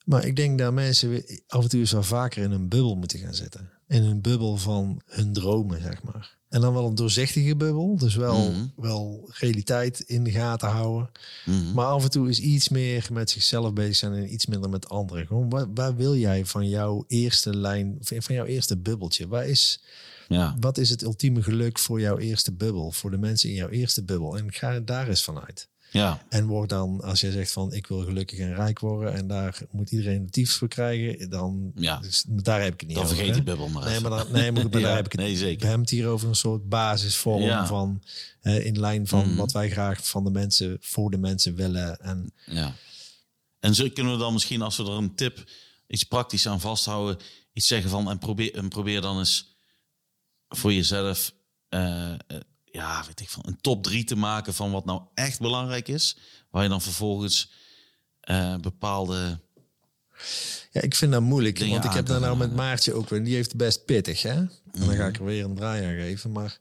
Maar 0.04 0.24
ik 0.26 0.36
denk 0.36 0.58
dat 0.58 0.72
mensen 0.72 1.24
af 1.46 1.62
en 1.62 1.68
toe 1.68 1.86
wat 1.86 2.06
vaker 2.06 2.42
in 2.42 2.50
een 2.50 2.68
bubbel 2.68 2.96
moeten 2.96 3.18
gaan 3.18 3.34
zitten. 3.34 3.70
In 3.88 4.02
een 4.02 4.20
bubbel 4.20 4.56
van 4.56 5.00
hun 5.06 5.32
dromen, 5.32 5.82
zeg 5.82 6.02
maar. 6.02 6.36
En 6.48 6.60
dan 6.60 6.72
wel 6.72 6.86
een 6.86 6.94
doorzichtige 6.94 7.56
bubbel. 7.56 7.96
Dus 7.96 8.14
wel, 8.14 8.50
Mhm. 8.50 8.66
wel 8.76 9.30
realiteit 9.38 10.00
in 10.00 10.24
de 10.24 10.30
gaten 10.30 10.68
houden. 10.68 11.10
Mhm. 11.44 11.72
Maar 11.72 11.86
af 11.86 12.04
en 12.04 12.10
toe 12.10 12.28
is 12.28 12.40
iets 12.40 12.68
meer 12.68 13.08
met 13.12 13.30
zichzelf 13.30 13.72
bezig 13.72 13.96
zijn 13.96 14.12
en 14.12 14.32
iets 14.32 14.46
minder 14.46 14.70
met 14.70 14.88
anderen. 14.88 15.26
Gewoon, 15.26 15.48
waar, 15.50 15.72
waar 15.74 15.96
wil 15.96 16.16
jij 16.16 16.44
van 16.46 16.68
jouw 16.68 17.04
eerste 17.08 17.56
lijn, 17.56 17.98
van 18.00 18.34
jouw 18.34 18.44
eerste 18.44 18.76
bubbeltje? 18.76 19.28
Waar 19.28 19.46
is, 19.48 19.80
Ja, 20.28 20.56
wat 20.60 20.78
is 20.78 20.90
het 20.90 21.02
ultieme 21.02 21.42
geluk 21.42 21.78
voor 21.78 22.00
jouw 22.00 22.18
eerste 22.18 22.52
bubbel? 22.52 22.90
Voor 22.92 23.10
de 23.10 23.18
mensen 23.18 23.48
in 23.48 23.54
jouw 23.54 23.68
eerste 23.68 24.04
bubbel? 24.04 24.36
En 24.36 24.52
ga 24.52 24.80
daar 24.80 25.08
eens 25.08 25.22
vanuit. 25.24 25.68
ja, 25.90 26.22
En 26.28 26.46
word 26.46 26.68
dan, 26.68 27.00
als 27.00 27.20
jij 27.20 27.30
zegt 27.30 27.52
van 27.52 27.72
ik 27.72 27.86
wil 27.86 28.04
gelukkig 28.04 28.38
en 28.38 28.54
rijk 28.54 28.78
worden 28.78 29.14
en 29.14 29.26
daar 29.26 29.58
moet 29.70 29.90
iedereen 29.90 30.20
een 30.20 30.30
tiefs 30.30 30.54
voor 30.56 30.68
krijgen, 30.68 31.30
dan 31.30 31.72
Ja. 31.74 31.98
dus 31.98 32.24
daar 32.28 32.62
heb 32.62 32.72
ik 32.72 32.80
het 32.80 32.88
niet 32.88 32.96
dan 32.96 33.04
over. 33.06 33.16
vergeet 33.16 33.34
hè? 33.34 33.40
die 33.42 33.50
bubbel 33.50 33.68
maar 33.68 33.84
Nee, 33.84 34.00
maar, 34.00 34.10
dan, 34.10 34.32
nee, 34.32 34.52
maar, 34.52 34.62
goed, 34.62 34.70
maar 34.72 34.80
Ja, 34.80 34.86
daar 34.86 34.96
heb 34.96 35.04
ik 35.06 35.12
het 35.12 35.20
nee, 35.20 35.36
zeker. 35.36 35.60
We 35.60 35.66
hebben 35.66 35.80
het 35.82 35.90
hier 35.90 36.06
over 36.08 36.28
een 36.28 36.34
soort 36.34 36.68
basisvorm 36.68 37.42
Ja. 37.42 37.66
van 37.66 38.02
in 38.42 38.80
lijn 38.80 39.06
van 39.06 39.28
Mhm. 39.28 39.36
wat 39.36 39.52
wij 39.52 39.70
graag 39.70 40.06
van 40.08 40.24
de 40.24 40.30
mensen 40.30 40.76
voor 40.80 41.10
de 41.10 41.18
mensen 41.18 41.54
willen. 41.54 42.00
En 42.00 42.32
Ja. 42.46 42.74
En 43.60 43.74
zo 43.74 43.88
kunnen 43.94 44.12
we 44.12 44.18
dan 44.18 44.32
misschien, 44.32 44.62
als 44.62 44.76
we 44.76 44.82
er 44.82 44.90
een 44.90 45.14
tip, 45.14 45.44
iets 45.86 46.02
praktisch 46.04 46.48
aan 46.48 46.60
vasthouden, 46.60 47.16
iets 47.52 47.66
zeggen 47.66 47.90
van 47.90 48.10
en 48.10 48.18
probeer, 48.18 48.54
en 48.54 48.68
probeer 48.68 49.00
dan 49.00 49.18
eens 49.18 49.53
voor 50.56 50.72
jezelf, 50.72 51.34
eh, 51.68 52.10
eh, 52.12 52.18
ja, 52.64 53.04
weet 53.06 53.20
ik 53.20 53.28
van, 53.28 53.42
een 53.46 53.60
top 53.60 53.82
drie 53.82 54.04
te 54.04 54.16
maken 54.16 54.54
van 54.54 54.70
wat 54.70 54.84
nou 54.84 55.02
echt 55.14 55.40
belangrijk 55.40 55.88
is, 55.88 56.16
waar 56.50 56.62
je 56.62 56.68
dan 56.68 56.82
vervolgens 56.82 57.50
eh, 58.20 58.56
bepaalde 58.56 59.40
Ja, 60.70 60.80
ik 60.80 60.94
vind 60.94 61.12
dat 61.12 61.22
moeilijk. 61.22 61.58
Want 61.58 61.84
ik 61.84 61.92
heb 61.92 62.06
daar 62.06 62.20
nou 62.20 62.36
met. 62.36 62.54
Maartje 62.54 62.92
ook 62.92 63.08
weer. 63.08 63.24
Die 63.24 63.34
heeft 63.34 63.48
het 63.48 63.56
best 63.56 63.84
pittig, 63.84 64.22
hè? 64.22 64.30
En 64.32 64.50
dan 64.72 64.82
Mhm. 64.88 64.96
ga 64.96 65.06
ik 65.06 65.16
er 65.18 65.24
weer 65.24 65.44
een 65.44 65.54
draai 65.54 65.84
aan 65.84 65.94
geven. 66.04 66.32
Maar 66.32 66.58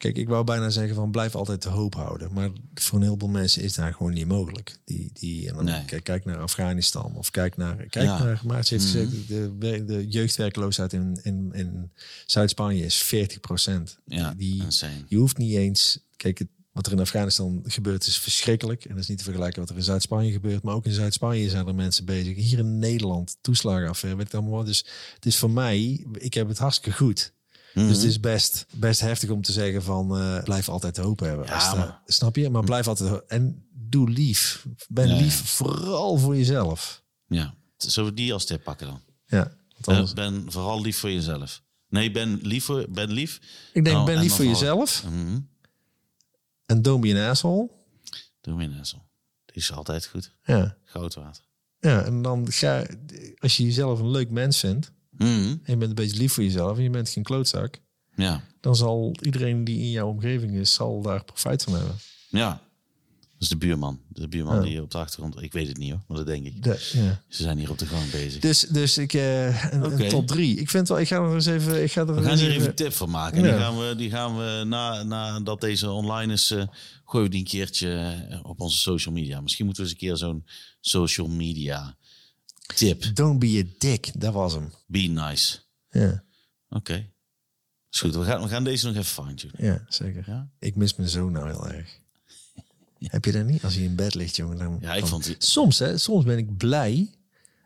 kijk, 0.00 0.16
ik 0.16 0.28
wou 0.28 0.44
bijna 0.44 0.70
zeggen 0.70 0.94
van 0.94 1.10
blijf 1.10 1.34
altijd 1.34 1.62
de 1.62 1.68
hoop 1.68 1.94
houden. 1.94 2.32
Maar 2.32 2.50
voor 2.74 2.98
een 2.98 3.04
heleboel 3.04 3.28
mensen 3.28 3.62
is 3.62 3.74
dat 3.74 3.94
gewoon 3.94 4.12
niet 4.12 4.26
mogelijk. 4.26 4.78
Die, 4.84 5.10
die, 5.12 5.48
en 5.48 5.54
dan, 5.54 5.64
Nee. 5.64 5.84
kijk, 5.84 6.04
kijk 6.04 6.24
naar 6.24 6.38
Afghanistan 6.38 7.14
of 7.16 7.30
kijk 7.30 7.56
naar... 7.56 7.76
Kijk 7.76 8.04
Ja. 8.04 8.22
Naar, 8.22 8.40
Maartje 8.46 8.74
heeft 8.74 8.86
gezegd, 8.90 9.28
de, 9.28 9.52
wer- 9.58 9.86
de 9.86 10.08
jeugdwerkloosheid 10.08 10.92
in, 10.92 11.20
in, 11.22 11.50
in 11.52 11.90
Zuid-Spanje 12.26 12.84
is 12.84 12.96
40 13.02 13.40
procent. 13.40 13.98
Ja, 14.06 14.34
die, 14.36 14.62
insane. 14.62 15.04
je 15.08 15.16
hoeft 15.16 15.36
niet 15.38 15.54
eens... 15.54 15.98
Kijk, 16.16 16.38
het- 16.38 16.48
wat 16.72 16.86
er 16.86 16.92
in 16.92 17.00
Afghanistan 17.00 17.62
gebeurt 17.66 18.06
is 18.06 18.18
verschrikkelijk. 18.18 18.84
En 18.84 18.90
dat 18.90 18.98
is 19.02 19.08
niet 19.08 19.18
te 19.18 19.24
vergelijken 19.24 19.60
wat 19.60 19.70
er 19.70 19.76
in 19.76 19.82
Zuid-Spanje 19.82 20.32
gebeurt. 20.32 20.62
Maar 20.62 20.74
ook 20.74 20.84
in 20.86 20.92
Zuid-Spanje 20.92 21.48
zijn 21.50 21.66
er 21.66 21.74
mensen 21.74 22.04
bezig. 22.04 22.36
Hier 22.36 22.58
in 22.58 22.78
Nederland, 22.78 23.36
toeslagenaffaire, 23.40 24.18
weet 24.18 24.26
ik 24.28 24.34
allemaal 24.34 24.52
wat. 24.52 24.66
Dus 24.66 24.84
het 25.14 25.26
is 25.26 25.36
voor 25.36 25.50
mij, 25.50 26.06
ik 26.12 26.34
heb 26.34 26.48
het 26.48 26.58
hartstikke 26.58 26.96
goed. 26.98 27.32
Mhm. 27.74 27.86
Dus 27.88 27.96
het 27.96 28.06
is 28.06 28.20
best, 28.20 28.66
best 28.74 29.00
heftig 29.00 29.30
om 29.30 29.42
te 29.42 29.52
zeggen 29.52 29.82
van 29.82 30.16
eh, 30.18 30.42
blijf 30.42 30.68
altijd 30.68 30.96
hoop 30.96 31.20
hebben. 31.20 31.46
Ja, 31.46 31.54
Als 31.54 32.14
snap 32.16 32.36
je? 32.36 32.50
Maar 32.50 32.64
blijf 32.64 32.88
altijd 32.88 33.26
En 33.26 33.66
doe 33.72 34.08
lief. 34.10 34.66
Ben 34.88 35.08
Ja, 35.08 35.14
ja. 35.14 35.20
lief 35.20 35.34
vooral 35.48 36.18
voor 36.18 36.36
jezelf. 36.36 37.02
Ja. 37.26 37.54
Zullen 37.76 38.08
we 38.10 38.14
die 38.16 38.32
als 38.32 38.44
tip 38.44 38.62
pakken 38.62 38.86
dan? 38.86 39.00
Ja, 39.26 39.52
want 39.80 40.08
Eh, 40.08 40.14
ben 40.14 40.52
vooral 40.52 40.80
lief 40.80 40.98
voor 40.98 41.10
jezelf. 41.10 41.62
Nee, 41.88 42.10
ben 42.10 42.38
lief 42.42 42.64
voor, 42.64 42.86
ben 42.90 43.10
lief. 43.10 43.40
ik 43.72 43.84
denk, 43.84 43.96
Nou, 43.96 44.06
ben 44.06 44.14
en 44.14 44.20
lief 44.20 44.30
voor 44.34 44.44
vooral- 44.44 44.60
jezelf. 44.60 45.04
Mhm. 45.04 45.38
En 46.66 46.82
don't 46.82 47.00
be 47.00 47.14
an 47.14 47.28
asshole. 47.30 47.70
Doe 48.40 48.54
me 48.54 48.66
net 48.66 48.88
zo. 48.88 48.96
Die 49.44 49.56
is 49.62 49.72
altijd 49.72 50.06
goed. 50.06 50.32
Ja. 50.44 50.76
Goud 50.84 51.14
water. 51.14 51.44
ja, 51.78 52.02
en 52.04 52.22
dan 52.22 52.52
ga 52.52 52.86
als 53.38 53.56
je 53.56 53.64
jezelf 53.64 53.98
een 54.00 54.10
leuk 54.10 54.30
mens 54.30 54.58
vindt. 54.58 54.92
Mhm. 55.28 55.30
en 55.30 55.60
je 55.64 55.76
bent 55.76 55.82
een 55.82 55.94
beetje 55.94 56.16
lief 56.16 56.32
voor 56.32 56.44
jezelf 56.44 56.76
en 56.76 56.82
je 56.82 56.90
bent 56.90 57.08
geen 57.08 57.22
klootzak, 57.22 57.80
Ja. 58.14 58.44
dan 58.60 58.76
zal 58.76 59.14
iedereen 59.22 59.64
die 59.64 59.78
in 59.78 59.90
jouw 59.90 60.08
omgeving 60.08 60.52
is, 60.52 60.72
zal 60.74 61.02
daar 61.02 61.24
profijt 61.24 61.62
van 61.62 61.72
hebben. 61.74 61.94
Ja. 62.28 62.48
Dat 63.32 63.48
is 63.50 63.58
de 63.58 63.66
buurman. 63.66 64.00
De 64.08 64.28
buurman 64.28 64.56
Ja. 64.56 64.62
die 64.62 64.82
op 64.82 64.90
de 64.90 64.98
achtergrond... 64.98 65.42
Ik 65.42 65.52
weet 65.52 65.68
het 65.68 65.76
niet 65.76 65.90
hoor, 65.90 66.00
maar 66.08 66.16
dat 66.16 66.26
denk 66.26 66.46
ik. 66.46 66.62
De, 66.62 66.90
ja. 66.92 67.22
Ze 67.28 67.42
zijn 67.42 67.58
hier 67.58 67.70
op 67.70 67.78
de 67.78 67.86
gang 67.86 68.10
bezig. 68.10 68.40
Dus, 68.40 68.60
dus 68.60 68.98
ik 68.98 69.12
eh, 69.14 69.72
een, 69.72 70.08
top 70.08 70.26
drie. 70.26 70.56
Ik 70.56 70.70
vind 70.70 70.88
wel, 70.88 71.00
ik 71.00 71.08
ga 71.08 71.16
er 71.16 71.34
eens 71.34 71.46
even. 71.46 71.82
Ik 71.82 71.92
ga 71.92 72.00
er 72.00 72.14
We 72.14 72.22
gaan 72.22 72.38
hier 72.38 72.50
even. 72.50 72.68
een 72.68 72.74
tip 72.74 72.92
van 72.92 73.10
maken. 73.10 73.36
En 73.36 73.42
die 73.42 73.52
gaan 73.52 73.78
we, 73.78 73.94
die 73.96 74.10
gaan 74.10 74.36
we 74.36 74.64
na, 74.66 75.02
nadat 75.02 75.60
deze 75.60 75.90
online 75.90 76.32
is, 76.32 76.50
eh 76.50 76.62
gooien 77.04 77.26
we 77.26 77.32
die 77.32 77.40
een 77.44 77.50
keertje 77.50 78.16
eh, 78.30 78.38
op 78.42 78.60
onze 78.60 78.78
social 78.78 79.14
media. 79.14 79.40
Misschien 79.40 79.64
moeten 79.64 79.82
we 79.84 79.90
eens 79.90 80.00
een 80.00 80.06
keer 80.08 80.16
zo'n 80.16 80.44
social 80.80 81.28
media 81.28 81.96
tip. 82.74 83.16
Don't 83.16 83.38
be 83.38 83.64
a 83.68 83.74
dick. 83.78 84.20
Dat 84.20 84.32
was 84.34 84.52
hem. 84.52 84.72
Be 84.86 84.98
nice. 84.98 85.58
Ja, 85.90 86.24
Oké. 86.68 87.08
Is 87.90 88.00
goed. 88.00 88.14
We 88.14 88.24
gaan, 88.24 88.42
we 88.42 88.48
gaan 88.48 88.64
deze 88.64 88.86
nog 88.86 88.96
even 88.96 89.24
fine-tunen. 89.24 89.64
ja 89.64 89.84
zeker. 89.88 90.24
Ja? 90.26 90.50
Ik 90.58 90.76
mis 90.76 90.96
mijn 90.96 91.08
zoon 91.08 91.32
nou 91.32 91.48
heel 91.48 91.68
erg. 91.68 91.98
Heb 92.98 93.24
je 93.24 93.32
dat 93.32 93.44
niet? 93.46 93.64
Als 93.64 93.74
hij 93.74 93.84
in 93.84 93.94
bed 93.94 94.14
ligt, 94.14 94.36
jongen. 94.36 94.58
Dan, 94.58 94.78
Ja, 94.80 94.94
ik 94.94 95.06
vond 95.06 95.26
het- 95.26 95.44
Soms, 95.44 95.78
hè, 95.78 95.98
soms 95.98 96.24
ben 96.24 96.38
ik 96.38 96.56
blij 96.56 97.10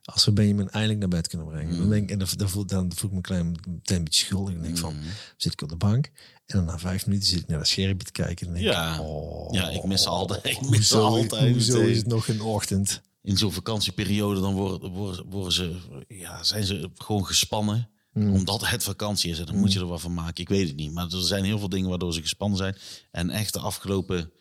als 0.05 0.25
we 0.25 0.33
Benjamin 0.33 0.71
eindelijk 0.71 1.01
naar 1.01 1.09
bed 1.09 1.29
kunnen 1.29 1.47
brengen. 1.47 1.73
Mm. 1.73 1.79
Dan, 1.79 1.89
denk 1.91 2.03
ik, 2.03 2.11
en 2.11 2.19
dan, 2.19 2.29
dan, 2.37 2.49
voel, 2.51 2.67
dan 2.67 2.93
voel 2.95 3.05
ik 3.05 3.11
me 3.11 3.17
een 3.17 3.23
klein, 3.23 3.47
meteen 3.51 3.97
een 3.97 4.05
beetje 4.05 4.25
schuldig. 4.25 4.53
Dan 4.55 4.63
denk 4.63 4.75
ik 4.75 4.81
van, 4.81 4.95
Mm. 4.95 5.03
zit 5.37 5.53
ik 5.53 5.63
op 5.63 5.69
de 5.69 5.77
bank. 5.77 6.07
En 6.47 6.57
dan 6.57 6.65
na 6.65 6.79
vijf 6.79 7.07
minuten 7.07 7.29
zit 7.29 7.41
ik 7.41 7.47
naar 7.47 7.59
dat 7.59 7.69
schermpje 7.69 8.07
te 8.07 8.13
kijken. 8.13 8.47
En 8.47 8.53
denk 8.53 8.65
Ja. 8.65 8.95
ik, 8.95 9.01
oh, 9.01 9.53
Ja, 9.55 9.69
ik 9.71 9.85
mis 9.85 10.07
altijd. 10.07 10.45
Ik 10.45 10.61
mis 10.61 10.69
hoezo, 10.71 11.01
altijd 11.05 11.53
Hoezo 11.53 11.73
meteen. 11.77 11.91
is 11.91 11.97
het 11.97 12.07
nog 12.07 12.29
een 12.29 12.41
ochtend? 12.41 13.03
In 13.25 13.37
zo'n 13.37 13.53
vakantieperiode 13.53 14.41
dan 14.41 14.55
worden, 14.55 14.91
worden, 14.91 15.27
worden 15.27 15.53
ze, 15.53 15.77
ja, 16.09 16.43
zijn 16.43 16.65
ze 16.65 16.91
gewoon 16.95 17.27
gespannen. 17.27 17.89
Mm. 18.13 18.35
Omdat 18.35 18.69
het 18.69 18.85
vakantie 18.85 19.31
is 19.31 19.39
en 19.39 19.47
dan 19.47 19.57
moet 19.57 19.73
je 19.73 19.79
er 19.79 19.87
wat 19.87 20.01
van 20.01 20.15
maken. 20.15 20.43
Ik 20.43 20.49
weet 20.49 20.69
het 20.69 20.77
niet. 20.77 20.93
Maar 20.93 21.05
er 21.05 21.23
zijn 21.23 21.45
heel 21.45 21.59
veel 21.59 21.69
dingen 21.69 21.89
waardoor 21.89 22.13
ze 22.13 22.21
gespannen 22.21 22.59
zijn. 22.59 22.77
En 23.11 23.31
echt 23.31 23.53
de 23.53 23.59
afgelopen 23.59 24.33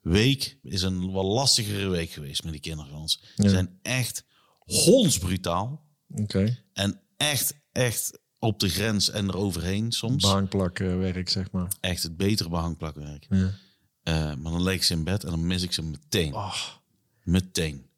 week 0.00 0.58
is 0.62 0.82
een 0.82 1.10
wat 1.10 1.24
lastigere 1.24 1.88
week 1.88 2.10
geweest 2.10 2.44
met 2.44 2.52
die 2.52 2.60
kinderen 2.60 2.90
van 2.90 3.00
ons. 3.00 3.22
Ze 3.36 3.48
zijn 3.48 3.78
echt 3.82 4.24
hondsbrutaal. 4.58 5.88
Oké. 6.14 6.64
En 6.72 7.00
echt, 7.16 7.54
echt 7.72 8.18
op 8.38 8.60
de 8.60 8.68
grens 8.68 9.10
en 9.10 9.28
eroverheen 9.28 9.92
soms. 9.92 10.22
Behangplakwerk, 10.22 11.28
zeg 11.28 11.50
maar. 11.50 11.72
Echt 11.80 12.02
het 12.02 12.16
betere 12.16 12.48
behangplakwerk. 12.48 13.26
Ja. 13.28 13.50
Eh, 14.02 14.34
maar 14.34 14.52
dan 14.52 14.62
leg 14.62 14.74
ik 14.74 14.82
ze 14.82 14.92
in 14.92 15.04
bed 15.04 15.24
en 15.24 15.30
dan 15.30 15.46
mis 15.46 15.62
ik 15.62 15.72
ze 15.72 15.82
meteen. 15.82 16.34
Oh. 16.34 16.54
Meteen. 17.22 17.89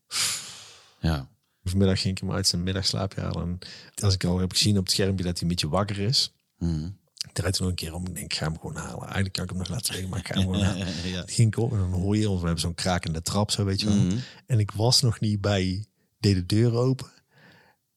Ja. 1.00 1.28
Vanmiddag 1.64 2.00
ging 2.00 2.16
ik 2.16 2.22
hem 2.26 2.32
uit 2.32 2.46
zijn 2.46 2.62
middagslaapje 2.62 3.20
halen. 3.20 3.42
En 3.42 3.58
als 4.04 4.14
ik 4.14 4.24
al 4.24 4.38
heb 4.38 4.52
gezien 4.52 4.78
op 4.78 4.84
het 4.84 4.92
schermpje 4.92 5.24
dat 5.24 5.32
hij 5.32 5.42
een 5.42 5.48
beetje 5.48 5.68
wakker 5.68 5.98
is. 5.98 6.32
Mhm. 6.58 6.84
Ik 7.26 7.32
draai 7.32 7.52
toen 7.52 7.60
nog 7.62 7.70
een 7.70 7.76
keer 7.84 7.94
om. 7.94 8.06
Ik 8.06 8.14
denk, 8.14 8.32
ik 8.32 8.38
ga 8.38 8.44
hem 8.46 8.58
gewoon 8.58 8.76
halen. 8.76 9.00
Eigenlijk 9.02 9.32
kan 9.32 9.44
ik 9.44 9.50
hem 9.50 9.58
nog 9.58 9.68
laten 9.68 9.92
liggen, 9.92 10.10
maar 10.10 10.18
ik 10.18 10.26
ga 10.26 10.34
hem 10.34 10.42
gewoon 10.42 10.62
halen. 10.66 10.86
ja. 11.04 11.22
Ging 11.26 11.48
ik 11.48 11.58
op 11.58 11.72
en 11.72 11.78
dan 11.78 11.92
hoor 11.92 12.16
je, 12.16 12.28
we 12.30 12.36
hebben 12.36 12.58
zo'n 12.60 12.74
krakende 12.74 13.22
trap, 13.22 13.50
zo 13.50 13.64
weet 13.64 13.80
je 13.80 13.86
wel. 13.86 13.96
Mhm. 13.96 14.16
En 14.46 14.58
ik 14.58 14.70
was 14.70 15.00
nog 15.00 15.20
niet 15.20 15.40
bij, 15.40 15.84
deed 16.18 16.34
de 16.34 16.46
deur 16.46 16.74
open. 16.74 17.10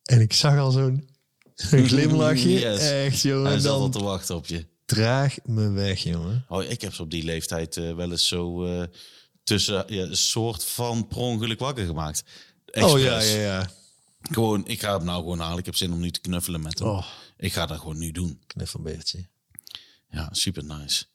En 0.04 0.22
ik 0.22 0.34
zag 0.34 0.58
al 0.58 0.72
zo'n 0.72 1.10
glimlachje. 1.90 2.50
Yes. 2.50 2.90
Echt, 2.90 3.22
jongen. 3.22 3.46
Hij 3.46 3.54
En 3.56 3.62
zat 3.62 3.72
al 3.80 3.90
te 3.90 4.04
wachten 4.04 4.36
op 4.36 4.46
je. 4.46 4.66
draag 4.86 5.36
me 5.44 5.70
weg, 5.70 6.00
jongen. 6.04 6.46
Oh, 6.50 6.64
ik 6.64 6.82
heb 6.82 6.94
ze 6.94 7.02
op 7.02 7.12
die 7.12 7.24
leeftijd 7.24 7.78
eh, 7.78 7.96
wel 7.96 8.12
eens 8.12 8.28
zo 8.28 8.66
eh, 8.66 8.88
tussen 9.46 9.84
ja, 9.88 10.04
een 10.04 10.18
soort 10.18 10.64
van 10.64 11.08
per 11.08 11.18
ongeluk 11.18 11.60
wakker 11.60 11.86
gemaakt. 11.86 12.24
Oh 12.72 13.00
ja, 13.00 13.22
ja, 13.22 13.40
ja. 13.40 13.70
Gewoon, 14.22 14.68
ik 14.68 14.82
ga 14.82 14.98
hem 14.98 15.06
nou 15.06 15.20
gewoon 15.20 15.40
halen. 15.40 15.58
Ik 15.58 15.66
heb 15.66 15.76
zin 15.76 15.94
om 15.94 16.00
nu 16.00 16.12
te 16.12 16.20
knuffelen 16.20 16.62
met 16.62 16.80
hem. 16.80 16.88
Oh. 16.88 17.06
Ik 17.38 17.54
ga 17.54 17.66
dat 17.66 17.80
gewoon 17.80 17.98
nu 17.98 18.12
doen. 18.12 18.42
Knuffelbeertje. 18.48 19.28
Ja, 20.10 20.30
super 20.32 20.64
nice. 20.64 21.06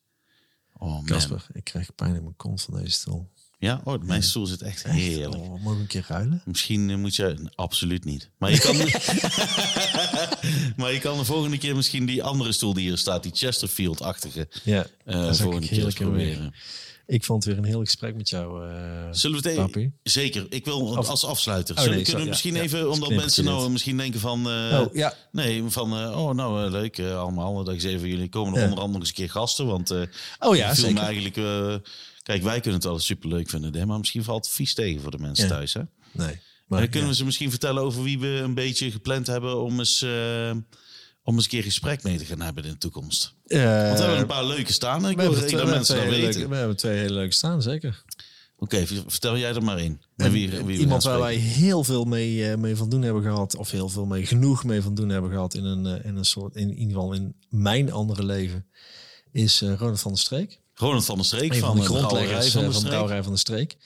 Oh 0.73 0.89
man. 0.89 1.05
Kasper, 1.05 1.47
ik 1.53 1.65
krijg 1.65 1.95
pijn 1.95 2.15
in 2.15 2.23
mijn 2.23 2.37
kont 2.37 2.63
van 2.63 2.75
deze 2.75 2.91
stoel. 2.91 3.31
Ja, 3.59 3.81
oh, 3.85 4.03
mijn 4.03 4.23
stoel 4.23 4.47
zit 4.47 4.63
echt 4.63 4.83
heerlijk. 4.83 5.43
Oh, 5.43 5.49
mogen 5.49 5.75
we 5.75 5.81
een 5.81 5.87
keer 5.87 6.05
ruilen? 6.09 6.43
Misschien 6.45 6.91
eh, 6.91 6.97
moet 6.97 7.17
je... 7.17 7.51
Absoluut 7.55 8.05
niet. 8.05 8.31
Maar 8.39 8.51
je, 8.51 8.59
kan, 8.59 8.77
maar 10.77 10.93
je 10.93 10.99
kan 10.99 11.19
de 11.19 11.25
volgende 11.25 11.59
keer 11.59 11.77
misschien 11.77 12.07
die 12.07 12.23
andere 12.23 12.53
stoel 12.53 12.75
die 12.75 12.89
hier 12.89 12.99
staat, 12.99 13.23
die 13.23 13.33
Chesterfield-achtige, 13.35 14.49
Ja, 14.63 14.87
zou 15.05 15.35
volgende 15.35 15.67
ik 15.67 15.73
keer 15.73 15.95
proberen. 15.95 16.55
Ik 17.11 17.25
vond 17.25 17.45
het 17.45 17.53
weer 17.55 17.63
een 17.65 17.69
heel 17.71 17.81
gesprek 17.85 18.15
met 18.17 18.29
jou. 18.29 18.69
eh, 18.69 19.09
Zullen 19.11 19.43
we 19.43 19.49
het 19.49 19.59
even... 19.59 19.95
Zeker. 20.03 20.47
Ik 20.49 20.65
wil 20.65 20.97
als 20.97 21.25
afsluiter. 21.25 21.75
Oh, 21.77 21.81
Zullen, 21.83 21.97
nee, 21.97 22.05
kunnen 22.05 22.21
we 22.21 22.27
zo- 22.27 22.31
misschien 22.31 22.55
ja, 22.55 22.59
ja. 22.59 22.65
even, 22.65 22.91
omdat 22.91 23.11
mensen 23.11 23.45
nou 23.45 23.63
dit. 23.63 23.71
misschien 23.71 23.97
denken 23.97 24.21
van... 24.21 24.51
eh, 24.51 24.81
oh, 24.81 24.95
ja. 24.95 25.15
Nee, 25.33 25.63
van, 25.67 25.93
eh, 25.93 26.19
oh 26.21 26.35
nou 26.35 26.71
leuk 26.71 27.01
allemaal. 27.01 27.65
Dat 27.65 27.75
ik 27.75 27.83
even, 27.83 28.09
jullie 28.09 28.29
komen 28.29 28.59
er 28.59 28.65
onder 28.65 28.79
andere 28.81 28.99
eens 29.01 29.09
een 29.09 29.15
keer 29.15 29.31
gasten. 29.31 29.67
Want 29.67 29.91
Oh 30.39 30.57
ja, 30.57 30.75
viel 30.75 30.93
me 30.93 31.01
eigenlijk... 31.01 31.35
kijk, 32.23 32.43
wij 32.43 32.61
kunnen 32.61 32.81
het 32.81 32.85
altijd 32.89 33.05
superleuk 33.07 33.49
vinden. 33.49 33.75
Hè, 33.77 33.87
maar 33.87 33.99
misschien 33.99 34.25
valt 34.25 34.45
het 34.47 34.55
vies 34.55 34.75
tegen 34.75 35.03
voor 35.03 35.11
de 35.11 35.19
mensen 35.19 35.49
thuis. 35.49 35.73
Hè? 35.75 35.83
Nee. 36.13 36.39
Maar 36.67 36.89
kunnen 36.89 37.09
we 37.09 37.15
ze 37.15 37.25
misschien 37.25 37.51
vertellen 37.51 37.83
over 37.83 38.03
wie 38.03 38.19
we 38.19 38.27
een 38.27 38.55
beetje 38.55 38.91
gepland 38.91 39.27
hebben... 39.27 39.61
om 39.63 39.79
eens, 39.79 40.03
om 41.23 41.35
eens 41.35 41.45
een 41.45 41.51
keer 41.51 41.63
gesprek 41.63 42.03
mee 42.03 42.19
te 42.19 42.25
gaan 42.25 42.41
hebben 42.41 42.65
in 42.65 42.71
de 42.71 42.79
toekomst. 42.79 43.35
Eh, 43.51 43.59
Want 43.87 43.99
we 43.99 44.03
hebben 44.05 44.19
een 44.21 44.27
paar 44.27 44.45
leuke 44.45 44.73
staan. 44.73 45.09
Ik 45.09 45.17
we 45.17 45.23
wil 45.23 45.33
hebben 45.33 45.39
graag 45.39 45.49
twee, 45.49 45.61
dat 45.61 45.71
mensen 45.75 45.97
dat 45.97 46.05
weten. 46.05 46.33
leuke- 46.35 46.49
we 46.49 46.57
hebben 46.57 46.77
twee 46.77 46.99
hele 46.99 47.13
leuke 47.15 47.35
staan, 47.35 47.63
zeker. 47.63 48.05
Oké, 48.57 48.87
vertel 49.07 49.39
jij 49.39 49.55
er 49.55 49.63
maar 49.63 49.81
in. 49.81 50.01
Wie, 50.17 50.51
wie 50.65 50.79
Iemand 50.79 51.03
waar 51.03 51.19
wij 51.19 51.35
heel 51.35 51.85
veel 51.85 52.05
mee, 52.05 52.51
eh, 52.51 52.57
mee 52.59 52.77
van 52.77 52.89
doen 52.89 53.03
hebben 53.03 53.23
gehad, 53.23 53.57
of 53.57 53.71
heel 53.71 53.89
veel 53.89 54.07
mee 54.07 54.27
genoeg 54.27 54.65
mee 54.65 54.83
van 54.83 54.95
doen 54.95 55.09
hebben 55.09 55.31
gehad 55.31 55.55
in 55.55 55.65
een, 55.65 55.87
eh, 55.87 56.05
in 56.05 56.17
een 56.17 56.25
soort, 56.25 56.57
in, 56.57 56.71
ieder 56.75 56.95
geval 56.95 57.13
in 57.13 57.35
mijn 57.49 57.93
andere 57.93 58.25
leven, 58.25 58.67
is 59.33 59.61
Ronald 59.61 60.01
van 60.01 60.11
der 60.13 60.21
Streek. 60.21 60.61
Ronald 60.75 61.05
van 61.05 61.17
der 61.17 61.25
Streek 61.25 61.55
van, 61.55 61.61
van 61.61 61.75
de 61.77 61.81
de 61.83 61.87
grondleggers 61.87 62.51
Brouwerij 62.51 62.73
van, 62.73 62.83
de. 62.83 62.89
Brouwerij 62.89 63.23
van 63.23 63.33
de 63.33 63.39
Streek. 63.39 63.77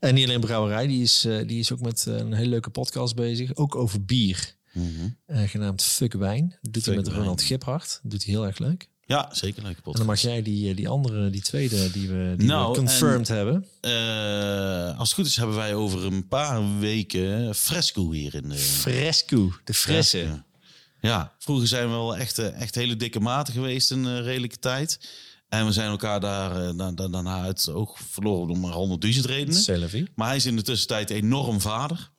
En 0.00 0.14
niet 0.14 0.24
alleen 0.26 0.40
Brouwerij, 0.40 0.86
die 0.86 1.02
is, 1.02 1.20
die 1.46 1.58
is 1.58 1.72
ook 1.72 1.80
met 1.80 2.06
een 2.06 2.32
hele 2.32 2.48
leuke 2.48 2.70
podcast 2.70 3.14
bezig. 3.14 3.54
Ook 3.56 3.74
over 3.74 4.04
bier, 4.04 4.54
Mhm. 4.72 5.46
genaamd 5.46 5.82
Fuck 5.82 6.12
Wijn. 6.12 6.58
Dat 6.62 6.72
doet 6.72 6.86
hij 6.86 6.94
met. 6.96 7.08
Ronald 7.08 7.42
Giphart. 7.42 7.98
Dat 8.02 8.10
doet 8.10 8.24
hij 8.24 8.32
heel 8.34 8.46
erg 8.46 8.58
leuk. 8.58 8.88
Ja, 9.06 9.28
zeker 9.32 9.62
leuke 9.62 9.76
En 9.76 9.82
dan 9.84 9.92
podcast. 9.92 10.06
mag 10.06 10.20
jij 10.20 10.42
die, 10.42 10.70
eh, 10.70 10.76
die 10.76 10.88
andere, 10.88 11.30
die 11.30 11.42
tweede, 11.42 11.90
die 11.90 12.08
we, 12.08 12.34
die 12.36 12.46
Nou, 12.46 12.70
we 12.72 12.76
confirmed 12.78 13.28
hebben. 13.28 13.66
Eh, 13.80 14.98
als 14.98 15.08
het 15.08 15.18
goed 15.18 15.26
is 15.26 15.36
hebben 15.36 15.56
wij 15.56 15.74
over 15.74 16.04
een 16.04 16.28
paar 16.28 16.78
weken 16.78 17.54
fresco 17.54 18.10
hier 18.12 18.34
in 18.34 18.48
de... 18.48 18.54
Fresco, 18.56 19.52
de 19.64 19.74
fresse. 19.74 20.42
Ja. 21.00 21.32
Vroeger 21.38 21.68
zijn 21.68 21.84
we 21.86 21.90
wel 21.90 22.16
echt, 22.16 22.38
eh, 22.38 22.60
echt 22.60 22.74
hele 22.74 22.96
dikke 22.96 23.20
maten 23.20 23.52
geweest 23.54 23.90
een 23.90 24.06
eh, 24.06 24.20
redelijke 24.20 24.58
tijd. 24.58 24.98
En 25.48 25.66
we 25.66 25.72
zijn 25.72 25.90
elkaar 25.90 26.20
daar 26.20 26.76
da- 26.76 26.92
da- 26.92 27.08
daarna 27.08 27.42
uit 27.42 27.64
het 27.64 27.74
oog 27.74 27.98
verloren 28.10 28.50
om 28.50 28.60
maar 28.60 28.72
honderdduizend 28.72 29.26
redenen. 29.26 29.60
Selfie. 29.60 30.08
Maar 30.14 30.26
hij 30.28 30.36
is 30.36 30.46
in 30.46 30.56
de 30.56 30.62
tussentijd 30.62 31.10
enorm 31.10 31.60
vader. 31.60 32.10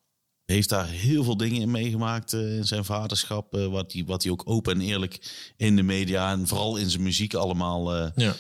Heeft 0.46 0.70
daar 0.70 0.88
heel 0.88 1.24
veel 1.24 1.38
dingen 1.38 1.62
in 1.62 1.72
meegemaakt 1.72 2.34
eh, 2.34 2.56
in 2.58 2.66
zijn 2.66 2.86
vaderschap. 2.86 3.54
eh, 3.56 3.66
wat 3.68 3.92
hij 3.94 4.04
wat 4.06 4.24
hij 4.24 4.32
ook 4.32 4.42
open 4.46 4.74
en 4.74 4.82
eerlijk 4.82 5.34
in 5.58 5.76
de 5.76 5.84
media 5.84 6.32
en 6.32 6.48
vooral 6.48 6.78
in 6.78 6.90
zijn 6.90 7.04
muziek 7.04 7.34
allemaal 7.34 7.96
eh, 7.96 8.12
Ja. 8.16 8.36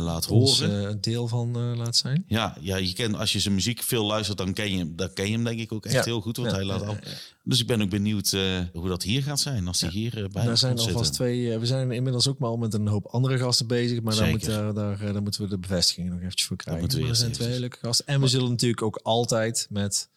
laat 0.00 0.28
Ons 0.28 0.60
horen. 0.60 0.88
een 0.90 1.00
deel 1.00 1.28
van 1.28 1.76
laat 1.76 1.96
zijn. 1.96 2.24
Ja, 2.26 2.56
ja, 2.60 2.76
je 2.76 2.92
kent, 2.92 3.16
als 3.16 3.32
je 3.32 3.40
zijn 3.40 3.54
muziek 3.54 3.82
veel 3.82 4.04
luistert, 4.04 4.38
dan 4.38 4.52
ken 4.52 4.70
je 4.72 4.78
hem, 4.78 4.96
dan 4.96 5.12
ken 5.12 5.26
je 5.26 5.32
hem 5.32 5.44
denk 5.44 5.60
ik 5.60 5.72
ook 5.72 5.84
echt 5.84 5.94
Ja. 5.94 6.04
heel 6.04 6.20
goed. 6.20 6.36
Want 6.36 6.50
Ja, 6.50 6.54
hij 6.56 6.64
laat 6.64 6.86
al. 6.86 6.96
Dus 7.44 7.60
ik 7.60 7.66
ben 7.66 7.82
ook 7.82 7.90
benieuwd 7.90 8.30
hoe 8.72 8.88
dat 8.88 9.02
hier 9.02 9.22
gaat 9.22 9.40
zijn 9.40 9.66
als 9.66 9.80
hij 9.80 9.90
hier 9.90 10.28
bij 10.32 10.44
Daar 10.44 10.58
zijn 10.58 10.78
alvast 10.78 11.12
twee. 11.12 11.58
we 11.58 11.66
zijn 11.66 11.90
inmiddels 11.92 12.28
ook 12.28 12.38
maar 12.38 12.48
al 12.50 12.56
met 12.56 12.74
een 12.74 12.86
hoop 12.86 13.06
andere 13.06 13.38
gasten 13.38 13.66
bezig. 13.66 14.00
Maar 14.02 14.16
daar, 14.16 14.30
moet, 14.30 14.44
daar, 14.44 14.74
daar, 14.74 15.12
daar 15.12 15.22
moeten 15.22 15.42
we 15.42 15.48
de 15.48 15.58
bevestiging 15.58 16.08
nog 16.10 16.18
eventjes 16.20 16.46
voor 16.46 16.56
krijgen. 16.56 16.88
we 16.88 17.00
Maar 17.00 17.08
er 17.08 17.16
zijn 17.16 17.32
twee 17.32 17.60
leuke 17.60 17.78
gasten. 17.80 18.06
En 18.06 18.20
we 18.20 18.26
zullen 18.28 18.48
natuurlijk 18.50 18.82
ook 18.82 19.00
altijd 19.02 19.66
met 19.70 20.08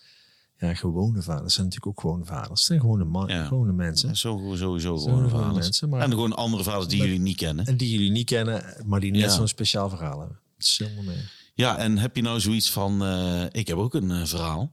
ja, 0.58 0.74
gewone 0.74 1.22
vaders. 1.22 1.54
Zijn 1.54 1.66
natuurlijk 1.68 1.98
ook 1.98 2.02
gewone 2.02 2.26
vaders. 2.26 2.50
Het 2.50 2.60
zijn 2.60 2.80
gewone, 2.80 3.04
man, 3.04 3.28
Ja. 3.28 3.46
gewone 3.46 3.72
mensen. 3.74 4.16
Zo, 4.18 4.54
sowieso 4.56 4.98
gewone 4.98 5.30
vaders. 5.30 5.58
mensen. 5.58 5.90
Maar, 5.90 6.02
En 6.02 6.10
gewoon 6.10 6.34
andere 6.36 6.64
vaders 6.64 6.88
die 6.88 7.02
jullie 7.02 7.20
niet 7.20 7.38
kennen. 7.38 7.66
en 7.66 7.78
die 7.78 7.92
jullie 7.92 8.12
niet 8.12 8.26
kennen, 8.26 8.84
maar 8.86 9.00
die 9.00 9.12
net 9.12 9.22
Ja. 9.22 9.30
zo'n 9.30 9.48
speciaal 9.48 9.90
verhaal 9.90 10.20
hebben. 10.20 10.40
Dat 10.58 10.68
is 10.68 10.78
helemaal 10.78 11.04
mee. 11.04 11.24
Ja, 11.56 11.78
en 11.78 11.98
heb 11.98 12.16
je 12.16 12.22
nou 12.22 12.40
zoiets 12.40 12.72
van, 12.72 13.04
eh, 13.04 13.44
ik 13.52 13.68
heb 13.68 13.78
ook 13.78 13.94
een 13.94 14.12
eh, 14.12 14.26
verhaal. 14.26 14.72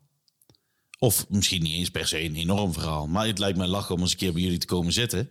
Of 0.98 1.26
misschien 1.28 1.62
niet 1.62 1.74
eens 1.74 1.90
per 1.90 2.06
se 2.08 2.24
een 2.24 2.34
enorm 2.36 2.72
verhaal. 2.72 3.06
Maar 3.06 3.26
het 3.26 3.38
lijkt 3.38 3.58
mij 3.58 3.66
lachen 3.66 3.94
om 3.94 4.00
eens 4.00 4.12
een 4.12 4.18
keer 4.18 4.32
bij 4.32 4.42
jullie 4.42 4.58
te 4.58 4.66
komen 4.66 4.92
zitten. 4.92 5.30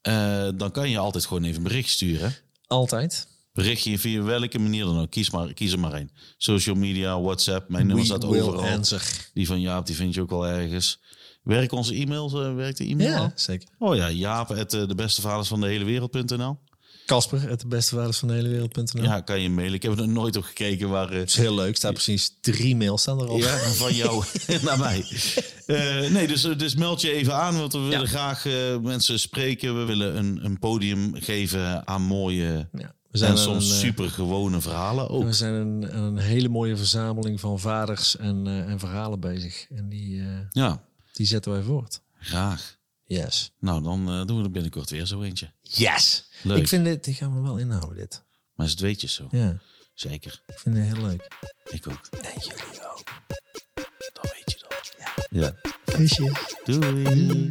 Eh, 0.00 0.48
dan 0.56 0.70
kan 0.70 0.90
je 0.90 0.98
altijd 0.98 1.26
gewoon 1.26 1.44
even 1.44 1.56
een 1.56 1.62
bericht 1.62 1.88
sturen. 1.90 2.34
Altijd. 2.66 3.28
Bericht 3.62 3.84
je 3.84 3.98
via 3.98 4.22
welke 4.22 4.58
manier 4.58 4.84
dan 4.84 5.00
ook. 5.00 5.10
Kies, 5.10 5.30
maar, 5.30 5.52
kies 5.52 5.72
er 5.72 5.78
maar 5.78 5.92
één. 5.92 6.10
Social 6.36 6.74
media, 6.76 7.20
WhatsApp. 7.20 7.68
Mijn 7.68 7.86
nummer 7.86 8.04
staat 8.04 8.24
overal. 8.24 8.64
answer. 8.64 9.02
Die 9.34 9.46
van 9.46 9.60
Jaap, 9.60 9.86
die 9.86 9.96
vind 9.96 10.14
je 10.14 10.20
ook 10.20 10.30
wel 10.30 10.46
ergens. 10.46 11.00
Werkt 11.42 11.72
onze 11.72 11.94
e-mail? 11.94 12.44
eh, 12.44 12.54
werkt 12.54 12.78
de 12.78 12.84
e-mail 12.84 13.16
al? 13.16 13.22
Ja, 13.22 13.32
zeker. 13.34 13.68
Oh 13.78 13.96
ja, 13.96 14.10
Jaap, 14.10 14.48
het, 14.48 14.74
eh, 14.74 14.86
de 14.86 14.94
beste 14.94 15.20
vaders 15.20 15.48
van 15.48 15.60
de 15.60 15.66
hele 15.66 15.84
wereld.nl. 15.84 16.58
Casper, 17.06 17.48
het 17.48 17.60
de 17.60 17.66
beste 17.66 17.94
vaders 17.94 18.18
van 18.18 18.28
de 18.28 18.34
hele 18.34 18.48
wereld.nl. 18.48 19.02
Ja, 19.02 19.20
kan 19.20 19.40
je 19.40 19.50
mailen. 19.50 19.74
Ik 19.74 19.82
heb 19.82 19.98
er 19.98 20.08
nooit 20.08 20.36
op 20.36 20.44
gekeken 20.44 20.88
waar... 20.88 21.10
eh, 21.10 21.18
Dat 21.18 21.28
is 21.28 21.36
heel 21.36 21.54
leuk. 21.54 21.76
Staat 21.76 21.92
precies 21.92 22.36
drie 22.40 22.76
mails 22.76 23.00
staan 23.02 23.20
erop. 23.20 23.38
Ja, 23.38 23.58
van 23.84 23.94
jou 23.94 24.24
naar 24.62 24.78
mij. 24.78 25.04
Nee, 26.10 26.26
dus, 26.26 26.42
dus 26.42 26.74
meld 26.74 27.00
je 27.00 27.12
even 27.12 27.34
aan, 27.34 27.58
want 27.58 27.72
we 27.72 27.78
willen 27.78 28.08
graag 28.08 28.44
mensen 28.82 29.20
spreken. 29.20 29.78
We 29.78 29.84
willen 29.84 30.16
een, 30.16 30.44
een 30.44 30.58
podium 30.58 31.14
geven 31.14 31.86
aan 31.86 32.02
mooie 32.02 32.68
Ja, 32.72 32.94
We 33.10 33.18
zijn 33.18 33.30
en 33.30 33.38
soms 33.38 33.68
een, 33.68 33.74
eh, 33.74 33.78
super 33.80 34.10
gewone 34.10 34.60
verhalen 34.60 35.08
ook. 35.08 35.24
We 35.24 35.32
zijn 35.32 35.54
een, 35.54 35.96
een 35.96 36.16
hele 36.18 36.48
mooie 36.48 36.76
verzameling 36.76 37.40
van 37.40 37.60
vaders 37.60 38.16
en, 38.16 38.46
eh, 38.46 38.58
en 38.70 38.78
verhalen 38.78 39.20
bezig. 39.20 39.66
En 39.70 39.88
die, 39.88 40.20
eh, 40.20 40.26
Ja, 40.50 40.84
die 41.12 41.26
zetten 41.26 41.52
wij 41.52 41.62
voort. 41.62 42.00
graag. 42.18 42.78
Yes. 43.04 43.52
Nou, 43.58 43.82
dan 43.82 44.26
doen 44.26 44.36
we 44.38 44.44
er 44.44 44.50
binnenkort 44.50 44.90
weer 44.90 45.06
zo 45.06 45.22
eentje. 45.22 45.52
Yes. 45.62 46.28
Leuk. 46.42 46.58
Ik 46.58 46.68
vind 46.68 46.84
dit, 46.84 47.04
die 47.04 47.14
gaan 47.14 47.34
we 47.34 47.40
wel 47.40 47.56
inhouden, 47.58 47.96
dit. 47.96 48.24
Maar 48.54 48.66
is 48.66 48.72
het 48.72 48.80
weetjes 48.80 49.14
zo? 49.14 49.28
Ja, 49.30 49.58
Zeker. 49.94 50.42
ik 50.46 50.58
vind 50.58 50.76
het 50.76 50.84
heel 50.84 51.02
leuk. 51.06 51.28
Ik 51.70 51.88
ook. 51.88 52.06
En 52.22 52.32
jullie 52.40 52.90
ook. 52.92 53.04
Dan 54.12 54.30
weet 54.32 54.42
je 54.52 54.66
dat. 54.68 54.96
Ja. 55.30 55.54
Kusje. 55.84 56.32
Doei. 56.64 57.48